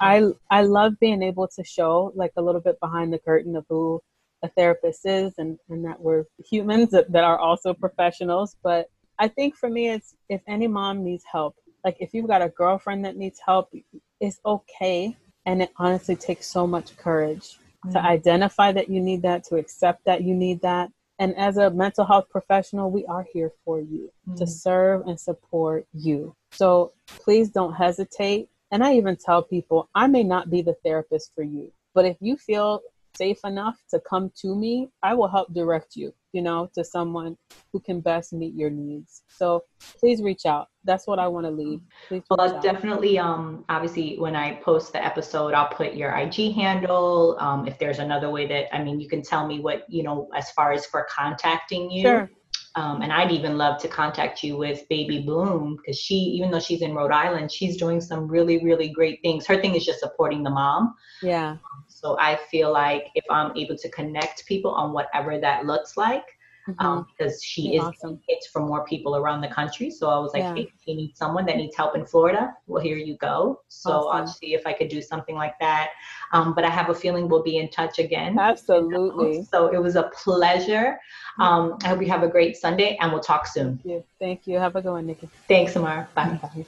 I 0.00 0.30
I 0.50 0.62
love 0.62 0.98
being 1.00 1.22
able 1.22 1.48
to 1.48 1.64
show 1.64 2.12
like 2.14 2.32
a 2.36 2.42
little 2.42 2.60
bit 2.60 2.78
behind 2.80 3.12
the 3.12 3.18
curtain 3.18 3.56
of 3.56 3.64
who 3.68 4.02
a 4.42 4.48
therapist 4.48 5.06
is 5.06 5.34
and, 5.38 5.58
and 5.68 5.84
that 5.84 6.00
we're 6.00 6.24
humans 6.38 6.90
that, 6.90 7.10
that 7.12 7.24
are 7.24 7.38
also 7.38 7.74
professionals. 7.74 8.56
But 8.62 8.88
I 9.18 9.28
think 9.28 9.56
for 9.56 9.68
me, 9.68 9.90
it's 9.90 10.14
if 10.28 10.40
any 10.46 10.66
mom 10.66 11.04
needs 11.04 11.24
help, 11.30 11.56
like 11.84 11.96
if 12.00 12.14
you've 12.14 12.28
got 12.28 12.42
a 12.42 12.48
girlfriend 12.48 13.04
that 13.04 13.16
needs 13.16 13.40
help, 13.44 13.72
it's 14.20 14.40
okay. 14.44 15.16
And 15.46 15.62
it 15.62 15.70
honestly 15.76 16.16
takes 16.16 16.46
so 16.46 16.66
much 16.66 16.96
courage 16.96 17.58
mm-hmm. 17.84 17.92
to 17.92 18.02
identify 18.02 18.72
that 18.72 18.88
you 18.88 19.00
need 19.00 19.22
that, 19.22 19.44
to 19.44 19.56
accept 19.56 20.04
that 20.04 20.22
you 20.22 20.34
need 20.34 20.60
that. 20.62 20.90
And 21.18 21.36
as 21.36 21.58
a 21.58 21.70
mental 21.70 22.06
health 22.06 22.30
professional, 22.30 22.90
we 22.90 23.04
are 23.06 23.26
here 23.32 23.52
for 23.64 23.80
you 23.80 24.10
mm-hmm. 24.28 24.36
to 24.36 24.46
serve 24.46 25.06
and 25.06 25.20
support 25.20 25.86
you. 25.92 26.34
So 26.52 26.92
please 27.06 27.50
don't 27.50 27.74
hesitate. 27.74 28.48
And 28.70 28.82
I 28.84 28.94
even 28.94 29.16
tell 29.16 29.42
people, 29.42 29.88
I 29.94 30.06
may 30.06 30.22
not 30.22 30.48
be 30.48 30.62
the 30.62 30.76
therapist 30.84 31.32
for 31.34 31.42
you, 31.42 31.72
but 31.94 32.04
if 32.06 32.16
you 32.20 32.36
feel 32.36 32.80
safe 33.16 33.40
enough 33.44 33.76
to 33.90 34.00
come 34.08 34.30
to 34.42 34.54
me, 34.54 34.88
I 35.02 35.14
will 35.14 35.28
help 35.28 35.52
direct 35.52 35.96
you, 35.96 36.12
you 36.32 36.42
know, 36.42 36.70
to 36.74 36.84
someone 36.84 37.36
who 37.72 37.80
can 37.80 38.00
best 38.00 38.32
meet 38.32 38.54
your 38.54 38.70
needs. 38.70 39.22
So 39.28 39.64
please 39.98 40.22
reach 40.22 40.46
out. 40.46 40.68
That's 40.84 41.06
what 41.06 41.18
I 41.18 41.28
want 41.28 41.46
to 41.46 41.50
leave. 41.50 41.80
Please 42.08 42.22
well, 42.30 42.40
out. 42.40 42.62
definitely. 42.62 43.18
Um, 43.18 43.64
obviously, 43.68 44.18
when 44.18 44.34
I 44.34 44.54
post 44.54 44.92
the 44.92 45.04
episode, 45.04 45.54
I'll 45.54 45.68
put 45.68 45.94
your 45.94 46.10
IG 46.16 46.54
handle. 46.54 47.36
Um, 47.40 47.66
if 47.66 47.78
there's 47.78 47.98
another 47.98 48.30
way 48.30 48.46
that, 48.48 48.74
I 48.74 48.82
mean, 48.82 49.00
you 49.00 49.08
can 49.08 49.22
tell 49.22 49.46
me 49.46 49.60
what 49.60 49.84
you 49.88 50.02
know 50.02 50.28
as 50.34 50.50
far 50.52 50.72
as 50.72 50.86
for 50.86 51.06
contacting 51.10 51.90
you. 51.90 52.02
Sure. 52.02 52.30
Um, 52.76 53.02
and 53.02 53.12
I'd 53.12 53.32
even 53.32 53.58
love 53.58 53.80
to 53.82 53.88
contact 53.88 54.44
you 54.44 54.56
with 54.56 54.88
Baby 54.88 55.22
Bloom 55.22 55.76
because 55.76 55.98
she, 55.98 56.14
even 56.14 56.52
though 56.52 56.60
she's 56.60 56.82
in 56.82 56.94
Rhode 56.94 57.10
Island, 57.10 57.50
she's 57.50 57.76
doing 57.76 58.00
some 58.00 58.28
really, 58.28 58.64
really 58.64 58.88
great 58.90 59.20
things. 59.22 59.44
Her 59.46 59.60
thing 59.60 59.74
is 59.74 59.84
just 59.84 59.98
supporting 59.98 60.44
the 60.44 60.50
mom. 60.50 60.94
Yeah. 61.20 61.56
So 62.00 62.16
I 62.18 62.36
feel 62.50 62.72
like 62.72 63.08
if 63.14 63.24
I'm 63.30 63.54
able 63.56 63.76
to 63.76 63.88
connect 63.90 64.46
people 64.46 64.70
on 64.70 64.92
whatever 64.92 65.38
that 65.38 65.66
looks 65.66 65.98
like, 65.98 66.24
mm-hmm. 66.66 66.86
um, 66.86 67.06
because 67.10 67.42
she 67.42 67.76
is 67.76 67.82
awesome. 67.82 68.20
it's 68.26 68.46
for 68.46 68.60
more 68.60 68.86
people 68.86 69.16
around 69.16 69.42
the 69.42 69.48
country. 69.48 69.90
So 69.90 70.08
I 70.08 70.18
was 70.18 70.32
like, 70.32 70.42
yeah. 70.42 70.54
hey, 70.54 70.62
if 70.62 70.86
you 70.86 70.94
need 70.94 71.14
someone 71.14 71.44
that 71.44 71.56
needs 71.56 71.76
help 71.76 71.94
in 71.96 72.06
Florida, 72.06 72.54
well, 72.66 72.82
here 72.82 72.96
you 72.96 73.16
go. 73.16 73.60
So 73.68 73.90
awesome. 73.90 74.16
I'll 74.16 74.26
see 74.26 74.54
if 74.54 74.66
I 74.66 74.72
could 74.72 74.88
do 74.88 75.02
something 75.02 75.34
like 75.34 75.58
that. 75.60 75.90
Um, 76.32 76.54
but 76.54 76.64
I 76.64 76.70
have 76.70 76.88
a 76.88 76.94
feeling 76.94 77.28
we'll 77.28 77.42
be 77.42 77.58
in 77.58 77.68
touch 77.68 77.98
again. 77.98 78.38
Absolutely. 78.38 79.32
You 79.32 79.38
know? 79.40 79.46
So 79.50 79.68
it 79.68 79.82
was 79.82 79.96
a 79.96 80.04
pleasure. 80.14 80.98
Mm-hmm. 81.38 81.42
Um, 81.42 81.78
I 81.82 81.88
hope 81.88 82.00
you 82.00 82.08
have 82.08 82.22
a 82.22 82.28
great 82.28 82.56
Sunday 82.56 82.96
and 82.98 83.12
we'll 83.12 83.20
talk 83.20 83.46
soon. 83.46 83.76
Thank 83.76 83.84
you. 83.84 84.04
Thank 84.18 84.46
you. 84.46 84.58
Have 84.58 84.74
a 84.76 84.80
good 84.80 84.92
one, 84.92 85.06
Nikki. 85.06 85.28
Thanks, 85.48 85.76
Amar. 85.76 86.08
Bye. 86.14 86.38
Bye. 86.42 86.66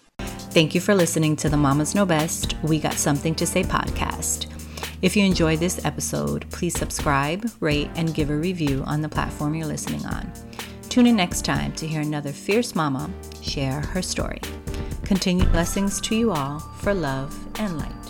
Thank 0.53 0.75
you 0.75 0.83
for 0.83 0.95
listening 0.95 1.37
to 1.37 1.49
the 1.49 1.57
Mamas 1.57 1.95
Know 1.95 2.05
Best 2.05 2.57
We 2.63 2.79
Got 2.79 2.95
Something 2.95 3.35
to 3.37 3.47
Say 3.47 3.63
podcast. 3.63 4.52
If 5.03 5.17
you 5.17 5.25
enjoyed 5.25 5.59
this 5.59 5.85
episode, 5.85 6.49
please 6.53 6.79
subscribe, 6.79 7.51
rate, 7.59 7.91
and 7.97 8.15
give 8.15 8.31
a 8.31 8.37
review 8.37 8.85
on 8.87 9.03
the 9.03 9.09
platform 9.09 9.53
you're 9.53 9.67
listening 9.67 10.07
on. 10.07 10.33
Tune 10.89 11.09
in 11.09 11.17
next 11.17 11.45
time 11.45 11.73
to 11.73 11.89
hear 11.89 12.03
another 12.03 12.31
fierce 12.31 12.77
mama 12.77 13.11
share 13.43 13.81
her 13.81 14.01
story. 14.01 14.41
Continued 15.03 15.51
blessings 15.51 16.01
to 16.03 16.15
you 16.15 16.31
all 16.31 16.61
for 16.61 16.95
love 16.95 17.37
and 17.59 17.79
light. 17.79 18.02